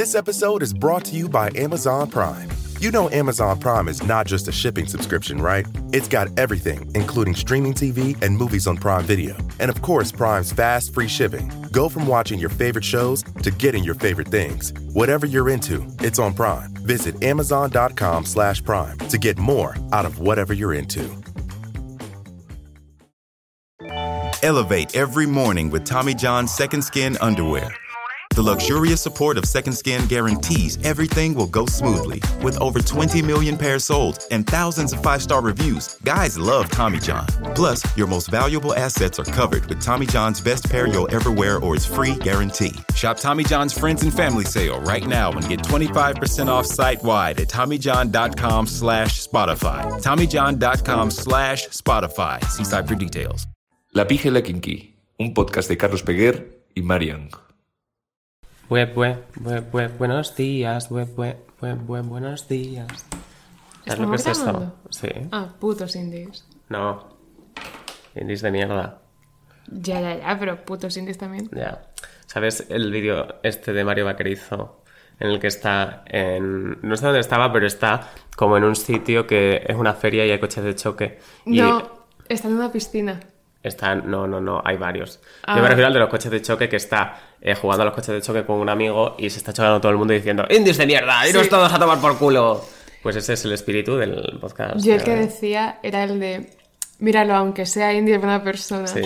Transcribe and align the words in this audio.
This 0.00 0.14
episode 0.14 0.62
is 0.62 0.72
brought 0.72 1.04
to 1.04 1.14
you 1.14 1.28
by 1.28 1.50
Amazon 1.56 2.08
Prime. 2.08 2.48
You 2.80 2.90
know 2.90 3.10
Amazon 3.10 3.60
Prime 3.60 3.86
is 3.86 4.02
not 4.02 4.26
just 4.26 4.48
a 4.48 4.52
shipping 4.52 4.86
subscription, 4.86 5.42
right? 5.42 5.66
It's 5.92 6.08
got 6.08 6.28
everything, 6.38 6.90
including 6.94 7.34
streaming 7.34 7.74
TV 7.74 8.16
and 8.22 8.34
movies 8.34 8.66
on 8.66 8.78
Prime 8.78 9.04
Video. 9.04 9.36
And 9.58 9.70
of 9.70 9.82
course, 9.82 10.10
Prime's 10.10 10.52
fast, 10.52 10.94
free 10.94 11.06
shipping. 11.06 11.52
Go 11.70 11.90
from 11.90 12.06
watching 12.06 12.38
your 12.38 12.48
favorite 12.48 12.82
shows 12.82 13.22
to 13.42 13.50
getting 13.50 13.84
your 13.84 13.94
favorite 13.94 14.28
things. 14.28 14.72
Whatever 14.94 15.26
you're 15.26 15.50
into, 15.50 15.86
it's 15.98 16.18
on 16.18 16.32
Prime. 16.32 16.70
Visit 16.76 17.22
amazon.com 17.22 18.24
slash 18.24 18.64
prime 18.64 18.96
to 19.10 19.18
get 19.18 19.36
more 19.36 19.76
out 19.92 20.06
of 20.06 20.18
whatever 20.18 20.54
you're 20.54 20.72
into. 20.72 21.14
Elevate 24.42 24.96
every 24.96 25.26
morning 25.26 25.68
with 25.68 25.84
Tommy 25.84 26.14
John's 26.14 26.54
Second 26.54 26.84
Skin 26.84 27.18
Underwear. 27.20 27.70
The 28.36 28.42
luxurious 28.42 29.00
support 29.00 29.36
of 29.36 29.44
Second 29.44 29.72
Skin 29.72 30.06
guarantees 30.06 30.78
everything 30.84 31.34
will 31.34 31.48
go 31.48 31.66
smoothly. 31.66 32.22
With 32.42 32.56
over 32.60 32.78
20 32.80 33.22
million 33.22 33.58
pairs 33.58 33.84
sold 33.84 34.18
and 34.30 34.46
thousands 34.46 34.92
of 34.92 35.02
five 35.02 35.20
star 35.20 35.42
reviews, 35.42 35.98
guys 36.04 36.38
love 36.38 36.70
Tommy 36.70 37.00
John. 37.00 37.26
Plus, 37.56 37.82
your 37.96 38.06
most 38.06 38.30
valuable 38.30 38.72
assets 38.74 39.18
are 39.18 39.24
covered 39.24 39.66
with 39.66 39.82
Tommy 39.82 40.06
John's 40.06 40.40
best 40.40 40.70
pair 40.70 40.86
you'll 40.86 41.12
ever 41.12 41.32
wear 41.32 41.58
or 41.58 41.74
its 41.74 41.84
free 41.84 42.14
guarantee. 42.14 42.72
Shop 42.94 43.18
Tommy 43.18 43.42
John's 43.42 43.72
Friends 43.76 44.04
and 44.04 44.14
Family 44.14 44.44
Sale 44.44 44.80
right 44.82 45.06
now 45.06 45.32
and 45.32 45.46
get 45.48 45.60
25% 45.60 46.46
off 46.46 46.66
site 46.66 47.02
wide 47.02 47.40
at 47.40 47.48
TommyJohn.com 47.48 48.66
slash 48.68 49.26
Spotify. 49.26 49.82
TommyJohn.com 50.00 51.10
slash 51.10 51.68
Spotify. 51.70 52.42
See 52.44 52.64
site 52.64 52.86
for 52.86 52.94
details. 52.94 53.46
La 53.92 54.04
Pija 54.04 54.26
y 54.26 54.30
la 54.30 54.40
Kinky, 54.40 54.94
un 55.18 55.34
podcast 55.34 55.68
de 55.68 55.76
Carlos 55.76 56.02
Peguer 56.02 56.46
y 56.76 56.82
Marian. 56.82 57.28
Web, 58.70 58.96
web, 58.96 59.24
web, 59.42 59.66
web, 59.72 59.98
buenos 59.98 60.36
días, 60.36 60.92
web, 60.92 61.08
web, 61.16 61.36
web, 61.60 61.78
web, 61.88 62.04
buenos 62.04 62.46
días. 62.46 62.86
¿Sabes 63.84 63.98
lo 63.98 64.08
que 64.08 64.14
es 64.14 64.44
grabando? 64.44 64.76
Sí. 64.90 65.08
Ah, 65.32 65.48
putos 65.58 65.96
indies. 65.96 66.46
No. 66.68 67.16
Indies 68.14 68.42
de 68.42 68.52
mierda. 68.52 69.02
Ya, 69.72 70.00
ya, 70.00 70.18
ya, 70.20 70.38
pero 70.38 70.64
putos 70.64 70.96
indies 70.96 71.18
también. 71.18 71.50
Ya. 71.52 71.82
¿Sabes 72.26 72.66
el 72.70 72.92
vídeo 72.92 73.40
este 73.42 73.72
de 73.72 73.82
Mario 73.82 74.04
Vaquerizo? 74.04 74.84
En 75.18 75.30
el 75.30 75.40
que 75.40 75.48
está 75.48 76.04
en... 76.06 76.78
No 76.82 76.94
sé 76.94 77.06
dónde 77.06 77.18
estaba, 77.18 77.52
pero 77.52 77.66
está 77.66 78.12
como 78.36 78.56
en 78.56 78.62
un 78.62 78.76
sitio 78.76 79.26
que 79.26 79.64
es 79.66 79.76
una 79.76 79.94
feria 79.94 80.24
y 80.24 80.30
hay 80.30 80.38
coches 80.38 80.62
de 80.62 80.76
choque. 80.76 81.18
Y 81.44 81.60
No, 81.60 82.06
está 82.28 82.46
en 82.46 82.54
una 82.54 82.70
piscina. 82.70 83.18
Está... 83.62 83.94
No, 83.94 84.26
no, 84.26 84.40
no, 84.40 84.62
hay 84.64 84.76
varios. 84.76 85.20
Ah. 85.46 85.56
Yo 85.56 85.62
me 85.62 85.68
refiero 85.68 85.88
al 85.88 85.92
de 85.92 86.00
los 86.00 86.08
coches 86.08 86.30
de 86.30 86.40
choque 86.40 86.68
que 86.68 86.76
está 86.76 87.18
eh, 87.40 87.54
jugando 87.54 87.82
a 87.82 87.86
los 87.86 87.94
coches 87.94 88.14
de 88.14 88.22
choque 88.22 88.44
con 88.44 88.56
un 88.56 88.68
amigo 88.68 89.16
y 89.18 89.28
se 89.30 89.38
está 89.38 89.52
chocando 89.52 89.80
todo 89.80 89.92
el 89.92 89.98
mundo 89.98 90.14
diciendo 90.14 90.44
¡Indies 90.48 90.78
de 90.78 90.86
mierda! 90.86 91.28
¡Iros 91.28 91.44
Sí. 91.44 91.50
todos 91.50 91.72
a 91.72 91.78
tomar 91.78 91.98
por 92.00 92.16
culo! 92.18 92.64
Pues 93.02 93.16
ese 93.16 93.32
es 93.34 93.44
el 93.44 93.52
espíritu 93.52 93.96
del 93.96 94.38
podcast. 94.40 94.84
Yo 94.84 94.94
el 94.94 95.02
que 95.02 95.14
decía 95.16 95.78
era 95.82 96.04
el 96.04 96.20
de, 96.20 96.56
míralo, 96.98 97.34
aunque 97.34 97.64
sea 97.66 97.92
indie 97.94 98.14
es 98.14 98.20
buena 98.20 98.42
persona. 98.42 98.86
Sí, 98.86 99.02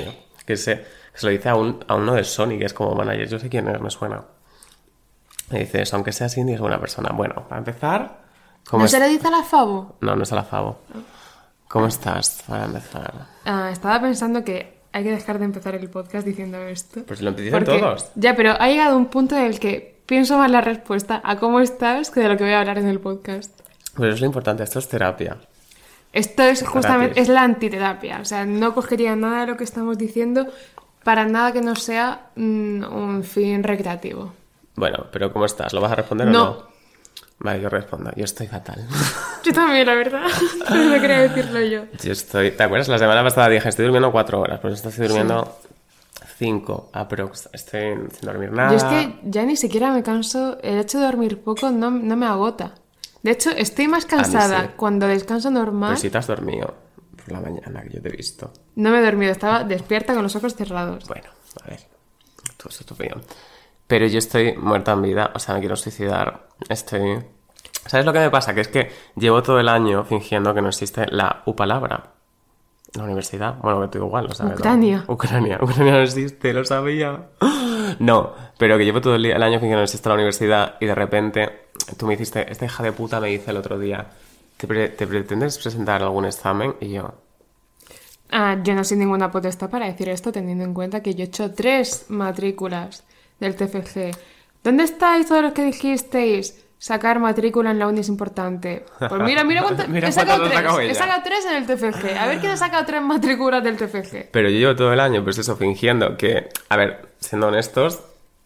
que 0.47 0.57
se, 0.57 0.79
que 0.79 0.85
se 1.19 1.27
lo 1.27 1.31
dice 1.33 1.49
a, 1.49 1.55
un, 1.57 1.85
a 1.87 1.95
uno 1.95 2.15
de 2.15 2.25
Sony, 2.25 2.59
que 2.59 2.65
es 2.65 2.75
como 2.75 2.95
manager. 2.95 3.29
Yo 3.29 3.39
sé 3.39 3.49
quién 3.49 3.69
es, 3.69 3.81
me 3.81 3.91
suena. 3.91 4.23
Me 5.51 5.61
dice 5.61 5.83
eso, 5.83 5.95
aunque 5.97 6.11
seas 6.13 6.37
indie, 6.37 6.55
es 6.55 6.61
buena 6.61 6.81
persona. 6.81 7.11
Bueno, 7.13 7.47
para 7.49 7.59
empezar... 7.59 8.25
¿cómo 8.69 8.81
¿No 8.81 8.85
es- 8.87 8.91
se 8.91 8.99
lo 8.99 9.07
dice 9.07 9.29
a 9.29 9.31
la 9.31 9.43
Fabo? 9.43 9.97
No, 10.01 10.17
no 10.17 10.23
es 10.23 10.33
a 10.33 10.37
la 10.37 10.43
Favo. 10.45 10.79
¿Cómo 11.75 11.89
estás? 11.89 12.45
Para 12.47 12.67
empezar. 12.67 13.27
Ah, 13.45 13.69
estaba 13.73 14.01
pensando 14.01 14.45
que 14.45 14.79
hay 14.93 15.03
que 15.03 15.11
dejar 15.11 15.41
de 15.41 15.47
empezar 15.47 15.75
el 15.75 15.91
podcast 15.91 16.25
diciendo 16.25 16.57
esto. 16.59 17.03
Pues 17.05 17.21
lo 17.21 17.35
Porque- 17.35 17.81
todos. 17.81 18.13
Ya, 18.15 18.37
pero 18.37 18.53
ha 18.53 18.69
llegado 18.69 18.97
un 18.97 19.07
punto 19.07 19.37
en 19.37 19.47
el 19.47 19.59
que 19.59 19.99
pienso 20.07 20.39
más 20.39 20.49
la 20.53 20.61
respuesta 20.61 21.21
a 21.25 21.37
cómo 21.37 21.59
estás 21.59 22.13
que 22.13 22.21
de 22.21 22.29
lo 22.29 22.37
que 22.37 22.45
voy 22.45 22.53
a 22.53 22.61
hablar 22.61 22.79
en 22.79 22.87
el 22.87 23.01
podcast. 23.01 23.59
Pues 23.97 24.15
es 24.15 24.21
lo 24.21 24.27
importante, 24.27 24.63
esto 24.63 24.79
es 24.79 24.89
terapia. 24.89 25.37
Esto 26.13 26.45
es 26.45 26.65
justamente, 26.65 27.21
es 27.21 27.29
la 27.29 27.43
antiterapia. 27.43 28.21
O 28.21 28.25
sea, 28.25 28.47
no 28.47 28.73
cogería 28.73 29.17
nada 29.17 29.41
de 29.41 29.47
lo 29.49 29.57
que 29.57 29.65
estamos 29.65 29.99
diciendo 29.99 30.47
para 31.03 31.25
nada 31.25 31.51
que 31.53 31.61
no 31.61 31.75
sea 31.75 32.29
mm, 32.37 32.85
un 32.85 33.25
fin 33.25 33.65
recreativo. 33.65 34.33
Bueno, 34.77 35.07
pero 35.11 35.33
¿cómo 35.33 35.45
estás? 35.45 35.73
¿Lo 35.73 35.81
vas 35.81 35.91
a 35.91 35.97
responder 35.97 36.29
o 36.29 36.31
No. 36.31 36.74
Vale, 37.39 37.61
yo 37.61 37.69
respondo. 37.69 38.11
Yo 38.17 38.25
estoy 38.25 38.47
fatal. 38.47 38.87
Yo 39.45 39.53
también, 39.53 39.87
la 39.87 39.95
verdad. 39.95 40.27
No 40.71 41.01
quería 41.01 41.21
decirlo 41.21 41.61
yo. 41.61 41.83
Yo 42.03 42.13
estoy... 42.13 42.53
¿Te 42.53 42.63
acuerdas? 42.63 42.89
La 42.89 42.99
semana 42.99 43.23
pasada 43.23 43.51
dije, 43.51 43.69
estoy 43.69 43.85
durmiendo 43.85 44.11
cuatro 44.11 44.41
horas. 44.41 44.59
Pues 44.61 44.83
estoy 44.83 45.07
durmiendo 45.07 45.59
cinco 46.39 46.89
aprox. 46.95 47.51
Estoy 47.53 47.97
sin 48.11 48.21
dormir 48.23 48.53
nada. 48.53 48.71
Yo 48.71 48.77
es 48.77 48.85
que 48.85 49.21
ya 49.25 49.45
ni 49.45 49.57
siquiera 49.57 49.93
me 49.93 50.03
canso. 50.03 50.59
El 50.63 50.79
hecho 50.79 50.99
de 50.99 51.05
dormir 51.05 51.43
poco 51.43 51.71
no, 51.71 51.91
no 51.91 52.17
me 52.17 52.25
agota. 52.25 52.75
De 53.23 53.31
hecho, 53.31 53.51
estoy 53.51 53.89
más 53.89 54.07
cansada 54.07 54.63
sí. 54.63 54.69
cuando 54.77 55.07
descanso 55.07 55.51
normal. 55.51 55.91
Pero 55.91 56.01
si 56.01 56.11
te 56.11 56.19
has 56.19 56.27
dormido 56.27 56.75
por 57.17 57.33
la 57.33 57.41
mañana, 57.41 57.83
que 57.83 57.95
yo 57.95 58.03
te 58.03 58.09
he 58.09 58.13
visto. 58.17 58.53
No 58.77 58.91
me 58.91 58.99
he 58.99 59.03
dormido, 59.03 59.33
estaba 59.33 59.65
despierta 59.65 60.15
con 60.15 60.23
los 60.23 60.37
ojos 60.37 60.55
cerrados. 60.55 61.07
Bueno, 61.09 61.29
a 61.65 61.71
ver, 61.71 61.81
tú 62.57 62.69
es 62.69 62.85
tu 62.85 62.95
opinión. 62.95 63.23
Pero 63.87 64.07
yo 64.07 64.19
estoy 64.19 64.57
muerta 64.57 64.93
en 64.93 65.03
vida, 65.03 65.31
o 65.35 65.39
sea, 65.39 65.55
me 65.55 65.61
quiero 65.61 65.77
suicidar. 65.77 66.44
Estoy... 66.69 67.19
¿Sabes 67.87 68.07
lo 68.07 68.13
que 68.13 68.21
me 68.21 68.31
pasa? 68.31 68.55
Que 68.55 68.63
es 68.63 68.69
que 68.69 68.91
llevo 69.17 69.43
todo 69.43 69.61
el 69.61 69.69
año 69.69 70.05
fingiendo 70.05 70.55
que 70.55 70.63
no 70.63 70.69
existe 70.69 71.07
la 71.11 71.43
U 71.47 71.55
palabra. 71.55 72.13
La 72.95 73.05
universidad. 73.05 73.57
Bueno, 73.59 73.83
que 73.83 73.89
tú 73.99 74.05
igual, 74.05 74.27
lo 74.27 74.35
sabes. 74.35 74.53
¿no? 74.55 74.59
Ucrania. 74.59 75.05
Ucrania. 75.09 75.59
Ucrania 75.63 75.93
no 75.93 76.01
existe, 76.01 76.53
lo 76.53 76.65
sabía. 76.65 77.29
No, 77.99 78.33
pero 78.59 78.77
que 78.79 78.85
llevo 78.85 79.01
todo 79.01 79.15
el, 79.15 79.27
año 79.31 79.61
fingiendo 79.61 79.77
que 79.77 79.77
no 79.77 79.83
existe 79.83 80.09
la 80.09 80.15
universidad 80.17 80.77
y 80.81 80.87
de 80.87 80.95
repente 80.97 81.67
tú 81.97 82.07
me 82.07 82.15
hiciste, 82.15 82.51
esta 82.51 82.65
hija 82.65 82.83
de 82.83 82.91
puta 82.93 83.21
me 83.21 83.29
dice 83.29 83.53
el 83.53 83.59
otro 83.59 83.79
día, 83.79 84.07
¿te, 84.57 84.67
pre- 84.67 84.89
te 84.89 85.07
pretendes 85.07 85.59
presentar 85.59 86.03
algún 86.03 86.25
examen? 86.25 86.75
Y 86.81 86.91
yo, 86.93 87.13
Ah, 88.31 88.57
yo 88.65 88.75
no 88.75 88.83
soy 88.83 88.97
ninguna 88.97 89.31
potestad 89.31 89.71
para 89.71 89.87
decir 89.87 90.09
esto, 90.09 90.33
teniendo 90.33 90.65
en 90.65 90.75
cuenta 90.75 91.03
que 91.03 91.15
yo 91.15 91.23
he 91.23 91.27
hecho 91.27 91.53
tres 91.53 92.07
matrículas 92.09 93.05
del 93.39 93.55
TFG. 93.55 94.11
¿Dónde 94.65 94.85
estáis 94.85 95.27
todos 95.29 95.43
los 95.43 95.53
que 95.53 95.63
dijisteis? 95.63 96.65
Sacar 96.79 97.21
matrícula 97.21 97.71
en 97.71 97.79
la 97.79 97.87
uni 97.87 98.01
es 98.01 98.09
importante. 98.09 98.85
Pues 98.99 99.23
mira, 99.23 99.45
mira 99.45 99.63
cuánto. 99.63 99.87
Mira 99.89 100.09
he 100.09 100.13
sacado 100.13 100.49
tres. 100.49 100.91
He 100.91 100.95
sacado 100.95 101.23
tres 101.23 101.47
en 101.47 101.57
el 101.57 101.67
TFG. 101.67 102.19
A 102.19 102.27
ver 102.27 102.41
quién 102.41 102.53
ha 102.53 102.57
sacado 102.57 102.85
tres 102.87 103.03
matrículas 103.03 103.63
del 103.63 103.77
TFG. 103.77 104.31
Pero 104.33 104.49
yo 104.49 104.59
llevo 104.59 104.75
todo 104.75 104.93
el 104.93 105.01
año, 105.01 105.23
pues 105.23 105.37
eso, 105.37 105.57
fingiendo 105.57 106.17
que, 106.17 106.49
a 106.71 106.77
ver, 106.77 107.09
siendo 107.21 107.49
honestos, 107.49 108.01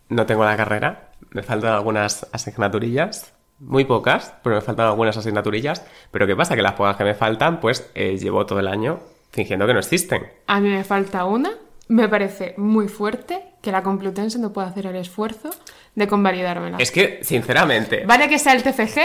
no 0.09 0.27
tengo 0.27 0.45
la 0.45 0.57
carrera, 0.57 1.11
me 1.31 1.43
faltan 1.43 1.73
algunas 1.73 2.27
asignaturillas, 2.33 3.33
muy 3.61 3.85
pocas, 3.85 4.35
pero 4.43 4.57
me 4.57 4.63
faltan 4.63 4.87
algunas 4.87 5.17
asignaturillas. 5.17 5.85
Pero 6.11 6.27
¿qué 6.27 6.35
pasa? 6.35 6.57
Que 6.57 6.63
las 6.63 6.73
pocas 6.73 6.97
que 6.97 7.05
me 7.05 7.15
faltan, 7.15 7.61
pues 7.61 7.91
eh, 7.95 8.19
llevo 8.19 8.45
todo 8.45 8.59
el 8.59 8.67
año 8.69 8.99
fingiendo 9.31 9.67
que 9.67 9.73
no 9.73 9.79
existen. 9.79 10.27
A 10.49 10.59
mí 10.61 10.69
me 10.69 10.83
falta 10.83 11.25
una. 11.25 11.53
Me 11.89 12.09
parece 12.09 12.55
muy 12.59 12.89
fuerte 12.89 13.55
que 13.63 13.73
la 13.73 13.83
Complutense 13.83 14.39
no 14.39 14.53
pueda 14.53 14.69
hacer 14.69 14.87
el 14.87 14.97
esfuerzo 14.97 15.51
de 15.95 16.07
convalidármela. 16.07 16.77
Es 16.79 16.91
que, 16.93 17.21
sinceramente, 17.23 18.05
Vale 18.07 18.29
que 18.29 18.39
sea 18.39 18.53
el 18.53 18.63
TFG, 18.63 19.01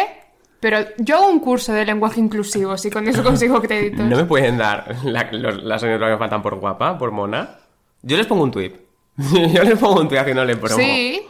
pero 0.60 0.80
yo 0.98 1.18
hago 1.18 1.30
un 1.30 1.40
curso 1.40 1.74
de 1.74 1.86
lenguaje 1.86 2.20
inclusivo, 2.20 2.78
si 2.78 2.90
con 2.90 3.08
eso 3.08 3.24
consigo 3.24 3.62
créditos. 3.62 4.06
no 4.06 4.16
me 4.18 4.26
pueden 4.26 4.58
dar 4.58 4.96
la- 5.06 5.30
los- 5.32 5.64
las 5.64 5.78
asignaturas 5.78 6.10
que 6.10 6.14
me 6.16 6.20
faltan 6.20 6.42
por 6.42 6.56
guapa, 6.56 6.98
por 6.98 7.12
mona. 7.12 7.58
Yo 8.02 8.18
les 8.18 8.28
pongo 8.28 8.44
un 8.44 8.52
tweet. 8.52 8.74
yo 9.54 9.64
les 9.64 9.78
pongo 9.80 10.02
un 10.02 10.08
tweet 10.08 10.20
haciéndole 10.20 10.56
promo. 10.58 10.78
Sí. 10.78 11.22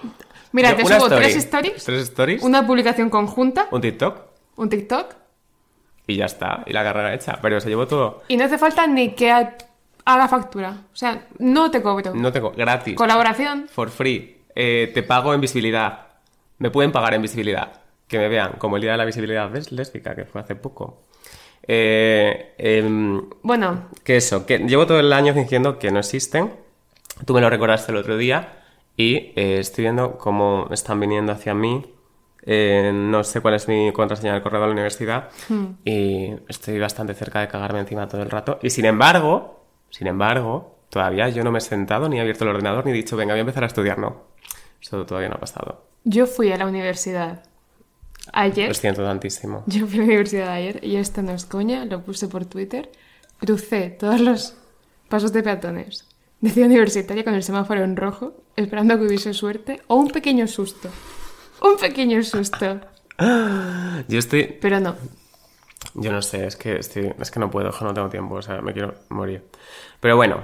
Mira, 0.53 0.71
Yo- 0.71 0.77
te 0.77 0.85
subo 0.85 1.05
story, 1.05 1.21
tres 1.23 1.35
stories, 1.37 1.83
Tres 1.83 2.01
stories, 2.03 2.43
una 2.43 2.65
publicación 2.65 3.09
conjunta, 3.09 3.67
un 3.71 3.81
TikTok 3.81 4.17
un 4.55 4.69
TikTok, 4.69 5.15
y 6.05 6.17
ya 6.17 6.25
está. 6.25 6.63
Y 6.67 6.73
la 6.73 6.83
carrera 6.83 7.13
hecha. 7.15 7.39
Pero 7.41 7.59
se 7.59 7.69
llevo 7.69 7.87
todo. 7.87 8.21
y 8.27 8.37
no 8.37 8.45
hace 8.45 8.57
falta 8.59 8.85
ni 8.85 9.13
que 9.15 9.31
ha- 10.05 10.13
haga 10.13 10.27
factura. 10.27 10.77
O 10.91 10.95
sea, 10.95 11.27
no 11.39 11.69
te 11.71 11.81
cobro. 11.81 12.13
No 12.15 12.31
tengo. 12.31 12.51
Gratis. 12.51 12.95
Colaboración. 12.95 13.67
For 13.69 13.89
free. 13.89 14.37
Eh, 14.55 14.91
te 14.93 15.03
pago 15.03 15.33
en 15.33 15.41
visibilidad. 15.41 16.07
Me 16.59 16.69
pueden 16.69 16.91
pagar 16.91 17.13
en 17.13 17.21
visibilidad. 17.21 17.81
Que 18.07 18.17
me 18.19 18.27
vean, 18.29 18.53
como 18.59 18.75
el 18.75 18.81
día 18.83 18.91
de 18.91 18.97
la 18.97 19.05
visibilidad 19.05 19.49
lésbica, 19.71 20.15
que 20.15 20.25
fue 20.25 20.41
hace 20.41 20.55
poco. 20.55 21.03
Eh, 21.67 22.53
em, 22.57 23.29
Bueno, 23.41 23.89
que 24.03 24.17
eso, 24.17 24.45
que 24.45 24.59
llevo 24.59 24.85
todo 24.85 24.99
el 24.99 25.11
año 25.13 25.33
fingiendo 25.33 25.79
que 25.79 25.91
no 25.91 25.99
existen. 25.99 26.53
Tú 27.25 27.33
me 27.33 27.41
lo 27.41 27.49
recordaste 27.49 27.91
el 27.91 27.97
otro 27.97 28.17
día. 28.17 28.59
Y 28.95 29.31
eh, 29.35 29.57
estoy 29.59 29.85
viendo 29.85 30.17
cómo 30.17 30.67
están 30.71 30.99
viniendo 30.99 31.31
hacia 31.31 31.53
mí. 31.55 31.89
Eh, 32.45 32.91
no 32.93 33.23
sé 33.23 33.39
cuál 33.41 33.53
es 33.55 33.67
mi 33.67 33.91
contraseña 33.93 34.33
del 34.33 34.43
correo 34.43 34.59
de 34.61 34.67
la 34.67 34.73
universidad. 34.73 35.29
Y 35.85 36.31
estoy 36.47 36.77
bastante 36.77 37.13
cerca 37.15 37.39
de 37.39 37.47
cagarme 37.47 37.79
encima 37.79 38.07
todo 38.07 38.21
el 38.21 38.29
rato. 38.29 38.59
Y 38.61 38.69
sin 38.69 38.85
embargo, 38.85 39.62
sin 39.93 40.07
embargo, 40.07 40.79
todavía 40.89 41.29
yo 41.29 41.43
no 41.43 41.51
me 41.51 41.59
he 41.59 41.61
sentado 41.61 42.09
ni 42.09 42.17
he 42.17 42.21
abierto 42.21 42.45
el 42.45 42.49
ordenador 42.49 42.83
ni 42.83 42.91
he 42.91 42.95
dicho, 42.95 43.15
venga, 43.15 43.33
voy 43.33 43.39
a 43.39 43.41
empezar 43.41 43.63
a 43.63 43.67
estudiar. 43.67 43.99
No. 43.99 44.23
Eso 44.81 45.05
todavía 45.05 45.29
no 45.29 45.35
ha 45.35 45.39
pasado. 45.39 45.85
yo 46.03 46.25
fui 46.25 46.51
a 46.51 46.57
la 46.57 46.65
universidad 46.65 47.43
ayer. 48.33 48.69
Lo 48.69 48.73
siento 48.73 49.03
tantísimo. 49.03 49.63
Yo 49.67 49.85
fui 49.85 49.97
a 49.97 49.99
la 49.99 50.05
universidad 50.05 50.49
ayer 50.49 50.83
y 50.83 50.95
esto 50.95 51.21
no 51.21 51.31
es 51.31 51.45
coña, 51.45 51.85
lo 51.85 52.01
puse 52.01 52.27
por 52.27 52.45
Twitter. 52.45 52.91
Crucé 53.37 53.91
todos 53.91 54.19
los 54.19 54.55
pasos 55.09 55.31
de 55.31 55.43
peatones 55.43 56.07
de 56.41 56.49
Ciudad 56.49 56.69
Universitaria 56.69 57.23
con 57.23 57.35
el 57.35 57.43
semáforo 57.43 57.83
en 57.83 57.95
rojo, 57.95 58.33
esperando 58.55 58.97
que 58.97 59.05
hubiese 59.05 59.35
suerte 59.35 59.79
o 59.85 59.95
un 59.95 60.09
pequeño 60.09 60.47
susto. 60.47 60.89
Un 61.61 61.77
pequeño 61.77 62.23
susto. 62.23 62.79
Yo 64.07 64.17
estoy... 64.17 64.57
Pero 64.59 64.79
no. 64.79 64.95
Yo 65.95 66.11
no 66.11 66.21
sé, 66.21 66.45
es 66.47 66.55
que, 66.55 66.77
estoy- 66.77 67.13
es 67.19 67.29
que 67.31 67.39
no 67.39 67.49
puedo, 67.51 67.71
no 67.81 67.93
tengo 67.93 68.09
tiempo, 68.09 68.35
o 68.35 68.41
sea, 68.41 68.61
me 68.61 68.73
quiero 68.73 68.93
morir. 69.09 69.43
Pero 69.99 70.15
bueno, 70.15 70.43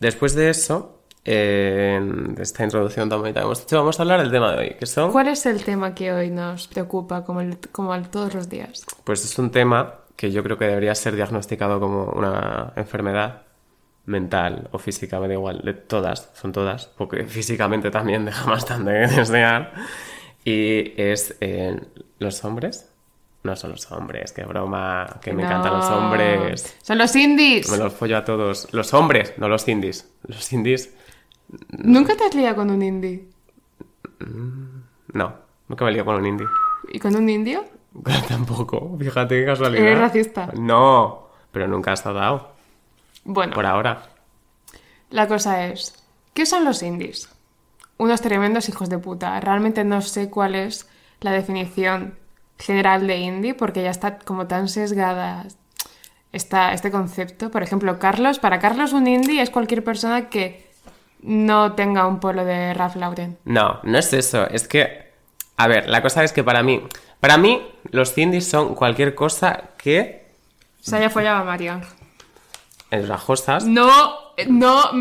después 0.00 0.34
de 0.34 0.50
eso, 0.50 1.02
eh, 1.24 2.00
de 2.02 2.42
esta 2.42 2.64
introducción 2.64 3.08
tan 3.08 3.20
bonita 3.20 3.40
que 3.40 3.46
hemos 3.46 3.62
hecho, 3.62 3.76
vamos 3.78 3.98
a 3.98 4.02
hablar 4.02 4.20
del 4.20 4.30
tema 4.30 4.52
de 4.52 4.58
hoy, 4.58 4.76
que 4.78 4.86
son... 4.86 5.12
¿Cuál 5.12 5.28
es 5.28 5.46
el 5.46 5.62
tema 5.64 5.94
que 5.94 6.12
hoy 6.12 6.30
nos 6.30 6.66
preocupa 6.68 7.24
como, 7.24 7.40
el- 7.40 7.58
como 7.70 8.00
todos 8.10 8.34
los 8.34 8.48
días? 8.48 8.84
Pues 9.04 9.24
es 9.24 9.38
un 9.38 9.50
tema 9.50 9.94
que 10.16 10.32
yo 10.32 10.42
creo 10.42 10.58
que 10.58 10.64
debería 10.66 10.94
ser 10.96 11.14
diagnosticado 11.14 11.78
como 11.78 12.04
una 12.06 12.72
enfermedad 12.74 13.42
mental 14.06 14.68
o 14.72 14.78
física, 14.78 15.20
me 15.20 15.28
da 15.28 15.34
igual, 15.34 15.60
de 15.62 15.74
todas, 15.74 16.30
son 16.34 16.50
todas, 16.52 16.86
porque 16.96 17.24
físicamente 17.26 17.90
también 17.90 18.24
deja 18.24 18.50
bastante 18.50 18.90
que 18.92 19.16
desear. 19.20 19.72
Y 20.44 20.94
es 21.00 21.36
eh, 21.40 21.78
los 22.18 22.42
hombres. 22.44 22.90
No 23.42 23.54
son 23.56 23.70
los 23.72 23.90
hombres, 23.92 24.32
qué 24.32 24.44
broma, 24.44 25.18
que 25.22 25.32
me 25.32 25.44
encantan 25.44 25.72
los 25.74 25.86
hombres. 25.86 26.76
Son 26.82 26.98
los 26.98 27.14
indies. 27.14 27.70
Me 27.70 27.76
los 27.78 27.92
follo 27.94 28.16
a 28.18 28.24
todos. 28.24 28.68
Los 28.72 28.92
hombres, 28.94 29.34
no 29.38 29.48
los 29.48 29.66
indies. 29.68 30.10
Los 30.24 30.52
indies, 30.52 30.92
¿Nunca 31.70 32.14
te 32.14 32.24
has 32.24 32.34
liado 32.34 32.56
con 32.56 32.70
un 32.70 32.82
indie? 32.82 33.26
no. 35.12 35.34
Nunca 35.68 35.84
me 35.84 35.92
lío 35.92 36.04
con 36.04 36.16
un 36.16 36.26
indie. 36.26 36.46
¿Y 36.88 36.98
con 36.98 37.14
un 37.14 37.28
indio? 37.28 37.64
Tampoco, 38.28 38.96
fíjate 38.98 39.40
qué 39.40 39.46
casualidad. 39.46 39.84
¿Eres 39.86 39.98
racista? 39.98 40.50
No, 40.58 41.28
pero 41.52 41.68
nunca 41.68 41.92
has 41.92 42.04
dado. 42.04 42.52
Bueno, 43.24 43.54
Por 43.54 43.66
ahora. 43.66 44.02
la 45.10 45.28
cosa 45.28 45.66
es, 45.66 46.02
¿qué 46.32 46.46
son 46.46 46.64
los 46.64 46.82
indies? 46.82 47.28
Unos 47.98 48.20
tremendos 48.22 48.68
hijos 48.68 48.88
de 48.88 48.98
puta. 48.98 49.38
Realmente 49.40 49.84
no 49.84 50.00
sé 50.00 50.30
cuál 50.30 50.54
es 50.54 50.88
la 51.20 51.32
definición 51.32 52.14
general 52.58 53.06
de 53.06 53.18
indie 53.18 53.54
porque 53.54 53.82
ya 53.82 53.90
está 53.90 54.18
como 54.18 54.46
tan 54.46 54.68
sesgada 54.68 55.46
esta, 56.32 56.72
este 56.72 56.90
concepto. 56.90 57.50
Por 57.50 57.62
ejemplo, 57.62 57.98
Carlos, 57.98 58.38
para 58.38 58.58
Carlos 58.58 58.92
un 58.92 59.06
indie 59.06 59.42
es 59.42 59.50
cualquier 59.50 59.84
persona 59.84 60.28
que 60.28 60.68
no 61.20 61.72
tenga 61.72 62.06
un 62.06 62.20
polo 62.20 62.44
de 62.44 62.74
Ralph 62.74 62.96
Lauren. 62.96 63.38
No, 63.44 63.80
no 63.82 63.98
es 63.98 64.12
eso. 64.12 64.48
Es 64.48 64.68
que, 64.68 65.12
a 65.56 65.68
ver, 65.68 65.88
la 65.88 66.02
cosa 66.02 66.24
es 66.24 66.32
que 66.32 66.44
para 66.44 66.62
mí, 66.62 66.82
para 67.20 67.38
mí, 67.38 67.66
los 67.90 68.16
indies 68.16 68.48
son 68.48 68.74
cualquier 68.74 69.14
cosa 69.14 69.70
que 69.76 70.28
Se 70.80 70.96
haya 70.96 71.10
follado 71.10 71.38
a 71.38 71.44
Marian. 71.44 71.82
en 72.90 73.08
No, 73.66 73.90
no, 74.48 74.92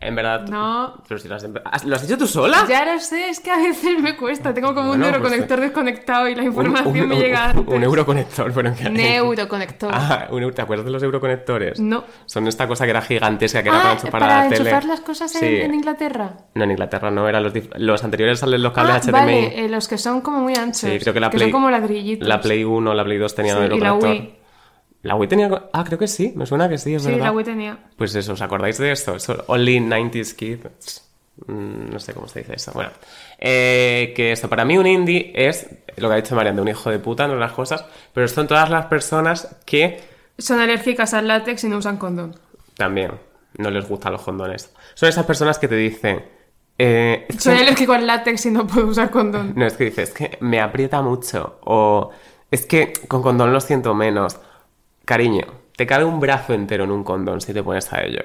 en 0.00 0.14
verdad. 0.14 0.42
no. 0.48 0.94
Pero 1.08 1.18
si 1.20 1.28
lo 1.28 1.34
has, 1.36 1.46
¿Ah, 1.64 1.78
¿lo 1.84 1.96
has 1.96 2.02
dicho 2.02 2.16
tú 2.18 2.26
sola? 2.26 2.64
Ya 2.68 2.84
lo 2.84 3.00
sé, 3.00 3.28
es 3.30 3.40
que 3.40 3.50
a 3.50 3.56
veces 3.56 3.98
me 4.00 4.16
cuesta. 4.16 4.52
Tengo 4.54 4.74
como 4.74 4.92
un 4.92 4.98
pues, 5.00 5.10
neuroconector 5.12 5.60
desconectado 5.60 6.28
y 6.28 6.34
la 6.34 6.42
Un- 6.42 6.48
información 6.48 6.88
un- 7.02 7.08
me 7.08 7.14
un- 7.16 7.20
llega 7.20 7.52
un, 7.52 7.58
antes. 7.58 7.82
euroconector, 7.82 8.52
pero 8.52 8.68
en 8.68 8.94
Neuroconector. 8.94 9.90
Ah, 9.92 10.28
un 10.30 10.42
eu- 10.42 10.54
¿te 10.54 10.62
acuerdas 10.62 10.84
de 10.86 10.92
los 10.92 11.02
euroconectores? 11.02 11.80
No. 11.80 12.04
Son 12.26 12.46
esta 12.46 12.66
cosa 12.68 12.84
que 12.84 12.90
era 12.90 13.02
gigantesca, 13.02 13.62
que 13.62 13.68
era 13.68 13.78
Ah, 13.78 13.82
para 13.82 13.92
enchufar 13.94 14.10
para 14.20 14.40
a 14.40 14.44
la 14.44 14.48
tele. 14.50 14.60
enchufar 14.70 14.84
las 14.84 15.00
cosas 15.00 15.34
en, 15.36 15.40
Sí. 15.40 15.56
en 15.62 15.74
Inglaterra. 15.74 16.32
No, 16.54 16.64
en 16.64 16.70
Inglaterra 16.70 17.10
no, 17.10 17.28
eran 17.28 17.42
los, 17.42 17.52
los 17.76 18.04
anteriores 18.04 18.38
salen 18.38 18.62
los 18.62 18.72
cables 18.72 18.94
Ah, 18.96 18.98
HDMI. 19.00 19.12
vale, 19.12 19.64
eh, 19.64 19.68
los 19.68 19.88
que 19.88 19.98
son 19.98 20.20
como 20.20 20.38
muy 20.40 20.54
anchos. 20.54 20.78
Sí, 20.90 20.98
creo 21.00 21.14
que 21.14 21.20
la 21.20 21.30
son 21.30 21.38
Play, 21.38 21.50
como 21.50 21.70
ladrillitos. 21.70 22.26
la 22.28 22.40
Play 22.40 22.64
1, 22.64 22.94
la 22.94 23.04
Play 23.04 23.18
2 23.18 23.34
tenían 23.34 23.58
Sí, 23.58 23.64
el 23.64 23.72
y 23.72 23.80
la 23.80 23.88
euroconector. 23.88 24.10
Wii. 24.10 24.37
La 25.08 25.14
Wii 25.16 25.28
tenía... 25.28 25.50
Ah, 25.72 25.84
creo 25.84 25.98
que 25.98 26.06
sí, 26.06 26.32
me 26.36 26.46
suena 26.46 26.68
que 26.68 26.78
sí, 26.78 26.94
es 26.94 27.02
Sí, 27.02 27.10
verdad. 27.10 27.24
la 27.26 27.32
Wii 27.32 27.44
tenía. 27.44 27.78
Pues 27.96 28.14
eso, 28.14 28.32
¿os 28.34 28.42
acordáis 28.42 28.78
de 28.78 28.92
esto? 28.92 29.16
Eso, 29.16 29.42
Only 29.48 29.80
90s 29.80 30.34
Kids. 30.36 31.04
Mm, 31.46 31.90
No 31.92 31.98
sé 31.98 32.12
cómo 32.14 32.28
se 32.28 32.40
dice 32.40 32.54
eso. 32.56 32.72
Bueno, 32.74 32.90
eh, 33.38 34.12
que 34.16 34.32
esto, 34.32 34.48
para 34.48 34.64
mí 34.64 34.76
un 34.78 34.86
indie 34.86 35.32
es 35.34 35.66
lo 35.96 36.08
que 36.08 36.14
ha 36.14 36.16
dicho 36.16 36.34
Marian, 36.34 36.56
de 36.56 36.62
un 36.62 36.68
hijo 36.68 36.90
de 36.90 36.98
puta, 36.98 37.26
no 37.26 37.36
las 37.36 37.52
cosas, 37.52 37.84
pero 38.12 38.28
son 38.28 38.46
todas 38.46 38.68
las 38.70 38.86
personas 38.86 39.56
que 39.64 40.00
Son 40.38 40.60
alérgicas 40.60 41.14
al 41.14 41.26
látex 41.28 41.64
y 41.64 41.68
no 41.68 41.78
usan 41.78 41.96
condón. 41.96 42.36
también 42.76 43.12
no 43.56 43.70
les 43.70 43.88
gustan 43.88 44.12
los 44.12 44.22
condones. 44.22 44.72
Son 44.94 45.08
esas 45.08 45.24
personas 45.26 45.58
que 45.58 45.66
te 45.68 45.74
dicen... 45.76 46.24
eh, 46.78 47.26
es 47.28 47.42
Soy 47.42 47.56
alérgico 47.58 47.92
al 47.92 48.06
látex 48.06 48.46
y 48.46 48.50
no 48.50 48.66
puedo 48.66 48.86
usar 48.88 49.10
condón. 49.10 49.52
No, 49.56 49.66
es 49.66 49.72
que 49.74 49.84
dices, 49.86 50.10
es 50.10 50.14
que 50.14 50.38
me 50.40 50.60
aprieta 50.60 51.00
mucho. 51.02 51.58
O 51.64 52.10
es 52.50 52.66
que 52.66 52.92
con 53.08 53.22
condón 53.22 53.52
lo 53.52 53.60
siento 53.60 53.94
menos. 53.94 54.38
Cariño, 55.08 55.46
te 55.74 55.86
cabe 55.86 56.04
un 56.04 56.20
brazo 56.20 56.52
entero 56.52 56.84
en 56.84 56.90
un 56.90 57.02
condón 57.02 57.40
si 57.40 57.54
te 57.54 57.62
pones 57.62 57.90
a 57.94 58.02
ello. 58.02 58.24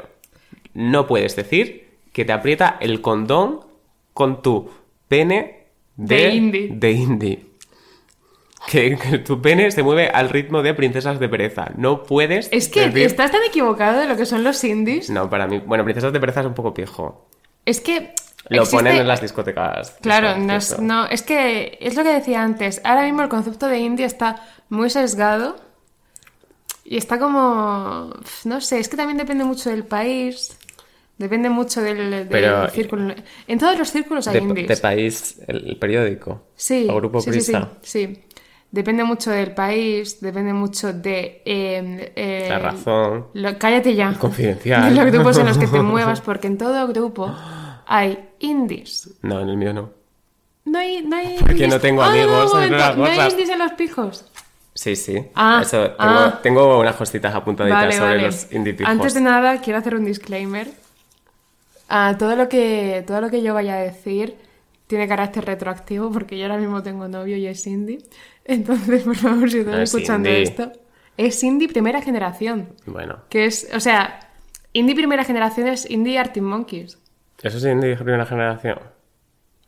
No 0.74 1.08
puedes 1.08 1.34
decir 1.38 1.88
que 2.12 2.26
te 2.26 2.34
aprieta 2.34 2.76
el 2.82 3.00
condón 3.00 3.62
con 4.14 4.42
tu 4.42 4.70
pene 5.08 5.68
de, 5.96 6.16
De 6.18 6.30
indie. 6.36 6.70
de 6.74 6.92
indie. 6.92 7.46
Que, 8.70 8.98
que 8.98 9.20
tu 9.20 9.42
pene 9.42 9.72
se 9.72 9.82
mueve 9.82 10.10
al 10.10 10.28
ritmo 10.30 10.62
de 10.62 10.74
princesas 10.74 11.22
de 11.22 11.30
pereza. 11.30 11.72
No 11.78 12.04
puedes. 12.04 12.50
Es 12.52 12.68
que 12.68 12.90
decir- 12.90 13.06
estás 13.06 13.32
tan 13.32 13.44
equivocado 13.44 14.00
de 14.02 14.06
lo 14.08 14.18
que 14.18 14.26
son 14.26 14.44
los 14.44 14.62
indies. 14.66 15.10
No, 15.10 15.30
para 15.30 15.48
mí. 15.48 15.60
Bueno, 15.66 15.86
princesas 15.86 16.12
de 16.12 16.20
pereza 16.20 16.42
es 16.42 16.48
un 16.48 16.54
poco 16.54 16.72
viejo. 16.74 17.28
Es 17.66 17.80
que. 17.80 18.14
Lo 18.50 18.64
existe- 18.64 18.76
ponen 18.78 18.98
en 18.98 19.08
las 19.08 19.22
discotecas. 19.22 19.92
Claro, 20.02 20.38
no 20.38 20.56
es, 20.58 20.78
no, 20.80 21.06
es 21.08 21.22
que 21.22 21.78
es 21.80 21.96
lo 21.96 22.04
que 22.04 22.10
decía 22.14 22.44
antes. 22.44 22.82
Ahora 22.84 23.04
mismo 23.04 23.22
el 23.22 23.30
concepto 23.30 23.68
de 23.70 23.80
indie 23.80 24.06
está 24.06 24.46
muy 24.68 24.90
sesgado 24.90 25.56
y 26.94 26.98
está 26.98 27.18
como. 27.18 28.12
No 28.46 28.62
sé, 28.62 28.80
es 28.80 28.88
que 28.90 28.98
también 28.98 29.18
depende 29.18 29.44
mucho 29.44 29.70
del 29.70 29.84
país, 29.84 30.58
depende 31.18 31.50
mucho 31.50 31.82
del, 31.82 32.10
del 32.12 32.28
Pero- 32.28 32.70
círculo. 32.70 33.14
En 33.48 33.58
todos 33.60 33.78
los 33.80 33.90
círculos 33.90 34.28
hay 34.28 34.36
De, 34.36 34.40
indies. 34.42 34.68
de 34.68 34.78
país, 34.78 35.40
el, 35.48 35.70
el 35.70 35.78
periódico. 35.78 36.44
Sí, 36.56 36.88
O 36.90 36.96
grupo 36.98 37.22
sí, 37.22 37.42
sí, 37.42 37.54
sí. 37.82 38.20
Depende 38.72 39.04
mucho 39.04 39.30
del 39.30 39.54
país, 39.54 40.20
depende 40.20 40.52
mucho 40.52 40.92
de... 40.94 41.44
eh, 41.46 42.12
eh, 42.16 42.46
La 42.50 42.58
razón. 42.60 43.28
lo- 43.34 43.58
cállate 43.60 43.94
ya. 43.94 44.14
Confidencial. 44.18 44.90
De 44.96 45.04
los 45.04 45.12
grupos 45.14 45.38
en 45.38 45.46
los 45.46 45.58
que 45.60 45.68
te 45.68 45.82
muevas, 45.94 46.22
porque 46.22 46.48
en 46.48 46.58
todo 46.58 46.88
grupo 46.88 47.32
hay 47.86 48.30
indies. 48.40 49.12
No, 49.22 49.40
en 49.42 49.50
el 49.50 49.58
mío 49.58 49.74
no. 49.74 49.92
No 50.66 50.80
hay, 50.80 51.04
no 51.04 51.16
hay 51.18 51.38
Porque 51.38 51.52
indies. 51.54 51.70
no 51.70 51.80
tengo 51.80 52.02
Ah, 52.02 52.10
amigos, 52.10 52.52
momento, 52.54 52.78
las 52.78 52.98
no 52.98 53.06
hay 53.06 53.30
indies 53.30 53.50
en 53.50 53.60
los 53.60 53.72
pijos. 53.74 54.26
Sí, 54.84 54.98
sí. 54.98 55.16
Ah, 55.34 55.60
Eso, 55.62 55.92
tengo, 55.92 55.96
ah. 56.00 56.40
tengo 56.44 56.80
unas 56.80 56.98
cositas 56.98 57.34
apuntaditas 57.34 57.80
Vale, 57.84 57.94
sobre 57.94 58.10
vale. 58.10 58.24
los 58.24 58.52
indie 58.52 58.74
pijos. 58.74 58.92
Antes 58.92 59.14
de 59.14 59.22
nada, 59.22 59.62
quiero 59.62 59.80
hacer 59.80 59.96
un 59.96 60.04
disclaimer. 60.04 60.68
Ah, 61.88 62.16
todo, 62.20 62.36
lo 62.36 62.50
que, 62.50 63.02
todo 63.08 63.22
lo 63.22 63.30
que 63.30 63.42
yo 63.42 63.54
vaya 63.54 63.76
a 63.76 63.80
decir 63.80 64.36
tiene 64.88 65.08
carácter 65.08 65.46
retroactivo 65.46 66.12
porque 66.12 66.38
yo 66.38 66.44
ahora 66.46 66.58
mismo 66.58 66.84
tengo 66.84 67.08
novio 67.08 67.38
y 67.38 67.46
es 67.48 67.66
indie. 67.66 68.00
Entonces, 68.46 69.04
por 69.04 69.16
favor, 69.16 69.50
si 69.50 69.60
estás 69.60 69.74
No 69.74 69.82
es 69.82 69.94
escuchando 69.94 70.28
indie. 70.28 70.44
esto, 70.44 70.72
es 71.16 71.42
indie 71.44 71.70
primera 71.70 72.02
generación. 72.02 72.76
Bueno, 72.86 73.20
Que 73.30 73.46
es, 73.46 73.70
o 73.74 73.80
sea, 73.80 74.20
indie 74.74 74.96
primera 74.96 75.24
generación 75.24 75.68
es 75.68 75.90
indie 75.90 76.20
Arctic 76.20 76.44
Monkeys. 76.44 76.98
¿eso 77.42 77.58
es 77.58 77.64
indie 77.64 77.96
primera 77.96 78.26
generación? 78.26 78.80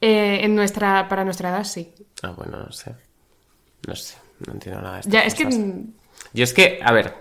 Eh, 0.02 0.40
en 0.44 0.56
nuestra, 0.56 1.08
para 1.08 1.24
nuestra 1.24 1.52
edad, 1.52 1.64
sí. 1.64 1.94
Ah, 2.22 2.32
bueno, 2.36 2.58
no 2.60 2.72
sé. 2.74 2.94
No 3.88 3.96
sé, 3.96 4.18
no 4.46 4.54
entiendo 4.54 4.82
nada 4.82 4.96
de 4.96 5.00
estas 5.02 5.14
Ya, 5.14 5.22
es 5.22 5.34
que 5.36 5.46
Yo 6.34 6.44
es 6.44 6.54
que, 6.54 6.80
a 6.84 6.92
ver, 6.92 7.14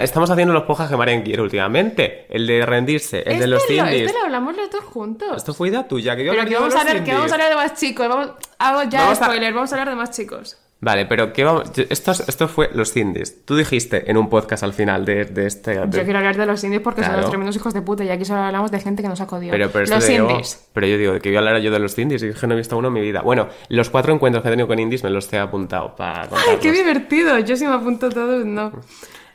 estamos 0.00 0.30
haciendo 0.30 0.52
los 0.54 0.64
pojas 0.64 0.88
que 0.90 0.96
Marian 0.96 1.22
quiere 1.22 1.42
últimamente. 1.42 2.26
El 2.28 2.46
de 2.46 2.64
rendirse, 2.66 3.22
el 3.24 3.38
de 3.38 3.46
los 3.46 3.62
este, 3.62 3.76
lo, 3.76 3.84
indies. 3.84 4.06
este 4.06 4.18
lo 4.18 4.24
hablamos 4.24 4.56
los 4.56 4.70
dos 4.70 4.84
juntos. 4.84 5.36
Esto 5.36 5.54
fue 5.54 5.68
idea 5.68 5.86
tuya, 5.86 6.16
que 6.16 6.24
yo 6.24 6.32
Pero 6.32 6.44
que 6.46 6.54
vamos, 6.54 6.74
a 6.74 6.78
los 6.78 6.86
hablar, 6.86 7.04
que 7.04 7.12
vamos 7.14 7.30
a 7.30 7.34
hablar 7.34 7.48
de 7.50 7.54
más 7.56 7.74
chicos. 7.74 8.08
Vamos, 8.08 8.30
hago 8.58 8.82
ya 8.84 9.00
Vamos 9.02 9.20
a- 9.20 9.24
spoiler, 9.26 9.52
vamos 9.54 9.72
a 9.72 9.74
hablar 9.76 9.88
de 9.90 9.94
más 9.96 10.10
chicos. 10.10 10.58
Vale, 10.80 11.06
pero 11.06 11.32
¿qué 11.32 11.42
vamos? 11.42 11.72
Esto, 11.90 12.12
es- 12.12 12.28
esto 12.28 12.46
fue 12.46 12.70
los 12.72 12.96
indies. 12.96 13.44
Tú 13.44 13.56
dijiste 13.56 14.08
en 14.08 14.16
un 14.16 14.28
podcast 14.30 14.62
al 14.62 14.72
final 14.72 15.04
de, 15.04 15.24
de 15.24 15.46
este... 15.46 15.72
de- 15.72 15.98
Yo 15.98 16.04
quiero 16.04 16.18
hablar 16.18 16.36
de 16.36 16.46
los 16.46 16.62
indies 16.62 16.80
porque 16.82 17.02
son 17.02 17.16
los 17.16 17.28
tremendos 17.28 17.56
hijos 17.56 17.74
de 17.74 17.82
puta 17.82 18.04
y 18.04 18.10
aquí 18.10 18.24
solo 18.24 18.42
hablamos 18.42 18.70
de 18.70 18.78
gente 18.78 19.02
que 19.02 19.08
nos 19.08 19.20
ha 19.20 19.26
jodido. 19.26 19.50
Pero, 19.50 19.70
pero 19.70 19.86
los 19.86 20.06
digo- 20.06 20.30
indies. 20.30 20.68
pero 20.72 20.86
yo 20.86 20.96
digo 20.96 21.18
que 21.18 21.30
voy 21.30 21.36
a 21.36 21.38
hablar 21.40 21.58
yo 21.60 21.72
de 21.72 21.80
los 21.80 21.98
indies 21.98 22.22
y 22.22 22.28
es 22.28 22.38
que 22.38 22.46
no 22.46 22.54
he 22.54 22.56
visto 22.56 22.76
uno 22.78 22.88
en 22.88 22.94
mi 22.94 23.00
vida. 23.00 23.22
Bueno, 23.22 23.48
los 23.70 23.90
cuatro 23.90 24.14
encuentros 24.14 24.42
que 24.42 24.48
he 24.50 24.52
tenido 24.52 24.68
con 24.68 24.78
indies 24.78 25.02
me 25.02 25.10
los 25.10 25.32
he 25.32 25.38
apuntado 25.38 25.96
para 25.96 26.22
¡Ay, 26.48 26.58
qué 26.62 26.70
divertido! 26.70 27.38
Yo 27.40 27.56
si 27.56 27.66
me 27.66 27.74
apunto 27.74 28.08
todo, 28.08 28.44
no. 28.44 28.70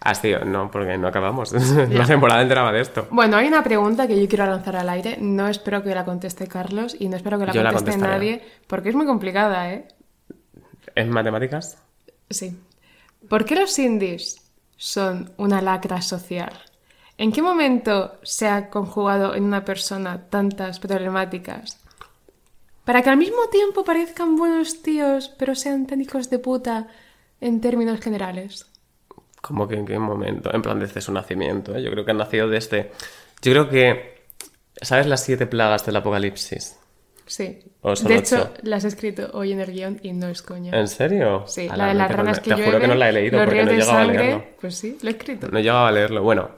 Ah, 0.06 0.16
sí, 0.16 0.32
no, 0.46 0.70
porque 0.72 0.98
no 0.98 1.08
acabamos. 1.10 1.52
La 1.90 2.06
temporada 2.06 2.42
entera 2.42 2.62
va 2.64 2.72
de 2.72 2.82
esto. 2.82 3.08
Bueno, 3.10 3.36
hay 3.38 3.48
una 3.48 3.64
pregunta 3.64 4.08
que 4.08 4.22
yo 4.22 4.28
quiero 4.30 4.46
lanzar 4.46 4.78
al 4.78 4.88
aire. 4.90 5.18
No 5.20 5.48
espero 5.50 5.82
que 5.84 5.94
la 5.96 6.04
conteste 6.06 6.48
Carlos 6.48 6.96
y 7.00 7.08
no 7.10 7.18
espero 7.18 7.38
que 7.40 7.46
la 7.48 7.54
Yo 7.54 7.64
conteste 7.64 7.98
nadie 8.02 8.42
porque 8.68 8.90
es 8.90 8.96
muy 8.96 9.06
complicada, 9.06 9.72
¿eh? 9.74 9.88
¿En 10.96 11.10
matemáticas? 11.10 11.78
Sí. 12.30 12.58
¿Por 13.30 13.46
qué 13.46 13.56
los 13.56 13.78
indies 13.80 14.42
son 14.78 15.34
una 15.38 15.62
lacra 15.62 16.02
social? 16.02 16.54
¿En 17.18 17.32
qué 17.32 17.42
momento 17.42 18.18
se 18.24 18.48
ha 18.48 18.70
conjugado 18.70 19.36
en 19.36 19.44
una 19.44 19.64
persona 19.64 20.30
tantas 20.30 20.80
problemáticas? 20.80 21.80
Para 22.86 23.02
que 23.02 23.10
al 23.10 23.18
mismo 23.18 23.48
tiempo 23.50 23.84
parezcan 23.84 24.36
buenos 24.36 24.82
tíos, 24.82 25.30
pero 25.38 25.56
sean 25.56 25.88
tan 25.88 26.02
hijos 26.02 26.30
de 26.30 26.40
puta 26.40 26.88
en 27.40 27.62
términos 27.62 28.02
generales. 28.02 28.66
¿Cómo 29.42 29.68
que 29.68 29.76
en 29.76 29.86
qué 29.86 30.00
momento? 30.00 30.54
En 30.54 30.62
plan, 30.62 30.80
desde 30.80 31.02
su 31.02 31.12
nacimiento. 31.12 31.76
¿eh? 31.76 31.84
Yo 31.84 31.92
creo 31.92 32.06
que 32.06 32.12
han 32.12 32.18
nacido 32.18 32.48
desde... 32.48 32.92
Yo 33.42 33.52
creo 33.52 33.70
que... 33.70 34.24
¿Sabes 34.82 35.06
las 35.06 35.24
siete 35.24 35.46
plagas 35.48 35.86
del 35.86 35.96
apocalipsis? 35.98 36.78
Sí. 37.26 37.60
¿O 37.84 37.96
son 37.96 38.08
de 38.08 38.18
ocho? 38.18 38.38
hecho, 38.38 38.54
las 38.64 38.86
he 38.86 38.88
escrito 38.88 39.30
hoy 39.34 39.52
en 39.52 39.60
el 39.60 39.72
guion 39.72 40.00
y 40.02 40.14
no 40.14 40.28
es 40.30 40.42
coña. 40.42 40.78
¿En 40.78 40.88
serio? 40.88 41.44
Sí, 41.48 41.68
Ala, 41.70 41.78
la 41.78 41.88
de 41.90 41.94
las 41.96 42.12
ranas 42.12 42.40
que 42.40 42.56
Te 42.56 42.64
juro 42.64 42.80
que 42.80 42.88
no 42.88 42.96
la 42.96 43.10
he 43.10 43.12
leído 43.12 43.38
los 43.38 43.46
porque 43.46 43.66
no 43.66 43.72
llegado 43.72 43.98
a 43.98 44.06
leerlo. 44.06 44.44
Pues 44.60 44.76
sí, 44.76 44.98
lo 45.02 45.10
he 45.10 45.12
escrito. 45.12 45.50
No 45.50 45.60
llegaba 45.60 45.90
a 45.90 45.92
leerlo. 45.92 46.24
Bueno, 46.24 46.52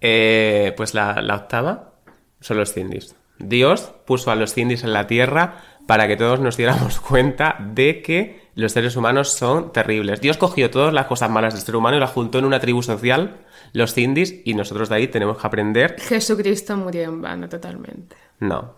eh, 0.00 0.72
pues 0.76 0.94
la, 0.94 1.20
la 1.20 1.36
octava 1.36 1.92
son 2.40 2.56
los 2.56 2.72
Cindis. 2.72 3.14
Dios 3.38 3.92
puso 4.06 4.30
a 4.30 4.36
los 4.36 4.54
Cindis 4.54 4.84
en 4.84 4.92
la 4.92 5.06
tierra 5.06 5.62
para 5.86 6.08
que 6.08 6.16
todos 6.16 6.40
nos 6.40 6.56
diéramos 6.56 6.98
cuenta 7.08 7.56
de 7.60 8.00
que 8.00 8.48
los 8.54 8.72
seres 8.72 8.96
humanos 8.96 9.30
son 9.30 9.72
terribles. 9.72 10.20
Dios 10.20 10.36
cogió 10.36 10.70
todas 10.70 10.92
las 10.92 11.06
cosas 11.06 11.30
malas 11.30 11.54
del 11.54 11.62
ser 11.62 11.76
humano 11.76 11.96
y 11.96 12.00
las 12.00 12.10
juntó 12.10 12.38
en 12.38 12.44
una 12.44 12.58
tribu 12.58 12.82
social, 12.82 13.38
los 13.72 13.94
Cindis, 13.94 14.34
y 14.44 14.54
nosotros 14.54 14.88
de 14.88 14.96
ahí 14.96 15.08
tenemos 15.08 15.38
que 15.38 15.46
aprender. 15.46 15.96
Jesucristo 16.00 16.76
murió 16.76 17.02
en 17.02 17.22
vano 17.22 17.48
totalmente. 17.48 18.16
No. 18.40 18.77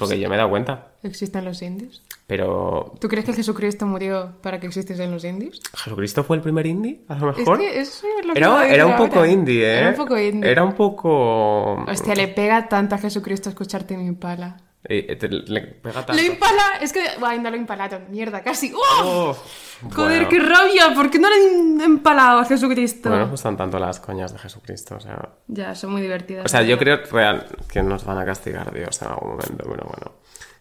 Porque 0.00 0.18
yo 0.18 0.28
me 0.28 0.34
he 0.34 0.38
dado 0.38 0.50
cuenta. 0.50 0.88
¿Existen 1.02 1.44
los 1.44 1.62
indios? 1.62 2.02
Pero. 2.26 2.94
¿Tú 3.00 3.08
crees 3.08 3.24
que 3.24 3.32
Jesucristo 3.32 3.86
murió 3.86 4.32
para 4.42 4.58
que 4.58 4.66
existiesen 4.66 5.10
los 5.10 5.24
indios? 5.24 5.60
¿Jesucristo 5.74 6.24
fue 6.24 6.36
el 6.36 6.42
primer 6.42 6.66
indie? 6.66 7.02
A 7.08 7.16
lo 7.16 7.26
mejor. 7.26 7.60
Es 7.60 7.68
que 7.70 7.80
eso 7.80 8.06
es 8.18 8.26
lo 8.26 8.32
que 8.32 8.38
Era, 8.38 8.68
era 8.68 8.86
un 8.86 8.96
poco 8.96 9.24
indie, 9.26 9.64
¿eh? 9.64 9.78
Era 9.78 9.88
un 9.90 9.96
poco 9.96 10.18
indie. 10.18 10.50
Era 10.50 10.64
un 10.64 10.72
poco. 10.74 11.84
Hostia, 11.84 12.14
le 12.14 12.28
pega 12.28 12.68
tanto 12.68 12.94
a 12.94 12.98
Jesucristo 12.98 13.48
escucharte 13.48 13.96
mi 13.96 14.06
impala. 14.06 14.56
Eh, 14.84 15.14
te- 15.16 15.28
le 15.28 15.60
pega 15.60 16.06
tanto. 16.06 16.14
¡Lo 16.14 16.22
impala! 16.22 16.78
Es 16.80 16.92
que... 16.92 17.00
Ay, 17.22 17.38
no 17.38 17.50
lo 17.50 17.56
impalaron. 17.56 18.06
Mierda, 18.10 18.42
casi. 18.42 18.72
¡Oh! 18.74 19.30
Uf, 19.30 19.94
Joder, 19.94 20.24
bueno. 20.24 20.28
qué 20.30 20.38
rabia. 20.40 20.94
¿Por 20.94 21.10
qué 21.10 21.18
no 21.18 21.28
le 21.28 21.34
han 21.36 21.80
empalado 21.82 22.38
a 22.40 22.44
Jesucristo? 22.46 23.10
No 23.10 23.16
me 23.18 23.24
gustan 23.30 23.56
tanto 23.58 23.78
las 23.78 24.00
coñas 24.00 24.32
de 24.32 24.38
Jesucristo, 24.38 24.96
o 24.96 25.00
sea... 25.00 25.28
Ya, 25.48 25.74
son 25.74 25.92
muy 25.92 26.00
divertidas. 26.02 26.46
O 26.46 26.48
sea, 26.48 26.62
yo 26.62 26.78
creo 26.78 26.98
real 27.12 27.46
que 27.70 27.82
nos 27.82 28.04
van 28.04 28.18
a 28.18 28.24
castigar 28.24 28.72
Dios 28.72 29.00
en 29.02 29.08
algún 29.08 29.30
momento, 29.32 29.64
pero 29.70 29.84
bueno. 29.86 30.12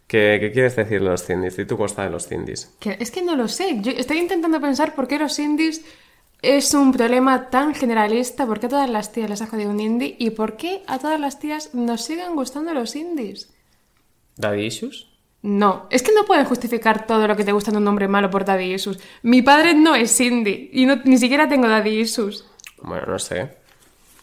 ¿Qué, 0.06 0.38
qué 0.42 0.52
quieres 0.52 0.76
decir 0.76 1.00
de 1.02 1.06
los 1.10 1.24
cindis? 1.24 1.58
¿Y 1.60 1.66
tu 1.66 1.78
costa 1.78 2.04
de 2.04 2.10
los 2.10 2.28
cindis? 2.28 2.76
Que- 2.80 2.98
es 3.00 3.12
que 3.12 3.22
no 3.22 3.36
lo 3.36 3.48
sé. 3.48 3.78
Yo 3.82 3.92
estoy 3.92 4.18
intentando 4.18 4.60
pensar 4.60 4.96
por 4.96 5.08
qué 5.08 5.18
los 5.20 5.38
indies 5.40 5.86
es 6.42 6.74
un 6.74 6.92
problema 6.92 7.50
tan 7.50 7.74
generalista, 7.76 8.46
por 8.46 8.60
qué 8.60 8.66
a 8.66 8.70
todas 8.70 8.90
las 8.90 9.12
tías 9.12 9.30
les 9.30 9.42
ha 9.42 9.48
jodido 9.48 9.70
un 9.70 9.80
indie 9.80 10.16
y 10.20 10.32
por 10.32 10.58
qué 10.58 10.82
a 10.88 10.98
todas 11.00 11.20
las 11.20 11.40
tías 11.40 11.74
nos 11.74 12.02
siguen 12.04 12.36
gustando 12.36 12.74
los 12.74 12.96
indies. 12.96 13.54
¿Daddy 14.40 14.66
issues? 14.66 15.06
No, 15.44 15.86
es 15.92 16.02
que 16.02 16.12
no 16.14 16.26
pueden 16.26 16.46
justificar 16.46 17.06
todo 17.06 17.28
lo 17.28 17.36
que 17.36 17.44
te 17.46 17.52
gusta 17.52 17.72
de 17.72 17.78
un 17.78 17.88
hombre 17.88 18.08
malo 18.08 18.30
por 18.30 18.44
daddy 18.44 18.74
issues. 18.74 19.00
Mi 19.22 19.42
padre 19.42 19.74
no 19.76 19.94
es 19.96 20.20
indie 20.20 20.70
y 20.74 20.86
no- 20.86 21.00
ni 21.06 21.18
siquiera 21.18 21.48
tengo 21.48 21.68
daddy 21.68 22.00
issues. 22.00 22.46
Bueno, 22.82 23.06
no 23.08 23.20
sé. 23.20 23.56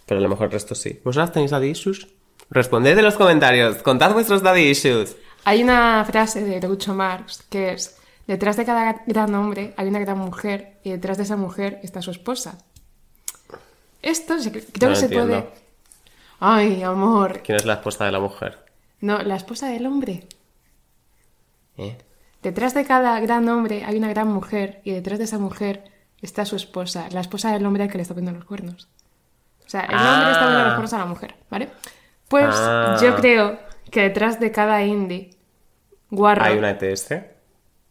Pero 0.06 0.18
a 0.18 0.22
lo 0.22 0.28
mejor 0.28 0.46
el 0.46 0.52
resto 0.52 0.74
sí. 0.74 1.00
¿Vosotras 1.04 1.32
tenéis 1.32 1.52
daddy 1.52 1.68
issues? 1.68 2.06
Responded 2.50 2.98
en 2.98 3.04
los 3.04 3.14
comentarios. 3.16 3.76
Contad 3.82 4.12
vuestros 4.12 4.42
daddy 4.42 4.68
issues. 4.70 5.16
Hay 5.44 5.62
una 5.62 6.04
frase 6.04 6.42
de 6.44 6.60
Groucho 6.60 6.92
Marx 6.94 7.44
que 7.50 7.72
es, 7.72 7.96
detrás 8.26 8.56
de 8.56 8.64
cada 8.64 9.02
gran 9.06 9.34
hombre 9.34 9.72
hay 9.76 9.88
una 9.88 9.98
gran 10.00 10.18
mujer 10.18 10.78
y 10.82 10.90
detrás 10.90 11.16
de 11.18 11.22
esa 11.24 11.36
mujer 11.36 11.78
está 11.82 12.02
su 12.02 12.10
esposa. 12.10 12.58
Esto 14.02 14.38
se- 14.38 14.50
creo 14.52 14.88
No 14.90 14.94
que 14.94 14.96
se 14.96 15.04
entiendo. 15.06 15.26
puede... 15.44 15.66
Ay, 16.40 16.82
amor. 16.82 17.40
¿Quién 17.42 17.56
es 17.56 17.64
la 17.64 17.74
esposa 17.74 18.04
de 18.04 18.12
la 18.12 18.20
mujer? 18.20 18.58
No, 19.00 19.18
la 19.22 19.36
esposa 19.36 19.68
del 19.68 19.86
hombre. 19.86 20.26
¿Eh? 21.76 21.96
Detrás 22.42 22.74
de 22.74 22.84
cada 22.84 23.18
gran 23.20 23.48
hombre 23.48 23.84
hay 23.84 23.96
una 23.96 24.08
gran 24.08 24.28
mujer 24.28 24.80
y 24.84 24.92
detrás 24.92 25.18
de 25.18 25.24
esa 25.24 25.38
mujer 25.38 25.84
está 26.22 26.44
su 26.44 26.56
esposa, 26.56 27.08
la 27.10 27.20
esposa 27.20 27.52
del 27.52 27.66
hombre 27.66 27.82
al 27.84 27.90
que 27.90 27.98
le 27.98 28.02
está 28.02 28.14
poniendo 28.14 28.38
los 28.38 28.46
cuernos. 28.48 28.88
O 29.64 29.68
sea, 29.68 29.80
el 29.82 29.94
hombre 29.96 30.30
está 30.32 30.40
poniendo 30.44 30.64
los 30.64 30.74
cuernos 30.74 30.92
a 30.92 30.98
la 30.98 31.06
mujer, 31.06 31.34
¿vale? 31.50 31.68
Pues 32.28 32.54
Ah. 32.56 32.96
yo 33.02 33.16
creo 33.16 33.58
que 33.90 34.02
detrás 34.02 34.38
de 34.40 34.50
cada 34.52 34.82
indie 34.84 35.30
guarro... 36.10 36.44
¿Hay 36.44 36.56
una 36.58 36.70
ETS? 36.70 37.14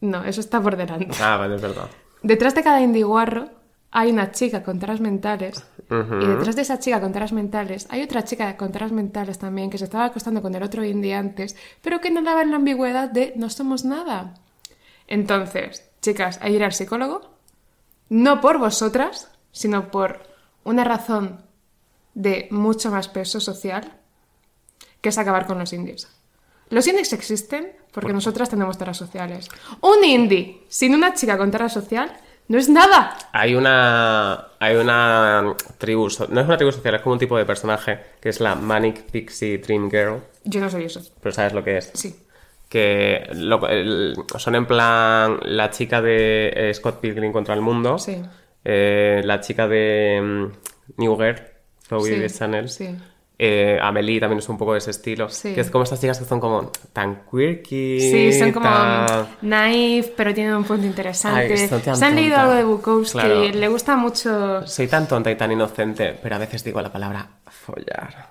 No, 0.02 0.24
eso 0.24 0.42
está 0.42 0.62
por 0.62 0.76
delante. 0.78 1.08
Ah, 1.22 1.38
vale, 1.38 1.56
es 1.56 1.62
verdad. 1.62 1.90
Detrás 2.24 2.56
de 2.56 2.64
cada 2.64 2.82
indie 2.82 3.04
guarro 3.04 3.50
hay 3.92 4.10
una 4.12 4.32
chica 4.32 4.64
con 4.64 4.80
taras 4.80 5.00
mentales 5.00 5.66
y 5.90 6.26
detrás 6.26 6.56
de 6.56 6.64
esa 6.64 6.80
chica 6.80 7.00
con 7.00 7.14
taras 7.14 7.32
mentales 7.32 7.86
hay 7.90 8.02
otra 8.02 8.24
chica 8.24 8.58
con 8.58 8.72
taras 8.72 8.92
mentales 8.92 9.38
también 9.38 9.70
que 9.70 9.78
se 9.78 9.84
estaba 9.84 10.06
acostando 10.06 10.42
con 10.42 10.56
el 10.56 10.64
otro 10.64 10.84
indie 10.84 11.14
antes, 11.14 11.56
pero 11.82 12.02
que 12.02 12.10
no 12.10 12.24
daba 12.24 12.42
en 12.42 12.50
la 12.50 12.58
ambigüedad 12.58 13.10
de 13.10 13.34
no 13.36 13.50
somos 13.50 13.86
nada. 13.86 14.34
Entonces, 15.08 15.88
chicas, 16.02 16.40
hay 16.42 16.52
que 16.52 16.58
ir 16.58 16.64
al 16.64 16.74
psicólogo, 16.74 17.22
no 18.10 18.42
por 18.42 18.58
vosotras, 18.58 19.30
sino 19.52 19.92
por 19.92 20.24
una 20.64 20.84
razón 20.84 21.42
de 22.16 22.48
mucho 22.50 22.90
más 22.90 23.08
peso 23.08 23.40
social, 23.40 24.00
que 25.02 25.10
es 25.10 25.18
acabar 25.18 25.46
con 25.46 25.60
los 25.60 25.72
indies. 25.74 26.08
Los 26.70 26.88
indies 26.88 27.14
existen 27.14 27.74
porque 27.92 28.14
nosotras 28.14 28.50
tenemos 28.50 28.78
taras 28.78 28.98
sociales. 28.98 29.50
Un 29.82 30.04
indie 30.04 30.64
sin 30.68 30.96
una 30.96 31.14
chica 31.14 31.38
con 31.38 31.52
tara 31.52 31.70
social 31.70 32.12
no 32.48 32.58
es 32.58 32.70
nada. 32.70 33.18
Hay 33.32 33.56
una. 33.56 34.48
Hay 34.60 34.76
una 34.76 35.56
tribu. 35.78 36.08
No 36.30 36.42
es 36.42 36.48
una 36.48 36.58
tribu 36.58 36.72
social, 36.72 36.96
es 36.96 37.02
como 37.02 37.14
un 37.14 37.20
tipo 37.20 37.38
de 37.38 37.46
personaje 37.46 38.00
que 38.22 38.30
es 38.30 38.40
la 38.40 38.56
Manic 38.56 39.04
Pixie 39.12 39.58
Dream 39.60 39.90
Girl. 39.90 40.22
Yo 40.44 40.62
no 40.62 40.70
soy 40.70 40.86
eso. 40.86 41.02
Pero 41.22 41.34
sabes 41.34 41.54
lo 41.54 41.64
que 41.64 41.78
es. 41.78 41.92
Sí. 41.94 42.16
Que 42.70 43.28
lo- 43.34 43.68
el- 43.68 44.16
son 44.38 44.56
en 44.56 44.66
plan 44.66 45.40
la 45.44 45.70
chica 45.70 46.02
de 46.02 46.52
eh, 46.56 46.74
Scott 46.74 47.00
Pilgrim 47.00 47.32
contra 47.32 47.54
el 47.54 47.62
mundo. 47.62 47.98
Sí. 48.00 48.22
eh, 48.64 49.22
la 49.24 49.40
chica 49.42 49.68
de 49.68 50.20
mm, 50.24 51.00
New 51.02 51.16
Girl, 51.18 51.40
Zoe 51.88 52.10
Sí, 52.10 52.20
de 52.20 52.30
Chanel. 52.32 52.68
sí. 52.70 52.98
Eh, 53.38 53.78
Amelie 53.82 54.20
también 54.20 54.40
es 54.40 54.48
un 54.48 54.58
poco 54.58 54.72
de 54.74 54.78
ese 54.80 54.92
estilo. 54.92 55.28
Sí. 55.30 55.54
Que 55.54 55.62
es 55.62 55.70
como 55.70 55.84
estas 55.84 56.00
chicas 56.00 56.18
que 56.20 56.26
son 56.26 56.40
como 56.40 56.72
tan 56.94 57.24
quirky. 57.30 58.00
Sí, 58.00 58.34
son 58.34 58.52
como 58.54 58.66
tan- 58.66 59.28
naive, 59.42 60.14
pero 60.16 60.34
tienen 60.34 60.56
un 60.56 60.64
punto 60.64 60.86
interesante. 60.86 61.54
Ay, 61.54 61.58
Se 61.58 62.06
han 62.06 62.16
leído 62.16 62.36
tontas. 62.36 62.40
algo 62.50 62.54
de 62.56 62.64
Bukowski, 62.64 63.20
Claro. 63.20 63.44
le 63.44 63.68
gusta 63.68 63.96
mucho 63.98 64.66
Soy 64.66 64.88
tan 64.88 65.08
tonta 65.08 65.30
y 65.32 65.36
tan 65.36 65.52
inocente, 65.52 66.18
pero 66.24 66.36
a 66.36 66.40
veces 66.40 66.64
digo 66.64 66.82
la 66.82 66.92
palabra 66.92 67.28
follar. 67.50 68.30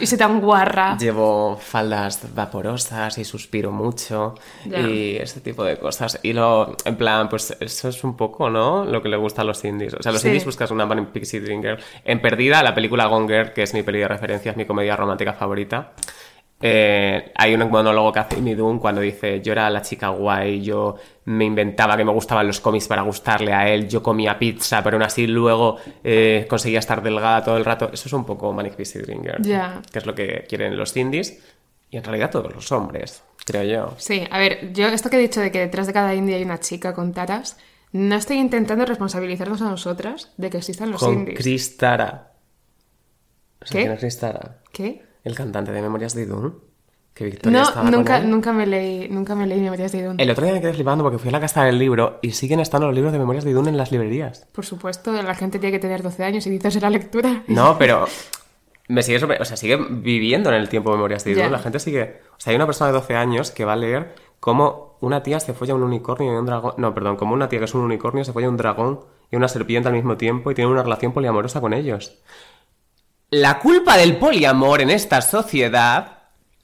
Y 0.00 0.06
se 0.06 0.16
tan 0.16 0.40
guarra. 0.40 0.96
Llevo 0.98 1.56
faldas 1.56 2.34
vaporosas 2.34 3.18
y 3.18 3.24
suspiro 3.24 3.70
mucho 3.70 4.34
Ya. 4.64 4.80
y 4.80 5.16
ese 5.16 5.40
tipo 5.40 5.64
de 5.64 5.76
cosas. 5.78 6.18
Y 6.22 6.32
lo, 6.32 6.76
en 6.84 6.96
plan, 6.96 7.28
pues 7.28 7.56
eso 7.60 7.88
es 7.88 8.04
un 8.04 8.16
poco, 8.16 8.50
¿no? 8.50 8.84
Lo 8.84 9.02
que 9.02 9.08
le 9.08 9.16
gusta 9.16 9.42
a 9.42 9.44
los 9.44 9.64
indies. 9.64 9.94
O 9.94 10.02
sea, 10.02 10.12
los 10.12 10.20
Sí. 10.20 10.28
indies 10.28 10.44
buscas 10.44 10.70
una 10.70 10.86
Pixie 11.06 11.40
Dream 11.40 11.62
Girl. 11.62 11.78
En 12.04 12.20
Perdida, 12.20 12.62
la 12.62 12.74
película 12.74 13.06
Gone 13.06 13.26
Girl, 13.28 13.52
que 13.52 13.62
es 13.62 13.74
mi 13.74 13.82
peli 13.82 13.98
de 14.00 14.08
referencia, 14.08 14.50
es 14.52 14.56
mi 14.56 14.64
comedia 14.66 14.96
romántica 14.96 15.32
favorita. 15.32 15.92
Eh, 16.60 17.32
hay 17.34 17.54
un 17.54 17.68
monólogo 17.70 18.12
que 18.12 18.20
hace 18.20 18.36
Amy 18.36 18.54
Dunn 18.54 18.78
cuando 18.78 19.00
dice 19.00 19.40
yo 19.42 19.52
era 19.52 19.68
la 19.70 19.82
chica 19.82 20.08
guay, 20.08 20.62
yo 20.62 20.96
me 21.26 21.44
inventaba 21.44 21.96
que 21.96 22.04
me 22.04 22.12
gustaban 22.12 22.46
los 22.46 22.60
cómics 22.60 22.88
para 22.88 23.02
gustarle 23.02 23.52
a 23.52 23.68
él, 23.68 23.88
yo 23.88 24.02
comía 24.02 24.38
pizza, 24.38 24.82
pero 24.82 24.96
aún 24.96 25.02
así 25.02 25.26
luego 25.26 25.76
eh, 26.02 26.46
conseguía 26.48 26.78
estar 26.78 27.02
delgada 27.02 27.44
todo 27.44 27.56
el 27.56 27.64
rato. 27.64 27.90
Eso 27.92 28.08
es 28.08 28.12
un 28.12 28.24
poco 28.24 28.52
Manic 28.52 28.74
Pixie 28.76 29.02
Dream 29.02 29.22
Girl, 29.22 29.42
Ya. 29.42 29.82
que 29.92 29.98
es 29.98 30.06
lo 30.06 30.14
que 30.14 30.44
quieren 30.48 30.76
los 30.76 30.96
indies 30.96 31.42
y 31.90 31.96
en 31.98 32.04
realidad 32.04 32.30
todos 32.30 32.52
los 32.54 32.70
hombres, 32.72 33.22
creo 33.44 33.62
yo. 33.64 33.94
Sí, 33.98 34.26
a 34.30 34.38
ver, 34.38 34.72
yo 34.72 34.86
esto 34.88 35.10
que 35.10 35.16
he 35.16 35.20
dicho 35.20 35.40
de 35.40 35.50
que 35.52 35.60
detrás 35.60 35.86
de 35.86 35.92
cada 35.92 36.14
indie 36.14 36.36
hay 36.36 36.42
una 36.44 36.60
chica 36.60 36.94
con 36.94 37.12
taras, 37.12 37.56
no 37.92 38.16
estoy 38.16 38.38
intentando 38.38 38.84
responsabilizarnos 38.86 39.60
a 39.62 39.66
nosotras 39.68 40.32
de 40.36 40.50
que 40.50 40.58
existan 40.58 40.90
los 40.90 41.00
Con 41.00 41.14
indies. 41.14 41.38
Chris 41.38 41.76
Tara. 41.76 42.32
O 43.62 43.66
sea, 43.66 43.72
¿Qué? 43.72 43.82
¿Quién 43.84 43.92
es 43.92 44.00
Chris 44.00 44.18
Tara? 44.18 44.58
¿Qué? 44.72 45.02
El 45.24 45.34
cantante 45.34 45.72
de 45.72 45.82
Memorias 45.82 46.14
de 46.14 46.22
Idun. 46.22 46.60
Que 47.14 47.24
Victoria 47.26 47.58
No, 47.60 47.64
estaba 47.68 47.82
con 47.84 47.92
nunca, 47.92 48.18
él. 48.18 48.28
nunca 48.30 48.52
me 48.52 48.66
leí, 48.66 49.08
nunca 49.08 49.34
me 49.36 49.46
leí 49.46 49.60
Memorias 49.60 49.92
de 49.92 49.98
Idun. 49.98 50.16
El 50.18 50.30
otro 50.30 50.44
día 50.44 50.52
me 50.52 50.60
quedé 50.60 50.74
flipando 50.74 51.04
porque 51.04 51.18
fui 51.18 51.28
a 51.28 51.32
la 51.32 51.40
casa 51.40 51.62
del 51.64 51.78
libro 51.78 52.18
y 52.22 52.32
siguen 52.32 52.58
estando 52.60 52.86
los 52.88 52.94
libros 52.94 53.12
de 53.12 53.18
Memorias 53.20 53.44
de 53.44 53.50
Idun 53.52 53.68
en 53.68 53.76
las 53.76 53.92
librerías. 53.92 54.46
Por 54.52 54.64
supuesto, 54.66 55.12
la 55.12 55.34
gente 55.34 55.58
tiene 55.60 55.72
que 55.72 55.78
tener 55.78 56.02
12 56.02 56.24
años 56.24 56.46
y 56.46 56.50
dices 56.50 56.80
la 56.82 56.90
lectura. 56.90 57.44
No, 57.46 57.78
pero 57.78 58.06
me 58.88 59.02
sigue 59.04 59.20
sorpre- 59.20 59.40
O 59.40 59.44
sea, 59.44 59.56
sigue 59.56 59.76
viviendo 59.76 60.50
en 60.50 60.56
el 60.56 60.68
tiempo 60.68 60.90
Memorias 60.90 61.22
de 61.24 61.30
Idun. 61.32 61.42
Ya. 61.44 61.50
La 61.50 61.58
gente 61.60 61.78
sigue... 61.78 62.20
O 62.36 62.40
sea, 62.40 62.50
hay 62.50 62.56
una 62.56 62.66
persona 62.66 62.88
de 62.88 62.94
12 62.98 63.14
años 63.14 63.50
que 63.52 63.64
va 63.64 63.74
a 63.74 63.76
leer 63.76 64.14
cómo 64.40 64.98
una 65.00 65.22
tía 65.22 65.38
se 65.38 65.54
folla 65.54 65.74
un 65.76 65.84
unicornio 65.84 66.32
y 66.32 66.36
un 66.36 66.46
dragón... 66.46 66.74
No, 66.78 66.94
perdón, 66.94 67.14
como 67.16 67.32
una 67.34 67.48
tía 67.48 67.60
que 67.60 67.66
es 67.66 67.74
un 67.74 67.82
unicornio 67.82 68.24
se 68.24 68.32
folla 68.32 68.48
un 68.48 68.56
dragón 68.56 69.00
y 69.30 69.36
una 69.36 69.46
serpiente 69.46 69.88
al 69.88 69.94
mismo 69.94 70.16
tiempo 70.16 70.50
y 70.50 70.54
tiene 70.54 70.70
una 70.70 70.82
relación 70.82 71.12
poliamorosa 71.12 71.60
con 71.60 71.72
ellos. 71.74 72.20
La 73.36 73.58
culpa 73.58 73.96
del 73.96 74.16
poliamor 74.18 74.80
en 74.80 74.90
esta 74.90 75.20
sociedad 75.20 76.18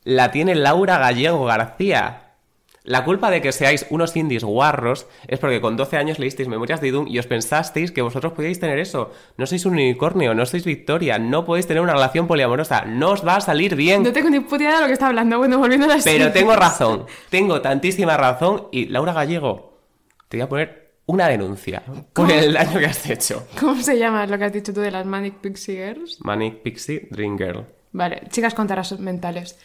la 0.05 0.31
tiene 0.31 0.55
Laura 0.55 0.99
Gallego 0.99 1.45
García. 1.45 2.37
La 2.85 3.03
culpa 3.03 3.33
de 3.33 3.43
que 3.43 3.51
seáis 3.51 3.87
unos 3.91 4.15
indies 4.15 4.45
guarros 4.45 5.09
es 5.27 5.41
porque 5.41 5.61
con 5.61 5.77
12 5.77 5.97
años 5.97 6.21
leísteis 6.21 6.49
Memorias 6.49 6.81
de 6.81 6.87
Idun 6.87 7.09
y 7.09 7.19
os 7.19 7.27
pensasteis 7.27 7.91
que 7.91 8.03
vosotros 8.03 8.35
podíais 8.35 8.61
tener 8.61 8.79
eso. 8.79 9.11
No 9.37 9.47
sois 9.47 9.67
un 9.67 9.73
unicornio, 9.73 10.33
no 10.33 10.47
sois 10.47 10.65
Victoria, 10.65 11.19
no 11.19 11.45
podéis 11.45 11.67
tener 11.67 11.83
una 11.83 11.95
relación 11.95 12.29
poliamorosa, 12.29 12.85
no 12.85 13.11
os 13.11 13.27
va 13.27 13.35
a 13.35 13.41
salir 13.41 13.75
bien. 13.75 14.05
No 14.05 14.13
tengo 14.13 14.31
ni 14.31 14.39
puta 14.39 14.63
idea 14.63 14.77
de 14.77 14.83
lo 14.83 14.87
que 14.87 14.93
está 14.93 15.09
hablando. 15.09 15.39
Bueno, 15.39 15.59
volviendo 15.59 15.87
a 15.87 15.97
las 15.97 16.05
Pero 16.05 16.31
tengo 16.33 16.55
razón, 16.55 17.07
tengo 17.31 17.61
tantísima 17.63 18.17
razón 18.17 18.69
y 18.71 18.87
Laura 18.87 19.13
Gallego, 19.13 19.77
te 20.29 20.37
voy 20.37 20.45
a 20.45 20.49
poner 20.49 20.80
una 21.11 21.27
denuncia 21.27 21.83
por 22.13 22.31
el 22.31 22.53
daño 22.53 22.79
que 22.79 22.87
has 22.87 23.11
hecho. 23.11 23.47
¿Cómo 23.59 23.83
se 23.83 23.99
llama 23.99 24.27
lo 24.27 24.39
que 24.39 24.45
has 24.45 24.53
dicho 24.53 24.73
tú 24.73 24.81
de 24.81 24.93
las 24.93 25.05
Manic 25.05 25.35
Pixie 25.39 25.75
Girls? 25.75 26.19
Manic 26.21 26.63
Pixie 26.63 27.09
Dream 27.11 27.37
Girl. 27.37 27.67
Vale, 27.93 28.23
chicas 28.31 28.55
con 28.55 28.69
mentales. 29.01 29.59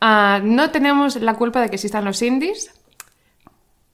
Ah, 0.00 0.40
no 0.42 0.70
tenemos 0.70 1.16
la 1.16 1.34
culpa 1.34 1.60
de 1.60 1.68
que 1.68 1.74
existan 1.74 2.04
los 2.04 2.22
indies, 2.22 2.72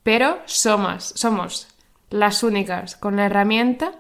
pero 0.02 0.40
somos, 0.44 1.12
somos 1.16 1.68
las 2.10 2.42
únicas 2.42 2.96
con 2.96 3.16
la 3.16 3.26
herramienta 3.26 3.92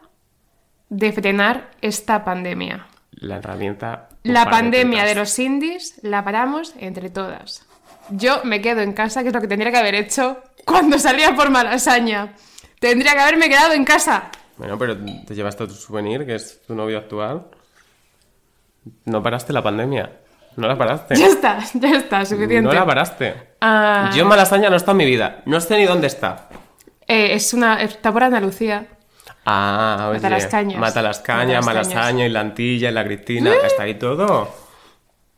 de 0.90 1.12
frenar 1.12 1.70
esta 1.80 2.24
pandemia. 2.24 2.86
La 3.12 3.36
herramienta... 3.36 4.08
La 4.22 4.40
un 4.40 4.44
par 4.44 4.52
pandemia 4.52 5.02
de 5.04 5.08
tetas. 5.08 5.16
los 5.16 5.38
indies 5.38 6.00
la 6.02 6.22
paramos 6.22 6.74
entre 6.78 7.08
todas. 7.08 7.64
Yo 8.10 8.42
me 8.44 8.60
quedo 8.60 8.82
en 8.82 8.92
casa, 8.92 9.22
que 9.22 9.28
es 9.28 9.34
lo 9.34 9.40
que 9.40 9.48
tendría 9.48 9.70
que 9.70 9.78
haber 9.78 9.94
hecho 9.94 10.42
cuando 10.66 10.98
salía 10.98 11.34
por 11.34 11.48
Malasaña. 11.48 12.34
Tendría 12.80 13.12
que 13.12 13.20
haberme 13.20 13.48
quedado 13.48 13.72
en 13.74 13.84
casa. 13.84 14.30
Bueno, 14.56 14.76
pero 14.76 14.96
te 14.96 15.34
llevaste 15.34 15.66
tu 15.68 15.74
souvenir, 15.74 16.26
que 16.26 16.34
es 16.34 16.62
tu 16.66 16.74
novio 16.74 16.98
actual. 16.98 17.46
No 19.04 19.22
paraste 19.22 19.52
la 19.52 19.62
pandemia. 19.62 20.10
No 20.56 20.66
la 20.66 20.76
paraste. 20.76 21.14
Ya 21.18 21.26
está, 21.28 21.58
ya 21.74 21.90
está, 21.96 22.24
suficiente. 22.24 22.62
No 22.62 22.72
la 22.72 22.84
paraste. 22.84 23.34
Ah, 23.60 24.10
Yo 24.14 24.22
en 24.22 24.28
Malasaña 24.28 24.68
no 24.70 24.76
está 24.76 24.90
en 24.90 24.96
mi 24.96 25.04
vida. 25.06 25.42
No 25.46 25.60
sé 25.60 25.76
ni 25.78 25.84
dónde 25.84 26.08
está. 26.08 26.48
eh, 27.06 27.34
es 27.34 27.54
una, 27.54 27.80
está 27.82 28.12
por 28.12 28.24
Andalucía. 28.24 28.86
Ah, 29.46 30.08
oye. 30.10 30.18
Mata 30.18 30.30
las 30.30 30.46
cañas. 30.46 30.78
Mata 30.80 31.02
las 31.02 31.18
cañas, 31.20 31.56
las 31.56 31.66
Malasaña, 31.66 32.00
cañas. 32.02 32.26
y 32.26 32.30
Lantilla, 32.30 32.90
y 32.90 32.92
la 32.92 33.04
Cristina. 33.04 33.52
Está 33.64 33.84
ahí 33.84 33.94
todo. 33.94 34.48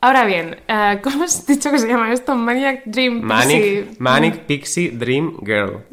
Ahora 0.01 0.25
bien, 0.25 0.61
ah, 0.69 0.97
¿cómo 1.03 1.23
has 1.25 1.47
dicho 1.47 1.71
que 1.71 1.79
se 1.79 1.87
llama 1.87 2.13
esto? 2.13 2.35
Maniac 2.35 2.83
Dream 2.87 3.21
Manic, 3.21 3.61
Pixie. 3.61 3.97
Manic 4.01 4.35
Pixie 4.47 4.91
Dream 4.91 5.37
Girl. 5.45 5.85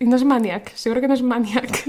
No 0.00 0.16
es 0.16 0.24
Maniac, 0.24 0.74
seguro 0.74 1.00
que 1.00 1.08
no 1.08 1.14
es 1.14 1.22
Maniac. 1.22 1.84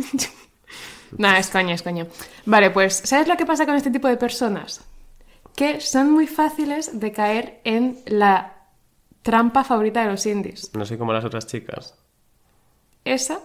Nada, 1.18 1.40
es 1.40 1.50
coña, 1.50 1.74
es 1.74 1.84
coña. 1.84 2.08
Vale, 2.46 2.70
pues, 2.72 3.02
¿sabes 3.04 3.28
lo 3.28 3.36
que 3.36 3.46
pasa 3.46 3.66
con 3.66 3.76
este 3.76 3.92
tipo 3.92 4.08
de 4.08 4.18
personas? 4.18 4.86
Que 5.56 5.82
son 5.82 6.12
muy 6.12 6.28
fáciles 6.28 7.00
de 7.00 7.12
caer 7.12 7.60
en 7.66 8.00
la 8.06 8.54
trampa 9.22 9.64
favorita 9.64 10.02
de 10.04 10.12
los 10.12 10.26
indies. 10.26 10.72
No 10.74 10.86
soy 10.86 10.98
como 10.98 11.14
las 11.14 11.26
otras 11.26 11.48
chicas. 11.48 11.96
Esa 13.04 13.40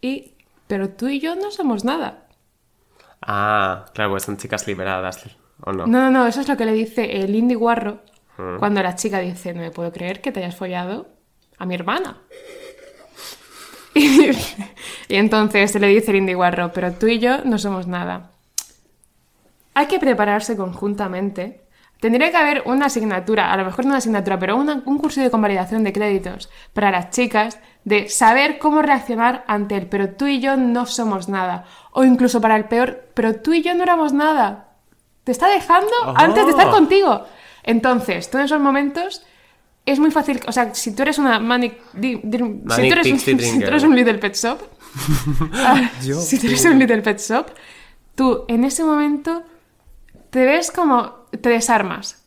y... 0.00 0.34
Pero 0.66 0.90
tú 0.90 1.08
y 1.08 1.18
yo 1.18 1.34
no 1.34 1.50
somos 1.50 1.84
nada. 1.84 2.26
Ah, 3.22 3.86
claro, 3.94 4.10
pues 4.10 4.24
son 4.24 4.36
chicas 4.36 4.66
liberadas. 4.66 5.24
¿O 5.64 5.72
no? 5.72 5.86
No, 5.86 5.98
no, 6.02 6.10
no, 6.10 6.26
eso 6.26 6.42
es 6.42 6.48
lo 6.48 6.58
que 6.58 6.66
le 6.66 6.72
dice 6.72 7.22
el 7.22 7.34
indie 7.34 7.56
guarro 7.56 8.02
cuando 8.58 8.82
la 8.82 8.94
chica 8.94 9.18
dice, 9.18 9.52
no 9.52 9.60
me 9.60 9.72
puedo 9.72 9.90
creer 9.92 10.20
que 10.20 10.30
te 10.30 10.38
hayas 10.40 10.54
follado 10.54 11.08
a 11.58 11.66
mi 11.66 11.74
hermana. 11.74 12.18
Y, 13.98 14.30
y 15.08 15.16
entonces 15.16 15.74
le 15.74 15.88
dice 15.88 16.10
el 16.10 16.18
indie 16.18 16.34
guarro, 16.34 16.72
pero 16.72 16.92
tú 16.92 17.06
y 17.08 17.18
yo 17.18 17.44
no 17.44 17.58
somos 17.58 17.86
nada. 17.86 18.30
Hay 19.74 19.86
que 19.86 19.98
prepararse 19.98 20.56
conjuntamente. 20.56 21.62
Tendría 22.00 22.30
que 22.30 22.36
haber 22.36 22.62
una 22.66 22.86
asignatura, 22.86 23.52
a 23.52 23.56
lo 23.56 23.64
mejor 23.64 23.84
no 23.84 23.90
una 23.90 23.98
asignatura, 23.98 24.38
pero 24.38 24.56
una- 24.56 24.82
un 24.84 24.98
curso 24.98 25.20
de 25.20 25.30
convalidación 25.30 25.82
de 25.82 25.92
créditos 25.92 26.48
para 26.72 26.90
las 26.92 27.10
chicas 27.10 27.58
de 27.84 28.08
saber 28.08 28.58
cómo 28.58 28.82
reaccionar 28.82 29.44
ante 29.48 29.76
el 29.76 29.86
pero 29.86 30.10
tú 30.10 30.26
y 30.26 30.40
yo 30.40 30.56
no 30.56 30.86
somos 30.86 31.28
nada. 31.28 31.64
O 31.92 32.04
incluso 32.04 32.40
para 32.40 32.54
el 32.56 32.66
peor, 32.66 33.08
pero 33.14 33.36
tú 33.36 33.52
y 33.52 33.62
yo 33.62 33.74
no 33.74 33.82
éramos 33.82 34.12
nada. 34.12 34.68
Te 35.24 35.32
está 35.32 35.48
dejando 35.48 35.90
antes 36.14 36.44
de 36.44 36.50
estar 36.50 36.70
contigo. 36.70 37.24
Entonces, 37.64 38.30
tú 38.30 38.38
en 38.38 38.44
esos 38.44 38.60
momentos 38.60 39.24
es 39.90 39.98
muy 39.98 40.10
fácil, 40.10 40.40
o 40.46 40.52
sea, 40.52 40.74
si 40.74 40.94
tú 40.94 41.02
eres 41.02 41.18
una 41.18 41.38
manic, 41.40 41.74
di- 41.92 42.20
di- 42.22 42.38
si, 42.76 42.88
tú 42.88 42.92
eres, 42.92 43.06
un- 43.06 43.12
Pixie 43.12 43.34
Dream 43.34 43.52
si 43.54 43.60
tú 43.60 43.66
eres 43.66 43.82
Girl. 43.82 43.90
un 43.90 43.96
Little 43.96 44.18
Pet 44.18 44.34
Shop, 44.34 44.58
ah, 45.54 45.90
si 46.00 46.38
tú 46.38 46.46
eres 46.46 46.64
un 46.64 46.78
Little 46.78 47.02
Pet 47.02 47.18
Shop, 47.20 47.46
tú 48.14 48.44
en 48.48 48.64
ese 48.64 48.84
momento 48.84 49.42
te 50.30 50.44
ves 50.44 50.70
como 50.70 51.26
te 51.40 51.48
desarmas. 51.50 52.22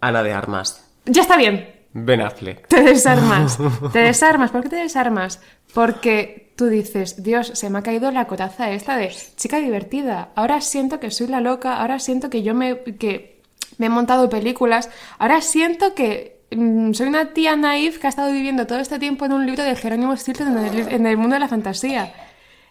Ana 0.00 0.22
de 0.22 0.32
Armas. 0.32 0.84
Ya 1.04 1.22
está 1.22 1.36
bien, 1.36 1.68
Ben 1.92 2.20
Affleck. 2.20 2.66
te 2.68 2.82
desarmas. 2.82 3.58
Te 3.92 3.98
desarmas. 4.00 4.50
¿Por 4.50 4.62
qué 4.62 4.68
te 4.68 4.76
desarmas? 4.76 5.40
Porque 5.74 6.52
tú 6.56 6.66
dices, 6.66 7.22
Dios, 7.22 7.50
se 7.54 7.70
me 7.70 7.78
ha 7.78 7.82
caído 7.82 8.10
la 8.10 8.26
coraza 8.26 8.70
esta 8.70 8.96
de 8.96 9.10
chica 9.36 9.58
divertida. 9.58 10.30
Ahora 10.34 10.60
siento 10.60 11.00
que 11.00 11.10
soy 11.10 11.26
la 11.28 11.40
loca. 11.40 11.76
Ahora 11.76 11.98
siento 11.98 12.30
que 12.30 12.42
yo 12.42 12.54
me, 12.54 12.80
que 12.98 13.40
me 13.78 13.86
he 13.86 13.88
montado 13.88 14.28
películas. 14.28 14.90
Ahora 15.18 15.40
siento 15.40 15.94
que 15.94 16.31
soy 16.92 17.08
una 17.08 17.32
tía 17.32 17.56
naif 17.56 17.98
que 17.98 18.06
ha 18.06 18.10
estado 18.10 18.32
viviendo 18.32 18.66
todo 18.66 18.78
este 18.78 18.98
tiempo 18.98 19.24
en 19.24 19.32
un 19.32 19.46
libro 19.46 19.62
de 19.62 19.76
Jerónimo 19.76 20.16
Stilton 20.16 20.58
en 20.58 20.64
el, 20.64 20.92
en 20.92 21.06
el 21.06 21.16
mundo 21.16 21.34
de 21.34 21.40
la 21.40 21.48
fantasía. 21.48 22.12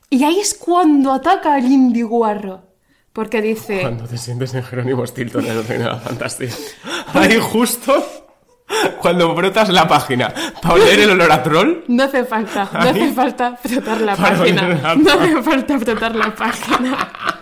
Y 0.10 0.24
ahí 0.24 0.40
es 0.40 0.54
cuando 0.54 1.14
ataca 1.14 1.56
al 1.56 1.66
indie 1.66 2.04
guarro. 2.04 2.72
Porque 3.14 3.42
dice... 3.42 3.82
Cuando 3.82 4.06
te 4.06 4.18
sientes 4.18 4.54
en 4.54 4.64
Jerónimo 4.64 5.06
Stilton 5.06 5.46
en 5.46 5.52
el 5.52 5.68
Reino 5.68 5.86
de 5.86 5.92
la 5.92 6.00
Fantasía. 6.00 6.50
Ahí 7.14 7.38
justo 7.42 8.22
cuando 9.02 9.34
brotas 9.36 9.68
la 9.70 9.86
página 9.86 10.34
para 10.62 10.76
oler 10.76 11.02
el 11.02 11.12
olor 11.12 11.32
a 11.32 11.44
troll. 11.44 11.84
No 11.88 12.04
hace 12.04 12.24
falta, 12.24 12.70
no 12.72 12.80
hace 12.80 13.12
falta 13.12 13.58
frotar 13.58 14.00
la 14.00 14.16
página. 14.16 14.96
No 14.96 15.12
hace 15.12 15.42
falta 15.44 15.80
frotar 15.80 16.16
la 16.16 16.34
página. 16.34 17.12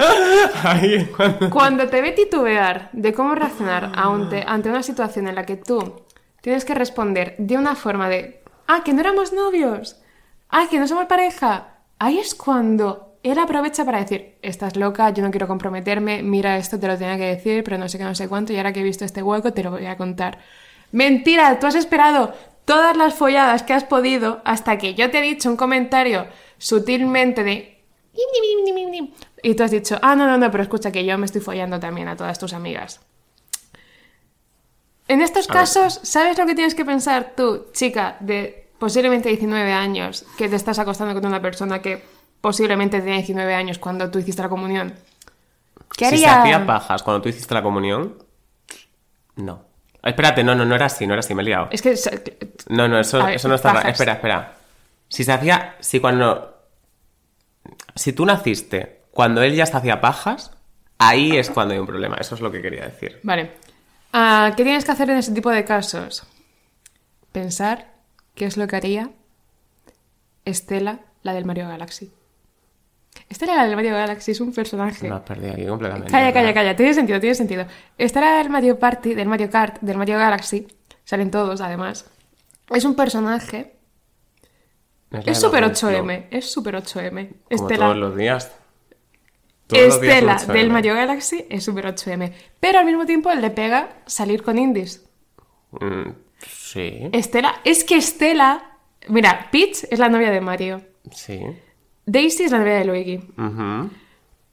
Ahí 0.64 1.06
cuando... 1.16 1.50
Cuando 1.50 1.88
te 1.88 2.00
ve 2.00 2.12
titubear 2.12 2.90
de 2.92 3.12
cómo 3.12 3.34
reaccionar 3.34 3.92
ante, 3.94 4.44
ante 4.46 4.70
una 4.70 4.82
situación 4.82 5.28
en 5.28 5.34
la 5.34 5.46
que 5.46 5.56
tú 5.56 6.02
tienes 6.40 6.64
que 6.64 6.74
responder 6.74 7.34
de 7.38 7.56
una 7.56 7.74
forma 7.74 8.08
de, 8.08 8.42
ah, 8.66 8.82
que 8.84 8.92
no 8.92 9.00
éramos 9.00 9.32
novios, 9.32 10.00
ah, 10.48 10.66
que 10.70 10.78
no 10.78 10.88
somos 10.88 11.06
pareja, 11.06 11.78
ahí 11.98 12.18
es 12.18 12.34
cuando 12.34 13.10
él 13.22 13.38
aprovecha 13.38 13.84
para 13.84 14.00
decir, 14.00 14.38
estás 14.40 14.76
loca, 14.76 15.10
yo 15.10 15.22
no 15.22 15.30
quiero 15.30 15.46
comprometerme, 15.46 16.22
mira 16.22 16.56
esto, 16.56 16.78
te 16.78 16.86
lo 16.86 16.96
tenía 16.96 17.18
que 17.18 17.26
decir, 17.26 17.62
pero 17.62 17.76
no 17.76 17.88
sé 17.88 17.98
qué, 17.98 18.04
no 18.04 18.14
sé 18.14 18.28
cuánto, 18.28 18.52
y 18.52 18.56
ahora 18.56 18.72
que 18.72 18.80
he 18.80 18.84
visto 18.84 19.04
este 19.04 19.22
hueco 19.22 19.52
te 19.52 19.62
lo 19.62 19.72
voy 19.72 19.86
a 19.86 19.96
contar. 19.96 20.38
Mentira, 20.92 21.58
tú 21.58 21.66
has 21.66 21.74
esperado 21.74 22.32
todas 22.64 22.96
las 22.96 23.14
folladas 23.14 23.62
que 23.62 23.74
has 23.74 23.84
podido 23.84 24.40
hasta 24.44 24.78
que 24.78 24.94
yo 24.94 25.10
te 25.10 25.18
he 25.18 25.22
dicho 25.22 25.50
un 25.50 25.56
comentario 25.56 26.26
sutilmente 26.58 27.44
de... 27.44 27.82
Y 29.42 29.54
tú 29.54 29.62
has 29.62 29.70
dicho, 29.70 29.98
ah, 30.02 30.14
no, 30.14 30.26
no, 30.26 30.36
no, 30.36 30.50
pero 30.50 30.62
escucha 30.62 30.92
que 30.92 31.04
yo 31.04 31.16
me 31.18 31.26
estoy 31.26 31.40
follando 31.40 31.80
también 31.80 32.08
a 32.08 32.16
todas 32.16 32.38
tus 32.38 32.52
amigas. 32.52 33.00
En 35.08 35.20
estos 35.22 35.48
A 35.50 35.52
ver. 35.52 35.60
casos, 35.62 36.00
¿sabes 36.02 36.38
lo 36.38 36.46
que 36.46 36.54
tienes 36.54 36.74
que 36.74 36.84
pensar 36.84 37.32
tú, 37.36 37.66
chica 37.72 38.16
de 38.20 38.68
posiblemente 38.78 39.28
19 39.28 39.72
años, 39.72 40.24
que 40.38 40.48
te 40.48 40.56
estás 40.56 40.78
acostando 40.78 41.14
con 41.14 41.26
una 41.26 41.42
persona 41.42 41.80
que 41.82 42.02
posiblemente 42.40 42.98
tenía 43.00 43.16
19 43.16 43.54
años 43.54 43.78
cuando 43.78 44.10
tú 44.10 44.18
hiciste 44.18 44.42
la 44.42 44.48
comunión? 44.48 44.94
¿Qué 45.96 46.10
Si 46.10 46.18
se 46.18 46.26
haría? 46.26 46.56
hacía 46.56 46.66
pajas 46.66 47.02
cuando 47.02 47.22
tú 47.22 47.28
hiciste 47.28 47.52
la 47.54 47.62
comunión, 47.62 48.16
no. 49.36 49.64
Espérate, 50.02 50.42
no, 50.44 50.54
no, 50.54 50.64
no 50.64 50.74
era 50.74 50.86
así, 50.86 51.06
no 51.06 51.12
era 51.14 51.20
así, 51.20 51.34
me 51.34 51.42
he 51.42 51.44
liado. 51.46 51.68
Es 51.72 51.82
que... 51.82 51.94
No, 52.68 52.88
no, 52.88 52.98
eso, 53.00 53.22
ver, 53.22 53.34
eso 53.34 53.48
no 53.48 53.56
estaba. 53.56 53.80
pajas. 53.80 53.92
Espera, 53.92 54.12
espera. 54.14 54.54
Si 55.08 55.24
se 55.24 55.32
hacía. 55.32 55.76
Si 55.80 56.00
cuando. 56.00 56.56
Si 57.94 58.12
tú 58.14 58.24
naciste 58.24 58.99
cuando 59.10 59.42
él 59.42 59.54
ya 59.54 59.66
se 59.66 59.76
hacía 59.76 60.00
pajas, 60.00 60.52
ahí 60.98 61.36
es 61.36 61.50
cuando 61.50 61.74
hay 61.74 61.80
un 61.80 61.86
problema. 61.86 62.16
Eso 62.16 62.34
es 62.34 62.40
lo 62.40 62.50
que 62.50 62.62
quería 62.62 62.84
decir. 62.84 63.20
Vale. 63.22 63.52
Ah, 64.12 64.52
¿Qué 64.56 64.64
tienes 64.64 64.84
que 64.84 64.92
hacer 64.92 65.10
en 65.10 65.18
ese 65.18 65.32
tipo 65.32 65.50
de 65.50 65.64
casos? 65.64 66.26
Pensar 67.32 67.92
qué 68.34 68.46
es 68.46 68.56
lo 68.56 68.66
que 68.66 68.76
haría 68.76 69.10
Estela, 70.44 71.00
la 71.22 71.32
del 71.32 71.44
Mario 71.44 71.68
Galaxy. 71.68 72.10
Estela, 73.28 73.54
la 73.54 73.66
del 73.66 73.76
Mario 73.76 73.94
Galaxy, 73.94 74.32
es 74.32 74.40
un 74.40 74.52
personaje. 74.52 75.08
Me 75.08 75.14
has 75.14 75.22
perdido 75.22 75.52
aquí 75.52 75.66
completamente. 75.66 76.10
Calla, 76.10 76.32
calla, 76.32 76.54
calla. 76.54 76.76
Tiene 76.76 76.94
sentido, 76.94 77.20
tiene 77.20 77.34
sentido. 77.34 77.66
Estela 77.98 78.38
del 78.38 78.50
Mario 78.50 78.78
Party, 78.78 79.14
del 79.14 79.28
Mario 79.28 79.50
Kart, 79.50 79.80
del 79.80 79.96
Mario 79.96 80.18
Galaxy. 80.18 80.66
Salen 81.04 81.30
todos, 81.30 81.60
además. 81.60 82.10
Es 82.70 82.84
un 82.84 82.94
personaje. 82.94 83.76
Es 85.10 85.40
super 85.40 85.62
los 85.62 85.82
8M. 85.82 86.26
Es 86.30 86.52
super 86.52 86.76
8M. 86.76 87.28
Como 87.28 87.44
Estela. 87.50 87.86
todos 87.86 87.96
los 87.96 88.16
días. 88.16 88.52
Estela 89.76 90.32
un 90.32 90.38
8M. 90.38 90.52
del 90.52 90.70
Mario 90.70 90.94
Galaxy 90.94 91.44
es 91.48 91.64
super 91.64 91.86
8M. 91.86 92.32
Pero 92.60 92.78
al 92.78 92.84
mismo 92.86 93.06
tiempo 93.06 93.32
le 93.32 93.50
pega 93.50 93.90
salir 94.06 94.42
con 94.42 94.58
indies. 94.58 95.04
Mm, 95.72 96.10
sí, 96.46 97.08
Estela, 97.12 97.56
es 97.64 97.84
que 97.84 97.96
Estela. 97.96 98.62
Mira, 99.08 99.48
Peach 99.50 99.84
es 99.90 99.98
la 99.98 100.08
novia 100.08 100.30
de 100.30 100.40
Mario. 100.40 100.82
sí. 101.12 101.40
Daisy 102.06 102.44
es 102.44 102.50
la 102.50 102.58
novia 102.58 102.74
de 102.74 102.84
Luigi. 102.86 103.20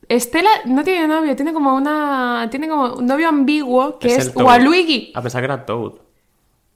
Estela 0.10 0.50
no 0.66 0.84
tiene 0.84 1.08
novio, 1.08 1.36
tiene 1.36 1.54
como 1.54 1.76
una. 1.76 2.48
Tiene 2.52 2.70
como 2.70 2.94
un 2.96 3.06
novio 3.06 3.28
ambiguo 3.28 4.00
que 4.00 4.16
es, 4.16 4.34
Toad. 4.34 4.46
Waluigi. 4.46 5.12
A 5.16 5.22
pensar 5.22 5.42
que 5.42 5.46
era 5.46 5.66
Toad. 5.66 5.94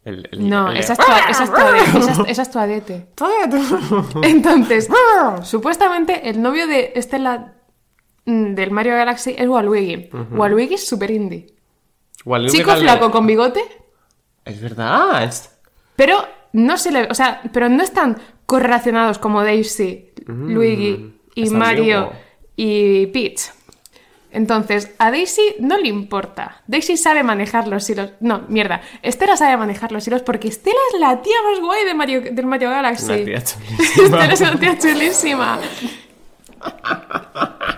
El- 0.04 0.28
el- 0.32 0.50
No, 0.50 0.70
el- 0.72 0.78
esa 0.78 0.94
es, 0.94 1.00
Toa- 1.00 1.30
esa 1.30 1.44
es 1.44 1.52
Toadette, 1.52 1.98
esa 1.98 2.12
es- 2.12 2.20
esa 2.30 2.42
es 2.42 2.52
Toadette. 2.52 3.08
Entonces, 4.24 4.90
supuestamente 5.44 6.30
el 6.30 6.42
novio 6.42 6.66
de 6.68 6.94
Estela 6.96 7.54
del 8.56 8.72
Mario 8.72 8.94
Galaxy 8.96 9.36
es 9.38 9.48
Waluigi. 9.48 10.10
Waluigi 10.32 10.76
es 10.76 10.88
super 10.88 11.12
indie. 11.12 11.48
Waluigi 12.26 12.58
Chico 12.58 12.76
flaco 12.76 13.12
con 13.12 13.26
bigote, 13.28 13.62
Es 14.46 14.62
verdad. 14.62 15.24
es- 15.24 15.50
pero 15.96 16.18
no 16.54 16.78
se 16.78 16.92
le, 16.92 17.04
o 17.10 17.14
sea, 17.14 17.42
pero 17.54 17.70
no 17.70 17.82
están 17.84 18.18
correlacionados 18.46 19.18
como 19.20 19.44
Daisy, 19.44 20.10
Luigi 20.28 21.14
y 21.36 21.50
Mario 21.50 22.12
y 22.56 23.08
Peach. 23.08 23.42
Entonces, 24.34 24.92
a 24.98 25.12
Daisy 25.12 25.56
no 25.60 25.78
le 25.78 25.90
importa. 25.90 26.62
Daisy 26.68 26.96
sabe 26.96 27.22
manejar 27.22 27.68
los 27.68 27.90
hilos. 27.90 28.12
No, 28.22 28.46
mierda. 28.48 28.82
Estela 29.02 29.36
sabe 29.36 29.58
manejar 29.58 29.92
los 29.92 30.08
hilos 30.08 30.22
porque 30.22 30.48
Estela 30.48 30.80
es 30.94 31.00
la 31.02 31.22
tía 31.22 31.36
más 31.50 31.60
guay 31.60 31.84
de 31.84 31.94
Mario, 31.94 32.22
del 32.32 32.46
Mario 32.46 32.70
Galaxy. 32.70 33.12
Una 33.12 33.26
tía 33.26 33.44
chulísima. 33.44 34.06
Estela 34.06 34.34
es 34.34 34.42
una 34.42 34.56
tía 34.60 34.78
chulísima. 34.78 35.60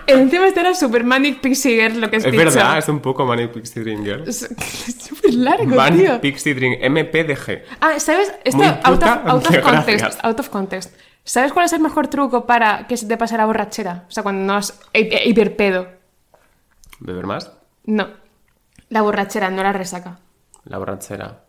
Encima 0.06 0.46
Estela 0.46 0.70
es 0.70 0.78
super 0.78 1.02
manic 1.04 1.40
pixie 1.40 1.80
girl, 1.80 2.00
lo 2.00 2.10
que 2.10 2.16
es 2.16 2.24
Es 2.24 2.36
verdad, 2.36 2.76
es 2.78 2.88
un 2.88 3.00
poco 3.00 3.24
Manic 3.24 3.52
Pixie 3.52 3.82
Dream 3.82 4.04
Girl. 4.04 4.28
Es 4.28 4.40
súper 5.08 5.32
largo, 5.34 5.64
tío. 5.64 5.76
Manic 5.76 6.20
Pixie 6.20 6.54
Dream, 6.54 6.74
MPDG. 6.92 7.62
Ah, 7.80 7.98
¿sabes? 7.98 8.32
Esto, 8.44 8.58
Muy 8.58 8.66
out, 8.66 8.82
puta, 8.84 9.22
of, 9.24 9.28
out 9.30 9.46
of 9.46 9.50
que 9.52 9.60
context, 9.62 10.00
gracias. 10.02 10.24
out 10.24 10.40
of 10.40 10.48
context. 10.50 10.94
¿Sabes 11.24 11.52
cuál 11.54 11.64
es 11.64 11.72
el 11.72 11.80
mejor 11.80 12.08
truco 12.08 12.44
para 12.46 12.86
que 12.86 12.98
se 12.98 13.06
te 13.06 13.16
pase 13.16 13.36
la 13.38 13.46
borrachera? 13.46 14.04
O 14.06 14.10
sea, 14.10 14.22
cuando 14.22 14.44
no 14.44 14.58
has 14.58 14.78
hi- 14.92 15.08
hi- 15.10 15.30
hiperpedo. 15.30 15.88
¿Beber 17.00 17.24
más? 17.26 17.50
No. 17.84 18.08
La 18.90 19.00
borrachera, 19.00 19.48
no 19.50 19.62
la 19.62 19.72
resaca. 19.72 20.18
La 20.64 20.76
borrachera. 20.78 21.44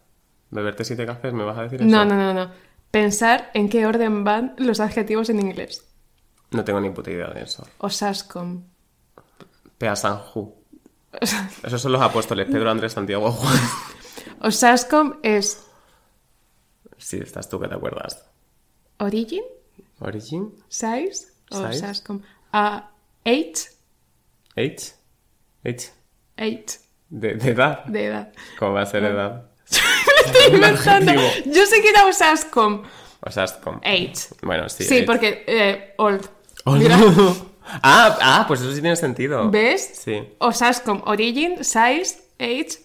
¿Beberte 0.50 0.86
siete 0.86 1.06
cafés? 1.06 1.34
¿Me 1.34 1.44
vas 1.44 1.58
a 1.58 1.64
decir 1.64 1.82
eso? 1.82 1.90
No, 1.90 2.06
no, 2.06 2.16
no, 2.16 2.34
no. 2.34 2.52
Pensar 2.90 3.52
en 3.54 3.68
qué 3.68 3.86
orden 3.86 4.24
van 4.24 4.54
los 4.58 4.80
adjetivos 4.80 5.30
en 5.30 5.42
inglés. 5.42 5.85
No 6.56 6.64
tengo 6.64 6.80
ni 6.80 6.90
puta 6.90 7.12
idea 7.12 7.28
de 7.28 7.44
eso. 7.44 7.68
Osascom. 7.80 8.64
Pea 9.78 9.96
Sanju. 9.96 10.56
Esos 11.64 11.82
son 11.82 11.92
los 11.92 12.02
apóstoles, 12.02 12.48
Pedro, 12.48 12.70
Andrés, 12.72 12.94
Santiago, 12.94 13.32
Juan. 13.32 13.60
Osascom 14.42 15.20
es 15.24 15.62
Sí, 16.98 17.18
estás 17.22 17.50
tú 17.50 17.60
que 17.60 17.68
te 17.68 17.76
acuerdas. 17.76 18.26
origin, 19.00 19.44
Origin, 20.00 20.54
size. 20.70 21.28
Osascom. 21.52 22.22
Ah, 22.52 22.90
age, 23.26 23.54
H, 24.56 24.94
H, 25.66 25.92
age, 26.38 26.66
de, 27.10 27.36
de 27.36 27.50
edad. 27.52 27.84
de 27.86 28.06
edad. 28.06 28.34
¿Cómo 28.58 28.74
va 28.74 28.82
a 28.84 28.86
ser 28.86 29.04
edad? 29.04 29.50
Estoy 30.26 30.56
inventando. 30.56 31.12
Yo 31.46 31.66
sé 31.66 31.82
que 31.82 31.90
era 31.90 32.06
Osascom. 32.06 32.84
O 33.22 33.32
sea, 33.32 33.44
es 33.46 33.54
como... 33.54 33.78
Age. 33.84 34.14
Bueno, 34.42 34.70
sí. 34.70 34.84
Sí, 34.84 35.02
porque 35.02 35.44
eh, 35.48 35.94
old. 35.98 36.30
Oh, 36.66 36.74
Mira, 36.74 36.98
no. 36.98 37.36
ah, 37.84 38.18
ah, 38.22 38.46
pues 38.48 38.62
eso 38.62 38.72
sí 38.74 38.82
tiene 38.82 38.96
sentido. 38.96 39.50
¿Ves? 39.50 40.02
Sí. 40.04 40.22
Osascom, 40.40 41.02
origin, 41.06 41.64
size, 41.64 42.22
age. 42.40 42.80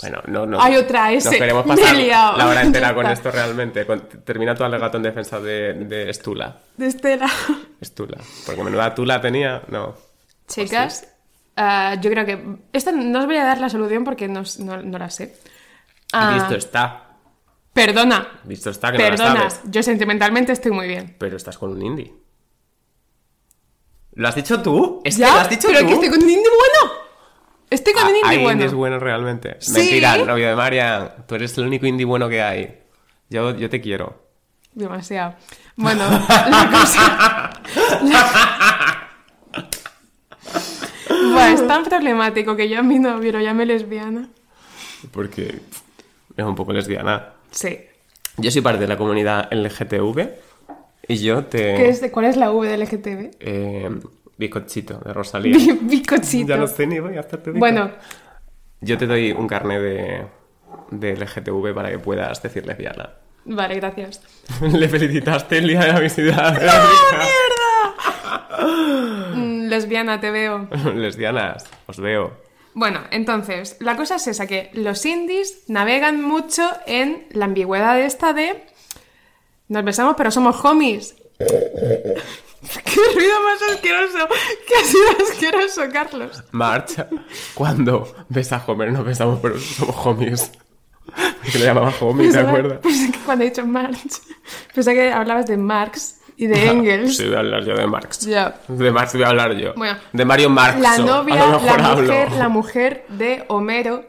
Bueno, 0.00 0.22
no, 0.26 0.46
no. 0.46 0.60
Hay 0.60 0.76
otra 0.76 1.12
S. 1.12 1.28
Nos 1.28 1.36
queremos 1.38 1.66
pasar 1.66 1.94
la 1.96 2.46
hora 2.46 2.62
entera 2.62 2.94
con 2.94 3.06
esto 3.06 3.30
realmente. 3.30 3.84
Termina 4.24 4.54
tu 4.54 4.64
alegato 4.64 4.96
en 4.96 5.02
defensa 5.02 5.38
de, 5.40 5.74
de 5.74 6.08
Estula. 6.10 6.56
De 6.76 6.86
Estela. 6.86 7.28
Estula. 7.80 8.18
Porque 8.46 8.62
menuda 8.64 8.94
tula 8.94 9.20
tenía. 9.20 9.62
No. 9.68 9.94
Chicas, 10.48 11.06
ah, 11.56 11.96
yo 12.00 12.10
creo 12.10 12.24
que. 12.24 12.56
Esta 12.72 12.90
no 12.92 13.18
os 13.20 13.26
voy 13.26 13.36
a 13.36 13.44
dar 13.44 13.58
la 13.60 13.68
solución 13.68 14.04
porque 14.04 14.28
no, 14.28 14.42
no- 14.60 14.82
no 14.82 14.98
la 14.98 15.10
sé. 15.10 15.36
Ah, 16.12 16.34
Visto 16.34 16.54
está. 16.54 17.08
Perdona. 17.72 18.40
Visto 18.44 18.70
está 18.70 18.92
que 18.92 18.98
no 18.98 19.04
la 19.04 19.10
Perdona. 19.10 19.50
sabes. 19.50 19.60
Yo 19.70 19.82
sentimentalmente 19.82 20.52
estoy 20.52 20.72
muy 20.72 20.86
bien. 20.88 21.16
Pero 21.18 21.36
estás 21.36 21.56
con 21.58 21.70
un 21.70 21.82
indie. 21.82 22.12
¿Lo 24.14 24.28
has 24.28 24.34
dicho 24.34 24.60
tú? 24.62 25.00
Es 25.04 25.16
¿Ya? 25.16 25.32
lo 25.34 25.40
has 25.40 25.48
dicho 25.50 25.68
Pero 25.68 25.80
tú. 25.80 25.86
que 25.86 25.92
estoy 25.94 26.08
con 26.10 26.22
un 26.22 26.28
indie 26.30 26.48
bueno. 26.48 26.94
Estoy 27.70 27.92
con 27.94 28.02
Ah, 28.02 28.08
un 28.08 28.16
indie 28.16 28.30
hay 28.30 28.38
bueno. 28.42 28.52
indies 28.60 28.74
buenos 28.74 29.02
realmente. 29.02 29.56
Sí. 29.60 29.72
Mentira, 29.72 30.16
novio 30.18 30.48
de 30.48 30.54
Marian. 30.56 31.12
Tú 31.26 31.34
eres 31.36 31.56
el 31.58 31.66
único 31.66 31.86
indie 31.86 32.04
bueno 32.04 32.28
que 32.28 32.42
hay. 32.42 32.78
Yo, 33.30 33.56
yo 33.56 33.70
te 33.70 33.80
quiero. 33.80 34.20
Demasiado. 34.74 35.34
Bueno, 35.76 36.04
la 36.28 36.70
cosa. 36.70 37.50
Buah, 41.32 41.52
es 41.52 41.66
tan 41.66 41.84
problemático 41.84 42.56
que 42.56 42.68
yo 42.68 42.78
a 42.80 42.82
mi 42.82 42.98
novio 42.98 43.32
lo 43.32 43.40
llame 43.40 43.64
lesbiana. 43.66 44.28
Porque 45.10 45.60
es 46.36 46.44
un 46.44 46.54
poco 46.54 46.72
lesbiana. 46.72 47.30
Sí. 47.50 47.78
Yo 48.36 48.50
soy 48.50 48.62
parte 48.62 48.80
de 48.80 48.88
la 48.88 48.96
comunidad 48.96 49.48
LGTV 49.52 50.28
y 51.08 51.16
yo 51.16 51.44
te... 51.46 51.74
¿Qué 51.74 51.88
es 51.88 52.00
de, 52.00 52.10
¿Cuál 52.10 52.26
es 52.26 52.36
la 52.36 52.50
V 52.50 52.68
del 52.68 52.80
LGTB? 52.82 53.36
Eh, 53.40 53.90
bizcochito 54.36 54.98
de 55.04 55.12
Rosalía. 55.12 55.56
Bi- 55.56 55.78
Bizcochito. 55.82 56.48
ya 56.48 56.56
no 56.56 56.66
sé 56.66 56.86
ni 56.86 56.98
voy 57.00 57.16
a 57.16 57.20
hacerte 57.20 57.50
bizco. 57.50 57.58
Bueno, 57.60 57.90
Yo 58.80 58.98
te 58.98 59.06
doy 59.06 59.32
un 59.32 59.46
carnet 59.48 59.80
de, 59.80 60.26
de 60.90 61.16
LGTV 61.16 61.74
para 61.74 61.90
que 61.90 61.98
puedas 61.98 62.42
decir 62.42 62.66
lesbiana. 62.66 63.10
vale, 63.44 63.74
gracias. 63.76 64.22
Le 64.60 64.88
felicitaste 64.88 65.58
el 65.58 65.68
día 65.68 65.80
de 65.80 65.92
la 65.92 66.00
visibilidad. 66.00 66.60
Mm, 69.34 69.68
lesbiana, 69.68 70.20
te 70.20 70.30
veo. 70.30 70.68
Lesbianas, 70.94 71.64
os 71.86 71.98
veo. 71.98 72.32
Bueno, 72.74 73.00
entonces, 73.10 73.76
la 73.80 73.96
cosa 73.96 74.16
es 74.16 74.26
esa, 74.26 74.46
que 74.46 74.70
los 74.74 75.04
indies 75.04 75.64
navegan 75.68 76.22
mucho 76.22 76.62
en 76.86 77.26
la 77.32 77.46
ambigüedad 77.46 78.00
esta 78.00 78.32
de 78.32 78.62
nos 79.72 79.84
besamos 79.84 80.14
pero 80.16 80.30
somos 80.30 80.62
homies. 80.64 81.14
¡Qué 81.38 83.00
ruido 83.14 83.40
más 83.42 83.60
asqueroso! 83.74 84.28
¡Qué 84.68 84.74
ha 84.76 84.84
sido 84.84 85.26
asqueroso, 85.28 85.82
Carlos! 85.92 86.44
Marcha. 86.52 87.08
Cuando 87.54 88.14
ves 88.28 88.52
a 88.52 88.62
Homer, 88.64 88.92
no 88.92 89.02
besamos, 89.02 89.40
pero 89.40 89.58
somos 89.58 89.96
homies. 90.06 90.52
Que 91.50 91.58
le 91.58 91.64
llamaba 91.66 91.92
homie, 92.00 92.28
¿te 92.28 92.34
Pensaba- 92.34 92.48
acuerdas? 92.50 92.78
pensé 92.80 93.10
que 93.12 93.18
cuando 93.18 93.44
he 93.44 93.48
dicho 93.50 93.66
Marx, 93.66 94.22
pensé 94.72 94.94
que 94.94 95.12
hablabas 95.12 95.46
de 95.46 95.56
Marx 95.56 96.20
y 96.36 96.46
de 96.46 96.66
Engels. 96.70 97.16
Sí, 97.16 97.26
voy 97.26 97.34
a 97.34 97.38
hablar 97.40 97.64
yo 97.64 97.74
de 97.74 97.86
Marx. 97.88 98.24
De 98.24 98.90
Marx 98.92 99.12
voy 99.14 99.22
a 99.24 99.28
hablar 99.28 99.52
yo. 99.54 99.74
Bueno, 99.74 99.98
de 100.12 100.24
Mario 100.24 100.48
Marx. 100.48 100.80
La 100.80 100.98
novia, 100.98 101.34
la 101.36 101.94
mujer, 101.96 102.32
la 102.32 102.48
mujer 102.48 103.04
de 103.08 103.44
Homero 103.48 104.04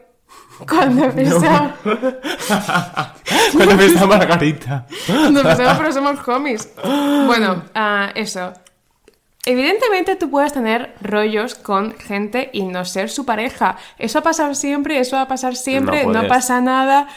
cuando 0.68 1.12
besaba. 1.12 1.76
Cuando 3.52 3.76
ves 3.76 3.96
a 3.96 4.06
Margarita. 4.06 4.86
Nos 5.30 5.42
besamos 5.42 5.78
pero 5.78 5.92
somos 5.92 6.28
homies. 6.28 6.72
Bueno, 7.26 7.64
ah, 7.74 8.10
eso. 8.14 8.52
Evidentemente 9.46 10.16
tú 10.16 10.30
puedes 10.30 10.52
tener 10.52 10.94
rollos 11.02 11.54
con 11.54 11.92
gente 11.98 12.50
y 12.52 12.62
no 12.62 12.84
ser 12.84 13.10
su 13.10 13.26
pareja. 13.26 13.76
Eso 13.98 14.18
va 14.18 14.20
a 14.20 14.24
pasar 14.24 14.56
siempre, 14.56 14.98
eso 14.98 15.16
va 15.16 15.22
a 15.22 15.28
pasar 15.28 15.54
siempre, 15.54 16.06
No 16.06 16.22
no, 16.22 16.28
pasa 16.28 16.60
nada. 16.60 17.08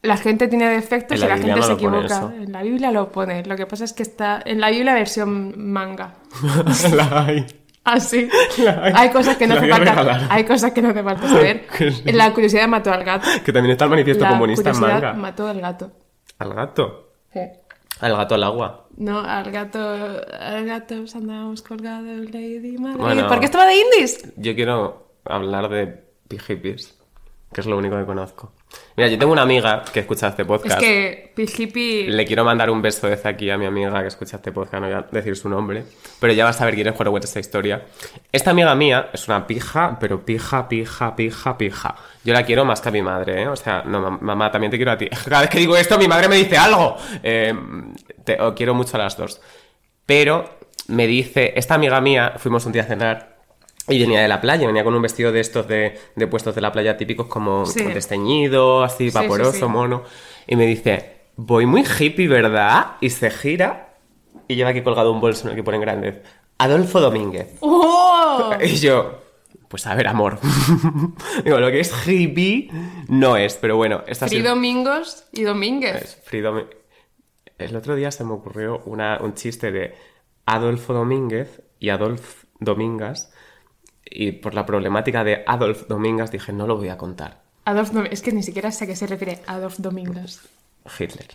La 0.00 0.16
gente 0.16 0.48
tiene 0.48 0.68
defectos 0.68 1.18
y 1.18 1.20
la 1.20 1.36
gente 1.36 1.56
no 1.56 1.62
se 1.62 1.72
equivoca. 1.72 2.32
En 2.34 2.52
la 2.52 2.62
Biblia 2.62 2.90
lo 2.90 3.10
pone. 3.12 3.44
Lo 3.44 3.56
que 3.56 3.66
pasa 3.66 3.84
es 3.84 3.92
que 3.92 4.02
está 4.02 4.40
en 4.44 4.60
la 4.60 4.70
Biblia 4.70 4.94
versión 4.94 5.54
manga. 5.72 6.14
La 6.94 7.24
hay. 7.26 7.46
Así. 7.92 8.28
La 8.58 8.90
hay. 8.94 9.10
Cosas 9.10 9.36
que 9.36 9.46
no 9.46 9.54
hace 9.54 9.68
falta. 9.68 9.90
regalar. 9.90 10.26
Hay 10.30 10.44
cosas 10.44 10.72
que 10.72 10.82
no 10.82 10.90
hace 10.90 11.02
falta 11.02 11.28
saber. 11.28 11.66
Sí. 11.78 12.12
La 12.12 12.32
curiosidad 12.32 12.68
mató 12.68 12.92
al 12.92 13.04
gato. 13.04 13.26
Que 13.44 13.52
también 13.52 13.72
está 13.72 13.84
el 13.84 13.90
manifiesto 13.90 14.24
La 14.24 14.30
comunista 14.30 14.70
en 14.70 14.80
manga. 14.80 15.12
mató 15.14 15.46
al 15.46 15.60
gato. 15.60 15.90
Al 16.38 16.54
gato. 16.54 17.12
Sí. 17.32 17.40
Al 18.00 18.16
gato 18.16 18.34
al 18.34 18.44
agua. 18.44 18.86
No, 18.96 19.20
al 19.20 19.50
gato, 19.50 19.78
al 20.40 20.64
gato 20.66 20.94
andamos 21.14 21.62
colgados, 21.62 22.30
Lady 22.32 22.76
Madrid. 22.78 22.98
Bueno. 23.00 23.28
¿Por 23.28 23.38
qué 23.40 23.46
estaba 23.46 23.66
de 23.66 23.76
indies? 23.76 24.32
Yo 24.36 24.54
quiero 24.54 25.12
hablar 25.24 25.68
de 25.68 26.04
hippies, 26.38 26.97
que 27.52 27.62
es 27.62 27.66
lo 27.66 27.78
único 27.78 27.96
que 27.96 28.04
conozco. 28.04 28.52
Mira, 28.96 29.08
yo 29.08 29.18
tengo 29.18 29.32
una 29.32 29.42
amiga 29.42 29.82
que 29.90 30.00
escucha 30.00 30.28
este 30.28 30.42
Es 30.42 30.48
podcast. 30.48 30.78
que 30.78 31.32
Hippie 31.36 32.08
Le 32.10 32.24
quiero 32.26 32.44
mandar 32.44 32.68
un 32.70 32.82
beso 32.82 33.08
desde 33.08 33.26
aquí 33.28 33.48
a 33.50 33.56
mi 33.56 33.64
amiga 33.64 34.00
que 34.02 34.08
escucha 34.08 34.36
este 34.36 34.52
podcast, 34.52 34.74
no 34.82 34.88
voy 34.88 34.92
a 34.92 35.02
decir 35.10 35.34
su 35.36 35.48
nombre, 35.48 35.84
pero 36.20 36.32
ya 36.34 36.44
vas 36.44 36.56
a 36.56 36.58
saber 36.60 36.74
quién 36.74 36.88
es 36.88 36.92
cuando 36.92 37.10
cuente 37.10 37.26
esta 37.26 37.40
historia. 37.40 37.86
Esta 38.30 38.50
amiga 38.50 38.74
mía 38.74 39.08
es 39.12 39.26
una 39.28 39.46
pija, 39.46 39.96
pero 39.98 40.24
pija, 40.24 40.68
pija, 40.68 41.16
pija, 41.16 41.56
pija. 41.56 41.94
Yo 42.24 42.34
la 42.34 42.42
quiero 42.44 42.64
más 42.66 42.80
que 42.82 42.88
a 42.90 42.92
mi 42.92 43.00
madre, 43.00 43.42
¿eh? 43.42 43.48
O 43.48 43.56
sea, 43.56 43.82
no, 43.86 44.00
mam- 44.06 44.20
mamá, 44.20 44.50
también 44.50 44.70
te 44.70 44.76
quiero 44.76 44.92
a 44.92 44.98
ti. 44.98 45.08
Cada 45.28 45.40
vez 45.42 45.50
que 45.50 45.58
digo 45.58 45.76
esto, 45.76 45.96
mi 45.98 46.06
madre 46.08 46.28
me 46.28 46.36
dice 46.36 46.58
algo. 46.58 46.96
Eh, 47.22 47.54
te 48.24 48.36
quiero 48.54 48.74
mucho 48.74 48.96
a 48.96 49.00
las 49.00 49.16
dos. 49.16 49.40
Pero 50.04 50.58
me 50.88 51.06
dice, 51.06 51.52
esta 51.56 51.74
amiga 51.74 52.00
mía, 52.02 52.34
fuimos 52.36 52.66
un 52.66 52.72
día 52.72 52.82
a 52.82 52.86
cenar 52.86 53.37
y 53.88 53.98
venía 54.00 54.20
de 54.20 54.28
la 54.28 54.40
playa, 54.40 54.66
venía 54.66 54.84
con 54.84 54.94
un 54.94 55.02
vestido 55.02 55.32
de 55.32 55.40
estos 55.40 55.66
de, 55.68 55.98
de 56.16 56.26
puestos 56.26 56.54
de 56.54 56.60
la 56.60 56.72
playa 56.72 56.96
típicos 56.96 57.26
como 57.26 57.64
Sí. 57.66 57.82
desteñido, 57.84 58.82
así 58.82 59.10
Sí, 59.10 59.14
vaporoso, 59.14 59.52
sí, 59.52 59.58
sí. 59.60 59.64
mono. 59.64 60.02
Y 60.46 60.56
me 60.56 60.66
dice, 60.66 61.16
voy 61.36 61.66
muy 61.66 61.84
hippie, 61.84 62.28
¿verdad? 62.28 62.92
Y 63.00 63.10
se 63.10 63.30
gira 63.30 63.94
y 64.46 64.54
lleva 64.56 64.70
aquí 64.70 64.82
colgado 64.82 65.12
un 65.12 65.20
bolso 65.20 65.44
en 65.46 65.50
el 65.50 65.56
que 65.56 65.62
ponen 65.62 65.80
grandes. 65.80 66.16
Adolfo 66.58 67.00
Domínguez. 67.00 67.56
¡Oh! 67.60 68.50
Y 68.62 68.76
yo, 68.76 69.20
pues 69.68 69.86
a 69.86 69.94
ver, 69.94 70.06
amor. 70.08 70.38
Digo, 71.44 71.58
lo 71.60 71.70
que 71.70 71.80
es 71.80 71.92
hippie 72.08 72.70
no 73.08 73.36
es, 73.36 73.56
pero 73.56 73.76
bueno, 73.76 74.02
esta 74.06 74.26
Free 74.28 74.42
Domingos 74.42 75.24
y 75.32 75.42
Domínguez. 75.42 75.96
es 76.02 76.20
Free 76.24 76.40
Domi- 76.40 76.66
El 77.58 77.76
otro 77.76 77.94
día 77.96 78.10
se 78.10 78.24
me 78.24 78.32
ocurrió 78.32 78.82
una- 78.86 79.18
un 79.20 79.34
chiste 79.34 79.70
de 79.72 79.94
Adolfo 80.46 80.92
Domínguez 80.94 81.62
y 81.78 81.90
Adolf 81.90 82.44
Domingas. 82.60 83.32
Y 84.10 84.32
por 84.32 84.54
la 84.54 84.64
problemática 84.66 85.24
de 85.24 85.42
Adolf 85.46 85.86
Domingas 85.88 86.30
dije, 86.30 86.52
no 86.52 86.66
lo 86.66 86.76
voy 86.76 86.88
a 86.88 86.96
contar. 86.98 87.40
Adolf 87.64 87.92
Dom- 87.92 88.08
Es 88.10 88.22
que 88.22 88.32
ni 88.32 88.42
siquiera 88.42 88.70
sé 88.72 88.84
a 88.84 88.86
qué 88.86 88.96
se 88.96 89.06
refiere 89.06 89.40
Adolf 89.46 89.76
Domingos. 89.78 90.40
Hitler. 90.98 91.26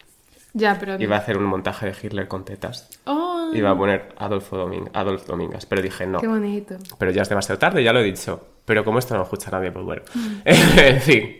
Ya, 0.54 0.78
pero... 0.80 1.00
Iba 1.02 1.16
a 1.16 1.20
hacer 1.20 1.38
un 1.38 1.46
montaje 1.46 1.88
de 1.88 1.96
Hitler 2.02 2.28
con 2.28 2.46
tetas. 2.46 2.90
¡Oh! 3.06 3.52
iba 3.54 3.70
a 3.70 3.78
poner 3.78 4.14
Adolfo 4.18 4.58
Domingas, 4.58 4.92
Adolf 4.96 5.26
Domingas, 5.28 5.66
pero 5.68 5.82
dije 5.82 6.08
no. 6.08 6.20
Qué 6.20 6.28
bonito. 6.28 6.76
Pero 6.98 7.12
ya 7.12 7.22
es 7.22 7.30
demasiado 7.30 7.60
tarde, 7.60 7.84
ya 7.84 7.94
lo 7.94 8.00
he 8.00 8.04
dicho. 8.04 8.48
Pero 8.66 8.84
como 8.84 8.98
esto 9.00 9.14
no 9.14 9.20
lo 9.20 9.24
escucha 9.26 9.52
nadie, 9.52 9.72
pues 9.72 9.86
bueno. 9.86 10.02
Mm. 10.16 10.36
en 10.46 11.02
fin. 11.02 11.38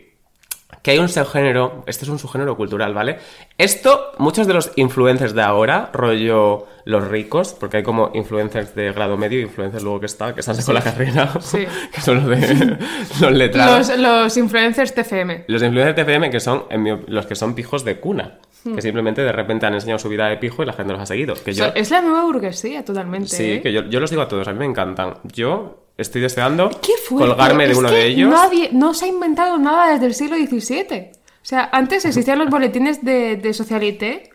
Que 0.84 0.90
hay 0.90 0.98
un 0.98 1.08
subgénero, 1.08 1.82
este 1.86 2.04
es 2.04 2.10
un 2.10 2.18
subgénero 2.18 2.56
cultural, 2.58 2.92
¿vale? 2.92 3.18
Esto, 3.56 4.12
muchos 4.18 4.46
de 4.46 4.52
los 4.52 4.70
influencers 4.76 5.34
de 5.34 5.40
ahora, 5.40 5.88
rollo 5.94 6.66
los 6.84 7.08
ricos, 7.08 7.54
porque 7.58 7.78
hay 7.78 7.82
como 7.82 8.10
influencers 8.12 8.74
de 8.74 8.92
grado 8.92 9.16
medio 9.16 9.38
y 9.40 9.42
influencers 9.44 9.82
luego 9.82 9.98
que 10.00 10.06
está, 10.06 10.34
que 10.34 10.40
están 10.40 10.60
con 10.62 10.74
la 10.74 10.82
carrera, 10.82 11.32
Sí. 11.40 11.64
que 11.94 12.00
son 12.02 12.16
los 12.16 12.26
de 12.38 12.76
los 13.22 13.32
letrados. 13.32 13.88
Los, 13.88 13.98
los 13.98 14.36
influencers 14.36 14.94
TFM. 14.94 15.44
Los 15.48 15.62
influencers 15.62 15.96
TFM 16.06 16.30
que 16.30 16.40
son 16.40 16.64
en 16.68 16.82
mi 16.82 16.90
op- 16.90 17.08
los 17.08 17.24
que 17.26 17.34
son 17.34 17.54
pijos 17.54 17.84
de 17.84 17.98
cuna, 17.98 18.38
Hmm. 18.66 18.76
que 18.76 18.80
simplemente 18.82 19.22
de 19.22 19.30
repente 19.30 19.66
han 19.66 19.74
enseñado 19.74 19.98
su 19.98 20.08
vida 20.08 20.26
de 20.26 20.38
pijo 20.38 20.62
y 20.62 20.66
la 20.66 20.72
gente 20.72 20.92
los 20.94 21.02
ha 21.02 21.04
seguido. 21.04 21.34
Que 21.34 21.52
yo, 21.52 21.64
O 21.64 21.72
sea, 21.72 21.74
es 21.82 21.90
la 21.90 22.00
nueva 22.00 22.24
burguesía, 22.24 22.82
totalmente. 22.82 23.28
sí, 23.28 23.52
¿eh? 23.52 23.60
que 23.62 23.70
yo, 23.72 23.82
yo 23.84 24.00
los 24.00 24.08
digo 24.08 24.22
a 24.22 24.28
todos, 24.28 24.48
a 24.48 24.52
mí 24.54 24.58
me 24.58 24.64
encantan. 24.64 25.16
Yo 25.24 25.83
estoy 25.96 26.20
deseando 26.22 26.70
colgarme 27.08 27.66
de 27.66 27.72
Es 27.72 27.78
uno 27.78 27.88
que 27.88 27.94
de 27.94 28.06
ellos. 28.06 28.30
Nadie, 28.30 28.70
no 28.72 28.94
se 28.94 29.04
ha 29.06 29.08
inventado 29.08 29.58
nada 29.58 29.92
desde 29.92 30.06
el 30.06 30.14
siglo 30.14 30.36
XVII. 30.36 31.10
O 31.12 31.46
sea, 31.46 31.68
antes 31.72 32.04
existían 32.04 32.38
los 32.38 32.48
boletines 32.50 33.04
de, 33.04 33.36
de 33.36 33.52
Socialité. 33.54 34.30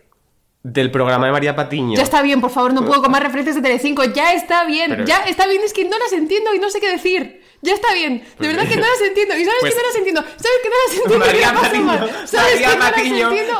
Del 0.62 0.92
programa 0.92 1.26
de 1.26 1.32
María 1.32 1.56
Patiño. 1.56 1.96
Ya 1.96 2.04
está 2.04 2.22
bien, 2.22 2.42
por 2.42 2.52
favor, 2.52 2.74
no 2.74 2.86
puedo 2.86 3.02
comer 3.02 3.24
referencias 3.24 3.56
de 3.56 3.62
Telecinco. 3.62 4.04
Ya 4.04 4.34
está 4.34 4.66
bien, 4.66 4.92
Pero- 4.92 5.06
ya 5.06 5.20
está 5.24 5.48
bien. 5.48 5.62
Es 5.64 5.74
que 5.74 5.86
no 5.86 5.98
las 5.98 6.12
entiendo 6.14 6.54
y 6.54 6.60
no 6.60 6.70
sé 6.70 6.80
qué 6.82 6.92
decir. 6.92 7.42
Ya 7.62 7.74
está 7.74 7.94
bien. 7.94 8.24
De 8.40 8.48
verdad 8.48 8.68
que 8.68 8.76
no 8.76 8.82
las 8.82 9.02
entiendo. 9.02 9.36
¿Y 9.38 9.44
sabes 9.46 9.58
Pues- 9.62 9.74
que 9.74 9.80
no 9.82 9.88
las 9.88 9.96
entiendo? 9.96 10.22
¿Sabes 10.22 10.60
que 10.62 10.70
no 10.70 10.76
las 10.86 10.94
entiendo? 10.98 11.26
María 11.26 11.54
Patiño, 11.54 11.86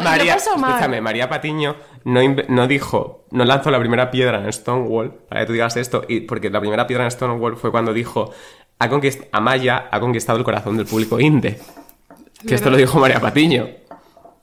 María 0.04 0.38
Patiño, 0.38 1.02
María 1.02 1.30
Patiño 1.30 1.76
no, 2.04 2.22
no 2.48 2.68
dijo, 2.68 3.26
no 3.32 3.46
lanzó 3.46 3.72
la 3.72 3.80
primera 3.80 4.12
piedra 4.12 4.44
en 4.44 4.52
Stonewall, 4.52 5.14
para 5.28 5.42
que 5.42 5.48
tú 5.48 5.54
digas 5.54 5.78
esto, 5.78 6.04
y 6.08 6.22
porque 6.22 6.50
la 6.50 6.60
primera 6.60 6.88
piedra 6.88 7.06
en 7.06 7.12
Stonewall 7.12 7.58
fue 7.58 7.72
cuando 7.72 7.94
dijo, 7.94 8.32
ha 8.80 8.90
Amaya 9.32 9.90
ha 9.92 10.00
conquistado 10.00 10.38
el 10.38 10.46
corazón 10.46 10.78
del 10.78 10.86
público 10.86 11.20
inde. 11.20 11.60
Que 12.48 12.56
esto 12.56 12.70
lo 12.70 12.78
dijo 12.78 13.00
María 13.00 13.20
Patiño. 13.20 13.68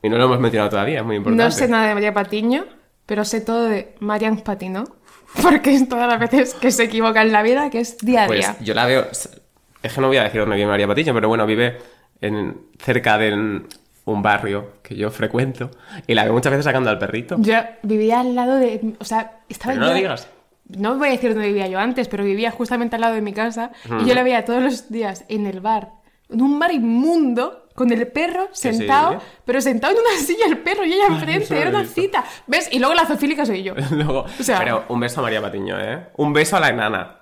Y 0.03 0.09
no 0.09 0.19
lo 0.19 0.25
hemos 0.25 0.39
mencionado 0.41 0.71
todavía, 0.71 1.01
es 1.01 1.05
muy 1.05 1.17
importante. 1.17 1.43
No 1.43 1.51
sé 1.51 1.69
nada 1.69 1.89
de 1.89 1.95
María 1.95 2.13
Patiño, 2.13 2.67
pero 3.07 3.25
sé 3.25 3.41
todo 3.41 3.65
de 3.65 3.95
Marian 4.01 4.39
Patino. 4.39 4.85
Porque 5.43 5.75
es 5.75 5.89
todas 5.89 6.09
las 6.09 6.21
veces 6.21 6.55
que 6.55 6.71
se 6.71 6.85
equivoca 6.85 7.23
en 7.23 7.33
la 7.33 7.43
vida, 7.43 7.71
que 7.71 7.81
es 7.81 7.99
día 7.99 8.25
a 8.25 8.27
Pues 8.27 8.41
día. 8.41 8.57
yo 8.61 8.75
la 8.75 8.87
veo. 8.87 9.07
Es 9.11 9.93
que 9.93 10.01
no 10.01 10.09
voy 10.09 10.17
a 10.19 10.25
decir 10.25 10.41
dónde 10.41 10.57
vive 10.57 10.69
María 10.69 10.87
Patiño, 10.87 11.15
pero 11.15 11.29
bueno, 11.29 11.47
vive 11.47 11.79
en, 12.21 12.57
cerca 12.79 13.19
de 13.19 13.63
un 14.07 14.23
barrio 14.23 14.73
que 14.83 14.97
yo 14.97 15.11
frecuento. 15.11 15.71
Y 16.07 16.15
la 16.15 16.25
veo 16.25 16.33
muchas 16.33 16.51
veces 16.53 16.65
sacando 16.65 16.89
al 16.91 16.99
perrito. 16.99 17.37
Yo 17.39 17.55
vivía 17.83 18.21
al 18.21 18.35
lado 18.35 18.57
de. 18.57 18.95
O 18.99 19.05
sea, 19.05 19.41
estaba 19.49 19.75
Pero 19.75 19.85
no 19.85 19.91
lo 19.93 19.97
digas. 19.97 20.29
No 20.69 20.97
voy 20.97 21.09
a 21.09 21.13
decir 21.13 21.33
dónde 21.35 21.47
vivía 21.49 21.69
yo 21.69 21.79
antes, 21.79 22.09
pero 22.09 22.25
vivía 22.25 22.51
justamente 22.51 22.97
al 22.97 23.03
lado 23.03 23.15
de 23.15 23.21
mi 23.21 23.33
casa 23.33 23.71
y 24.01 24.05
yo 24.05 24.15
la 24.15 24.25
veía 24.25 24.45
todos 24.45 24.61
los 24.63 24.91
días 24.91 25.25
en 25.29 25.47
el 25.47 25.61
bar, 25.61 25.91
en 26.29 26.43
un 26.43 26.59
bar 26.59 26.73
inmundo, 26.73 27.69
con 27.77 27.93
el 27.93 28.09
perro 28.09 28.49
sí. 28.51 28.73
sentado, 28.73 29.21
pero 29.45 29.61
sentado 29.61 29.93
en 29.93 30.01
una 30.01 30.19
silla 30.27 30.47
el 30.47 30.59
perro 30.59 30.85
y 30.85 30.93
ella 30.95 31.07
enfrente, 31.09 31.57
era 31.61 31.71
una 31.71 31.83
visto. 31.83 32.01
cita. 32.01 32.25
¿Ves? 32.49 32.69
Y 32.73 32.81
luego 32.81 32.95
la 32.95 33.07
zoofílica 33.07 33.47
soy 33.47 33.63
yo. 33.63 33.75
Luego, 33.93 34.23
O 34.23 34.43
sea- 34.43 34.59
pero 34.59 34.85
un 34.89 34.99
beso 34.99 35.21
a 35.21 35.23
María 35.23 35.41
Patiño, 35.41 35.79
¿eh? 35.81 36.07
Un 36.17 36.33
beso 36.33 36.57
a 36.57 36.61
la 36.61 36.71
enana. 36.71 37.17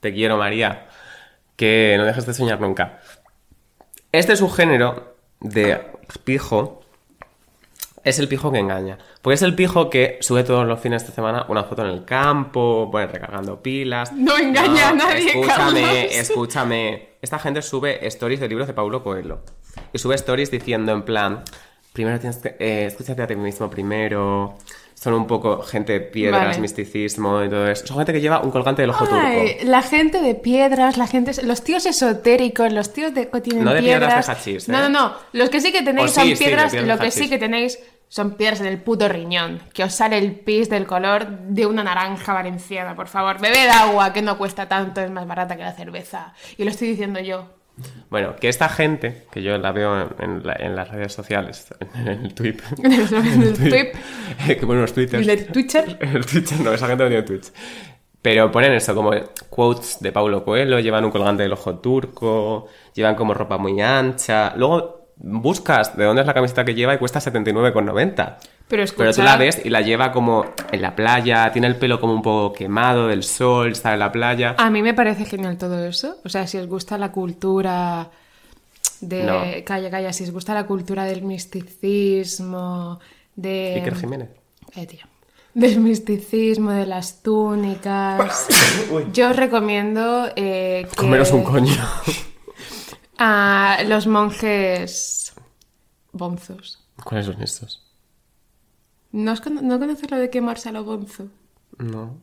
Te 0.00 0.12
quiero, 0.12 0.36
María. 0.36 0.86
Que 1.56 1.96
no 1.98 2.04
dejes 2.04 2.26
de 2.26 2.34
soñar 2.34 2.60
nunca. 2.60 3.00
Este 4.12 4.36
subgénero 4.36 5.16
de 5.40 5.84
pijo 6.24 6.82
es 8.04 8.18
el 8.18 8.28
pijo 8.28 8.50
que 8.50 8.58
engaña. 8.58 8.98
Porque 9.22 9.34
es 9.34 9.42
el 9.42 9.54
pijo 9.54 9.90
que 9.90 10.18
sube 10.20 10.44
todos 10.44 10.66
los 10.66 10.80
fines 10.80 11.06
de 11.06 11.12
semana 11.12 11.44
una 11.48 11.64
foto 11.64 11.82
en 11.84 11.90
el 11.90 12.04
campo, 12.04 12.88
pone 12.90 13.06
recargando 13.06 13.62
pilas. 13.62 14.12
No 14.12 14.36
engaña 14.38 14.90
a 14.90 14.92
nadie, 14.92 15.28
Escúchame, 15.28 15.82
Carlos. 15.82 16.12
escúchame. 16.12 17.08
Esta 17.20 17.38
gente 17.38 17.62
sube 17.62 18.06
stories 18.06 18.40
de 18.40 18.48
libros 18.48 18.66
de 18.66 18.74
Paulo 18.74 19.02
Coelho. 19.02 19.40
Y 19.92 19.98
sube 19.98 20.14
stories 20.14 20.50
diciendo 20.50 20.92
en 20.92 21.02
plan, 21.02 21.42
primero 21.92 22.18
tienes 22.18 22.38
que... 22.38 22.56
Eh, 22.58 22.86
escúchate 22.86 23.22
a 23.22 23.26
ti 23.26 23.36
mismo 23.36 23.68
primero. 23.68 24.56
Son 25.00 25.14
un 25.14 25.28
poco 25.28 25.62
gente 25.62 25.92
de 25.92 26.00
piedras, 26.00 26.48
Vale. 26.48 26.58
misticismo 26.60 27.44
y 27.44 27.48
todo 27.48 27.68
eso. 27.68 27.86
Son 27.86 27.98
gente 27.98 28.12
que 28.12 28.20
lleva 28.20 28.40
un 28.40 28.50
colgante 28.50 28.82
del 28.82 28.90
ojo 28.90 29.06
Ay, 29.12 29.52
turco. 29.58 29.70
la 29.70 29.82
gente 29.82 30.20
de 30.20 30.34
piedras, 30.34 30.96
la 30.96 31.06
gente, 31.06 31.30
los 31.44 31.62
tíos 31.62 31.86
esotéricos, 31.86 32.72
los 32.72 32.92
tíos 32.92 33.14
de, 33.14 33.28
que 33.28 33.40
tienen 33.40 33.62
No 33.64 33.74
de 33.74 33.80
piedras 33.80 34.08
piedras. 34.14 34.26
de 34.26 34.32
hachís, 34.32 34.68
¿eh? 34.68 34.72
No, 34.72 34.80
no, 34.80 34.88
no. 34.88 35.12
Los 35.32 35.50
que 35.50 35.60
sí 35.60 35.70
que 35.70 35.82
tenéis 35.82 36.10
son 36.10 36.24
sí, 36.24 36.34
sí, 36.34 36.44
piedras, 36.44 36.72
de 36.72 36.82
lo 36.82 36.98
que 36.98 37.12
sí 37.12 37.28
que 37.28 37.38
tenéis 37.38 37.78
son 38.08 38.36
piedras 38.36 38.60
en 38.60 38.66
el 38.66 38.82
puto 38.82 39.08
riñón. 39.08 39.60
Que 39.72 39.84
os 39.84 39.94
sale 39.94 40.18
el 40.18 40.32
pis 40.34 40.68
del 40.68 40.84
color 40.86 41.28
de 41.28 41.66
una 41.66 41.84
naranja 41.84 42.32
valenciana, 42.34 42.96
por 42.96 43.06
favor. 43.06 43.38
Bebed 43.40 43.68
agua, 43.68 44.12
que 44.12 44.22
no 44.22 44.36
cuesta 44.36 44.66
tanto, 44.66 45.00
es 45.00 45.10
más 45.12 45.28
barata 45.28 45.56
que 45.56 45.62
la 45.62 45.74
cerveza. 45.74 46.34
Y 46.56 46.64
lo 46.64 46.70
estoy 46.70 46.88
diciendo 46.88 47.20
yo. 47.20 47.57
Bueno, 48.10 48.36
que 48.36 48.48
esta 48.48 48.68
gente, 48.68 49.24
que 49.30 49.42
yo 49.42 49.56
la 49.58 49.72
veo 49.72 50.00
en, 50.00 50.08
en 50.18 50.46
la- 50.46 50.56
en 50.58 50.74
las 50.76 50.88
redes 50.90 51.12
sociales, 51.12 51.68
en 51.94 52.08
el 52.08 52.34
tweet. 52.34 52.56
En 52.82 52.92
el, 52.92 53.00
en 53.14 53.42
el 53.42 53.54
tweet, 53.54 53.92
que 54.46 54.66
ponen 54.66 54.82
los 54.82 54.92
twitters. 54.92 55.26
en 55.26 55.30
el 55.38 55.46
Twitter. 55.46 55.98
En 56.00 56.16
el 56.16 56.26
Twitter 56.26 56.58
no, 56.60 56.72
esa 56.72 56.86
gente 56.86 57.04
no 57.04 57.08
tiene 57.10 57.22
Twitch. 57.24 57.52
Pero 58.22 58.50
ponen 58.50 58.72
eso, 58.72 58.94
como 58.94 59.12
quotes 59.48 59.98
de 60.00 60.10
Paulo 60.10 60.44
Coelho, 60.44 60.80
llevan 60.80 61.04
un 61.04 61.10
colgante 61.10 61.44
del 61.44 61.52
ojo 61.52 61.78
turco, 61.78 62.66
llevan 62.94 63.14
como 63.14 63.32
ropa 63.32 63.58
muy 63.58 63.80
ancha. 63.80 64.54
Luego 64.56 65.12
buscas 65.16 65.96
de 65.96 66.04
dónde 66.04 66.22
es 66.22 66.26
la 66.26 66.34
camiseta 66.34 66.64
que 66.64 66.74
lleva 66.74 66.94
y 66.94 66.98
cuesta 66.98 67.20
79,90. 67.20 68.36
Pero 68.68 68.82
escucha- 68.82 69.04
Pero 69.04 69.14
tú 69.14 69.22
la 69.22 69.36
ves 69.36 69.60
y 69.64 69.70
la 69.70 69.80
lleva 69.80 70.12
como 70.12 70.44
en 70.70 70.82
la 70.82 70.94
playa, 70.94 71.50
tiene 71.52 71.66
el 71.68 71.76
pelo 71.76 71.98
como 72.00 72.12
un 72.12 72.20
poco 72.22 72.52
quemado 72.52 73.06
del 73.08 73.22
sol, 73.22 73.72
está 73.72 73.94
en 73.94 73.98
la 74.00 74.12
playa. 74.12 74.54
A 74.58 74.68
mí 74.70 74.82
me 74.82 74.92
parece 74.94 75.24
genial 75.24 75.56
todo 75.56 75.84
eso. 75.86 76.16
O 76.24 76.28
sea, 76.28 76.46
si 76.46 76.58
os 76.58 76.66
gusta 76.66 76.98
la 76.98 77.10
cultura 77.10 78.10
de... 79.00 79.22
No. 79.24 79.40
Calla, 79.64 79.90
calla. 79.90 80.12
Si 80.12 80.24
os 80.24 80.30
gusta 80.30 80.52
la 80.54 80.66
cultura 80.66 81.04
del 81.04 81.22
misticismo, 81.22 83.00
de... 83.36 83.74
Iker 83.76 83.96
Jiménez. 83.96 84.28
Eh, 84.76 84.86
tío. 84.86 85.00
Del 85.54 85.80
misticismo, 85.80 86.70
de 86.72 86.84
las 86.86 87.22
túnicas. 87.22 88.46
Yo 89.12 89.30
os 89.30 89.36
recomiendo 89.36 90.28
eh, 90.36 90.86
que... 90.90 90.96
Comeros 90.96 91.32
un 91.32 91.42
coño. 91.42 91.72
A 93.18 93.78
los 93.86 94.06
monjes 94.06 95.32
bonzos. 96.12 96.84
¿Cuáles 97.02 97.26
son 97.26 97.42
estos? 97.42 97.84
¿No, 99.12 99.32
os 99.32 99.40
cono- 99.40 99.62
¿No 99.62 99.78
conoces 99.78 100.10
lo 100.10 100.18
de 100.18 100.30
quemarse 100.30 100.68
a 100.68 100.72
lo 100.72 100.84
bonzo? 100.84 101.28
No. 101.78 102.16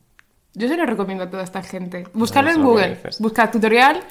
Yo 0.53 0.67
se 0.67 0.77
lo 0.77 0.85
recomiendo 0.85 1.23
a 1.25 1.29
toda 1.29 1.43
esta 1.43 1.61
gente. 1.63 2.07
Buscarlo 2.13 2.51
No 2.51 2.57
en 2.57 2.63
Google. 2.63 2.89
dices. 2.95 3.19
Busca 3.19 3.49
tutorial 3.51 4.01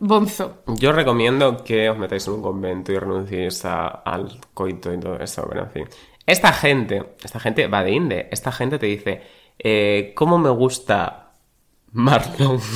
bonzo. 0.00 0.62
Yo 0.66 0.92
recomiendo 0.92 1.64
que 1.64 1.90
os 1.90 1.98
metáis 1.98 2.26
en 2.28 2.34
un 2.34 2.42
convento 2.42 2.92
y 2.92 2.98
renunciéis 2.98 3.64
a- 3.64 3.88
al 3.88 4.38
coito 4.54 4.92
y 4.92 5.00
todo 5.00 5.16
eso, 5.18 5.46
pero 5.48 5.64
en 5.64 5.70
fin. 5.70 5.88
Esta 6.26 6.52
gente, 6.52 7.14
esta 7.24 7.40
gente 7.40 7.66
va 7.66 7.82
de 7.82 7.90
inde. 7.92 8.28
Esta 8.30 8.52
gente 8.52 8.78
te 8.78 8.86
dice, 8.86 9.22
eh, 9.58 10.12
¿cómo 10.14 10.38
me 10.38 10.50
gusta 10.50 11.32
Marlon? 11.92 12.60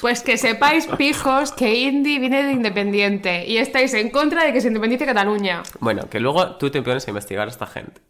Pues 0.00 0.22
que 0.22 0.38
sepáis, 0.38 0.86
pijos, 0.96 1.50
que 1.50 1.74
Indy 1.74 2.20
viene 2.20 2.44
de 2.44 2.52
Independiente 2.52 3.44
y 3.44 3.56
estáis 3.58 3.92
en 3.94 4.10
contra 4.10 4.44
de 4.44 4.52
que 4.52 4.60
se 4.60 4.68
independice 4.68 5.04
Cataluña. 5.04 5.64
bueno, 5.80 6.08
que 6.08 6.20
luego 6.20 6.54
tú 6.54 6.70
te 6.70 6.80
pones 6.82 7.04
a 7.08 7.10
investigar 7.10 7.48
a 7.48 7.50
esta 7.50 7.66
gente. 7.66 8.00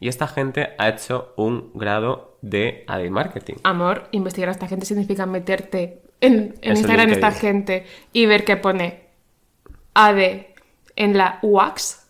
Y 0.00 0.08
esta 0.08 0.26
gente 0.28 0.74
ha 0.78 0.88
hecho 0.88 1.32
un 1.36 1.70
grado 1.74 2.38
de 2.42 2.84
AD 2.86 3.08
Marketing. 3.10 3.54
Amor, 3.62 4.08
investigar 4.12 4.48
a 4.48 4.52
esta 4.52 4.68
gente 4.68 4.86
significa 4.86 5.26
meterte 5.26 6.02
en, 6.20 6.54
en 6.60 6.76
Instagram 6.76 7.08
es 7.08 7.14
esta 7.16 7.32
gente 7.32 7.86
y 8.12 8.26
ver 8.26 8.44
que 8.44 8.56
pone 8.56 9.08
AD 9.94 10.46
en 10.96 11.16
la 11.16 11.38
UAX. 11.42 12.08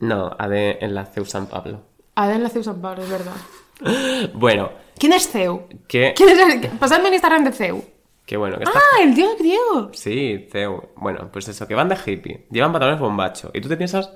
No, 0.00 0.34
AD 0.38 0.82
en 0.82 0.94
la 0.94 1.06
CEU 1.06 1.24
San 1.24 1.46
Pablo. 1.46 1.82
AD 2.14 2.32
en 2.32 2.42
la 2.42 2.48
CEU 2.48 2.62
San 2.62 2.80
Pablo, 2.80 3.02
es 3.04 3.10
verdad. 3.10 3.36
Bueno, 4.34 4.70
¿Quién 4.98 5.14
es 5.14 5.30
CEU? 5.30 5.66
que... 5.88 6.12
¿Quién 6.14 6.28
es 6.28 6.38
el... 6.38 6.68
Pasadme 6.78 7.08
el 7.08 7.14
Instagram 7.14 7.44
de 7.44 7.52
CEU. 7.52 7.82
Que 8.26 8.36
bueno, 8.36 8.58
que 8.58 8.64
¡Ah, 8.66 9.02
el 9.02 9.14
dios 9.14 9.30
griego! 9.38 9.90
Sí, 9.94 10.46
CEU. 10.52 10.90
Bueno, 10.96 11.30
pues 11.32 11.48
eso, 11.48 11.66
que 11.66 11.74
van 11.74 11.88
de 11.88 11.96
hippie. 12.04 12.46
Llevan 12.50 12.70
pantalones 12.70 13.00
bombacho. 13.00 13.50
Y 13.54 13.60
tú 13.62 13.68
te 13.68 13.76
piensas... 13.78 14.10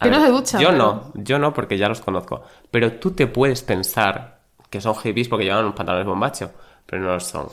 Que 0.00 0.10
no 0.10 0.20
se 0.20 0.28
duchan, 0.30 0.60
Yo 0.60 0.68
pero- 0.70 0.78
no, 0.78 1.12
yo 1.14 1.38
no 1.38 1.52
porque 1.52 1.76
ya 1.76 1.88
los 1.88 2.00
conozco. 2.00 2.42
Pero 2.70 2.94
tú 2.94 3.10
te 3.12 3.26
puedes 3.26 3.62
pensar 3.62 4.40
que 4.70 4.80
son 4.80 4.94
hippies 4.94 5.28
porque 5.28 5.44
llevan 5.44 5.64
unos 5.64 5.74
pantalones 5.76 6.06
bombacho. 6.06 6.52
Pero 6.86 7.02
no 7.02 7.12
lo 7.12 7.20
son. 7.20 7.48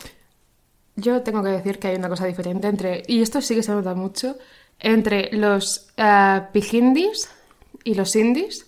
Yo 0.95 1.21
tengo 1.21 1.43
que 1.43 1.49
decir 1.49 1.77
que 1.77 1.89
hay 1.89 1.95
una 1.95 2.09
cosa 2.09 2.25
diferente 2.25 2.67
entre, 2.67 3.03
y 3.07 3.21
esto 3.21 3.41
sí 3.41 3.53
que 3.53 3.63
se 3.63 3.71
nota 3.71 3.93
mucho, 3.93 4.35
entre 4.79 5.31
los 5.31 5.89
ah, 5.97 6.49
pijindis 6.53 7.29
y 7.83 7.93
los 7.95 8.15
indies. 8.15 8.65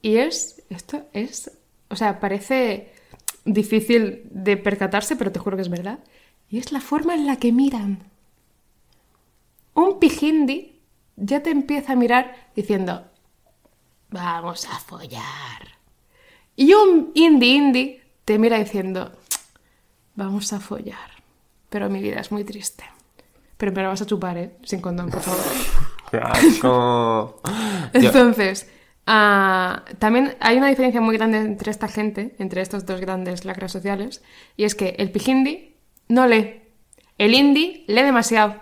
Y 0.00 0.16
es, 0.18 0.62
esto 0.70 1.02
es, 1.12 1.50
o 1.88 1.96
sea, 1.96 2.20
parece 2.20 2.92
difícil 3.44 4.22
de 4.30 4.56
percatarse, 4.56 5.16
pero 5.16 5.32
te 5.32 5.38
juro 5.38 5.56
que 5.56 5.62
es 5.62 5.68
verdad. 5.68 5.98
Y 6.48 6.58
es 6.58 6.72
la 6.72 6.80
forma 6.80 7.14
en 7.14 7.26
la 7.26 7.36
que 7.36 7.52
miran. 7.52 8.04
Un 9.74 9.98
pijindi 9.98 10.80
ya 11.16 11.42
te 11.42 11.50
empieza 11.50 11.92
a 11.92 11.96
mirar 11.96 12.34
diciendo, 12.54 13.04
vamos 14.10 14.66
a 14.66 14.78
follar. 14.78 15.76
Y 16.54 16.72
un 16.72 17.12
indie 17.14 17.54
indie 17.54 18.02
te 18.24 18.38
mira 18.38 18.58
diciendo, 18.58 19.12
vamos 20.14 20.52
a 20.52 20.60
follar, 20.60 21.10
pero 21.68 21.88
mi 21.88 22.00
vida 22.00 22.20
es 22.20 22.32
muy 22.32 22.44
triste. 22.44 22.84
Pero 23.56 23.72
me 23.72 23.82
la 23.82 23.88
vas 23.88 24.02
a 24.02 24.06
chupar, 24.06 24.36
¿eh? 24.36 24.56
Sin 24.64 24.80
condón, 24.80 25.10
por 25.10 25.22
favor. 25.22 25.40
Qué 26.10 26.18
asco. 26.18 27.40
Entonces, 27.92 28.70
ah, 29.06 29.84
también 29.98 30.36
hay 30.40 30.56
una 30.58 30.68
diferencia 30.68 31.00
muy 31.00 31.16
grande 31.16 31.38
entre 31.38 31.70
esta 31.70 31.88
gente, 31.88 32.34
entre 32.38 32.60
estos 32.60 32.84
dos 32.86 33.00
grandes 33.00 33.44
lacras 33.44 33.72
sociales, 33.72 34.22
y 34.56 34.64
es 34.64 34.74
que 34.74 34.96
el 34.98 35.10
pijindi 35.10 35.76
no 36.08 36.26
lee. 36.26 36.62
El 37.18 37.34
indie 37.34 37.84
lee 37.86 38.02
demasiado. 38.02 38.56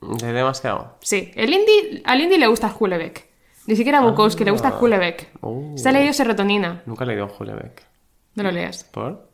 ¿De 0.00 0.32
demasiado? 0.32 0.98
Sí, 1.00 1.30
el 1.34 1.54
indie, 1.54 2.02
al 2.04 2.20
indie 2.20 2.38
le 2.38 2.46
gusta 2.46 2.74
Hulebeck. 2.78 3.33
Ni 3.66 3.76
siquiera 3.76 4.00
Bukowski 4.00 4.44
le 4.44 4.50
gusta 4.50 4.76
Hulebeck. 4.78 5.30
Oh. 5.40 5.72
Se 5.76 5.88
ha 5.88 5.92
leído 5.92 6.12
serotonina. 6.12 6.82
Nunca 6.86 7.04
he 7.04 7.06
leído 7.06 7.30
Hulebeck. 7.38 7.82
No 8.34 8.42
lo 8.42 8.50
leas. 8.50 8.84
¿Por? 8.84 9.28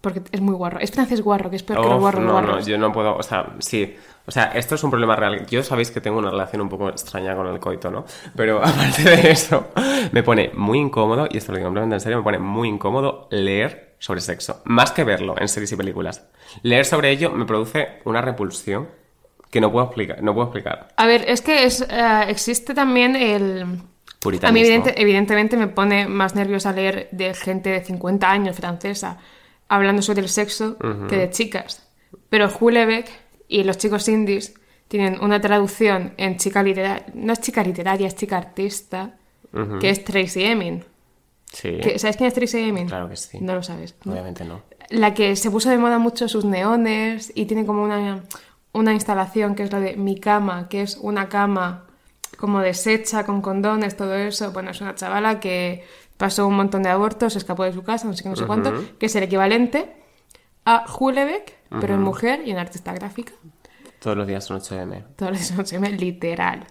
Porque 0.00 0.22
es 0.30 0.40
muy 0.40 0.54
guarro. 0.54 0.78
Es 0.80 0.90
francés 0.90 1.20
guarro, 1.22 1.50
que 1.50 1.56
es 1.56 1.62
peor 1.62 1.80
que 1.80 1.86
los 1.86 1.94
Uf, 1.96 2.00
guarros 2.00 2.20
no, 2.20 2.26
no, 2.26 2.32
guarros. 2.32 2.66
yo 2.66 2.78
no 2.78 2.92
puedo, 2.92 3.16
o 3.16 3.22
sea, 3.22 3.54
sí, 3.58 3.96
o 4.26 4.30
sea, 4.30 4.44
esto 4.54 4.76
es 4.76 4.84
un 4.84 4.90
problema 4.90 5.16
real. 5.16 5.44
Yo 5.46 5.62
sabéis 5.62 5.90
que 5.90 6.00
tengo 6.00 6.18
una 6.18 6.30
relación 6.30 6.62
un 6.62 6.68
poco 6.68 6.88
extraña 6.88 7.34
con 7.34 7.46
el 7.48 7.58
coito, 7.58 7.90
¿no? 7.90 8.04
Pero 8.36 8.58
aparte 8.64 9.02
de 9.02 9.30
eso, 9.30 9.68
me 10.12 10.22
pone 10.22 10.52
muy 10.54 10.78
incómodo, 10.78 11.26
y 11.30 11.36
esto 11.38 11.50
lo 11.52 11.58
digo 11.58 11.66
completamente 11.68 11.96
en 11.96 12.00
serio, 12.00 12.18
me 12.18 12.24
pone 12.24 12.38
muy 12.38 12.68
incómodo 12.68 13.26
leer 13.30 13.96
sobre 13.98 14.20
sexo, 14.20 14.62
más 14.64 14.92
que 14.92 15.02
verlo 15.02 15.34
en 15.36 15.48
series 15.48 15.72
y 15.72 15.76
películas. 15.76 16.28
Leer 16.62 16.84
sobre 16.84 17.10
ello 17.10 17.32
me 17.32 17.44
produce 17.44 18.00
una 18.04 18.20
repulsión 18.22 18.88
que 19.50 19.60
no 19.60 19.70
puedo 19.72 19.86
explicar, 19.86 20.22
no 20.22 20.34
puedo 20.34 20.46
explicar. 20.48 20.88
A 20.96 21.06
ver, 21.06 21.24
es 21.28 21.40
que 21.40 21.64
es, 21.64 21.80
eh, 21.88 22.24
existe 22.28 22.74
también 22.74 23.16
el... 23.16 23.64
Puritanismo. 24.20 24.48
A 24.48 24.52
mí 24.52 24.60
evidente- 24.60 24.94
evidentemente 25.00 25.56
me 25.56 25.68
pone 25.68 26.08
más 26.08 26.34
nerviosa 26.34 26.72
leer 26.72 27.08
de 27.12 27.34
gente 27.34 27.70
de 27.70 27.84
50 27.84 28.28
años 28.28 28.56
francesa 28.56 29.18
hablando 29.68 30.02
sobre 30.02 30.22
el 30.22 30.28
sexo 30.28 30.76
que 31.08 31.16
de 31.16 31.30
chicas. 31.30 31.86
Pero 32.28 32.48
Hulebeck 32.60 33.08
y 33.46 33.62
los 33.62 33.78
chicos 33.78 34.08
indies 34.08 34.54
tienen 34.88 35.22
una 35.22 35.40
traducción 35.40 36.14
en 36.16 36.36
chica 36.36 36.62
literaria, 36.62 37.06
no 37.14 37.32
es 37.32 37.40
chica 37.40 37.62
literaria, 37.62 38.08
es 38.08 38.16
chica 38.16 38.38
artista, 38.38 39.14
que 39.80 39.88
es 39.90 40.04
Tracy 40.04 40.42
Emin. 40.44 40.84
Sí, 41.52 41.78
¿Sabes 41.96 42.16
quién 42.16 42.26
es 42.28 42.34
Tracy 42.34 42.58
Emin? 42.58 42.88
Claro 42.88 43.08
que 43.08 43.16
sí. 43.16 43.38
No 43.40 43.54
lo 43.54 43.62
sabes. 43.62 43.94
¿no? 44.04 44.12
obviamente 44.12 44.44
no. 44.44 44.62
La 44.90 45.14
que 45.14 45.36
se 45.36 45.50
puso 45.50 45.70
de 45.70 45.78
moda 45.78 45.98
mucho 45.98 46.28
sus 46.28 46.44
neones 46.44 47.30
y 47.34 47.44
tiene 47.44 47.64
como 47.66 47.84
una, 47.84 48.22
una 48.78 48.94
instalación 48.94 49.54
que 49.54 49.64
es 49.64 49.72
la 49.72 49.80
de 49.80 49.96
Mi 49.96 50.18
Cama, 50.18 50.68
que 50.68 50.82
es 50.82 50.96
una 50.96 51.28
cama 51.28 51.86
como 52.36 52.60
deshecha 52.60 53.24
con 53.24 53.42
condones, 53.42 53.96
todo 53.96 54.14
eso. 54.14 54.52
Bueno, 54.52 54.70
es 54.70 54.80
una 54.80 54.94
chavala 54.94 55.40
que 55.40 55.84
pasó 56.16 56.46
un 56.46 56.54
montón 56.54 56.84
de 56.84 56.90
abortos, 56.90 57.32
se 57.32 57.40
escapó 57.40 57.64
de 57.64 57.72
su 57.72 57.82
casa, 57.82 58.06
no 58.06 58.14
sé 58.14 58.22
qué, 58.22 58.28
no 58.28 58.36
sé 58.36 58.46
cuánto, 58.46 58.72
que 58.98 59.06
es 59.06 59.16
el 59.16 59.24
equivalente 59.24 59.92
a 60.64 60.84
Hulebeck, 60.98 61.54
pero 61.80 61.94
en 61.94 62.02
mujer 62.02 62.42
y 62.46 62.50
en 62.52 62.58
artista 62.58 62.92
gráfica. 62.92 63.32
Todos 63.98 64.16
los 64.16 64.26
días 64.26 64.44
son 64.44 64.60
8M. 64.60 65.16
Todo 65.16 65.30
eso 65.30 65.64
se 65.64 65.74
llama 65.74 65.88
literal. 65.88 66.66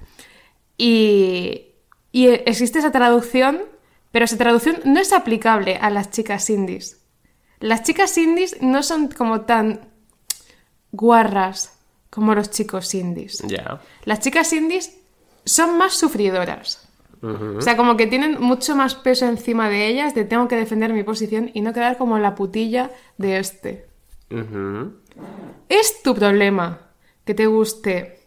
Y, 0.77 1.73
y 2.11 2.27
existe 2.27 2.79
esa 2.79 2.91
traducción, 2.91 3.63
pero 4.11 4.25
esa 4.25 4.37
traducción 4.37 4.77
no 4.85 4.99
es 5.01 5.11
aplicable 5.11 5.75
a 5.77 5.89
las 5.89 6.09
chicas 6.11 6.49
indies. 6.49 7.01
Las 7.59 7.83
chicas 7.83 8.17
indies 8.17 8.61
no 8.61 8.83
son 8.83 9.09
como 9.09 9.41
tan 9.41 9.89
guarras 10.91 11.76
como 12.09 12.33
los 12.35 12.49
chicos 12.49 12.93
indies. 12.95 13.39
Ya. 13.47 13.81
Las 14.05 14.19
chicas 14.19 14.51
indies 14.53 14.97
son 15.45 15.77
más 15.77 15.93
sufridoras. 15.93 16.83
O 17.21 17.61
sea, 17.61 17.75
como 17.75 17.97
que 17.97 18.05
tienen 18.05 18.39
mucho 18.39 18.75
más 18.75 18.93
peso 18.93 19.25
encima 19.25 19.69
de 19.69 19.87
ellas, 19.87 20.13
de 20.13 20.23
tengo 20.23 20.47
que 20.47 20.55
defender 20.55 20.93
mi 20.93 21.01
posición 21.03 21.49
y 21.53 21.61
no 21.61 21.73
quedar 21.73 21.97
como 21.97 22.19
la 22.19 22.35
putilla 22.35 22.91
de 23.17 23.39
este. 23.39 23.87
¿Es 25.69 26.01
tu 26.03 26.13
problema 26.15 26.79
que 27.25 27.33
te 27.33 27.47
guste 27.47 28.19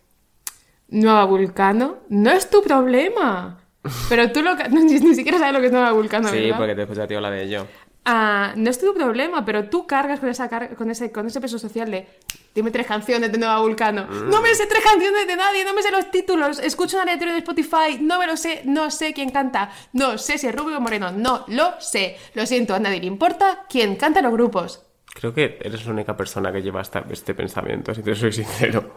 Nueva 0.88 1.24
Vulcano? 1.24 1.98
No 2.08 2.30
es 2.30 2.50
tu 2.50 2.62
problema. 2.62 3.60
Pero 4.08 4.30
tú 4.32 4.42
lo, 4.42 4.54
ni, 4.70 5.14
siquiera 5.14 5.38
sabes 5.38 5.54
lo 5.54 5.60
que 5.60 5.66
es 5.66 5.72
Nueva 5.72 5.92
Vulcano, 5.92 6.28
Sí, 6.28 6.36
¿verdad? 6.50 6.58
porque 6.58 7.06
te 7.06 7.20
la 7.20 7.30
de 7.30 7.48
yo. 7.48 7.66
Ah, 8.04 8.52
no 8.56 8.70
es 8.70 8.78
tu 8.80 8.92
problema, 8.94 9.44
pero 9.44 9.68
tú 9.68 9.86
cargas 9.86 10.20
con, 10.20 10.28
esa 10.30 10.48
car- 10.48 10.74
con, 10.74 10.90
ese, 10.90 11.12
con 11.12 11.26
ese 11.26 11.40
peso 11.40 11.58
social 11.58 11.90
de 11.90 12.08
dime 12.54 12.70
tres 12.70 12.86
canciones 12.86 13.30
de 13.30 13.38
Nueva 13.38 13.60
Vulcano. 13.60 14.06
Mm. 14.06 14.30
No 14.30 14.40
me 14.42 14.54
sé 14.54 14.66
tres 14.66 14.82
canciones 14.82 15.26
de 15.26 15.36
nadie, 15.36 15.64
no 15.64 15.74
me 15.74 15.82
sé 15.82 15.90
los 15.90 16.10
títulos, 16.10 16.58
escucho 16.58 16.96
un 16.96 17.02
aleatorio 17.02 17.32
de 17.32 17.40
Spotify, 17.40 17.98
no 18.00 18.18
me 18.18 18.26
lo 18.26 18.36
sé, 18.36 18.62
no 18.64 18.90
sé 18.90 19.12
quién 19.12 19.30
canta, 19.30 19.70
no 19.92 20.18
sé 20.18 20.38
si 20.38 20.46
es 20.46 20.54
Rubio 20.54 20.78
o 20.78 20.80
Moreno, 20.80 21.12
no 21.12 21.44
lo 21.48 21.80
sé. 21.80 22.16
Lo 22.34 22.46
siento, 22.46 22.74
a 22.74 22.78
nadie 22.78 23.00
le 23.00 23.06
importa 23.06 23.64
quién 23.68 23.96
canta 23.96 24.22
los 24.22 24.32
grupos. 24.32 24.82
Creo 25.12 25.34
que 25.34 25.58
eres 25.60 25.84
la 25.84 25.92
única 25.92 26.16
persona 26.16 26.52
que 26.52 26.62
lleva 26.62 26.82
este 26.82 27.34
pensamiento, 27.34 27.94
si 27.94 28.02
te 28.02 28.14
soy 28.14 28.32
sincero. 28.32 28.90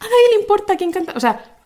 A 0.00 0.04
nadie 0.04 0.28
le 0.34 0.40
importa 0.40 0.76
quién 0.76 0.90
canta. 0.90 1.12
O 1.14 1.20
sea, 1.20 1.58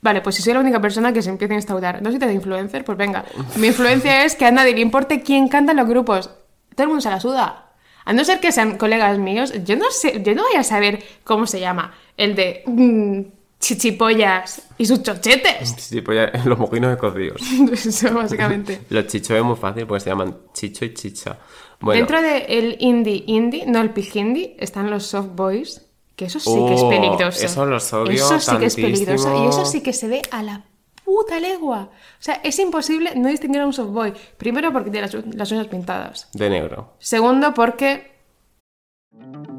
vale, 0.00 0.20
pues 0.22 0.36
si 0.36 0.42
soy 0.42 0.54
la 0.54 0.60
única 0.60 0.80
persona 0.80 1.12
que 1.12 1.22
se 1.22 1.30
empieza 1.30 1.54
a 1.54 1.56
instaurar. 1.56 2.02
No 2.02 2.10
soy 2.10 2.18
de 2.18 2.32
influencer, 2.32 2.84
pues 2.84 2.96
venga. 2.96 3.24
Mi 3.56 3.68
influencia 3.68 4.24
es 4.24 4.36
que 4.36 4.46
a 4.46 4.50
nadie 4.50 4.74
le 4.74 4.80
importe 4.80 5.22
quién 5.22 5.48
canta 5.48 5.72
en 5.72 5.78
los 5.78 5.88
grupos. 5.88 6.30
Todo 6.74 6.84
el 6.84 6.88
mundo 6.88 7.00
se 7.00 7.10
la 7.10 7.20
suda. 7.20 7.65
A 8.06 8.12
no 8.14 8.24
ser 8.24 8.40
que 8.40 8.50
sean 8.52 8.78
colegas 8.78 9.18
míos, 9.18 9.52
yo 9.64 9.76
no 9.76 9.90
sé, 9.90 10.22
yo 10.24 10.34
no 10.34 10.44
voy 10.44 10.54
a 10.56 10.62
saber 10.62 11.02
cómo 11.24 11.46
se 11.46 11.60
llama. 11.60 11.92
El 12.16 12.34
de 12.34 12.62
mm, 12.64 13.20
chichipollas 13.60 14.62
y 14.78 14.86
sus 14.86 15.02
chochetes. 15.02 15.90
Ya, 15.90 16.30
los 16.44 16.58
mojinos 16.58 16.90
de 16.90 16.96
cocidos. 16.98 17.42
Eso, 17.86 18.14
básicamente. 18.14 18.80
Los 18.90 19.06
chichos 19.08 19.36
es 19.36 19.42
muy 19.44 19.56
fácil 19.56 19.86
porque 19.86 20.04
se 20.04 20.10
llaman 20.10 20.36
chicho 20.54 20.84
y 20.84 20.94
chicha. 20.94 21.38
Bueno, 21.80 21.98
Dentro 21.98 22.22
del 22.22 22.76
indie 22.80 23.24
indie, 23.26 23.66
no 23.66 23.80
el 23.80 23.90
pijindi, 23.90 24.54
están 24.58 24.90
los 24.90 25.04
soft 25.06 25.30
boys. 25.34 25.82
Que 26.14 26.24
eso 26.24 26.40
sí 26.40 26.50
que 26.66 26.74
es 26.74 26.80
Oh, 26.80 26.88
peligroso. 26.88 27.44
eso 27.44 27.66
los 27.66 27.92
odio 27.92 28.12
Eso 28.14 28.40
sí 28.40 28.56
que 28.56 28.64
es 28.64 28.74
peligroso. 28.76 29.44
Y 29.44 29.48
eso 29.48 29.66
sí 29.66 29.82
que 29.82 29.92
se 29.92 30.08
ve 30.08 30.22
a 30.30 30.42
la 30.42 30.64
puta 31.06 31.38
legua. 31.40 31.88
O 31.88 32.22
sea, 32.22 32.40
es 32.44 32.58
imposible 32.58 33.14
no 33.14 33.28
distinguir 33.28 33.60
a 33.62 33.66
un 33.66 33.72
soft 33.72 33.92
boy. 33.92 34.12
Primero 34.36 34.72
porque 34.72 34.90
tiene 34.90 35.06
las, 35.06 35.14
las 35.34 35.50
uñas 35.52 35.68
pintadas. 35.68 36.28
de 36.34 36.50
negro. 36.50 36.92
Segundo 36.98 37.54
porque 37.54 38.12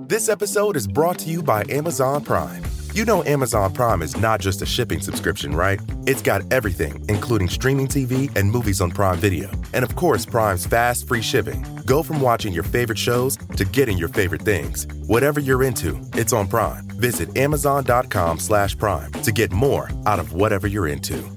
This 0.08 0.30
episode 0.30 0.76
is 0.78 0.88
brought 0.88 1.18
to 1.20 1.30
you 1.30 1.42
by 1.42 1.64
Amazon 1.70 2.24
Prime. 2.24 2.64
You 2.94 3.06
know 3.06 3.24
Amazon 3.26 3.74
Prime 3.74 4.02
is 4.02 4.16
not 4.20 4.40
just 4.40 4.62
a 4.62 4.66
shipping 4.66 5.02
subscription, 5.02 5.54
right? 5.56 5.80
It's 6.08 6.22
got 6.22 6.42
everything, 6.52 7.04
including 7.10 7.48
streaming 7.50 7.88
TV 7.88 8.30
and 8.36 8.50
movies 8.50 8.82
on 8.82 8.90
Prime 8.92 9.18
Video. 9.18 9.50
And 9.74 9.84
of 9.84 9.96
course, 9.96 10.26
Prime's 10.26 10.66
fast, 10.66 11.08
free 11.08 11.22
shipping. 11.22 11.64
Go 11.86 12.02
from 12.04 12.22
watching 12.22 12.54
your 12.54 12.64
favorite 12.64 12.98
shows 12.98 13.38
to 13.58 13.66
getting 13.66 13.98
your 13.98 14.10
favorite 14.10 14.42
things. 14.42 14.88
Whatever 15.08 15.40
you're 15.40 15.64
into, 15.64 16.00
it's 16.14 16.34
on 16.34 16.48
Prime. 16.48 16.88
Visit 17.00 17.36
amazon.com 17.38 18.40
slash 18.40 18.78
prime 18.78 19.12
to 19.24 19.32
get 19.32 19.52
more 19.52 19.90
out 20.06 20.20
of 20.20 20.34
whatever 20.34 20.68
you're 20.68 20.88
into. 20.88 21.37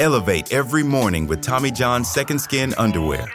Elevate 0.00 0.52
every 0.52 0.82
morning 0.82 1.26
with 1.26 1.42
Tommy 1.42 1.70
John's 1.70 2.10
Second 2.10 2.38
Skin 2.40 2.72
underwear. 2.78 3.30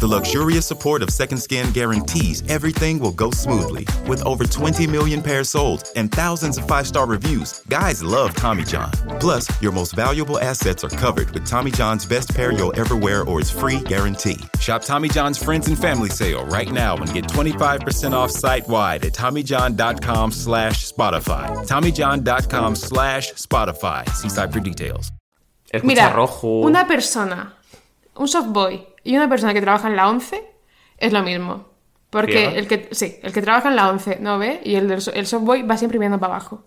The 0.00 0.06
luxurious 0.06 0.64
support 0.64 1.02
of 1.02 1.10
Second 1.10 1.38
Skin 1.38 1.72
guarantees 1.72 2.48
everything 2.48 2.98
will 3.00 3.12
go 3.12 3.30
smoothly. 3.32 3.84
With 4.06 4.24
over 4.24 4.44
20 4.44 4.86
million 4.86 5.20
pairs 5.20 5.50
sold 5.50 5.90
and 5.96 6.10
thousands 6.10 6.56
of 6.56 6.66
five 6.68 6.86
star 6.86 7.04
reviews, 7.04 7.62
guys 7.68 8.02
love 8.02 8.34
Tommy 8.34 8.62
John. 8.64 8.92
Plus, 9.20 9.50
your 9.60 9.72
most 9.72 9.94
valuable 9.94 10.38
assets 10.38 10.84
are 10.84 10.88
covered 10.88 11.30
with 11.32 11.44
Tommy 11.44 11.72
John's 11.72 12.06
best 12.06 12.32
pair 12.34 12.52
you'll 12.52 12.78
ever 12.78 12.96
wear 12.96 13.24
or 13.24 13.40
its 13.40 13.50
free 13.50 13.80
guarantee. 13.80 14.38
Shop 14.60 14.82
Tommy 14.82 15.08
John's 15.08 15.36
Friends 15.36 15.66
and 15.66 15.76
Family 15.76 16.10
Sale 16.10 16.46
right 16.46 16.70
now 16.70 16.96
and 16.96 17.12
get 17.12 17.24
25% 17.24 18.12
off 18.12 18.30
site 18.30 18.66
wide 18.68 19.04
at 19.04 19.12
TommyJohn.com 19.12 20.30
slash 20.32 20.90
Spotify. 20.90 21.48
TommyJohn.com 21.66 22.76
slash 22.76 23.32
Spotify. 23.32 24.08
See 24.10 24.28
site 24.28 24.52
for 24.52 24.60
details. 24.60 25.10
Escucha 25.70 25.86
Mira, 25.86 26.08
rojo. 26.10 26.60
una 26.60 26.86
persona, 26.86 27.54
un 28.16 28.28
soft 28.28 28.48
boy 28.48 28.86
y 29.04 29.16
una 29.16 29.28
persona 29.28 29.52
que 29.54 29.60
trabaja 29.60 29.88
en 29.88 29.96
la 29.96 30.08
11 30.08 30.44
es 30.98 31.12
lo 31.12 31.22
mismo. 31.22 31.66
Porque 32.10 32.58
el 32.58 32.66
que, 32.66 32.88
sí, 32.92 33.18
el 33.22 33.32
que 33.34 33.42
trabaja 33.42 33.68
en 33.68 33.76
la 33.76 33.90
11 33.90 34.16
no 34.20 34.38
ve 34.38 34.60
y 34.64 34.76
el, 34.76 34.88
del 34.88 35.02
el 35.12 35.26
soft 35.26 35.44
boy 35.44 35.62
va 35.62 35.76
siempre 35.76 35.98
viendo 35.98 36.18
para 36.18 36.36
abajo. 36.36 36.64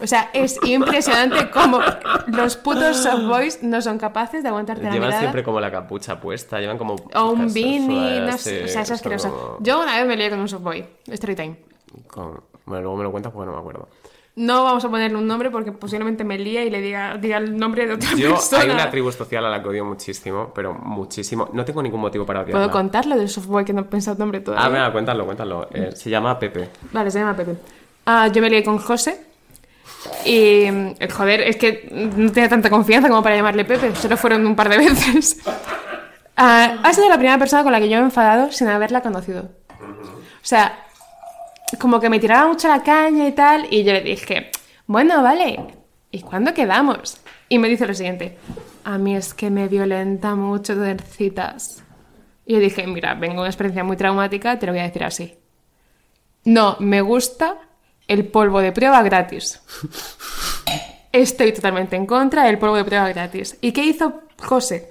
O 0.00 0.06
sea, 0.06 0.30
es 0.32 0.58
impresionante 0.64 1.48
cómo 1.50 1.78
los 2.26 2.56
putos 2.56 2.96
soft 2.96 3.24
boys 3.26 3.62
no 3.62 3.80
son 3.82 3.98
capaces 3.98 4.42
de 4.42 4.48
aguantarte 4.48 4.82
la 4.82 4.90
Llevan 4.90 5.08
mirada. 5.08 5.20
siempre 5.22 5.44
como 5.44 5.60
la 5.60 5.70
capucha 5.70 6.20
puesta, 6.20 6.58
llevan 6.58 6.76
como... 6.78 6.96
O 7.14 7.30
un 7.30 7.52
beanie, 7.54 8.20
no 8.20 8.36
sé, 8.36 8.64
o 8.64 8.68
sea, 8.68 8.82
es 8.82 8.90
asqueroso. 8.90 9.30
como- 9.30 9.56
Yo 9.60 9.80
una 9.80 9.96
vez 9.96 10.06
me 10.08 10.16
lié 10.16 10.28
con 10.30 10.40
un 10.40 10.48
soft 10.48 10.62
boy, 10.62 10.84
story 11.06 11.36
time. 11.36 11.56
con- 12.08 12.42
Bueno, 12.66 12.82
luego 12.82 12.96
me 12.96 13.04
lo 13.04 13.10
cuentas 13.12 13.32
porque 13.32 13.46
no 13.46 13.52
me 13.52 13.60
acuerdo. 13.60 13.88
No 14.38 14.62
vamos 14.62 14.84
a 14.84 14.88
ponerle 14.88 15.16
un 15.18 15.26
nombre 15.26 15.50
porque 15.50 15.72
posiblemente 15.72 16.22
me 16.22 16.38
líe 16.38 16.64
y 16.66 16.70
le 16.70 16.80
diga, 16.80 17.16
diga 17.16 17.38
el 17.38 17.56
nombre 17.56 17.86
de 17.88 17.94
otra 17.94 18.10
Yo, 18.16 18.30
persona. 18.34 18.62
hay 18.62 18.70
una 18.70 18.88
tribu 18.88 19.10
social 19.10 19.44
a 19.44 19.50
la 19.50 19.60
que 19.60 19.68
odio 19.68 19.84
muchísimo, 19.84 20.52
pero 20.54 20.74
muchísimo. 20.74 21.48
No 21.52 21.64
tengo 21.64 21.82
ningún 21.82 22.00
motivo 22.00 22.24
para 22.24 22.42
odiarla. 22.42 22.60
¿Puedo 22.60 22.70
contarlo 22.70 23.16
del 23.16 23.28
soft 23.28 23.46
boy 23.46 23.64
que 23.64 23.72
no 23.72 23.80
he 23.80 23.84
pensado 23.84 24.12
el 24.14 24.20
nombre 24.20 24.38
todavía? 24.40 24.64
Ah, 24.64 24.68
venga, 24.68 24.92
cuéntalo, 24.92 25.24
cuéntalo. 25.24 25.68
Eh, 25.74 25.90
se 25.94 26.08
llama 26.08 26.38
Pepe. 26.38 26.68
Vale, 26.92 27.10
se 27.10 27.18
llama 27.18 27.34
Pepe. 27.34 27.56
Ah, 28.06 28.28
yo 28.28 28.40
me 28.40 28.48
lié 28.48 28.62
con 28.62 28.78
José. 28.78 29.20
Y, 30.24 30.70
mm, 30.70 30.94
joder, 31.10 31.40
es 31.40 31.56
que 31.56 31.88
no 32.16 32.30
tenía 32.30 32.48
tanta 32.48 32.70
confianza 32.70 33.08
como 33.08 33.22
para 33.24 33.34
llamarle 33.34 33.64
Pepe. 33.64 33.92
Solo 33.96 34.16
fueron 34.16 34.46
un 34.46 34.54
par 34.54 34.68
de 34.68 34.78
veces. 34.78 35.40
Ah, 36.36 36.76
ha 36.84 36.92
sido 36.94 37.08
la 37.08 37.16
primera 37.16 37.38
persona 37.38 37.64
con 37.64 37.72
la 37.72 37.80
que 37.80 37.88
yo 37.88 37.96
me 37.96 38.02
he 38.02 38.04
enfadado 38.04 38.52
sin 38.52 38.68
haberla 38.68 39.00
conocido. 39.02 39.48
O 39.80 40.46
sea, 40.48 40.86
como 41.76 42.00
que 42.00 42.08
me 42.08 42.18
tiraba 42.18 42.48
mucho 42.48 42.68
la 42.68 42.82
caña 42.82 43.26
y 43.26 43.32
tal, 43.32 43.66
y 43.70 43.84
yo 43.84 43.92
le 43.92 44.02
dije, 44.02 44.50
bueno, 44.86 45.22
vale, 45.22 45.58
¿y 46.10 46.20
cuándo 46.22 46.54
quedamos? 46.54 47.18
Y 47.48 47.58
me 47.58 47.68
dice 47.68 47.86
lo 47.86 47.94
siguiente, 47.94 48.38
a 48.84 48.98
mí 48.98 49.16
es 49.16 49.34
que 49.34 49.50
me 49.50 49.68
violenta 49.68 50.34
mucho 50.34 50.74
tener 50.74 51.02
citas. 51.02 51.82
Y 52.46 52.54
yo 52.54 52.60
dije, 52.60 52.86
mira, 52.86 53.14
vengo 53.14 53.40
una 53.40 53.48
experiencia 53.48 53.84
muy 53.84 53.96
traumática, 53.96 54.58
te 54.58 54.66
lo 54.66 54.72
voy 54.72 54.80
a 54.80 54.84
decir 54.84 55.04
así. 55.04 55.34
No, 56.44 56.76
me 56.80 57.02
gusta 57.02 57.58
el 58.06 58.26
polvo 58.26 58.60
de 58.60 58.72
prueba 58.72 59.02
gratis. 59.02 59.60
Estoy 61.12 61.52
totalmente 61.52 61.96
en 61.96 62.06
contra 62.06 62.44
del 62.44 62.58
polvo 62.58 62.76
de 62.76 62.84
prueba 62.84 63.08
gratis. 63.08 63.58
¿Y 63.60 63.72
qué 63.72 63.84
hizo 63.84 64.22
José? 64.42 64.90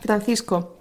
Francisco. 0.00 0.80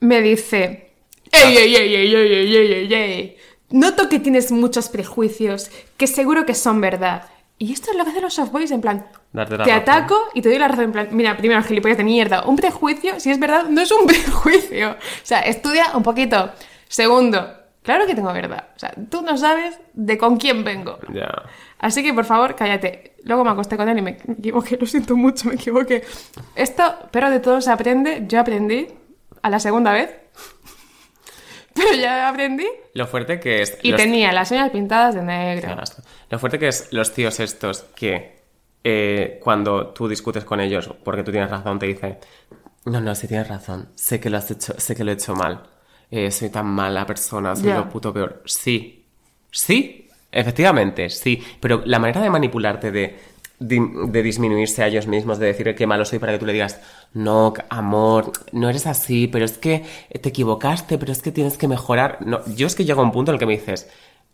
Me 0.00 0.22
dice, 0.22 0.92
ey, 1.30 1.56
ey, 1.56 1.76
ey, 1.76 1.94
ey, 1.94 2.14
ey, 2.14 2.56
ey, 2.56 2.94
ey! 2.94 3.37
Noto 3.70 4.08
que 4.08 4.18
tienes 4.18 4.50
muchos 4.52 4.88
prejuicios, 4.88 5.70
que 5.96 6.06
seguro 6.06 6.46
que 6.46 6.54
son 6.54 6.80
verdad. 6.80 7.24
Y 7.58 7.72
esto 7.72 7.90
es 7.90 7.96
lo 7.96 8.04
que 8.04 8.10
hacen 8.10 8.22
los 8.22 8.34
softboys, 8.34 8.70
en 8.70 8.80
plan, 8.80 9.04
Darte 9.32 9.58
la 9.58 9.64
te 9.64 9.70
razón. 9.70 9.82
ataco 9.82 10.18
y 10.32 10.42
te 10.42 10.48
doy 10.48 10.58
la 10.58 10.68
razón, 10.68 10.84
en 10.84 10.92
plan, 10.92 11.08
mira, 11.10 11.36
primero, 11.36 11.62
gilipollas 11.62 11.98
de 11.98 12.04
mierda, 12.04 12.44
un 12.44 12.56
prejuicio, 12.56 13.18
si 13.18 13.30
es 13.30 13.38
verdad, 13.40 13.64
no 13.68 13.80
es 13.80 13.90
un 13.90 14.06
prejuicio. 14.06 14.92
O 14.92 14.96
sea, 15.24 15.40
estudia 15.40 15.86
un 15.94 16.02
poquito. 16.04 16.50
Segundo, 16.86 17.46
claro 17.82 18.06
que 18.06 18.14
tengo 18.14 18.32
verdad. 18.32 18.68
O 18.76 18.78
sea, 18.78 18.92
tú 19.10 19.22
no 19.22 19.36
sabes 19.36 19.78
de 19.92 20.16
con 20.16 20.36
quién 20.36 20.62
vengo. 20.64 20.98
Ya. 21.12 21.30
Así 21.80 22.02
que, 22.02 22.14
por 22.14 22.24
favor, 22.24 22.54
cállate. 22.54 23.16
Luego 23.24 23.44
me 23.44 23.50
acosté 23.50 23.76
con 23.76 23.88
él 23.88 23.98
y 23.98 24.02
me 24.02 24.10
equivoqué, 24.38 24.76
lo 24.76 24.86
siento 24.86 25.16
mucho, 25.16 25.48
me 25.48 25.54
equivoqué. 25.56 26.04
Esto, 26.54 26.94
pero 27.10 27.28
de 27.28 27.40
todo 27.40 27.60
se 27.60 27.70
aprende. 27.70 28.24
Yo 28.28 28.40
aprendí 28.40 28.86
a 29.42 29.50
la 29.50 29.58
segunda 29.60 29.92
vez. 29.92 30.10
Pero 31.78 31.94
ya 31.94 32.28
aprendí. 32.28 32.66
Lo 32.94 33.06
fuerte 33.06 33.38
que 33.40 33.62
es. 33.62 33.78
Y 33.82 33.90
los- 33.92 34.00
tenía 34.00 34.32
las 34.32 34.50
uñas 34.50 34.70
pintadas 34.70 35.14
de 35.14 35.22
negro. 35.22 35.76
Lo 36.30 36.38
fuerte 36.38 36.58
que 36.58 36.68
es 36.68 36.92
los 36.92 37.12
tíos 37.12 37.40
estos 37.40 37.82
que 37.94 38.38
eh, 38.84 39.40
cuando 39.42 39.88
tú 39.88 40.06
discutes 40.08 40.44
con 40.44 40.60
ellos 40.60 40.88
porque 41.04 41.22
tú 41.22 41.30
tienes 41.32 41.50
razón 41.50 41.78
te 41.78 41.86
dicen 41.86 42.18
no, 42.84 43.00
no, 43.00 43.14
sí 43.14 43.26
tienes 43.28 43.48
razón, 43.48 43.88
sé 43.96 44.18
que 44.20 44.30
lo 44.30 44.38
has 44.38 44.50
hecho, 44.50 44.72
sé 44.78 44.94
que 44.96 45.04
lo 45.04 45.10
he 45.10 45.14
hecho 45.14 45.34
mal, 45.34 45.62
Eh, 46.10 46.30
soy 46.30 46.48
tan 46.48 46.66
mala 46.66 47.04
persona, 47.04 47.54
soy 47.54 47.70
lo 47.72 47.88
puto 47.88 48.12
peor. 48.14 48.42
Sí, 48.46 49.04
sí, 49.50 50.08
efectivamente, 50.32 51.10
sí, 51.10 51.42
pero 51.60 51.82
la 51.84 51.98
manera 51.98 52.22
de 52.22 52.30
manipularte, 52.30 52.90
de, 52.90 53.18
de, 53.58 54.22
disminuirse 54.22 54.82
a 54.82 54.86
ellos 54.86 55.06
mismos, 55.06 55.38
de 55.38 55.46
decir 55.46 55.74
qué 55.74 55.86
malo 55.86 56.04
soy 56.04 56.18
para 56.18 56.32
que 56.32 56.38
tú 56.38 56.46
le 56.46 56.52
digas 56.52 56.80
no, 57.14 57.54
amor, 57.70 58.32
no 58.52 58.68
eres 58.68 58.86
así, 58.86 59.26
pero 59.28 59.44
es 59.44 59.58
que 59.58 59.84
te 60.20 60.28
equivocaste, 60.28 60.98
pero 60.98 61.12
es 61.12 61.22
que 61.22 61.32
tienes 61.32 61.56
que 61.58 61.68
mejorar. 61.68 62.18
No, 62.24 62.40
yo 62.54 62.66
es 62.66 62.74
que 62.74 62.84
llego 62.84 63.00
a 63.00 63.04
un 63.04 63.12
punto 63.12 63.30
en 63.30 63.36
el 63.36 63.38
que 63.38 63.46
me 63.46 63.56
dices 63.56 63.88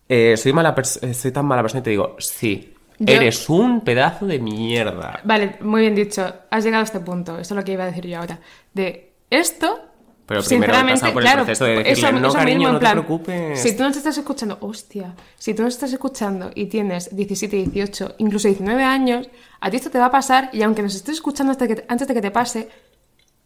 eh, 0.09 0.37
soy, 0.37 0.53
mala 0.53 0.75
eh, 1.03 1.15
soy 1.15 1.33
tan 1.33 1.47
mala 1.47 1.63
persona 1.63 1.81
y 1.81 1.83
te 1.85 1.91
digo, 1.91 2.17
sí, 2.19 2.75
Yo- 2.99 3.15
eres 3.15 3.49
un 3.49 3.81
pedazo 3.83 4.27
de 4.27 4.39
mierda. 4.39 5.21
Vale, 5.25 5.57
muy 5.61 5.83
bien 5.83 5.95
dicho. 5.95 6.33
Has 6.51 6.65
llegado 6.65 6.83
a 6.83 6.85
este 6.85 7.01
punto. 7.01 7.39
Esto 7.39 7.55
es 7.55 7.59
lo 7.59 7.65
que 7.65 7.73
iba 7.73 7.85
a 7.85 7.87
decir 7.87 8.07
yo 8.07 8.19
ahora. 8.19 8.39
De 8.73 9.13
esto. 9.31 9.81
Pero 10.27 10.43
primero 10.43 10.73
he 10.75 10.85
pasado 10.91 11.13
por 11.13 11.23
el 11.27 11.33
proceso 11.35 11.65
de 11.67 11.83
decirle, 11.83 12.13
"No, 12.21 12.33
cariño, 12.33 12.73
no 12.73 12.79
te 12.79 12.91
preocupes". 12.91 13.61
Si 13.61 13.77
tú 13.77 13.83
no 13.83 13.93
te 13.93 13.99
estás 13.99 14.17
escuchando, 14.17 14.57
hostia, 14.61 15.15
si 15.39 15.53
tú 15.55 15.63
no 15.63 15.69
estás 15.69 15.93
escuchando 15.93 16.51
y 16.55 16.67
tienes 16.67 17.15
17, 17.15 17.57
18, 17.57 18.15
incluso 18.19 18.49
19 18.49 18.83
años, 18.85 19.29
a 19.61 19.71
ti 19.71 19.77
esto 19.77 19.91
te 19.91 19.99
va 19.99 20.07
a 20.07 20.11
pasar 20.11 20.49
y 20.53 20.63
aunque 20.63 20.83
nos 20.83 20.95
estés 20.95 21.17
escuchando 21.17 21.51
hasta 21.53 21.67
que- 21.69 21.85
antes 21.89 22.09
de 22.09 22.15
que 22.15 22.23
te 22.23 22.31
pase, 22.31 22.69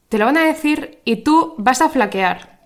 te 0.09 0.19
lo 0.19 0.25
van 0.25 0.37
a 0.37 0.45
decir 0.45 1.01
y 1.05 1.17
tú 1.17 1.55
vas 1.59 1.81
a 1.83 1.89
flaquear. 1.89 2.59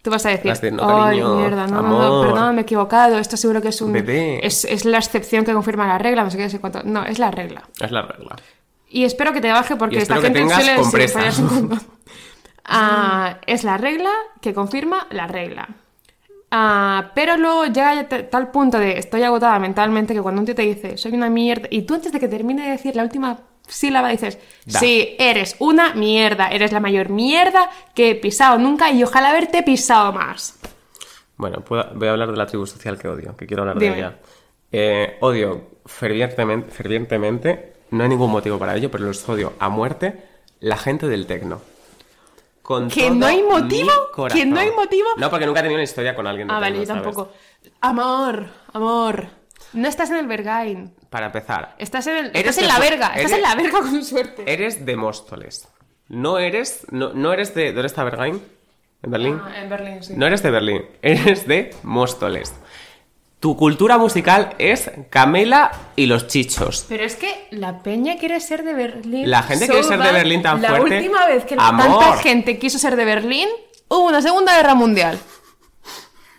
Tú 0.00 0.10
vas 0.10 0.26
a 0.26 0.30
decir, 0.30 0.72
"No, 0.72 0.82
ay, 0.84 1.18
cariño, 1.20 1.34
mierda, 1.36 1.66
no, 1.68 1.80
no, 1.82 1.88
no, 1.88 2.02
amor". 2.02 2.26
perdón, 2.26 2.54
me 2.56 2.62
he 2.62 2.64
equivocado, 2.64 3.18
esto 3.18 3.36
seguro 3.36 3.62
que 3.62 3.68
es 3.68 3.80
un... 3.82 3.92
Bebé. 3.92 4.44
Es, 4.44 4.64
es 4.64 4.84
la 4.84 4.98
excepción 4.98 5.44
que 5.44 5.52
confirma 5.52 5.86
la 5.86 5.98
regla, 5.98 6.24
no 6.24 6.30
sé 6.30 6.38
qué, 6.38 6.42
no 6.44 6.50
sé 6.50 6.58
cuánto. 6.58 6.82
No, 6.82 7.04
es 7.04 7.18
la 7.20 7.30
regla. 7.30 7.68
Es 7.80 7.90
la 7.92 8.02
regla. 8.02 8.34
Y 8.88 9.04
espero 9.04 9.32
que 9.32 9.40
te 9.40 9.52
baje 9.52 9.76
porque 9.76 9.98
esta 9.98 10.16
que 10.16 10.22
gente 10.22 10.48
suele 10.52 10.74
compresa. 10.76 11.18
follar 11.20 11.32
sin 11.32 11.46
condón. 11.46 11.80
Ah, 12.64 13.38
es 13.46 13.64
la 13.64 13.76
regla 13.76 14.10
que 14.40 14.54
confirma 14.54 15.06
la 15.10 15.26
regla. 15.26 15.68
Ah, 16.50 17.12
pero 17.14 17.36
luego 17.36 17.64
llega 17.66 17.98
a 17.98 18.08
tal 18.08 18.50
punto 18.50 18.78
de 18.78 18.98
estoy 18.98 19.22
agotada 19.22 19.58
mentalmente 19.58 20.12
que 20.14 20.20
cuando 20.20 20.40
un 20.40 20.46
tío 20.46 20.54
te 20.54 20.62
dice 20.62 20.98
soy 20.98 21.12
una 21.14 21.30
mierda 21.30 21.66
y 21.70 21.82
tú 21.82 21.94
antes 21.94 22.12
de 22.12 22.20
que 22.20 22.28
termine 22.28 22.64
de 22.64 22.72
decir 22.72 22.94
la 22.94 23.04
última 23.04 23.38
sílaba 23.66 24.10
dices 24.10 24.38
Da. 24.66 24.78
sí, 24.80 25.16
eres 25.18 25.56
una 25.60 25.94
mierda, 25.94 26.48
eres 26.48 26.70
la 26.72 26.80
mayor 26.80 27.08
mierda 27.08 27.70
que 27.94 28.10
he 28.10 28.14
pisado 28.16 28.58
nunca 28.58 28.90
y 28.90 29.02
ojalá 29.02 29.30
haberte 29.30 29.62
pisado 29.62 30.12
más. 30.12 30.58
Bueno, 31.38 31.60
puedo- 31.62 31.88
voy 31.94 32.08
a 32.08 32.10
hablar 32.10 32.30
de 32.30 32.36
la 32.36 32.46
tribu 32.46 32.66
social 32.66 32.98
que 32.98 33.08
odio, 33.08 33.34
que 33.36 33.46
quiero 33.46 33.62
hablar 33.62 33.78
Dime. 33.78 33.92
de 33.94 33.98
ella. 33.98 34.16
Eh, 34.70 35.16
odio 35.20 35.68
fervientemente, 35.86 36.70
fervientemente, 36.70 37.72
no 37.92 38.02
hay 38.02 38.10
ningún 38.10 38.30
motivo 38.30 38.58
para 38.58 38.76
ello, 38.76 38.90
pero 38.90 39.04
los 39.04 39.26
odio 39.28 39.54
a 39.58 39.70
muerte, 39.70 40.22
la 40.60 40.76
gente 40.76 41.08
del 41.08 41.26
tecno. 41.26 41.60
Con 42.62 42.88
¿Que 42.88 43.02
todo 43.08 43.14
no 43.16 43.26
hay 43.26 43.42
mi 43.42 43.48
motivo? 43.48 43.90
corazón. 44.12 44.40
¿Que 44.40 44.46
no 44.46 44.60
hay 44.60 44.70
motivo? 44.70 45.08
No, 45.16 45.28
porque 45.30 45.46
nunca 45.46 45.60
he 45.60 45.62
tenido 45.64 45.76
una 45.78 45.84
historia 45.84 46.14
con 46.14 46.26
alguien 46.26 46.46
de 46.48 46.54
Ah, 46.54 46.60
vale, 46.60 46.78
yo 46.78 46.86
¿sabes? 46.86 47.02
tampoco. 47.02 47.32
Amor, 47.80 48.46
amor. 48.72 49.26
No 49.72 49.88
estás 49.88 50.10
en 50.10 50.16
el 50.16 50.26
Bergain. 50.26 50.94
Para 51.10 51.26
empezar, 51.26 51.74
Estás 51.78 52.06
en, 52.06 52.16
el- 52.16 52.26
Eres 52.26 52.56
estás 52.56 52.58
en 52.58 52.62
de 52.62 52.68
la 52.68 52.78
verga. 52.78 53.06
Estás 53.08 53.18
eres- 53.18 53.32
en 53.32 53.42
la 53.42 53.54
verga 53.54 53.80
con 53.80 54.04
suerte. 54.04 54.44
eres 54.46 54.84
de 54.86 54.96
Móstoles. 54.96 55.68
No 56.08 56.38
eres, 56.38 56.86
no, 56.90 57.12
no 57.14 57.32
eres 57.32 57.54
de... 57.54 57.72
¿Dónde 57.72 57.86
está 57.86 58.04
Berghain? 58.04 58.40
¿En 59.02 59.10
Berlín? 59.10 59.40
Ah, 59.42 59.62
en 59.62 59.68
Berlín, 59.68 60.02
sí. 60.02 60.14
No 60.16 60.26
eres 60.26 60.42
de 60.42 60.50
Berlín, 60.50 60.82
eres 61.02 61.46
de 61.48 61.74
Móstoles. 61.82 62.54
Tu 63.42 63.56
cultura 63.56 63.98
musical 63.98 64.54
es 64.58 64.88
Camela 65.10 65.72
y 65.96 66.06
los 66.06 66.28
chichos. 66.28 66.86
Pero 66.88 67.02
es 67.02 67.16
que 67.16 67.48
la 67.50 67.82
peña 67.82 68.16
quiere 68.16 68.38
ser 68.38 68.62
de 68.62 68.72
Berlín. 68.72 69.28
La 69.28 69.42
gente 69.42 69.66
quiere 69.66 69.82
ser 69.82 70.00
de. 70.00 70.12
Berlín 70.12 70.42
tan 70.42 70.62
la 70.62 70.68
fuerte. 70.68 70.90
La 70.90 70.96
última 70.98 71.26
vez 71.26 71.44
que 71.44 71.56
Amor. 71.58 71.98
tanta 71.98 72.18
gente 72.18 72.56
quiso 72.60 72.78
ser 72.78 72.94
de 72.94 73.04
Berlín, 73.04 73.48
hubo 73.88 74.06
una 74.06 74.22
segunda 74.22 74.54
guerra 74.54 74.76
mundial. 74.76 75.18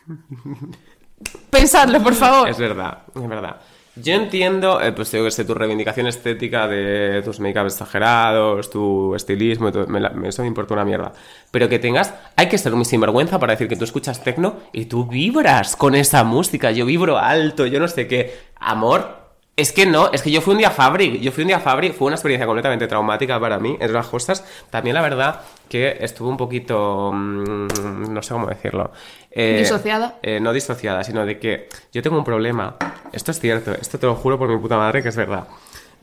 Pensadlo, 1.49 2.01
por 2.01 2.13
favor. 2.13 2.47
Es 2.47 2.57
verdad, 2.57 2.99
es 3.13 3.27
verdad. 3.27 3.59
Yo 3.95 4.15
entiendo, 4.15 4.81
eh, 4.81 4.91
pues 4.91 5.11
yo 5.11 5.23
que 5.23 5.29
sé, 5.29 5.45
tu 5.45 5.53
reivindicación 5.53 6.07
estética 6.07 6.67
de 6.67 7.21
tus 7.23 7.39
make-up 7.39 7.67
exagerados, 7.67 8.71
tu 8.71 9.13
estilismo, 9.13 9.71
todo, 9.71 9.85
me 9.85 9.99
la- 9.99 10.11
eso 10.27 10.41
me 10.41 10.47
importa 10.47 10.73
una 10.73 10.83
mierda. 10.83 11.13
Pero 11.51 11.69
que 11.69 11.77
tengas, 11.77 12.11
hay 12.35 12.47
que 12.49 12.57
ser 12.57 12.73
muy 12.73 12.85
sinvergüenza 12.85 13.37
para 13.39 13.53
decir 13.53 13.67
que 13.67 13.75
tú 13.75 13.83
escuchas 13.83 14.23
tecno 14.23 14.55
y 14.71 14.85
tú 14.85 15.05
vibras 15.05 15.75
con 15.75 15.93
esa 15.93 16.23
música. 16.23 16.71
Yo 16.71 16.87
vibro 16.87 17.19
alto, 17.19 17.67
yo 17.67 17.79
no 17.79 17.87
sé 17.87 18.07
qué. 18.07 18.33
Amor, 18.55 19.22
es 19.55 19.71
que 19.71 19.85
no, 19.85 20.11
es 20.11 20.21
que 20.23 20.31
yo 20.31 20.41
fui 20.41 20.53
un 20.53 20.57
día 20.57 20.69
a 20.69 20.71
Fabric, 20.71 21.19
yo 21.21 21.31
fui 21.31 21.43
un 21.43 21.47
día 21.49 21.57
a 21.57 21.59
Fabric, 21.59 21.93
fue 21.93 22.07
una 22.07 22.15
experiencia 22.15 22.45
completamente 22.47 22.87
traumática 22.87 23.39
para 23.39 23.59
mí, 23.59 23.71
entre 23.73 23.91
las 23.91 24.07
cosas. 24.07 24.43
También 24.71 24.95
la 24.95 25.01
verdad 25.01 25.41
que 25.69 25.97
estuve 25.99 26.29
un 26.29 26.37
poquito, 26.37 27.11
mm, 27.13 27.67
no 28.13 28.21
sé 28.23 28.33
cómo 28.33 28.47
decirlo. 28.47 28.91
eh, 29.31 29.57
Disociada. 29.59 30.17
eh, 30.23 30.39
no 30.39 30.53
disociada, 30.53 31.03
sino 31.03 31.25
de 31.25 31.37
que 31.39 31.67
yo 31.91 32.01
tengo 32.01 32.17
un 32.17 32.23
problema. 32.23 32.75
Esto 33.11 33.31
es 33.31 33.39
cierto, 33.39 33.73
esto 33.73 33.97
te 33.99 34.05
lo 34.07 34.15
juro 34.15 34.37
por 34.39 34.47
mi 34.49 34.57
puta 34.57 34.77
madre 34.77 35.01
que 35.03 35.09
es 35.09 35.15
verdad. 35.15 35.47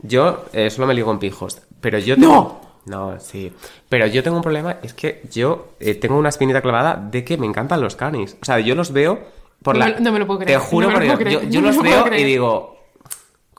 Yo 0.01 0.45
eh, 0.53 0.69
solo 0.69 0.87
me 0.87 0.93
ligo 0.93 1.11
en 1.11 1.19
pijos, 1.19 1.61
pero 1.79 1.97
yo 1.99 2.15
tengo... 2.15 2.61
No, 2.85 3.19
sí. 3.19 3.53
Pero 3.89 4.07
yo 4.07 4.23
tengo 4.23 4.37
un 4.37 4.43
problema, 4.43 4.77
es 4.81 4.93
que 4.95 5.21
yo 5.31 5.67
tengo 6.01 6.17
una 6.17 6.29
espinita 6.29 6.61
clavada 6.61 6.95
de 6.95 7.23
que 7.23 7.37
me 7.37 7.45
encantan 7.45 7.79
los 7.79 7.95
canis. 7.95 8.35
O 8.41 8.45
sea, 8.45 8.59
yo 8.59 8.73
los 8.75 8.91
veo 8.91 9.19
por 9.61 9.75
No 9.77 9.79
la... 9.85 9.93
me- 9.93 9.99
no 10.01 10.11
me 10.11 10.19
lo 10.19 10.25
puedo 10.25 10.39
creer, 10.39 10.59
Te 10.59 10.65
juro 10.65 10.87
no 10.89 10.93
por 10.93 11.23
Dios, 11.23 11.43
yo, 11.49 11.61
no 11.61 11.67
los 11.67 11.75
lo 11.77 11.83
veo 11.83 12.13
y 12.17 12.23
digo... 12.23 12.80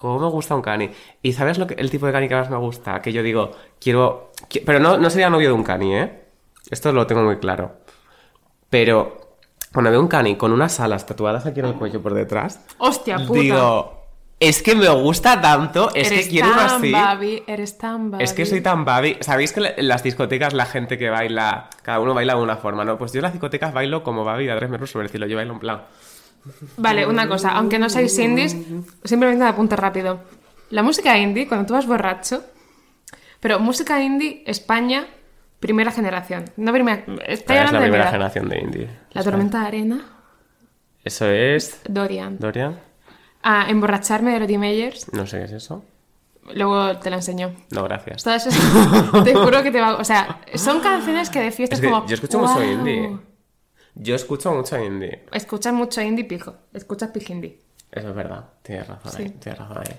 ¿Cómo 0.02 0.18
me 0.18 0.26
gusta 0.28 0.56
un 0.56 0.62
cani? 0.62 0.90
¿Y 1.22 1.32
sabes 1.32 1.58
lo 1.58 1.66
que, 1.68 1.74
el 1.74 1.88
tipo 1.92 2.06
de 2.06 2.12
cani 2.12 2.26
que 2.28 2.34
más 2.34 2.50
me 2.50 2.56
gusta? 2.56 3.00
Que 3.00 3.12
yo 3.12 3.22
digo, 3.22 3.52
quiero... 3.80 4.32
qui- 4.50 4.62
Pero 4.66 4.80
no, 4.80 4.98
no 4.98 5.08
sería 5.10 5.30
novio 5.30 5.46
de 5.50 5.54
un 5.54 5.62
cani, 5.62 5.94
¿eh? 5.94 6.24
Esto 6.70 6.90
lo 6.92 7.06
tengo 7.06 7.22
muy 7.22 7.36
claro. 7.36 7.76
Pero 8.68 9.36
cuando 9.72 9.92
veo 9.92 10.00
un 10.00 10.08
cani 10.08 10.36
con 10.36 10.52
unas 10.52 10.80
alas 10.80 11.06
tatuadas 11.06 11.46
aquí 11.46 11.60
en 11.60 11.66
el 11.66 11.74
cuello 11.74 12.02
por 12.02 12.14
detrás, 12.14 12.60
Hostia 12.78 13.18
puta. 13.18 13.40
digo, 13.40 14.02
es 14.40 14.60
que 14.62 14.74
me 14.74 14.88
gusta 14.88 15.40
tanto, 15.40 15.90
es 15.94 16.10
eres 16.10 16.24
que 16.24 16.30
quiero 16.30 16.50
tan 16.50 16.58
así. 16.66 16.90
babi, 16.90 17.42
eres 17.46 17.78
tan 17.78 18.10
babi. 18.10 18.24
Es 18.24 18.32
que 18.32 18.44
soy 18.44 18.60
tan 18.60 18.84
babi. 18.84 19.18
¿Sabéis 19.20 19.52
que 19.52 19.74
en 19.76 19.86
las 19.86 20.02
discotecas 20.02 20.52
la 20.52 20.66
gente 20.66 20.98
que 20.98 21.10
baila, 21.10 21.68
cada 21.82 22.00
uno 22.00 22.12
baila 22.12 22.34
de 22.34 22.42
una 22.42 22.56
forma, 22.56 22.84
¿no? 22.84 22.98
Pues 22.98 23.12
yo 23.12 23.18
en 23.20 23.22
las 23.22 23.32
discotecas 23.32 23.72
bailo 23.72 24.02
como 24.02 24.24
babi 24.24 24.46
de 24.46 24.50
Andrés 24.52 24.68
Merlo 24.68 24.86
sobre 24.88 25.04
el 25.04 25.10
cielo. 25.10 25.26
Yo 25.26 25.36
bailo 25.36 25.52
en 25.52 25.60
plan. 25.60 25.82
Vale, 26.76 27.06
una 27.06 27.28
cosa, 27.28 27.50
aunque 27.50 27.78
no 27.78 27.88
seáis 27.88 28.18
indies, 28.18 28.56
simplemente 29.04 29.42
un 29.44 29.48
apunte 29.48 29.76
rápido. 29.76 30.20
La 30.70 30.82
música 30.82 31.16
indie, 31.18 31.46
cuando 31.46 31.66
tú 31.66 31.74
vas 31.74 31.86
borracho, 31.86 32.42
pero 33.40 33.58
música 33.60 34.00
indie, 34.02 34.42
España, 34.46 35.06
primera 35.60 35.90
generación. 35.92 36.44
No 36.56 36.72
primera, 36.72 37.04
estoy 37.26 37.56
es 37.56 37.60
hablando 37.60 37.72
la 37.72 37.84
de 37.84 37.90
primera 37.90 38.10
generación 38.10 38.48
de 38.48 38.58
indie. 38.60 38.90
La 39.12 39.22
tormenta 39.22 39.60
de 39.60 39.66
arena, 39.66 40.04
Eso 41.04 41.26
es. 41.28 41.80
Dorian. 41.88 42.38
Dorian. 42.38 42.78
Emborracharme 43.68 44.32
de 44.32 44.40
Lottie 44.40 44.58
Meyers. 44.58 45.12
No 45.12 45.26
sé 45.26 45.38
qué 45.38 45.44
es 45.44 45.52
eso. 45.52 45.84
Luego 46.54 46.96
te 46.98 47.10
la 47.10 47.16
enseño. 47.16 47.54
No, 47.70 47.84
gracias. 47.84 48.22
Todas 48.24 48.46
esas- 48.46 49.24
te 49.24 49.34
juro 49.34 49.62
que 49.62 49.70
te 49.70 49.80
va... 49.80 49.96
O 49.96 50.04
sea, 50.04 50.40
son 50.54 50.80
canciones 50.80 51.28
que 51.30 51.40
de 51.40 51.50
fiesta 51.52 51.74
Es 51.74 51.80
es, 51.80 51.86
que 51.86 51.90
como... 51.92 52.06
yo 52.06 52.14
escucho 52.14 52.38
mucho 52.38 52.54
"Wow". 52.54 52.62
indie. 52.62 53.16
Yo 53.94 54.14
escucho 54.14 54.52
mucho 54.52 54.78
indie. 54.82 55.24
Escuchas 55.32 55.72
mucho 55.74 56.00
indie 56.00 56.24
pijo. 56.24 56.54
Escuchas 56.72 57.10
pijindie. 57.10 57.58
Eso 57.90 58.08
es 58.08 58.14
verdad. 58.14 58.44
Tienes 58.62 58.86
razón 58.88 59.12
ahí. 59.16 59.28
Sí. 59.28 59.34
Tienes 59.38 59.58
razón 59.60 59.78
ahí. 59.78 59.96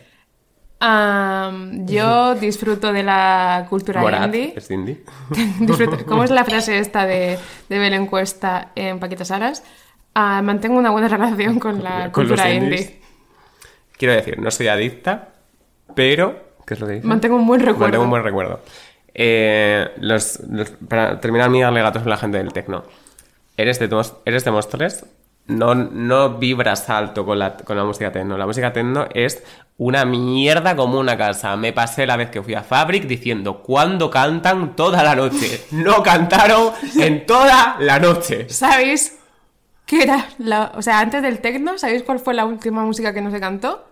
Yo 1.85 2.35
disfruto 2.41 2.91
de 2.91 3.03
la 3.03 3.65
cultura 3.69 4.01
Morat 4.01 4.25
indie. 4.25 4.53
es 4.55 4.69
indie. 4.71 5.03
Disfruto- 5.59 6.05
¿Cómo 6.07 6.23
es 6.23 6.31
la 6.31 6.43
frase 6.43 6.79
esta 6.79 7.05
de, 7.05 7.37
de 7.69 7.79
Belén 7.79 8.07
Cuesta 8.07 8.71
en 8.75 8.99
Paquita 8.99 9.25
Salas? 9.25 9.63
Ah, 10.15 10.41
mantengo 10.43 10.77
una 10.77 10.91
buena 10.91 11.07
relación 11.07 11.59
con 11.59 11.83
la 11.83 12.11
Con 12.11 12.27
los 12.27 12.31
cultura 12.39 12.51
indies. 12.53 12.81
indie. 12.81 13.01
Quiero 13.97 14.13
decir, 14.15 14.39
no 14.39 14.51
soy 14.51 14.67
adicta, 14.67 15.29
pero... 15.95 16.53
¿Qué 16.65 16.73
es 16.75 16.79
lo 16.79 16.87
que 16.87 16.93
dice? 16.93 17.07
Mantengo 17.07 17.35
un 17.35 17.45
buen 17.47 17.59
recuerdo. 17.61 17.79
Mantengo 17.81 18.03
un 18.05 18.09
buen 18.09 18.23
recuerdo. 18.23 18.59
Eh, 19.13 19.89
los- 19.97 20.39
los- 20.49 20.71
para 20.87 21.19
terminar 21.19 21.49
mi 21.49 21.61
darle 21.61 21.81
gatos 21.81 22.03
a 22.03 22.09
la 22.09 22.17
gente 22.17 22.37
del 22.37 22.51
tecno. 22.53 22.83
¿Eres 23.58 23.80
de, 23.80 24.06
eres 24.26 24.45
de 24.45 24.51
Móstoles? 24.51 25.06
No, 25.45 25.76
no 25.76 26.38
vibras 26.38 26.89
alto 26.89 27.26
con 27.26 27.38
la, 27.38 27.58
con 27.58 27.76
la 27.76 27.84
música 27.84 28.12
tecno. 28.12 28.38
La 28.38 28.45
música 28.45 28.72
tecno 28.72 29.08
es 29.14 29.43
una 29.78 30.06
mierda 30.06 30.76
como 30.76 30.99
una 30.99 31.18
casa. 31.18 31.56
Me 31.58 31.74
pasé 31.74 32.08
la 32.08 32.16
vez 32.16 32.30
que 32.30 32.41
fui 32.41 32.54
a 32.54 32.64
Fabric 32.64 33.06
diciendo, 33.06 33.62
¿cuándo 33.62 34.10
cantan 34.10 34.76
toda 34.76 35.04
la 35.04 35.16
noche? 35.16 35.66
No 35.72 36.01
cantaron 36.01 36.72
en 36.95 37.26
toda 37.26 37.76
la 37.80 37.99
noche. 37.99 38.47
¿Sabéis 38.49 39.20
qué 39.86 40.04
era 40.04 40.30
la... 40.38 40.72
O 40.76 40.82
sea, 40.82 40.99
antes 40.99 41.22
del 41.22 41.39
techno, 41.39 41.78
¿sabéis 41.78 42.04
cuál 42.04 42.20
fue 42.20 42.34
la 42.34 42.45
última 42.45 42.84
música 42.84 43.14
que 43.14 43.22
no 43.22 43.30
se 43.30 43.39
cantó? 43.39 43.86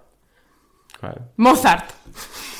Mozart. 1.35 1.89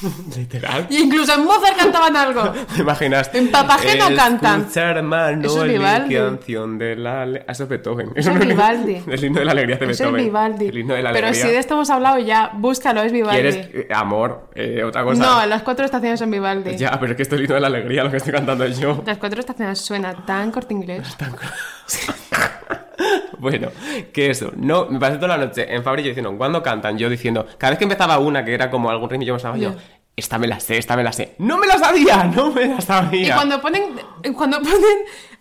Literal. 0.38 0.88
Y 0.89 0.97
incluso 1.04 1.34
en 1.34 1.43
Mozart 1.45 1.78
cantaban 1.78 2.16
algo. 2.16 2.52
¿Te 2.76 2.82
imaginas? 2.82 3.30
En 3.34 3.49
Papagé 3.52 3.97
no 3.97 4.16
cantan. 4.16 4.62
Escuchar, 4.62 4.97
hermano, 4.97 5.45
Eso 5.47 5.66
es 5.66 5.72
Vivaldi. 5.72 6.16
canción 6.16 6.78
de 6.78 6.95
la... 6.95 7.22
Ah, 7.24 7.26
Eso 7.52 7.64
es 7.64 7.70
Beethoven. 7.70 8.12
Eso 8.16 8.32
es 8.32 8.36
no 8.39 8.45
Vivaldi. 8.45 9.02
El 9.08 9.24
himno 9.24 9.39
de 9.39 9.45
la 9.45 9.52
alegría 9.52 9.78
de 9.78 9.86
Eso 9.86 9.91
es 9.91 9.99
Beethoven. 9.99 10.24
Vivaldi. 10.26 10.68
El 10.68 10.78
himno 10.78 10.93
de 10.95 11.04
la 11.04 11.12
Pero 11.12 11.28
alegría. 11.28 11.45
si 11.47 11.52
de 11.54 11.60
esto 11.60 11.74
hemos 11.76 11.89
hablado 11.89 12.20
ya, 12.20 12.52
búscalo, 12.56 13.02
es 13.02 13.12
Vivaldi. 13.12 13.41
¿Quieres 13.41 13.70
eh, 13.74 13.88
amor? 13.93 14.49
Eh, 14.56 14.84
otra 14.84 15.04
cosa. 15.04 15.22
No, 15.24 15.45
las 15.45 15.62
cuatro 15.64 15.86
estaciones 15.86 16.20
son 16.20 16.32
Vivaldi. 16.32 16.78
Ya, 16.78 16.99
pero 16.99 17.12
es 17.12 17.16
que 17.18 17.24
esto 17.24 17.36
es 17.36 17.39
el 17.39 17.45
himno 17.45 17.56
de 17.56 17.62
la 17.62 17.68
alegría 17.68 18.04
lo 18.04 18.12
que 18.12 18.18
estoy 18.18 18.34
cantando 18.34 18.66
yo. 18.68 19.04
Las 19.06 19.18
cuatro 19.18 19.39
estaciones 19.39 19.80
suena 19.80 20.14
tan 20.26 20.52
corte 20.52 20.74
inglés. 20.74 21.16
Bueno, 23.41 23.69
que 24.13 24.29
eso. 24.29 24.51
No, 24.55 24.85
me 24.85 24.99
pasé 24.99 25.15
toda 25.17 25.35
la 25.37 25.45
noche 25.45 25.65
en 25.73 25.83
Fabri 25.83 26.03
yo 26.03 26.09
diciendo, 26.09 26.33
¿cuándo 26.37 26.61
cantan? 26.63 26.97
Yo 26.97 27.09
diciendo, 27.09 27.45
cada 27.57 27.71
vez 27.71 27.77
que 27.79 27.85
empezaba 27.85 28.19
una 28.19 28.45
que 28.45 28.53
era 28.53 28.69
como 28.69 28.89
algún 28.89 29.09
ritmo, 29.09 29.25
yo 29.25 29.33
pensaba 29.33 29.57
yo, 29.57 29.71
Ya. 29.71 29.77
esta 30.15 30.37
me 30.37 30.47
la 30.47 30.59
sé, 30.59 30.77
esta 30.77 30.95
me 30.95 31.03
la 31.03 31.11
sé. 31.11 31.35
¡No 31.39 31.57
me 31.57 31.65
la 31.67 31.77
sabía! 31.79 32.23
¡No 32.35 32.51
me 32.51 32.67
la 32.67 32.79
sabía! 32.81 33.27
Y 33.27 33.31
cuando 33.33 33.59
ponen, 33.61 33.83
cuando 34.37 34.59
ponen 34.59 34.97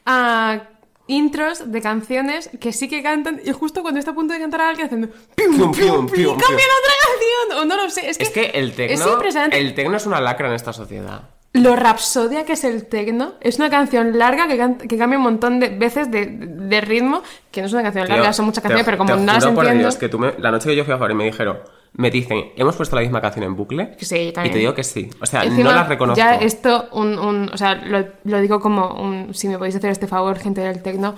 ah, 0.07 0.61
intros 1.07 1.71
de 1.71 1.81
canciones 1.83 2.51
que 2.61 2.73
sí 2.73 2.89
que 2.89 3.03
cantan, 3.03 3.41
y 3.45 3.53
justo 3.53 3.83
cuando 3.83 3.99
está 3.99 4.13
a 4.13 4.15
punto 4.15 4.33
de 4.33 4.41
cantar 4.41 4.61
alguien 4.63 4.87
haciendo 4.87 5.09
pium, 5.09 5.57
Pium, 5.57 5.57
pium, 5.57 5.73
pium, 5.73 6.07
pium, 6.07 6.39
cambian 6.39 6.47
pium. 6.49 6.79
otra 6.81 6.95
canción, 7.07 7.59
o 7.59 7.65
no 7.67 7.77
lo 7.83 7.91
sé, 7.91 8.09
es 8.09 8.17
que, 8.17 8.25
Es 8.25 8.31
que 8.31 8.45
el 8.55 8.73
tecno, 8.75 9.05
es 9.05 9.13
impresionante. 9.13 9.59
el 9.59 9.75
tecno 9.75 9.97
es 9.97 10.07
una 10.07 10.21
lacra 10.21 10.49
en 10.49 10.55
esta 10.55 10.73
sociedad. 10.73 11.23
Lo 11.53 11.75
rapsodia 11.75 12.45
que 12.45 12.53
es 12.53 12.63
el 12.63 12.87
tecno 12.87 13.33
es 13.41 13.59
una 13.59 13.69
canción 13.71 14.17
larga 14.17 14.47
que, 14.47 14.57
can- 14.57 14.79
que 14.79 14.97
cambia 14.97 15.19
un 15.19 15.25
montón 15.25 15.59
de 15.59 15.69
veces 15.71 16.09
de, 16.11 16.27
de 16.27 16.81
ritmo, 16.81 17.23
que 17.51 17.61
no 17.61 17.67
es 17.67 17.73
una 17.73 17.83
canción 17.83 18.07
Tío, 18.07 18.15
larga, 18.17 18.33
son 18.33 18.45
muchas 18.47 18.63
canciones, 18.63 18.85
pero 18.85 18.99
como 18.99 19.17
no 19.17 19.33
las 19.33 19.45
por 19.47 19.65
entiendo... 19.65 19.81
Dios 19.83 19.97
que 19.97 20.09
tú 20.09 20.19
me- 20.21 20.35
la 20.39 20.53
noche 20.53 20.69
que 20.69 20.77
yo 20.77 20.85
fui 20.85 20.95
a 20.95 20.99
Fabri 20.99 21.15
me 21.15 21.25
dijeron, 21.25 21.59
me 21.95 22.09
dicen, 22.13 22.53
¿hemos 22.55 22.77
puesto 22.77 22.95
la 22.95 23.03
misma 23.03 23.21
canción 23.21 23.45
en 23.45 23.57
bucle? 23.57 23.97
Sí, 23.99 24.17
yo 24.17 24.23
Y 24.29 24.33
también. 24.33 24.53
te 24.53 24.59
digo 24.61 24.75
que 24.75 24.85
sí. 24.85 25.11
O 25.21 25.27
sea, 25.27 25.43
Encima, 25.43 25.71
no 25.71 25.77
las 25.77 25.89
reconozco. 25.89 26.17
Ya 26.19 26.37
esto, 26.37 26.89
un, 26.93 27.19
un- 27.19 27.51
o 27.53 27.57
sea, 27.57 27.75
lo, 27.75 28.05
lo 28.23 28.41
digo 28.41 28.61
como 28.61 28.95
un, 29.03 29.35
si 29.35 29.49
me 29.49 29.59
podéis 29.59 29.75
hacer 29.75 29.91
este 29.91 30.07
favor, 30.07 30.39
gente 30.39 30.61
del 30.61 30.83
tecno, 30.83 31.17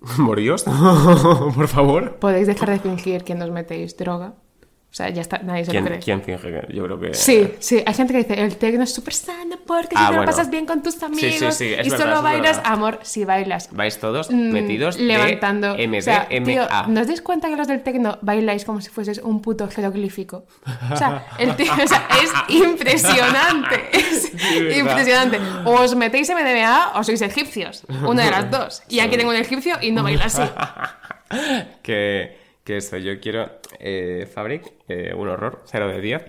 ¿Moríos? 0.18 0.64
por 1.54 1.68
favor. 1.68 2.16
podéis 2.16 2.48
dejar 2.48 2.70
de 2.70 2.80
fingir 2.80 3.22
que 3.22 3.36
nos 3.36 3.50
metéis 3.52 3.96
droga. 3.96 4.32
O 4.92 4.94
sea, 4.94 5.08
ya 5.08 5.22
está, 5.22 5.38
nadie 5.38 5.64
se 5.64 5.68
lo 5.68 5.72
¿Quién, 5.72 5.84
cree. 5.86 5.98
quién 6.00 6.22
finge 6.22 6.50
que? 6.50 6.74
Yo 6.74 6.84
creo 6.84 7.00
que... 7.00 7.14
Sí, 7.14 7.54
sí, 7.60 7.82
hay 7.86 7.94
gente 7.94 8.12
que 8.12 8.18
dice, 8.24 8.34
el 8.38 8.56
tecno 8.58 8.84
es 8.84 8.92
súper 8.92 9.14
sano 9.14 9.56
porque 9.66 9.94
Ah, 9.96 10.08
si 10.08 10.12
te 10.12 10.18
lo 10.20 10.24
pasas 10.26 10.50
bien 10.50 10.66
con 10.66 10.82
tus 10.82 10.96
sí, 10.96 11.04
amigos 11.06 11.54
sí, 11.54 11.72
es 11.72 11.86
y 11.86 11.88
verdad, 11.88 11.96
solo 12.04 12.16
es 12.16 12.22
bailas, 12.22 12.56
verdad. 12.58 12.72
amor, 12.74 12.98
si 13.00 13.24
bailas. 13.24 13.70
Vais 13.72 13.98
todos 13.98 14.30
mm, 14.30 14.34
metidos 14.52 14.98
levantando. 14.98 15.72
de 15.76 15.88
MDMA. 15.88 15.98
o 15.98 16.02
sea, 16.02 16.28
tío, 16.28 16.66
¿no 16.88 17.00
os 17.00 17.06
dais 17.06 17.22
cuenta 17.22 17.48
que 17.48 17.56
los 17.56 17.68
del 17.68 17.82
tecno 17.82 18.18
bailáis 18.20 18.66
como 18.66 18.82
si 18.82 18.90
fueses 18.90 19.16
un 19.24 19.40
puto 19.40 19.66
jeroglífico? 19.66 20.44
O 20.92 20.96
sea, 20.98 21.24
el 21.38 21.56
tío, 21.56 21.72
o 21.72 21.88
sea, 21.88 22.06
es 22.22 22.30
impresionante. 22.54 23.88
Es 23.96 24.30
impresionante. 24.78 25.40
O 25.64 25.72
os 25.80 25.94
metéis 25.94 26.28
MDMA 26.28 26.92
o 26.96 27.02
sois 27.02 27.22
egipcios. 27.22 27.84
Una 28.06 28.24
de 28.26 28.30
las 28.30 28.50
dos. 28.50 28.82
Y 28.90 29.00
aquí 29.00 29.16
tengo 29.16 29.30
un 29.30 29.36
egipcio 29.36 29.76
y 29.80 29.90
no 29.90 30.02
baila 30.02 30.26
así. 30.26 30.42
que, 31.82 32.41
que 32.64 32.76
eso, 32.76 32.96
yo 32.98 33.18
quiero 33.20 33.50
eh, 33.78 34.28
Fabric, 34.32 34.72
eh, 34.88 35.12
un 35.16 35.28
horror, 35.28 35.62
0 35.66 35.88
de 35.88 36.00
10. 36.00 36.22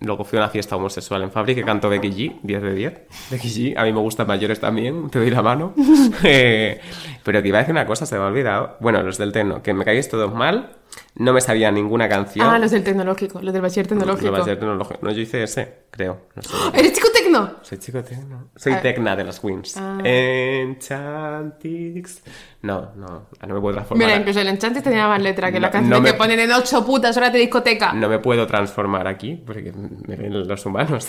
Luego 0.00 0.24
fui 0.24 0.38
a 0.38 0.42
una 0.42 0.50
fiesta 0.50 0.74
homosexual 0.74 1.22
en 1.22 1.30
Fabric 1.30 1.58
que 1.58 1.64
cantó 1.64 1.88
Becky 1.88 2.10
G, 2.10 2.40
10 2.42 2.62
de 2.62 2.74
10. 2.74 3.00
Becky 3.30 3.48
G, 3.48 3.78
a 3.78 3.84
mí 3.84 3.92
me 3.92 4.00
gustan 4.00 4.26
mayores 4.26 4.58
también, 4.58 5.08
te 5.10 5.20
doy 5.20 5.30
la 5.30 5.42
mano. 5.42 5.74
Eh, 6.24 6.80
pero 7.22 7.42
que 7.42 7.48
iba 7.48 7.58
a 7.58 7.60
decir 7.60 7.72
una 7.72 7.86
cosa, 7.86 8.06
se 8.06 8.16
me 8.16 8.22
ha 8.22 8.26
olvidado. 8.26 8.76
Bueno, 8.80 9.02
los 9.02 9.18
del 9.18 9.32
Tecno, 9.32 9.62
que 9.62 9.74
me 9.74 9.84
caéis 9.84 10.08
todos 10.08 10.32
mal, 10.34 10.72
no 11.16 11.32
me 11.32 11.40
sabía 11.40 11.70
ninguna 11.70 12.08
canción. 12.08 12.46
Ah, 12.48 12.58
los 12.58 12.70
del 12.70 12.82
tecnológico, 12.84 13.40
los 13.42 13.52
del 13.52 13.62
bachiller 13.62 13.86
tecnológico. 13.86 14.34
A 14.34 14.44
ser 14.44 14.58
tecnológico. 14.58 14.98
No, 15.02 15.10
yo 15.10 15.20
hice 15.20 15.42
ese, 15.42 15.86
creo. 15.90 16.22
No 16.34 16.42
sé. 16.42 16.50
¿Eres 16.74 16.92
chico 16.92 17.08
tecno? 17.12 17.54
Soy 17.62 17.78
chico 17.78 18.02
tecno. 18.02 18.48
Soy 18.56 18.72
Ah. 18.74 18.80
tecna 18.82 19.16
de 19.16 19.24
las 19.24 19.42
Wings. 19.42 19.76
Ah. 19.76 19.98
Enchantix. 20.04 22.22
No, 22.62 22.92
no, 22.96 23.26
no 23.46 23.54
me 23.54 23.60
puedo 23.60 23.74
transformar. 23.74 24.06
Mira, 24.08 24.18
incluso 24.18 24.40
el 24.40 24.48
Enchanted 24.48 24.82
tenía 24.82 25.06
más 25.08 25.22
letra 25.22 25.52
que 25.52 25.60
la 25.60 25.70
canción 25.70 25.90
no 25.90 26.00
me- 26.00 26.12
que 26.12 26.18
ponen 26.18 26.40
en 26.40 26.52
ocho 26.52 26.84
putas 26.84 27.16
horas 27.16 27.32
de 27.32 27.38
discoteca. 27.40 27.92
No 27.92 28.08
me 28.08 28.18
puedo 28.18 28.46
transformar 28.46 29.06
aquí 29.06 29.34
porque 29.46 29.72
me 29.72 30.16
ven 30.16 30.46
los 30.48 30.66
humanos. 30.66 31.08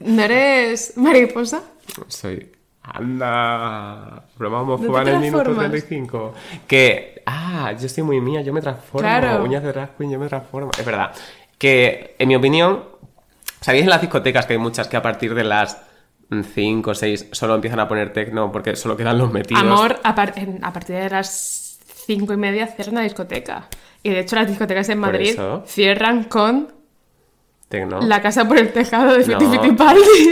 ¿No 0.00 0.22
eres 0.22 0.96
mariposa? 0.96 1.62
Soy. 2.08 2.52
Anda. 2.92 4.22
Broma 4.36 4.56
¿No 4.58 4.62
homófoba 4.62 5.02
en 5.02 5.08
el 5.08 5.18
minuto 5.20 5.42
transformas? 5.44 5.70
35. 5.70 6.34
Que. 6.66 7.22
Ah, 7.26 7.72
yo 7.78 7.88
soy 7.88 8.02
muy 8.04 8.20
mía, 8.20 8.40
yo 8.42 8.52
me 8.52 8.60
transformo. 8.60 9.00
Claro. 9.06 9.42
Uñas 9.44 9.62
de 9.62 9.72
drag 9.72 9.96
queen, 9.96 10.10
yo 10.12 10.18
me 10.18 10.28
transformo. 10.28 10.70
Es 10.78 10.84
verdad. 10.84 11.12
Que, 11.58 12.14
en 12.18 12.28
mi 12.28 12.36
opinión, 12.36 12.84
¿sabéis 13.60 13.84
en 13.84 13.90
las 13.90 14.00
discotecas 14.00 14.46
que 14.46 14.54
hay 14.54 14.58
muchas 14.58 14.88
que 14.88 14.96
a 14.96 15.02
partir 15.02 15.34
de 15.34 15.44
las 15.44 15.82
5 16.30 16.90
o 16.90 16.94
6 16.94 17.28
solo 17.32 17.54
empiezan 17.56 17.80
a 17.80 17.88
poner 17.88 18.12
tecno 18.12 18.52
porque 18.52 18.76
solo 18.76 18.96
quedan 18.96 19.18
los 19.18 19.32
metidos? 19.32 19.62
Amor, 19.62 19.98
a, 20.02 20.14
par- 20.14 20.34
a 20.62 20.72
partir 20.72 20.96
de 20.96 21.10
las 21.10 21.78
cinco 22.06 22.32
y 22.32 22.36
media 22.36 22.66
cierran 22.68 22.94
la 22.96 23.00
discoteca. 23.02 23.68
Y 24.02 24.10
de 24.10 24.20
hecho 24.20 24.36
las 24.36 24.46
discotecas 24.46 24.88
en 24.88 24.98
Madrid 24.98 25.30
eso. 25.30 25.64
cierran 25.66 26.24
con 26.24 26.72
Tecno. 27.68 28.00
la 28.00 28.22
casa 28.22 28.46
por 28.46 28.56
el 28.58 28.72
tejado 28.72 29.12
de 29.18 29.26
No. 29.26 29.38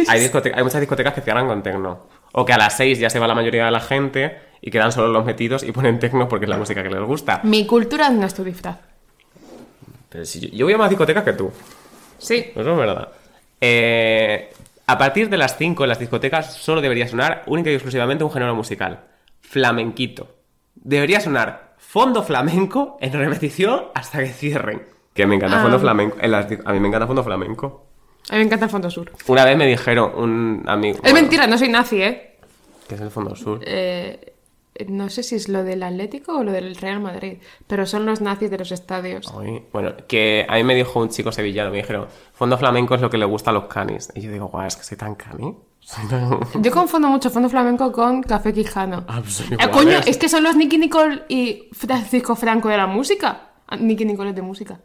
Hay, 0.09 0.31
hay 0.55 0.63
muchas 0.65 0.81
discotecas 0.81 1.13
que 1.13 1.21
cierran 1.21 1.47
con 1.47 1.63
tecno. 1.63 2.07
O 2.39 2.45
que 2.45 2.53
a 2.53 2.59
las 2.59 2.77
6 2.77 2.99
ya 2.99 3.09
se 3.09 3.19
va 3.19 3.27
la 3.27 3.35
mayoría 3.35 3.65
de 3.65 3.71
la 3.71 3.81
gente 3.81 4.37
y 4.61 4.71
quedan 4.71 4.93
solo 4.93 5.09
los 5.09 5.25
metidos 5.25 5.63
y 5.63 5.73
ponen 5.73 5.99
tecno 5.99 6.29
porque 6.29 6.45
es 6.45 6.51
la 6.51 6.59
música 6.59 6.83
que 6.83 6.91
les 6.91 7.01
gusta. 7.01 7.41
Mi 7.45 7.67
cultura 7.67 8.11
no 8.11 8.27
es 8.27 8.35
tu 8.35 8.45
disfraz. 8.45 8.77
Pero 10.11 10.25
si 10.27 10.41
yo, 10.41 10.49
yo 10.57 10.67
voy 10.67 10.75
a 10.75 10.79
más 10.79 10.91
discotecas 10.91 11.25
que 11.25 11.33
tú. 11.33 11.51
Sí. 12.19 12.47
Eso 12.55 12.73
es 12.73 12.77
verdad. 12.79 13.09
Eh, 13.61 14.51
a 14.87 14.99
partir 14.99 15.29
de 15.31 15.37
las 15.39 15.57
5 15.57 15.83
en 15.85 15.89
las 15.89 15.99
discotecas 15.99 16.55
solo 16.55 16.81
debería 16.81 17.09
sonar 17.09 17.43
única 17.47 17.71
y 17.71 17.75
exclusivamente 17.75 18.23
un 18.25 18.31
género 18.31 18.55
musical. 18.55 19.01
Flamenquito. 19.41 20.37
Debería 20.75 21.21
sonar 21.21 21.75
fondo 21.79 22.23
flamenco 22.23 22.99
en 23.01 23.13
repetición 23.15 23.87
hasta 23.95 24.19
que 24.19 24.29
cierren. 24.29 24.83
Que 25.15 25.27
me 25.27 25.37
encanta 25.37 25.59
Ah. 25.59 25.63
fondo 25.63 25.79
flamenco. 25.81 26.17
en 26.21 26.31
las 26.31 26.49
di- 26.51 26.59
a 26.65 26.73
mí 26.73 26.81
me 26.81 26.89
encanta 26.89 27.07
fondo 27.07 27.25
flamenco. 27.25 27.87
A 28.29 28.33
mí 28.33 28.39
me 28.41 28.45
encanta 28.47 28.65
el 28.65 28.71
Fondo 28.73 28.91
Sur. 28.91 29.13
Una 29.29 29.45
vez 29.45 29.57
me 29.57 29.69
dijeron 29.69 30.11
un 30.17 30.65
amigo... 30.67 30.97
Es 30.97 31.03
bueno, 31.13 31.21
mentira, 31.21 31.47
no 31.47 31.57
soy 31.57 31.69
nazi, 31.69 32.03
¿eh? 32.03 32.26
¿Qué 32.89 32.95
es 32.95 33.01
el 33.01 33.11
fondo 33.11 33.35
sur? 33.37 33.61
Eh, 33.67 34.33
No 34.89 35.09
sé 35.09 35.23
si 35.23 35.37
es 35.37 35.49
lo 35.49 35.65
del 35.65 35.83
Atlético 35.83 36.37
o 36.39 36.45
lo 36.45 36.53
del 36.53 36.77
Real 36.77 37.01
Madrid, 37.01 37.39
pero 37.67 37.87
son 37.87 38.05
los 38.05 38.21
nazis 38.21 38.51
de 38.51 38.59
los 38.59 38.73
estadios. 38.73 39.33
Ay, 39.39 39.65
bueno, 39.73 39.95
que 40.07 40.45
a 40.49 40.57
mí 40.57 40.65
me 40.65 40.75
dijo 40.75 41.01
un 41.01 41.09
chico 41.09 41.33
sevillano, 41.33 41.71
me 41.71 41.79
dijeron, 41.79 42.07
fondo 42.35 42.59
flamenco 42.59 42.95
es 42.95 43.01
lo 43.01 43.09
que 43.09 43.17
le 43.17 43.25
gusta 43.25 43.51
a 43.51 43.55
los 43.55 43.65
canis. 43.65 44.13
Y 44.15 44.21
yo 44.21 44.31
digo, 44.31 44.49
guau, 44.49 44.67
es 44.67 44.77
que 44.77 44.85
soy 44.85 44.99
tan 44.99 45.15
cani. 45.15 45.57
Yo 46.61 46.73
confundo 46.73 47.09
mucho 47.09 47.31
fondo 47.31 47.49
flamenco 47.49 47.93
con 47.93 48.21
café 48.21 48.53
quijano. 48.53 49.05
Ah, 49.07 49.21
pues 49.23 49.41
Eh, 49.41 49.57
coño, 49.73 49.99
es 50.05 50.19
que 50.19 50.29
son 50.29 50.43
los 50.43 50.57
Nicky 50.57 50.79
Nicole 50.79 51.23
y 51.29 51.69
Francisco 51.73 52.35
Franco 52.35 52.69
de 52.69 52.77
la 52.77 52.89
música. 52.89 53.53
Ah, 53.69 53.77
Nicky 53.77 54.05
Nicole 54.05 54.31
es 54.31 54.37
de 54.37 54.43
música. 54.43 54.81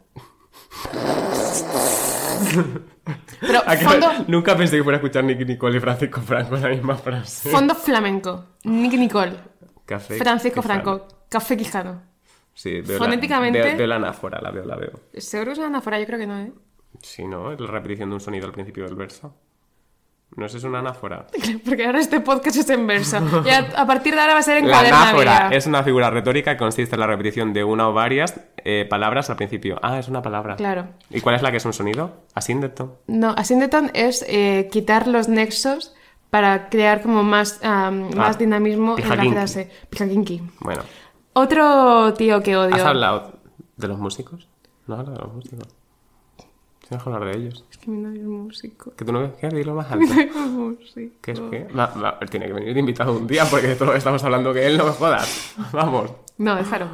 Pero 3.42 3.60
¿A 3.66 3.76
que 3.76 3.84
fondo, 3.84 4.06
Nunca 4.28 4.56
pensé 4.56 4.76
que 4.76 4.82
fuera 4.82 4.96
a 4.96 5.00
escuchar 5.00 5.24
Nicky 5.24 5.44
Nicole 5.44 5.76
y 5.76 5.80
Francisco 5.80 6.20
Franco 6.22 6.56
en 6.56 6.62
la 6.62 6.68
misma 6.70 6.96
frase. 6.96 7.50
fondo 7.50 7.74
flamenco. 7.74 8.46
Nicky 8.64 8.96
Nicole. 8.96 9.34
Café 9.84 10.16
Francisco 10.16 10.62
Quijano. 10.62 10.82
Franco. 10.82 11.08
Café 11.28 11.56
quijano. 11.56 12.02
Sí, 12.54 12.80
veo 12.82 12.98
Fonéticamente- 12.98 13.58
La, 13.58 13.64
veo, 13.66 13.76
veo 13.78 13.86
la 13.86 13.96
anáfora, 13.96 14.40
la 14.40 14.50
veo, 14.50 14.64
la 14.64 14.76
veo. 14.76 14.92
Seguro 15.14 15.48
que 15.48 15.52
es 15.52 15.58
una 15.58 15.66
anáfora, 15.68 15.98
yo 15.98 16.06
creo 16.06 16.18
que 16.18 16.26
no, 16.26 16.38
¿eh? 16.38 16.52
Sí, 17.02 17.24
¿no? 17.26 17.52
La 17.52 17.66
repetición 17.70 18.10
de 18.10 18.14
un 18.14 18.20
sonido 18.20 18.46
al 18.46 18.52
principio 18.52 18.84
del 18.84 18.94
verso. 18.94 19.34
¿No 20.36 20.46
es 20.46 20.54
eso 20.54 20.66
una 20.66 20.78
anáfora? 20.78 21.26
Porque 21.64 21.84
ahora 21.84 22.00
este 22.00 22.20
podcast 22.20 22.56
es 22.56 22.70
en 22.70 22.86
verso. 22.86 23.18
Y 23.44 23.50
a, 23.50 23.70
a 23.76 23.86
partir 23.86 24.14
de 24.14 24.20
ahora 24.20 24.32
va 24.34 24.40
a 24.40 24.42
ser 24.42 24.58
en 24.58 24.68
La 24.68 24.80
anáfora 24.80 25.48
es 25.52 25.66
una 25.66 25.82
figura 25.82 26.08
retórica 26.10 26.52
que 26.52 26.58
consiste 26.58 26.96
en 26.96 27.00
la 27.00 27.06
repetición 27.06 27.52
de 27.52 27.64
una 27.64 27.88
o 27.88 27.92
varias 27.92 28.40
eh, 28.64 28.86
palabras 28.88 29.28
al 29.28 29.36
principio. 29.36 29.78
Ah, 29.82 29.98
es 29.98 30.08
una 30.08 30.22
palabra. 30.22 30.56
Claro. 30.56 30.86
¿Y 31.10 31.20
cuál 31.20 31.34
es 31.34 31.42
la 31.42 31.50
que 31.50 31.58
es 31.58 31.64
un 31.66 31.74
sonido? 31.74 32.22
Asíndeto. 32.34 33.02
No, 33.06 33.30
asyndeton 33.36 33.90
es 33.92 34.24
eh, 34.26 34.68
quitar 34.72 35.06
los 35.06 35.28
nexos 35.28 35.94
para 36.30 36.70
crear 36.70 37.02
como 37.02 37.22
más, 37.22 37.62
am, 37.62 38.08
más 38.16 38.38
dinamismo 38.38 38.96
en 38.96 39.08
la 39.08 39.24
frase. 39.32 39.70
Pijaquinqui. 39.90 40.42
Bueno, 40.60 40.82
Otro 41.34 42.14
tío 42.14 42.42
que 42.42 42.56
odio. 42.56 42.74
¿has 42.74 42.82
hablado 42.82 43.32
de 43.76 43.88
los 43.88 43.98
músicos? 43.98 44.48
No 44.86 45.04
de 45.04 45.18
los 45.18 45.32
músicos. 45.34 45.68
Tienes 46.92 47.04
que 47.04 47.10
hablar 47.10 47.32
de 47.32 47.38
ellos. 47.40 47.64
Es 47.70 47.78
que 47.78 47.90
mi 47.90 48.02
novio 48.02 48.20
es 48.20 48.26
músico. 48.28 48.92
Que 48.94 49.04
tú 49.06 49.12
no 49.12 49.32
quieres 49.32 49.58
dilo 49.58 49.74
más 49.74 49.88
Mi 49.96 50.02
alto. 50.04 50.14
novio 50.14 50.30
es 50.30 50.34
músico. 50.50 51.14
¿Qué 51.22 51.30
es 51.32 51.40
qué? 51.40 51.64
Va, 51.74 51.86
va, 51.86 52.18
él 52.20 52.28
tiene 52.28 52.46
que 52.48 52.52
venir 52.52 52.74
de 52.74 52.80
invitado 52.80 53.12
un 53.16 53.26
día 53.26 53.46
porque 53.46 53.68
de 53.68 53.74
todo 53.76 53.86
lo 53.86 53.92
que 53.92 53.98
estamos 53.98 54.22
hablando 54.24 54.52
que 54.52 54.66
él 54.66 54.76
no 54.76 54.84
me 54.84 54.90
jodas. 54.90 55.54
Vamos. 55.72 56.10
No, 56.36 56.54
déjalo. 56.56 56.88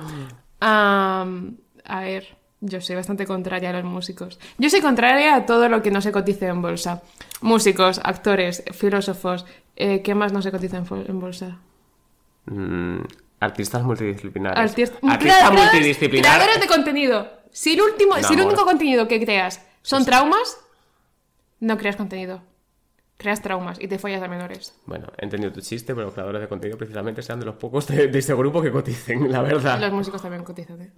A 0.60 2.00
ver, 2.00 2.36
yo 2.60 2.80
soy 2.80 2.96
bastante 2.96 3.26
contraria 3.26 3.70
a 3.70 3.72
los 3.72 3.84
músicos. 3.84 4.38
Yo 4.58 4.70
soy 4.70 4.80
contraria 4.80 5.34
a 5.34 5.46
todo 5.46 5.68
lo 5.68 5.82
que 5.82 5.90
no 5.90 6.00
se 6.00 6.12
cotice 6.12 6.46
en 6.46 6.62
bolsa. 6.62 7.02
Músicos, 7.40 8.00
actores, 8.04 8.62
filósofos. 8.72 9.46
eh, 9.76 10.02
¿Qué 10.02 10.14
más 10.14 10.32
no 10.32 10.42
se 10.42 10.50
cotiza 10.50 10.76
en, 11.08 11.20
bolsa? 11.20 11.58
Mm, 12.46 12.98
artistas 13.40 13.82
multidisciplinares. 13.82 14.58
Artist- 14.58 14.94
Artista 15.02 15.50
creadores- 15.50 16.60
de 16.60 16.66
contenido. 16.66 17.28
Si 17.50 17.72
el, 17.74 17.80
último, 17.80 18.14
si 18.22 18.34
el 18.34 18.42
único 18.42 18.64
contenido 18.64 19.08
que 19.08 19.18
creas 19.24 19.64
son 19.82 20.04
traumas, 20.04 20.58
no 21.60 21.76
creas 21.78 21.96
contenido. 21.96 22.42
Creas 23.16 23.42
traumas 23.42 23.80
y 23.80 23.88
te 23.88 23.98
follas 23.98 24.22
a 24.22 24.28
menores. 24.28 24.78
Bueno, 24.86 25.08
he 25.18 25.24
entendido 25.24 25.52
tu 25.52 25.60
chiste, 25.60 25.92
pero 25.92 26.04
los 26.06 26.14
creadores 26.14 26.40
de 26.40 26.46
contenido 26.46 26.78
precisamente 26.78 27.20
sean 27.20 27.40
de 27.40 27.46
los 27.46 27.56
pocos 27.56 27.88
de, 27.88 28.06
de 28.06 28.18
ese 28.20 28.32
grupo 28.32 28.62
que 28.62 28.70
coticen, 28.70 29.32
la 29.32 29.42
verdad. 29.42 29.80
Los 29.80 29.90
músicos 29.92 30.22
también 30.22 30.44
cotizan, 30.44 30.80
¿eh? 30.82 30.92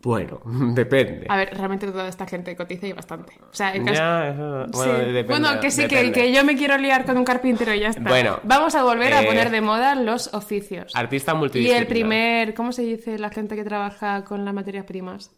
Bueno, 0.00 0.40
depende. 0.74 1.26
A 1.28 1.36
ver, 1.36 1.50
realmente 1.54 1.88
toda 1.88 2.08
esta 2.08 2.26
gente 2.26 2.56
cotiza 2.56 2.86
y 2.86 2.94
bastante. 2.94 3.34
O 3.42 3.54
sea, 3.54 3.74
en 3.74 3.84
caso- 3.84 3.98
Ya, 3.98 4.28
eso- 4.30 4.66
bueno, 4.72 4.94
Sí. 4.94 5.12
depende, 5.12 5.22
Bueno, 5.24 5.60
que 5.60 5.70
sí, 5.70 5.82
que, 5.86 5.96
depende. 5.96 6.12
que 6.22 6.32
yo 6.32 6.42
me 6.42 6.56
quiero 6.56 6.78
liar 6.78 7.04
con 7.04 7.18
un 7.18 7.24
carpintero 7.26 7.74
y 7.74 7.80
ya 7.80 7.88
está. 7.88 8.00
Bueno, 8.08 8.40
Vamos 8.44 8.74
a 8.74 8.82
volver 8.82 9.12
a 9.12 9.22
eh, 9.22 9.26
poner 9.26 9.50
de 9.50 9.60
moda 9.60 9.94
los 9.94 10.32
oficios. 10.32 10.96
Artista 10.96 11.32
Y 11.32 11.36
multidisciplinar. 11.36 11.82
el 11.82 11.86
primer, 11.86 12.54
¿cómo 12.54 12.72
se 12.72 12.80
dice 12.80 13.18
la 13.18 13.28
gente 13.28 13.56
que 13.56 13.64
trabaja 13.64 14.24
con 14.24 14.46
las 14.46 14.54
materias 14.54 14.86
primas? 14.86 15.32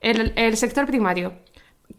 El, 0.00 0.32
el 0.36 0.56
sector 0.56 0.86
primario. 0.86 1.32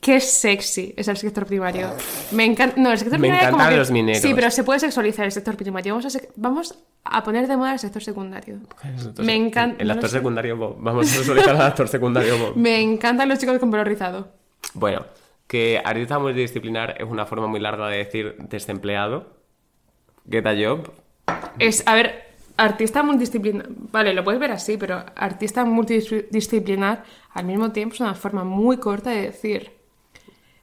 Qué 0.01 0.19
sexy 0.21 0.93
es 0.95 1.07
el 1.09 1.17
sector 1.17 1.45
primario. 1.45 1.91
Me 2.31 2.45
encanta. 2.45 2.75
No, 2.79 2.91
el 2.91 2.97
sector 2.97 3.19
Me 3.19 3.27
primario 3.27 3.47
como 3.49 3.57
encantan 3.57 3.73
que- 3.73 3.77
los 3.79 3.91
mineros. 3.91 4.21
Sí, 4.21 4.31
pero 4.33 4.49
se 4.49 4.63
puede 4.63 4.79
sexualizar 4.79 5.25
el 5.25 5.31
sector 5.31 5.57
primario. 5.57 5.93
Vamos 5.95 6.15
a, 6.15 6.19
sec- 6.19 6.29
vamos 6.37 6.75
a 7.03 7.23
poner 7.23 7.47
de 7.47 7.57
moda 7.57 7.73
el 7.73 7.79
sector 7.79 8.01
secundario. 8.03 8.59
Me 9.17 9.35
encanta. 9.35 9.83
El 9.83 9.91
actor 9.91 10.09
sé. 10.09 10.17
secundario 10.17 10.55
Bob. 10.55 10.77
Vamos 10.79 11.11
a 11.11 11.23
solicitar 11.23 11.55
al 11.55 11.61
actor 11.63 11.87
secundario 11.89 12.37
Bob. 12.37 12.53
Me 12.55 12.79
encantan 12.81 13.27
los 13.27 13.39
chicos 13.39 13.59
con 13.59 13.71
pelo 13.71 13.83
rizado. 13.83 14.29
Bueno, 14.73 15.05
que 15.47 15.81
artista 15.83 16.17
multidisciplinar 16.17 16.95
es 16.97 17.07
una 17.09 17.25
forma 17.25 17.47
muy 17.47 17.59
larga 17.59 17.87
de 17.89 17.97
decir 17.97 18.35
desempleado. 18.39 19.33
Get 20.29 20.45
a 20.47 20.53
job. 20.55 20.91
Es, 21.59 21.83
a 21.87 21.93
ver, 21.95 22.23
artista 22.55 23.03
multidisciplinar. 23.03 23.65
Vale, 23.91 24.13
lo 24.13 24.23
puedes 24.23 24.39
ver 24.39 24.51
así, 24.51 24.77
pero 24.77 25.03
artista 25.15 25.65
multidisciplinar 25.65 27.03
al 27.33 27.45
mismo 27.45 27.71
tiempo 27.73 27.95
es 27.95 27.99
una 28.01 28.13
forma 28.15 28.43
muy 28.45 28.77
corta 28.77 29.09
de 29.09 29.23
decir. 29.23 29.78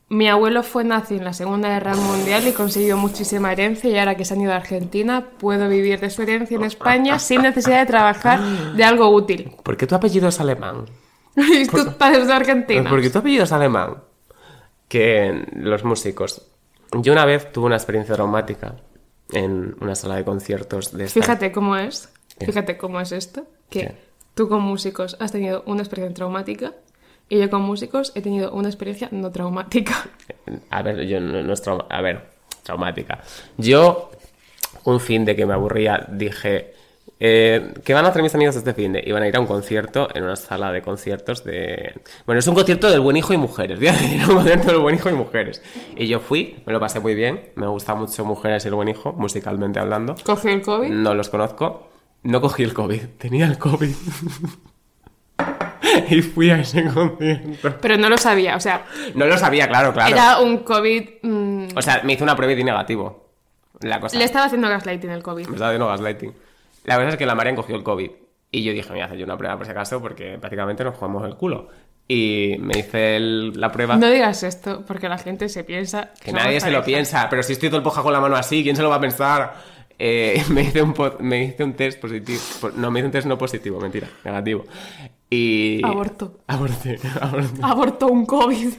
Mi 0.09 0.28
abuelo 0.28 0.62
fue 0.62 0.84
nazi 0.84 1.16
en 1.16 1.24
la 1.24 1.32
Segunda 1.32 1.68
Guerra 1.68 1.96
Mundial 1.96 2.46
y 2.46 2.52
consiguió 2.52 2.96
muchísima 2.96 3.50
herencia 3.50 3.90
y 3.90 3.98
ahora 3.98 4.14
que 4.16 4.24
se 4.24 4.34
han 4.34 4.40
ido 4.40 4.52
a 4.52 4.57
Argentina 4.57 5.30
puedo 5.38 5.68
vivir 5.68 5.98
de 5.98 6.11
su 6.11 6.22
herencia 6.22 6.57
en 6.57 6.64
España 6.64 7.18
sin 7.18 7.42
necesidad 7.42 7.80
de 7.80 7.86
trabajar 7.86 8.40
de 8.76 8.84
algo 8.84 9.09
útil. 9.11 9.52
¿Por 9.64 9.76
qué 9.76 9.86
tu 9.88 9.96
apellido 9.96 10.28
es 10.28 10.38
alemán? 10.38 10.86
y 11.36 11.66
tus 11.66 11.86
padres 11.94 12.28
de 12.28 12.32
Argentina. 12.34 12.88
Porque 12.88 13.11
tu 13.11 13.18
apellido 13.18 13.44
es 13.44 13.52
alemán. 13.52 13.96
Que 14.88 15.44
los 15.57 15.82
músicos. 15.82 16.46
Yo 16.92 17.12
una 17.12 17.24
vez 17.24 17.50
tuve 17.50 17.66
una 17.66 17.76
experiencia 17.76 18.14
traumática 18.14 18.76
en 19.32 19.74
una 19.80 19.96
sala 19.96 20.14
de 20.14 20.24
conciertos 20.24 20.96
de 20.96 21.07
esta- 21.07 21.20
Fíjate 21.20 21.50
cómo 21.50 21.76
es. 21.76 22.09
¿Qué? 22.38 22.46
Fíjate 22.46 22.76
cómo 22.78 23.00
es 23.00 23.11
esto. 23.11 23.44
Que 23.68 23.80
¿Qué? 23.80 23.94
tú 24.34 24.48
con 24.48 24.62
músicos 24.62 25.16
has 25.18 25.32
tenido 25.32 25.64
una 25.66 25.82
experiencia 25.82 26.14
traumática 26.14 26.74
y 27.29 27.39
yo 27.39 27.51
con 27.51 27.62
músicos 27.62 28.12
he 28.14 28.22
tenido 28.22 28.53
una 28.53 28.68
experiencia 28.68 29.09
no 29.12 29.31
traumática. 29.31 30.09
A 30.70 30.83
ver, 30.83 31.07
yo 31.07 31.20
no, 31.20 31.43
no 31.43 31.53
es 31.53 31.62
trauma- 31.62 31.87
A 31.91 32.01
ver, 32.01 32.31
traumática. 32.62 33.20
Yo, 33.57 34.11
un 34.85 35.01
fin 35.01 35.24
de 35.24 35.35
que 35.37 35.47
me 35.47 35.55
aburría, 35.55 36.07
dije. 36.11 36.74
Eh, 37.18 37.72
¿Qué 37.83 37.95
van 37.95 38.05
a 38.05 38.09
hacer 38.09 38.22
mis 38.22 38.35
amigos 38.35 38.57
este 38.57 38.74
fin 38.74 38.93
de? 38.93 39.03
Iban 39.07 39.22
a 39.22 39.29
ir 39.29 39.35
a 39.37 39.41
un 39.41 39.47
concierto 39.47 40.07
en 40.14 40.24
una 40.24 40.37
sala 40.37 40.70
de 40.70 40.83
conciertos 40.83 41.45
de. 41.45 41.95
Bueno, 42.27 42.41
es 42.41 42.47
un 42.47 42.55
concierto 42.55 42.91
del 42.91 43.01
buen 43.01 43.16
hijo 43.16 43.33
y 43.33 43.39
mujeres. 43.39 43.79
Voy 43.79 43.89
a 43.89 43.93
decir, 43.93 44.20
un 44.29 44.35
concierto 44.37 44.66
del 44.70 44.81
buen 44.81 44.95
hijo 44.97 45.09
y 45.09 45.14
mujeres. 45.14 45.62
Y 45.97 46.09
yo 46.09 46.20
fui, 46.20 46.59
me 46.66 46.74
lo 46.74 46.79
pasé 46.81 47.01
muy 47.01 47.14
bien. 47.14 47.41
Me 47.55 47.66
gusta 47.68 47.95
mucho 47.95 48.22
Mujeres 48.27 48.64
y 48.66 48.68
el 48.68 48.74
buen 48.74 48.89
hijo, 48.89 49.14
musicalmente 49.14 49.79
hablando. 49.79 50.14
Cogió 50.24 50.51
el 50.51 50.61
COVID. 50.61 50.91
No 50.91 51.14
los 51.14 51.31
conozco. 51.31 51.89
No 52.22 52.41
cogí 52.43 52.64
el 52.64 52.74
COVID, 52.74 53.01
tenía 53.18 53.47
el 53.47 53.57
COVID. 53.57 53.95
y 56.11 56.22
fui 56.22 56.50
a 56.50 56.61
ese 56.61 56.84
concierto. 56.86 57.74
Pero 57.80 57.96
no 57.96 58.09
lo 58.09 58.18
sabía, 58.18 58.57
o 58.57 58.61
sea, 58.61 58.84
No 59.14 59.26
lo 59.26 59.36
sabía, 59.38 59.68
claro, 59.68 59.92
claro. 59.92 60.14
era 60.14 60.40
un 60.40 60.59
COVID. 60.59 61.09
mm, 61.22 61.66
O 61.76 61.82
sea, 61.82 62.00
me 62.04 62.12
hice 62.14 62.22
una 62.22 62.36
prueba 62.36 62.52
y 62.52 62.57
di 62.57 62.64
negativo. 62.64 63.24
La 63.80 64.00
cosa. 64.00 64.16
le 64.18 64.24
estaba 64.24 64.46
haciendo 64.46 64.68
gaslighting 64.68 65.11
el 65.11 65.22
COVID. 65.22 65.46
Me 65.48 65.52
estaba 65.52 65.68
haciendo 65.70 65.86
gaslighting. 65.88 66.32
La 66.84 66.96
verdad 66.96 67.12
es 67.14 67.18
que 67.18 67.26
la 67.26 67.34
Marian 67.34 67.57
cogió 67.57 67.76
el 67.76 67.82
COVID. 67.82 68.11
Y 68.50 68.62
yo 68.62 68.72
dije, 68.72 68.88
me 68.88 68.94
voy 68.94 69.00
a 69.02 69.04
hacer 69.07 69.18
yo 69.18 69.24
una 69.26 69.36
prueba 69.36 69.57
por 69.57 69.66
si 69.66 69.72
acaso, 69.72 70.00
porque 70.00 70.38
prácticamente 70.38 70.82
nos 70.84 70.94
jugamos 70.94 71.26
el 71.26 71.34
culo. 71.36 71.68
Y 72.09 72.54
me 72.61 72.78
hice 72.78 73.16
el- 73.16 73.61
la 73.61 73.70
prueba. 73.72 73.96
No 73.96 74.09
digas 74.09 74.44
esto, 74.44 74.84
porque 74.86 75.09
la 75.09 75.18
gente 75.18 75.48
se 75.48 75.64
piensa 75.64 76.12
que 76.22 76.30
somos 76.30 76.44
nadie 76.44 76.61
se 76.61 76.70
lo 76.70 76.82
piensa, 76.84 77.26
pero 77.28 77.42
si 77.42 77.52
estoy 77.54 77.68
todo 77.68 77.78
el 77.78 77.82
poja 77.82 78.02
con 78.02 78.12
la 78.12 78.20
mano 78.20 78.36
así, 78.36 78.62
¿quién 78.62 78.76
se 78.76 78.82
lo 78.82 78.88
va 78.88 78.96
a 78.96 79.00
pensar? 79.00 79.54
Eh, 79.98 80.42
me, 80.50 80.62
hice 80.62 80.80
un 80.82 80.94
me 81.20 81.42
hice 81.44 81.64
un 81.64 81.74
test 81.74 82.00
positivo. 82.00 82.40
po- 82.61 82.70
No, 82.76 82.90
me 82.92 83.00
hice 83.00 83.07
un 83.07 83.12
test 83.12 83.26
no 83.26 83.36
positivo, 83.36 83.80
mentira, 83.80 84.07
negativo. 84.24 84.64
Y. 85.31 85.85
Aborto. 85.85 86.39
Aborté, 86.47 86.99
aborté. 87.20 87.61
Abortó 87.62 88.07
un 88.09 88.27
COVID. 88.27 88.72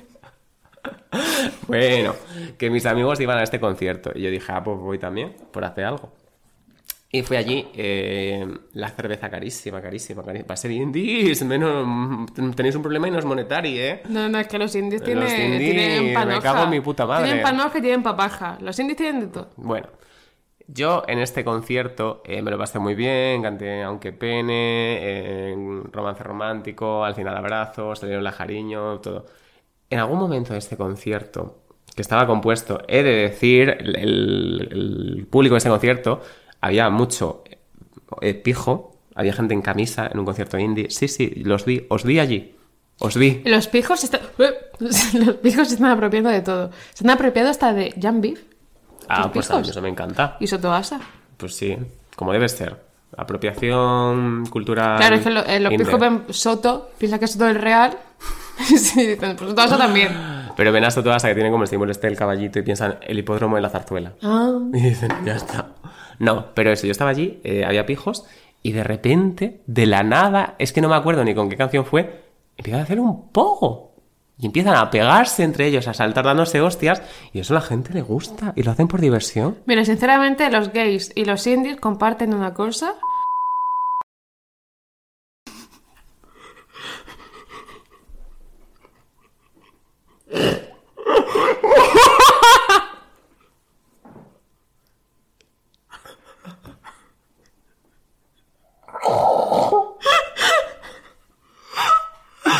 Bueno, 1.68 2.14
que 2.58 2.70
mis 2.70 2.86
amigos 2.86 3.20
iban 3.20 3.38
a 3.38 3.44
este 3.44 3.60
concierto. 3.60 4.12
Y 4.16 4.22
yo 4.22 4.30
dije, 4.30 4.52
ah, 4.52 4.64
pues 4.64 4.78
voy 4.78 5.00
también, 5.00 5.36
por 5.52 5.64
hacer 5.66 5.86
algo. 5.86 6.14
Y 7.10 7.22
fui 7.22 7.38
allí, 7.38 7.66
eh, 7.74 8.46
la 8.74 8.90
cerveza 8.90 9.30
carísima, 9.30 9.82
carísima, 9.82 10.24
carísima. 10.24 10.48
Va 10.50 10.54
a 10.54 10.58
ser 10.58 10.72
indies, 10.72 11.42
menos, 11.46 11.86
tenéis 12.54 12.76
un 12.76 12.82
problema 12.82 13.08
y 13.08 13.12
no 13.12 13.20
es 13.20 13.24
monetario, 13.26 13.82
¿eh? 13.82 14.02
No, 14.10 14.28
no, 14.28 14.38
es 14.40 14.48
que 14.48 14.58
los 14.58 14.76
indies 14.76 15.02
Los 15.02 15.06
tienen, 15.06 15.54
indies, 15.54 15.72
tienen 15.72 16.06
me 16.08 16.14
panoja. 16.14 16.42
cago 16.42 16.64
en 16.66 16.70
mi 16.70 16.82
puta 16.82 17.06
madre. 17.06 17.26
Tienen 17.28 17.44
panoja 17.44 17.78
y 17.78 17.82
tienen 17.82 18.04
papaja. 18.04 18.58
Los 18.60 18.78
indies 18.80 18.98
tienen 18.98 19.22
de 19.22 19.28
todo. 19.28 19.50
Bueno, 19.56 19.88
yo 20.68 21.04
en 21.08 21.20
este 21.20 21.46
concierto 21.46 22.22
eh, 22.26 22.42
me 22.42 22.52
lo 22.52 22.58
pasé 22.58 22.78
muy 22.78 22.94
bien, 22.94 23.42
canté 23.42 23.84
Aunque 23.84 24.12
Pene, 24.12 24.98
eh, 25.02 25.56
romance 25.92 26.24
romántico, 26.24 27.06
al 27.06 27.16
final 27.16 27.38
abrazos, 27.38 28.00
salieron 28.00 28.24
la 28.24 28.34
jariño, 28.34 29.00
todo. 29.00 29.26
En 29.90 30.00
algún 30.00 30.20
momento 30.20 30.52
de 30.54 30.60
este 30.60 30.76
concierto, 30.76 31.64
que 31.96 32.02
estaba 32.02 32.28
compuesto, 32.28 32.82
he 32.88 33.02
de 33.02 33.16
decir, 33.16 33.70
el, 33.70 35.26
público 35.30 35.56
de 35.56 35.60
ese 35.60 35.70
concierto, 35.70 36.22
había 36.60 36.90
mucho 36.90 37.44
eh, 38.22 38.34
pijo, 38.34 38.98
había 39.16 39.34
gente 39.34 39.54
en 39.54 39.62
camisa 39.62 40.10
en 40.12 40.20
un 40.20 40.26
concierto 40.26 40.60
indie. 40.60 40.90
Sí, 40.90 41.08
sí, 41.08 41.30
los 41.46 41.64
vi, 41.64 41.86
os 41.90 42.04
vi 42.04 42.20
allí, 42.20 42.56
os 43.00 43.16
vi. 43.16 43.42
Los 43.46 43.68
pijos 43.68 44.04
están... 44.04 44.22
Los 44.80 45.36
pijos 45.38 45.70
se 45.70 45.76
están 45.76 45.92
apropiando 45.92 46.30
de 46.30 46.42
todo. 46.42 46.72
Se 46.94 47.04
han 47.04 47.10
apropiado 47.10 47.50
hasta 47.50 47.74
de 47.74 47.96
Jan 48.00 48.22
Beef 48.22 48.42
Ah, 49.10 49.24
¿Los 49.24 49.32
pues 49.32 49.50
a 49.52 49.56
mí 49.56 49.60
pijos? 49.62 49.72
eso 49.72 49.82
me 49.82 49.90
encanta. 49.90 50.38
y 50.40 50.48
Sotoasa. 50.48 51.00
Pues 51.38 51.56
sí, 51.56 51.78
como 52.16 52.34
debe 52.34 52.48
ser. 52.50 52.86
Apropiación 53.16 54.46
cultural. 54.50 54.98
Claro, 54.98 55.16
es 55.16 55.22
que 55.24 55.30
lo- 55.30 55.46
eh, 55.46 55.60
los 55.60 55.74
pijos 55.74 56.00
ven 56.00 56.24
Soto, 56.30 56.90
piensan 56.98 57.20
que 57.20 57.26
es 57.26 57.32
Soto 57.32 57.48
el 57.48 57.56
real. 57.56 57.98
sí, 58.60 59.06
dicen, 59.08 59.36
pues 59.38 59.56
también. 59.56 60.10
Pero 60.56 60.72
ven 60.72 60.84
a 60.84 60.90
todas 60.90 61.24
que 61.24 61.34
tienen 61.34 61.52
como 61.52 61.64
el 61.64 61.70
símbolo 61.70 61.92
este 61.92 62.08
del 62.08 62.18
caballito 62.18 62.60
y 62.60 62.64
piensan 62.64 62.98
el 63.02 63.20
hipódromo 63.20 63.56
de 63.56 63.62
la 63.62 63.70
zarzuela. 63.70 64.14
Ah. 64.24 64.58
Y 64.74 64.82
dicen, 64.82 65.10
ya 65.24 65.36
está. 65.36 65.68
No, 66.20 66.48
pero 66.54 66.72
eso, 66.72 66.86
yo 66.88 66.92
estaba 66.92 67.12
allí, 67.12 67.40
eh, 67.44 67.64
había 67.64 67.86
pijos, 67.86 68.26
y 68.64 68.72
de 68.72 68.84
repente, 68.84 69.62
de 69.68 69.86
la 69.86 70.02
nada, 70.04 70.56
es 70.58 70.74
que 70.74 70.82
no 70.82 70.90
me 70.90 70.96
acuerdo 70.96 71.24
ni 71.24 71.36
con 71.36 71.48
qué 71.48 71.56
canción 71.56 71.86
fue, 71.86 72.24
empiezan 72.58 72.82
a 72.82 72.84
hacer 72.84 73.00
un 73.00 73.30
pogo. 73.32 73.87
Y 74.40 74.46
empiezan 74.46 74.76
a 74.76 74.92
pegarse 74.92 75.44
entre 75.44 75.66
ellos, 75.68 75.88
a 75.88 75.94
saltar 75.94 76.26
dándose 76.26 76.62
hostias, 76.62 77.02
y 77.34 77.40
eso 77.40 77.54
a 77.54 77.60
la 77.60 77.62
gente 77.62 77.94
le 77.94 78.02
gusta, 78.02 78.54
y 78.56 78.64
lo 78.64 78.72
hacen 78.72 78.88
por 78.88 79.02
diversión. 79.02 79.58
Mira, 79.66 79.84
sinceramente, 79.84 80.50
los 80.52 80.72
gays 80.72 81.12
y 81.16 81.26
los 81.26 81.48
indies 81.48 81.78
comparten 81.80 82.34
una 82.34 82.54
cosa. 82.54 82.94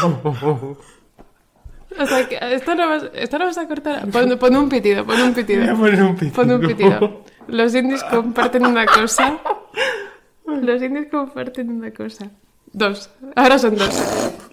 O 2.00 2.06
sea, 2.06 2.28
que 2.28 2.38
esto 2.54 2.76
no 2.76 2.88
vas, 2.90 3.06
esto 3.14 3.40
no 3.40 3.46
vas 3.46 3.58
a 3.58 3.68
cortar. 3.68 4.10
Pon, 4.12 4.38
pon 4.38 4.56
un 4.56 4.70
pitido, 4.70 5.06
pon 5.06 5.20
un 5.22 5.34
pitido. 5.34 5.62
Voy 5.62 5.70
a 5.70 5.76
poner 5.76 6.04
un 6.04 6.16
pitido. 6.16 6.34
Pon 6.36 6.52
un 6.52 6.62
pitido. 6.62 7.24
Los 7.48 7.74
indies 7.76 8.04
comparten 8.12 8.66
una 8.66 8.86
cosa. 8.86 9.40
Los 10.46 10.82
indies 10.82 11.08
comparten 11.10 11.70
una 11.70 11.92
cosa. 11.92 12.30
Dos. 12.74 13.10
Ahora 13.36 13.58
son 13.58 13.76
dos. 13.76 13.94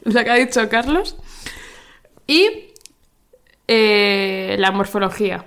La 0.04 0.24
que 0.24 0.30
ha 0.30 0.34
dicho 0.34 0.68
Carlos. 0.68 1.16
Y 2.26 2.72
eh, 3.68 4.56
la 4.58 4.70
morfología. 4.70 5.44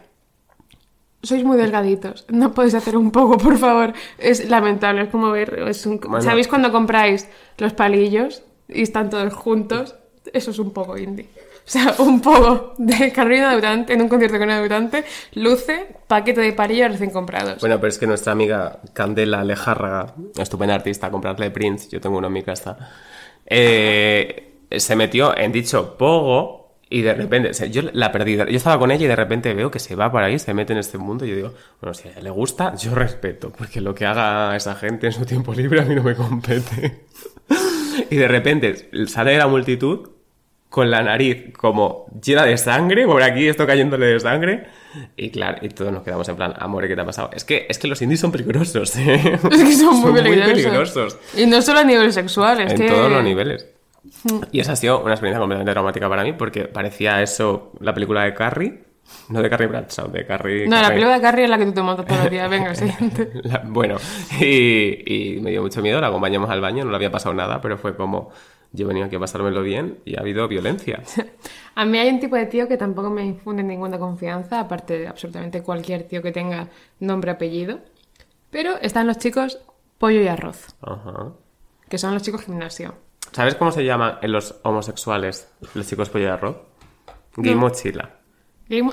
Sois 1.24 1.44
muy 1.44 1.58
delgaditos. 1.58 2.26
No 2.30 2.54
podéis 2.54 2.76
hacer 2.76 2.96
un 2.96 3.12
poco, 3.12 3.38
por 3.38 3.58
favor. 3.58 3.94
Es 4.18 4.50
lamentable. 4.50 5.04
Es 5.04 5.10
como 5.10 5.32
ver. 5.32 5.64
es 5.68 5.86
un- 5.86 6.00
Bueno. 6.00 6.22
¿Sabéis 6.22 6.48
cuando 6.48 6.72
compráis 6.72 7.28
los 7.58 7.74
palillos 7.74 8.44
y 8.68 8.84
están 8.84 9.10
todos 9.10 9.34
juntos? 9.34 9.96
Eso 10.34 10.52
es 10.52 10.60
un 10.60 10.72
poco 10.72 10.98
indie. 10.98 11.30
O 11.68 11.70
sea, 11.70 11.96
un 12.00 12.22
poco 12.22 12.76
de 12.78 13.12
Carolina 13.12 13.54
Durante 13.54 13.94
en 13.94 14.02
un 14.02 14.08
concierto 14.08 14.38
con 14.38 14.48
una 14.48 14.62
Durante 14.62 15.04
luce 15.34 15.86
paquete 16.08 16.40
de 16.40 16.54
palillos 16.54 16.92
recién 16.92 17.10
comprados. 17.10 17.60
Bueno, 17.60 17.76
pero 17.76 17.90
es 17.90 17.98
que 17.98 18.08
nuestra 18.08 18.32
amiga 18.32 18.80
Candela 18.94 19.44
Lejárraga, 19.44 20.14
estupenda 20.38 20.76
artista, 20.76 21.12
comprarle 21.12 21.52
Prince, 21.52 21.90
yo 21.90 22.00
tengo 22.00 22.18
uno 22.18 22.28
en 22.28 22.34
mi 22.34 22.44
casa, 22.44 22.78
eh, 23.46 24.54
se 24.72 24.96
metió 24.96 25.38
en 25.38 25.52
dicho 25.52 25.98
pogo 25.98 26.78
y 26.90 27.02
de 27.02 27.14
repente, 27.14 27.50
o 27.50 27.54
sea, 27.54 27.68
yo 27.68 27.82
la 27.92 28.14
perdí. 28.14 28.38
Yo 28.38 28.46
estaba 28.46 28.80
con 28.80 28.92
ella 28.92 29.04
y 29.04 29.10
de 29.10 29.16
repente 29.18 29.54
veo 29.54 29.70
que 29.70 29.80
se 29.80 29.94
va 29.96 30.10
por 30.10 30.24
ahí, 30.24 30.40
se 30.40 30.54
mete 30.54 30.72
en 30.72 30.80
este 30.80 30.98
mundo 30.98 31.26
y 31.26 31.30
yo 31.32 31.36
digo, 31.36 31.54
bueno, 31.82 31.94
si 31.94 32.08
le 32.22 32.30
gusta, 32.30 32.76
yo 32.76 32.96
respeto, 32.96 33.52
porque 33.52 33.82
lo 33.82 33.94
que 33.94 34.06
haga 34.06 34.56
esa 34.56 34.74
gente 34.76 35.08
en 35.08 35.12
su 35.12 35.26
tiempo 35.26 35.54
libre 35.54 35.82
a 35.82 35.84
mí 35.84 35.96
no 35.96 36.04
me 36.04 36.16
compete. 36.16 37.08
y 38.10 38.16
de 38.16 38.28
repente 38.30 38.90
sale 39.08 39.32
de 39.32 39.38
la 39.38 39.48
multitud 39.48 40.17
con 40.78 40.92
la 40.92 41.02
nariz 41.02 41.52
como 41.58 42.06
llena 42.24 42.46
de 42.46 42.56
sangre, 42.56 43.08
por 43.08 43.24
aquí 43.24 43.48
esto 43.48 43.66
cayéndole 43.66 44.06
de 44.06 44.20
sangre. 44.20 44.68
Y 45.16 45.32
claro, 45.32 45.58
y 45.64 45.70
todos 45.70 45.92
nos 45.92 46.04
quedamos 46.04 46.30
en 46.30 46.36
plan, 46.36 46.54
amor, 46.60 46.88
¿qué 46.88 46.94
te 46.94 47.02
ha 47.02 47.06
pasado? 47.06 47.32
Es 47.34 47.44
que, 47.44 47.66
es 47.68 47.80
que 47.80 47.88
los 47.88 48.00
indies 48.04 48.20
son 48.20 48.32
peligrosos, 48.32 48.96
¿eh? 48.98 49.40
Es 49.52 49.64
que 49.64 49.74
son 49.74 50.00
muy 50.02 50.14
peligrosos. 50.14 50.54
peligrosos. 50.54 51.18
Y 51.36 51.48
no 51.48 51.64
solo 51.64 51.80
a 51.80 51.84
nivel 51.84 52.14
sexual, 52.14 52.62
es 52.62 52.74
En 52.74 52.78
que... 52.78 52.88
todos 52.90 53.12
los 53.12 53.24
niveles. 53.24 53.66
Y 54.52 54.60
esa 54.60 54.74
ha 54.74 54.76
sido 54.76 55.02
una 55.02 55.14
experiencia 55.14 55.40
completamente 55.40 55.72
traumática 55.72 56.08
para 56.08 56.24
mí 56.24 56.34
porque 56.34 56.66
parecía 56.66 57.24
eso 57.24 57.72
la 57.80 57.92
película 57.96 58.24
de 58.24 58.36
Carrie. 58.36 58.84
No 59.30 59.42
de 59.42 59.50
Carrie 59.50 59.68
Bradshaw, 59.68 60.12
de 60.12 60.26
Carrie... 60.28 60.68
No, 60.68 60.76
la 60.76 60.84
Carrie- 60.84 60.90
película 60.90 61.16
de 61.16 61.22
Carrie 61.22 61.44
es 61.46 61.50
la 61.50 61.58
que 61.58 61.66
tú 61.66 61.72
te 61.74 61.82
montas 61.82 62.06
todos 62.06 62.22
los 62.22 62.30
días. 62.32 62.48
Venga, 62.52 62.76
siguiente. 62.84 63.32
La- 63.46 63.64
bueno, 63.66 63.96
y, 64.40 65.36
y 65.38 65.40
me 65.42 65.50
dio 65.50 65.64
mucho 65.64 65.82
miedo, 65.82 66.00
la 66.00 66.08
acompañamos 66.08 66.50
al 66.52 66.62
baño, 66.62 66.84
no 66.86 66.92
le 66.92 66.96
había 66.98 67.10
pasado 67.12 67.34
nada, 67.34 67.60
pero 67.62 67.78
fue 67.78 67.96
como, 67.96 68.32
yo 68.78 68.88
venía 68.88 69.06
aquí 69.06 69.16
a 69.16 69.20
pasármelo 69.20 69.62
bien 69.64 70.00
y 70.06 70.16
ha 70.18 70.22
habido 70.22 70.48
violencia. 70.48 71.02
A 71.76 71.86
mí 71.86 71.98
hay 72.00 72.10
un 72.10 72.20
tipo 72.20 72.36
de 72.36 72.46
tío 72.48 72.68
que 72.68 72.78
tampoco 72.78 73.10
me 73.10 73.24
infunde 73.26 73.62
ninguna 73.64 74.00
confianza, 74.00 74.60
aparte 74.60 74.98
de 74.98 75.08
absolutamente 75.08 75.62
cualquier 75.62 76.04
tío 76.08 76.22
que 76.24 76.32
tenga 76.32 76.70
nombre 77.00 77.32
apellido. 77.32 77.80
Pero 78.50 78.78
están 78.82 79.06
los 79.08 79.18
chicos 79.18 79.60
pollo 80.00 80.22
y 80.22 80.28
arroz, 80.28 80.76
Ajá. 80.82 81.34
que 81.90 81.98
son 81.98 82.14
los 82.14 82.24
chicos 82.24 82.42
gimnasio. 82.46 82.96
¿Sabes 83.32 83.56
cómo 83.56 83.72
se 83.72 83.84
llaman 83.84 84.18
en 84.22 84.32
los 84.32 84.56
homosexuales 84.64 85.52
los 85.76 85.88
chicos 85.88 86.10
pollo 86.10 86.26
de 86.26 86.32
arroz? 86.32 86.58
Gay 87.36 87.54
No. 87.54 87.62
mochila. 87.62 88.10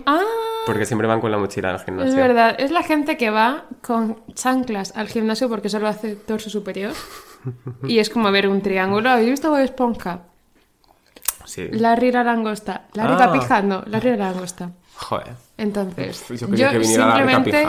¡Ah! 0.06 0.20
Porque 0.66 0.84
siempre 0.86 1.06
van 1.08 1.20
con 1.20 1.30
la 1.30 1.38
mochila 1.38 1.70
al 1.70 1.80
gimnasio. 1.80 2.10
Es 2.10 2.16
verdad, 2.16 2.54
es 2.58 2.70
la 2.70 2.82
gente 2.82 3.16
que 3.16 3.30
va 3.30 3.64
con 3.82 4.22
chanclas 4.34 4.96
al 4.96 5.08
gimnasio 5.08 5.48
porque 5.48 5.68
solo 5.68 5.88
hace 5.88 6.16
torso 6.16 6.50
superior. 6.50 6.92
Y 7.88 7.98
es 7.98 8.10
como 8.10 8.30
ver 8.30 8.48
un 8.48 8.60
triángulo. 8.62 9.10
¿Habéis 9.10 9.30
visto 9.30 9.50
Bob 9.50 9.60
Esponja? 9.60 10.22
Sí. 11.44 11.68
Larry 11.70 12.10
la 12.10 12.24
langosta. 12.24 12.86
Larry 12.94 13.14
Ah. 13.14 13.18
Capija, 13.18 13.62
no, 13.62 13.82
Larry 13.86 14.16
la 14.16 14.30
langosta. 14.30 14.70
Joder. 14.96 15.34
Entonces, 15.58 16.24
Yo 16.28 16.48
que 16.48 16.78
la 16.78 16.84
simplemente 16.84 17.68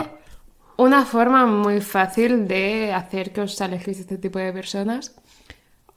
una 0.76 1.04
forma 1.04 1.46
muy 1.46 1.80
fácil 1.80 2.46
de 2.46 2.92
hacer 2.92 3.32
que 3.32 3.40
os 3.42 3.60
alejéis 3.60 3.98
de 3.98 4.02
este 4.02 4.18
tipo 4.18 4.38
de 4.38 4.52
personas. 4.52 5.14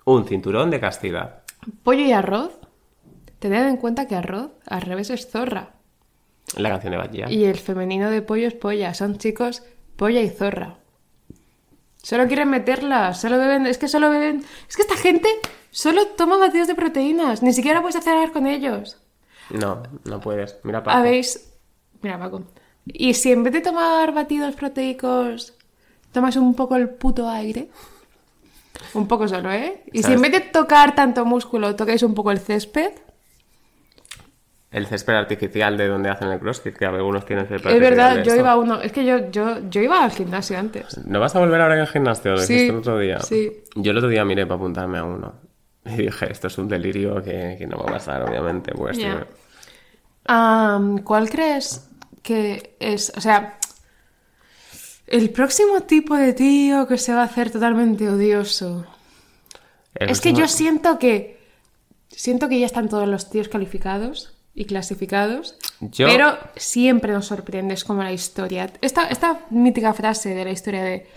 Un 0.06 0.26
cinturón 0.26 0.70
de 0.70 0.80
castidad. 0.80 1.44
Pollo 1.84 2.02
y 2.02 2.12
arroz. 2.12 2.58
Tened 3.40 3.68
en 3.68 3.78
cuenta 3.78 4.08
que 4.08 4.16
arroz 4.16 4.52
al 4.68 4.82
revés 4.82 5.10
es 5.10 5.30
zorra. 5.30 5.72
La 6.58 6.70
canción 6.70 6.92
de 6.92 6.98
Badía. 6.98 7.30
Y 7.30 7.46
el 7.46 7.58
femenino 7.58 8.10
de 8.10 8.22
pollo 8.22 8.48
es 8.48 8.54
polla. 8.56 8.94
Son 8.94 9.18
chicos 9.18 9.64
polla 9.96 10.22
y 10.22 10.30
zorra. 10.30 10.78
Solo 12.10 12.28
quieren 12.28 12.50
meterla, 12.50 13.14
solo 13.14 13.38
beben, 13.38 13.68
es 13.68 13.78
que 13.78 13.88
solo 13.88 14.10
beben, 14.10 14.44
es 14.68 14.76
que 14.76 14.82
esta 14.82 14.96
gente 14.96 15.30
solo 15.70 16.08
toma 16.08 16.38
batidos 16.38 16.68
de 16.68 16.74
proteínas, 16.74 17.44
ni 17.44 17.54
siquiera 17.54 17.82
puedes 17.82 17.98
hacer 17.98 18.32
con 18.32 18.48
ellos. 18.48 18.98
No, 19.52 19.84
no 20.06 20.20
puedes. 20.20 20.58
Mira, 20.64 20.82
Paco. 20.82 20.98
Habéis, 20.98 21.54
mira 22.02 22.18
Paco, 22.18 22.46
y 22.88 23.14
si 23.14 23.32
en 23.32 23.44
vez 23.44 23.54
de 23.54 23.62
tomar 23.62 24.12
batidos 24.12 24.56
proteicos 24.56 25.54
tomas 26.12 26.36
un 26.36 26.56
poco 26.56 26.78
el 26.78 26.90
puto 26.90 27.30
aire, 27.30 27.70
un 28.96 29.08
poco 29.08 29.28
solo, 29.28 29.52
¿eh? 29.52 29.84
Y 29.94 30.02
si 30.02 30.14
en 30.14 30.22
vez 30.24 30.32
de 30.32 30.40
tocar 30.40 30.96
tanto 30.96 31.26
músculo 31.26 31.76
tocáis 31.76 32.02
un 32.02 32.16
poco 32.16 32.32
el 32.32 32.40
césped, 32.40 32.92
El 34.72 34.86
césped 34.86 35.16
artificial 35.16 35.78
de 35.78 35.88
donde 35.88 36.10
hacen 36.10 36.28
el 36.28 36.40
crossfit, 36.40 36.78
que 36.78 36.86
algunos 36.86 37.26
tienen 37.26 37.48
césped 37.48 37.72
es 37.72 37.80
verdad, 37.80 38.24
yo 38.24 38.36
iba 38.36 38.52
a 38.52 38.58
uno, 38.58 38.80
es 38.82 38.92
que 38.92 39.04
yo, 39.04 39.32
yo, 39.32 39.68
yo 39.68 39.82
iba 39.82 40.04
al 40.04 40.12
gimnasio 40.12 40.60
antes. 40.60 40.96
¿No 41.06 41.20
vas 41.20 41.36
a 41.36 41.40
volver 41.40 41.60
ahora 41.60 41.74
en 41.74 41.82
el 41.82 41.88
gimnasio? 41.88 42.34
Lo 42.34 42.38
Sí, 42.38 42.68
el 42.68 42.76
otro 42.76 43.00
día. 43.00 43.20
sí. 43.20 43.52
Yo 43.76 43.92
el 43.92 43.98
otro 43.98 44.10
día 44.10 44.24
miré 44.26 44.46
para 44.46 44.58
apuntarme 44.58 45.00
a 45.00 45.04
uno. 45.04 45.34
Y 45.86 46.04
dije, 46.04 46.32
esto 46.32 46.48
es 46.48 46.58
un 46.60 46.68
delirio 46.68 47.16
que, 47.24 47.56
que 47.58 47.66
no 47.66 47.78
va 47.78 47.86
a 47.86 47.94
pasar, 47.94 48.22
obviamente. 48.22 48.74
Pues. 48.74 49.00
Am, 50.26 51.00
¿Cuál 51.00 51.30
crees 51.30 51.90
que 52.22 52.76
es, 52.80 53.12
o 53.16 53.22
sea, 53.22 53.58
el 55.08 55.32
próximo 55.32 55.82
tipo 55.82 56.16
de 56.16 56.34
tío 56.34 56.88
que 56.88 57.00
se 57.00 57.14
va 57.14 57.22
a 57.22 57.26
hacer 57.26 57.50
totalmente 57.50 58.08
odioso? 58.08 58.86
El 59.96 60.12
Es 60.12 60.22
que 60.22 60.34
yo 60.34 60.48
siento 60.48 61.00
que 61.00 61.40
siento 62.10 62.50
que 62.50 62.60
ya 62.60 62.68
están 62.68 62.90
todos 62.90 63.08
los 63.08 63.30
tíos 63.30 63.48
calificados 63.48 64.39
y 64.60 64.66
clasificados, 64.66 65.56
Yo- 65.80 66.08
pero 66.08 66.38
siempre 66.56 67.14
nos 67.14 67.28
sorprende, 67.28 67.74
es 67.74 67.84
como 67.86 68.04
la 68.04 68.12
historia. 68.12 68.72
Esta, 68.82 69.08
esta 69.08 69.40
mítica 69.50 69.94
frase 69.94 70.36
de 70.36 70.44
la 70.44 70.52
historia 70.52 70.84
de 70.84 71.08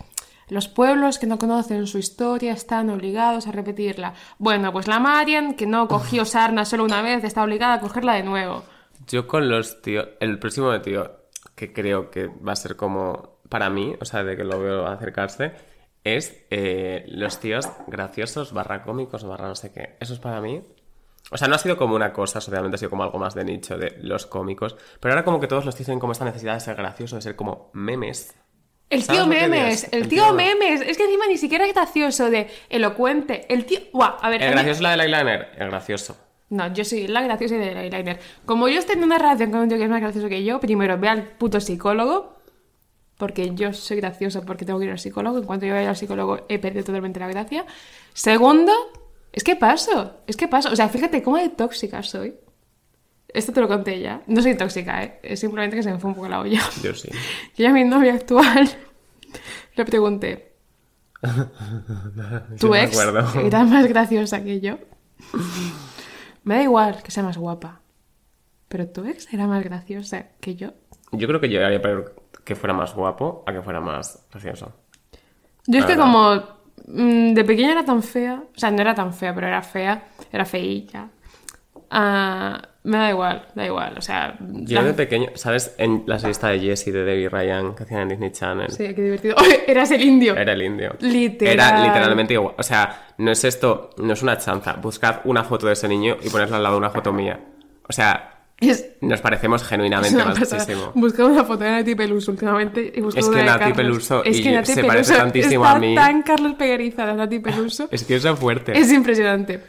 los 0.49 0.69
pueblos 0.69 1.19
que 1.19 1.27
no 1.27 1.39
conocen 1.39 1.87
su 1.87 1.99
historia 1.99 2.53
están 2.53 2.89
obligados 2.91 3.47
a 3.47 3.53
repetirla. 3.53 4.15
Bueno, 4.39 4.73
pues 4.73 4.87
la 4.87 5.01
Marian, 5.01 5.55
que 5.55 5.67
no 5.67 5.89
cogió 5.89 6.25
sarna 6.35 6.65
solo 6.65 6.85
una 6.85 7.03
vez, 7.03 7.25
está 7.25 7.43
obligada 7.43 7.75
a 7.75 7.81
cogerla 7.81 8.15
de 8.15 8.23
nuevo. 8.23 8.63
Yo 9.09 9.27
con 9.27 9.49
los 9.49 9.83
tíos, 9.83 10.09
el 10.21 10.39
próximo 10.39 10.81
tío 10.81 11.11
que 11.57 11.73
creo 11.73 12.11
que 12.11 12.27
va 12.29 12.53
a 12.53 12.57
ser 12.57 12.77
como 12.77 13.39
para 13.49 13.69
mí, 13.71 13.95
o 14.01 14.05
sea, 14.05 14.23
de 14.25 14.37
que 14.37 14.45
lo 14.45 14.61
veo 14.61 14.87
acercarse, 14.87 15.53
es 16.05 16.45
eh, 16.51 17.05
los 17.09 17.41
tíos 17.41 17.69
graciosos, 17.89 18.53
barra 18.53 18.83
cómicos, 18.85 19.25
barra 19.25 19.49
no 19.49 19.55
sé 19.57 19.73
qué. 19.73 19.97
Eso 20.01 20.15
es 20.15 20.21
para 20.21 20.41
mí. 20.41 20.63
O 21.33 21.37
sea, 21.39 21.49
no 21.49 21.55
ha 21.55 21.59
sido 21.59 21.77
como 21.77 21.95
una 21.97 22.13
cosa, 22.13 22.39
obviamente 22.47 22.75
ha 22.75 22.79
sido 22.79 22.91
como 22.91 23.03
algo 23.05 23.19
más 23.19 23.35
de 23.35 23.45
nicho 23.45 23.79
de 23.79 23.97
los 24.03 24.27
cómicos. 24.27 24.77
Pero 25.01 25.15
ahora 25.15 25.25
como 25.25 25.41
que 25.41 25.47
todos 25.47 25.65
los 25.65 25.75
tíos 25.75 25.87
tienen 25.87 25.99
como 26.01 26.13
esta 26.13 26.25
necesidad 26.27 26.55
de 26.55 26.61
ser 26.61 26.77
graciosos, 26.77 27.17
de 27.17 27.23
ser 27.23 27.37
como 27.37 27.71
memes. 27.73 28.35
El 28.91 29.03
¿Sabes 29.03 29.23
tío 29.23 29.27
memes, 29.27 29.89
el 29.91 30.03
El 30.03 30.09
tío 30.09 30.25
tío- 30.25 30.35
memes. 30.35 30.83
Es 30.83 30.99
que 30.99 31.05
encima 31.05 31.27
ni 31.27 31.39
siquiera 31.39 31.65
es 31.67 31.73
gracioso 31.73 32.29
de 32.31 32.49
elocuente. 32.69 33.47
El 33.53 33.65
tío... 33.65 33.81
Buah, 33.95 34.19
a 34.21 34.29
ver... 34.29 34.43
¿El 34.43 34.51
gracioso 34.51 34.77
es 34.77 34.81
la 34.83 34.91
del 34.91 35.01
eyeliner? 35.01 35.49
El 35.57 35.69
gracioso. 35.71 36.17
No, 36.51 36.71
yo 36.75 36.85
soy 36.85 37.07
la 37.07 37.23
graciosa 37.23 37.55
del 37.55 37.79
eyeliner. 37.79 38.21
Como 38.45 38.69
yo 38.69 38.79
estoy 38.79 38.97
en 38.97 39.05
una 39.05 39.17
relación 39.17 39.51
con 39.51 39.61
un 39.61 39.69
tío 39.71 39.79
que 39.79 39.85
es 39.85 39.91
más 39.91 40.03
gracioso 40.03 40.29
que 40.29 40.45
yo, 40.45 40.61
primero 40.61 40.99
ve 40.99 41.09
al 41.09 41.23
puto 41.39 41.59
psicólogo, 41.61 42.37
porque 43.17 43.55
yo 43.55 43.73
soy 43.73 43.97
graciosa 43.97 44.43
porque 44.43 44.67
tengo 44.67 44.79
que 44.79 44.85
ir 44.85 44.91
al 44.91 44.99
psicólogo. 44.99 45.39
En 45.39 45.45
cuanto 45.45 45.65
yo 45.65 45.73
vaya 45.73 45.89
al 45.89 45.97
psicólogo 45.97 46.45
he 46.51 46.59
perdido 46.59 46.85
totalmente 46.85 47.19
la 47.19 47.29
gracia. 47.29 47.65
Segundo, 48.13 48.73
es 49.33 49.45
que 49.45 49.57
paso, 49.57 50.21
es 50.27 50.37
que 50.37 50.49
paso. 50.49 50.71
O 50.71 50.77
sea, 50.77 50.89
fíjate 50.89 51.23
cómo 51.23 51.39
de 51.39 51.49
tóxica 51.49 52.03
soy. 52.03 52.35
Esto 53.29 53.53
te 53.53 53.61
lo 53.63 53.69
conté 53.69 54.01
ya. 54.01 54.23
No 54.27 54.43
soy 54.43 54.57
tóxica, 54.57 55.03
¿eh? 55.03 55.19
Es 55.23 55.41
simplemente 55.41 55.77
que 55.77 55.83
se 55.83 55.91
me 55.91 55.99
fue 55.99 56.11
un 56.11 56.15
poco 56.15 56.29
la 56.29 56.41
olla. 56.41 56.61
Yo 56.83 56.95
sí. 56.95 57.09
Yo 57.57 57.69
a 57.69 57.73
mi 57.73 57.85
novia 57.85 58.15
actual 58.15 58.69
le 59.77 59.85
pregunté, 59.87 60.53
¿tu 62.61 62.69
me 62.69 62.85
ex 62.85 62.99
era 63.37 63.65
más 63.65 63.87
graciosa 63.87 64.43
que 64.43 64.61
yo? 64.61 64.79
Me 66.43 66.57
da 66.57 66.63
igual 66.63 67.03
que 67.03 67.13
sea 67.13 67.23
más 67.23 67.39
guapa, 67.39 67.81
pero 68.69 68.89
tu 68.89 69.05
ex 69.05 69.33
era 69.33 69.47
más 69.47 69.63
graciosa 69.63 70.27
que 70.41 70.57
yo. 70.57 70.73
Yo 71.13 71.29
creo 71.29 71.41
que 71.41 71.49
yo 71.49 71.65
haría 71.65 71.81
peor 71.81 72.17
que 72.45 72.57
fuera 72.57 72.75
más 72.75 72.95
guapo 72.95 73.45
a 73.47 73.53
que 73.53 73.63
fuera 73.63 73.81
más 73.81 74.27
gracioso. 74.31 74.73
Yo 75.67 75.79
es 75.79 75.87
que 75.87 75.97
como 75.97 76.43
de 76.95 77.45
pequeña 77.45 77.73
era 77.73 77.85
tan 77.85 78.03
fea, 78.03 78.43
o 78.55 78.59
sea, 78.59 78.71
no 78.71 78.81
era 78.81 78.95
tan 78.95 79.13
fea, 79.15 79.35
pero 79.35 79.47
era 79.47 79.63
fea, 79.63 80.03
era 80.33 80.45
feilla. 80.45 81.09
Ah, 81.95 82.61
me 82.85 82.97
da 82.97 83.11
igual, 83.11 83.47
da 83.55 83.67
igual. 83.67 83.95
O 83.99 84.01
sea, 84.01 84.37
Yo 84.41 84.81
la- 84.81 84.89
de 84.89 84.95
pequeño, 84.95 85.29
¿sabes? 85.35 85.75
En 85.79 86.05
la 86.07 86.17
revista 86.19 86.49
de 86.49 86.59
Jessie 86.61 86.93
de 86.93 87.05
Debbie 87.05 87.29
Ryan 87.29 87.75
que 87.75 87.83
hacían 87.85 88.01
en 88.03 88.09
Disney 88.09 88.31
Channel. 88.33 88.71
Sí, 88.71 88.95
qué 88.95 89.03
divertido. 89.03 89.37
¡Ay, 89.39 89.59
eras 89.67 89.91
el 89.91 90.03
indio! 90.03 90.35
Era 90.37 90.53
el 90.53 90.63
indio. 90.63 90.97
Literal. 91.01 91.53
Era 91.55 91.83
literalmente 91.87 92.35
igual. 92.35 92.55
O 92.59 92.63
sea, 92.63 93.09
no 93.19 93.31
es 93.31 93.45
esto, 93.45 93.91
no 93.99 94.13
es 94.15 94.23
una 94.23 94.39
chanza. 94.39 94.75
Buscad 94.75 95.21
una 95.25 95.45
foto 95.45 95.67
de 95.67 95.75
ese 95.75 95.87
niño 95.89 96.17
y 96.23 96.31
ponerla 96.31 96.57
al 96.57 96.63
lado 96.63 96.75
de 96.77 96.79
una 96.81 96.91
foto 96.91 97.13
mía. 97.13 97.39
O 97.89 97.93
sea, 97.93 98.42
Es, 98.61 98.91
nos 99.01 99.21
parecemos 99.21 99.65
genuinamente 99.65 100.25
muchísimo. 100.25 100.93
Buscaba 100.95 101.31
una 101.31 101.45
foto 101.45 101.65
de 101.65 101.71
Nati 101.71 101.95
Peluso 101.97 102.31
últimamente 102.31 102.93
y 102.95 103.01
buscaba 103.01 103.21
Es 103.21 103.29
que 103.29 103.43
una 103.43 103.53
de 103.55 103.59
Nati. 103.59 103.73
Peluso 103.73 104.25
es 104.25 104.39
y 104.39 104.43
que 104.43 104.53
Nati 104.53 104.73
se 104.73 104.85
parece 104.85 105.15
tantísimo 105.15 105.65
está 105.65 105.77
a 105.77 105.79
mí. 105.81 105.95
tan 105.95 106.23
Carlos 106.23 106.55
Peguerizada, 106.55 107.13
Nati 107.15 107.41
Peluso. 107.41 107.89
Es 107.91 108.05
que 108.05 108.15
es 108.17 108.27
fuerte. 108.39 108.79
Es 108.79 108.93
impresionante. 108.93 109.61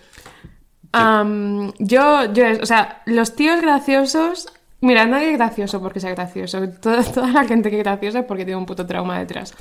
Yo, 1.80 2.34
yo, 2.34 2.44
o 2.62 2.66
sea, 2.66 3.02
los 3.06 3.36
tíos 3.36 3.62
graciosos. 3.62 4.48
Mira, 4.82 5.06
nadie 5.06 5.32
es 5.32 5.38
gracioso 5.38 5.82
porque 5.82 6.00
sea 6.00 6.12
gracioso. 6.12 6.62
Toda, 6.82 7.04
toda 7.04 7.32
la 7.32 7.46
gente 7.46 7.70
que 7.70 7.78
es 7.78 7.84
graciosa 7.84 8.20
es 8.20 8.26
porque 8.26 8.46
tiene 8.46 8.58
un 8.58 8.66
puto 8.66 8.86
trauma 8.86 9.18
detrás. 9.18 9.56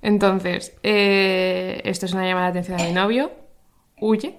Entonces, 0.00 0.74
eh, 0.82 1.80
esto 1.84 2.06
es 2.06 2.14
una 2.14 2.26
llamada 2.26 2.50
de 2.50 2.58
atención 2.58 2.80
a 2.80 2.84
mi 2.84 2.92
novio. 2.92 3.30
Huye. 4.00 4.34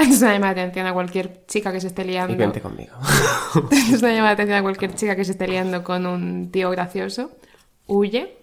Es 0.10 0.22
una 0.22 0.32
llamada 0.32 0.54
de 0.54 0.60
atención 0.62 0.86
a 0.86 0.92
cualquier 0.92 1.46
chica 1.46 1.72
que 1.72 1.80
se 1.80 1.88
esté 1.88 2.04
liando. 2.04 2.32
Y 2.32 2.36
vente 2.36 2.60
conmigo. 2.60 2.94
Es 3.92 4.00
una 4.00 4.12
llamada 4.12 4.28
de 4.28 4.42
atención 4.42 4.58
a 4.58 4.62
cualquier 4.62 4.94
chica 4.94 5.16
que 5.16 5.24
se 5.24 5.32
esté 5.32 5.46
liando 5.46 5.84
con 5.84 6.06
un 6.06 6.50
tío 6.50 6.70
gracioso. 6.70 7.30
Huye. 7.86 8.36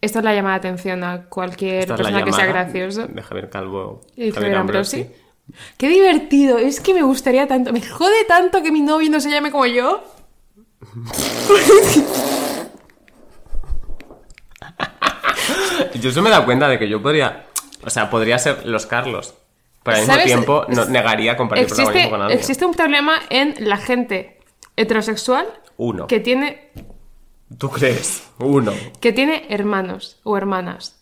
Esto 0.00 0.18
es 0.20 0.24
la 0.24 0.34
llamada 0.34 0.58
de 0.58 0.68
atención 0.68 1.04
a 1.04 1.26
cualquier 1.26 1.80
Esta 1.80 1.96
persona 1.96 2.24
que 2.24 2.32
sea 2.32 2.46
gracioso. 2.46 3.06
De 3.06 3.22
Javier 3.22 3.50
Calvo. 3.50 4.00
Y 4.16 4.30
Javier 4.32 4.56
Ambrosi. 4.56 5.06
Qué 5.76 5.88
divertido, 5.88 6.58
es 6.58 6.80
que 6.80 6.94
me 6.94 7.02
gustaría 7.02 7.46
tanto, 7.48 7.72
me 7.72 7.82
jode 7.82 8.24
tanto 8.28 8.62
que 8.62 8.70
mi 8.70 8.80
novio 8.80 9.10
no 9.10 9.20
se 9.20 9.30
llame 9.30 9.50
como 9.50 9.66
yo. 9.66 10.04
Yo 15.94 16.10
eso 16.10 16.22
me 16.22 16.28
he 16.28 16.32
dado 16.32 16.44
cuenta 16.44 16.68
de 16.68 16.78
que 16.78 16.88
yo 16.88 17.02
podría. 17.02 17.46
O 17.84 17.90
sea, 17.90 18.08
podría 18.10 18.38
ser 18.38 18.64
los 18.64 18.86
Carlos. 18.86 19.34
Pero 19.82 19.96
al 19.96 20.02
mismo 20.02 20.14
¿Sabes? 20.14 20.26
tiempo 20.26 20.64
no 20.68 20.84
negaría 20.86 21.36
compartir 21.36 21.64
Existe, 21.64 21.82
protagonismo 21.84 22.10
con 22.10 22.22
alguien. 22.22 22.38
existe 22.38 22.64
un 22.66 22.74
problema 22.74 23.14
en 23.30 23.54
la 23.60 23.76
gente 23.78 24.38
heterosexual 24.76 25.46
Uno. 25.78 26.06
que 26.06 26.20
tiene, 26.20 26.70
¿Tú 27.58 27.70
crees? 27.70 28.28
Uno. 28.38 28.72
que 29.00 29.12
tiene 29.12 29.46
hermanos 29.48 30.20
o 30.22 30.36
hermanas. 30.36 30.96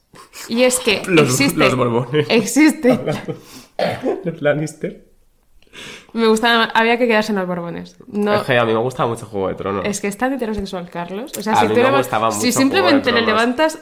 Y 0.49 0.63
es 0.63 0.79
que 0.81 1.03
Los- 1.09 1.29
existe, 1.31 1.59
los 1.75 2.07
existe, 2.29 2.99
Los 4.25 4.43
Lannister. 4.43 5.05
me 6.13 6.27
gustaba, 6.27 6.65
había 6.75 6.99
que 6.99 7.07
quedarse 7.07 7.33
en 7.33 7.39
los 7.39 7.47
borbones. 7.47 7.97
No, 8.07 8.35
Es 8.35 8.43
que 8.43 8.57
a 8.59 8.65
mí 8.65 8.73
me 8.73 8.79
gusta 8.81 9.07
mucho 9.07 9.27
Juego 9.27 9.49
de 9.49 9.55
Tronos. 9.55 9.85
Es 9.87 10.01
que 10.01 10.09
es 10.09 10.17
tan 10.17 10.33
heterosexual, 10.33 10.89
Carlos. 10.91 11.33
O 11.39 11.43
sea, 11.43 11.53
A 11.53 11.57
si, 11.61 11.69
mí 11.69 11.75
tú 11.75 11.81
me 11.81 11.91
le- 11.91 11.97
gustaba 11.99 12.31
si 12.33 12.51
simplemente 12.53 13.13
le 13.13 13.21
levantas. 13.23 13.79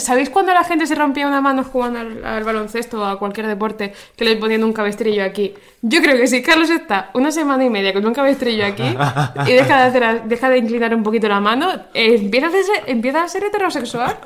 ¿Sabéis 0.00 0.30
cuando 0.30 0.52
la 0.52 0.64
gente 0.64 0.86
se 0.86 0.94
rompía 0.94 1.26
una 1.26 1.40
mano 1.40 1.64
jugando 1.64 2.00
al, 2.00 2.24
al 2.24 2.44
baloncesto 2.44 3.00
o 3.00 3.04
a 3.04 3.18
cualquier 3.18 3.46
deporte 3.46 3.92
que 4.16 4.24
le 4.24 4.36
ponían 4.36 4.64
un 4.64 4.72
cabestrillo 4.72 5.24
aquí? 5.24 5.54
Yo 5.82 6.02
creo 6.02 6.16
que 6.16 6.26
si 6.26 6.42
Carlos 6.42 6.70
está 6.70 7.10
una 7.14 7.30
semana 7.30 7.64
y 7.64 7.70
media 7.70 7.92
con 7.92 8.04
un 8.04 8.12
cabestrillo 8.12 8.66
aquí 8.66 8.82
y 8.82 9.52
deja 9.52 9.88
de, 9.88 10.00
hacer, 10.00 10.22
deja 10.24 10.50
de 10.50 10.58
inclinar 10.58 10.94
un 10.94 11.02
poquito 11.02 11.28
la 11.28 11.40
mano, 11.40 11.72
eh, 11.94 12.16
empieza, 12.16 12.48
a 12.48 12.50
ser, 12.50 12.64
empieza 12.86 13.22
a 13.22 13.28
ser 13.28 13.44
heterosexual. 13.44 14.18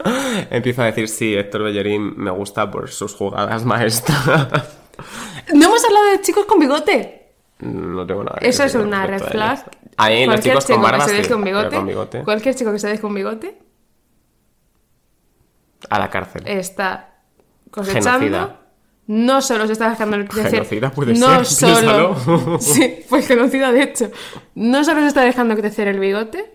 Empiezo 0.50 0.82
a 0.82 0.86
decir, 0.86 1.08
sí, 1.08 1.34
Héctor 1.34 1.64
Bellerín 1.64 2.14
me 2.16 2.30
gusta 2.30 2.70
por 2.70 2.90
sus 2.90 3.14
jugadas 3.14 3.64
maestras. 3.64 4.48
No 5.54 5.66
hemos 5.66 5.84
hablado 5.84 6.06
de 6.06 6.20
chicos 6.20 6.44
con 6.46 6.58
bigote. 6.58 7.32
no 7.60 8.06
tengo 8.06 8.24
nada 8.24 8.38
que 8.40 8.48
Eso 8.48 8.64
es 8.64 8.74
una 8.74 9.06
red 9.06 9.22
flag. 9.22 9.64
A 9.96 10.08
mí 10.08 10.26
los 10.26 10.40
chicos 10.40 10.64
con 10.66 10.82
que 10.82 11.00
se 11.00 11.14
deje 11.14 11.34
un 11.34 11.44
bigote, 11.44 11.76
con 11.76 11.86
bigote. 11.86 12.22
Cualquier 12.22 12.54
chico 12.54 12.72
que 12.72 12.78
se 12.78 12.88
deje 12.88 13.04
un 13.04 13.14
bigote 13.14 13.58
A 15.90 15.98
la 15.98 16.10
cárcel. 16.10 16.42
está 16.46 17.14
cosechando. 17.70 18.10
Genocida. 18.10 18.58
No 19.08 19.42
solo 19.42 19.66
se 19.66 19.72
está 19.72 19.90
dejando 19.90 20.16
crecer. 20.26 20.50
Genocida 20.50 20.90
puede 20.90 21.14
no 21.14 21.44
ser, 21.44 21.76
solo. 21.76 22.58
sí, 22.60 23.04
pues 23.08 23.26
genocida 23.26 23.72
de 23.72 23.82
hecho. 23.82 24.10
No 24.54 24.84
solo 24.84 25.00
se 25.00 25.08
está 25.08 25.22
dejando 25.22 25.56
crecer 25.56 25.88
el 25.88 25.98
bigote, 25.98 26.52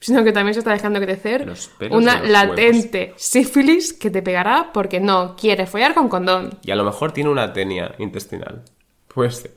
sino 0.00 0.22
que 0.22 0.32
también 0.32 0.54
se 0.54 0.60
está 0.60 0.72
dejando 0.72 1.00
crecer 1.00 1.52
una 1.90 2.20
de 2.20 2.28
latente 2.28 3.14
sífilis 3.16 3.92
que 3.92 4.10
te 4.10 4.22
pegará 4.22 4.70
porque 4.72 5.00
no 5.00 5.34
quiere 5.36 5.66
follar 5.66 5.94
con 5.94 6.08
condón. 6.08 6.58
Y 6.62 6.70
a 6.70 6.76
lo 6.76 6.84
mejor 6.84 7.12
tiene 7.12 7.30
una 7.30 7.52
tenia 7.52 7.94
intestinal. 7.98 8.62
Pues 9.08 9.48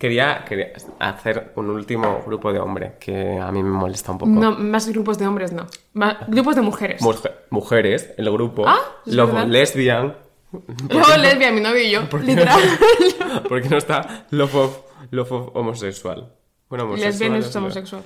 quería, 0.00 0.44
quería 0.48 0.72
hacer 0.98 1.52
un 1.54 1.70
último 1.70 2.22
grupo 2.26 2.52
de 2.52 2.58
hombre 2.58 2.94
que 2.98 3.38
a 3.38 3.52
mí 3.52 3.62
me 3.62 3.70
molesta 3.70 4.10
un 4.10 4.18
poco. 4.18 4.30
No, 4.32 4.52
más 4.52 4.88
grupos 4.88 5.18
de 5.18 5.26
hombres 5.28 5.52
no. 5.52 5.66
Más 5.92 6.16
grupos 6.26 6.56
de 6.56 6.62
mujeres. 6.62 7.00
Mujer- 7.02 7.44
mujeres, 7.50 8.10
el 8.16 8.28
grupo. 8.32 8.64
Ah, 8.66 8.80
verdad. 9.06 9.46
lesbian. 9.46 10.16
Luego 10.90 11.16
lesbia, 11.16 11.52
mi 11.52 11.60
novio 11.60 11.82
y 11.82 11.90
yo. 11.90 12.00
Literal. 12.24 12.60
Porque 13.48 13.68
no 13.68 13.76
está 13.76 14.26
love 14.30 14.54
of, 14.56 14.78
love 15.12 15.30
of 15.30 15.50
homosexual. 15.54 16.32
Bueno, 16.68 16.84
homosexual. 16.86 17.10
Lesbian 17.12 17.34
es 17.36 17.44
lesbian. 17.44 17.64
homosexual. 17.64 18.02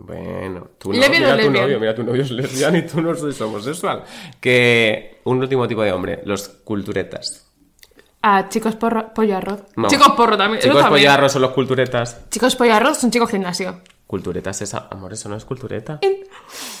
Bueno, 0.00 0.68
tú 0.78 0.92
no, 0.92 0.98
Lesbian 0.98 1.22
mira 1.22 1.30
tu 1.32 1.36
lesbian. 1.42 1.62
novio, 1.64 1.80
mira 1.80 1.94
tu 1.94 2.02
novio 2.04 2.22
es 2.22 2.30
lesbiana 2.30 2.78
y 2.78 2.86
tú 2.86 3.00
no 3.02 3.14
sois 3.14 3.40
homosexual. 3.40 4.04
Que 4.40 5.20
un 5.24 5.38
último 5.38 5.66
tipo 5.68 5.82
de 5.82 5.92
hombre, 5.92 6.20
los 6.24 6.48
culturetas. 6.48 7.47
Ah, 8.22 8.48
chicos 8.48 8.74
porro, 8.76 9.14
pollo 9.14 9.36
arroz. 9.36 9.62
No. 9.76 9.88
Chicos 9.88 10.08
porro 10.16 10.36
también. 10.36 10.60
Chicos 10.60 10.80
también. 10.80 11.02
pollarros 11.02 11.32
son 11.32 11.42
los 11.42 11.52
culturetas. 11.52 12.28
Chicos 12.30 12.56
pollo 12.56 12.74
arroz 12.74 12.98
son 12.98 13.10
chicos 13.10 13.30
gimnasio. 13.30 13.80
Culturetas 14.06 14.62
es... 14.62 14.74
Amor, 14.74 15.12
eso 15.12 15.28
no 15.28 15.36
es 15.36 15.44
cultureta. 15.44 15.98
¿Qué 16.00 16.08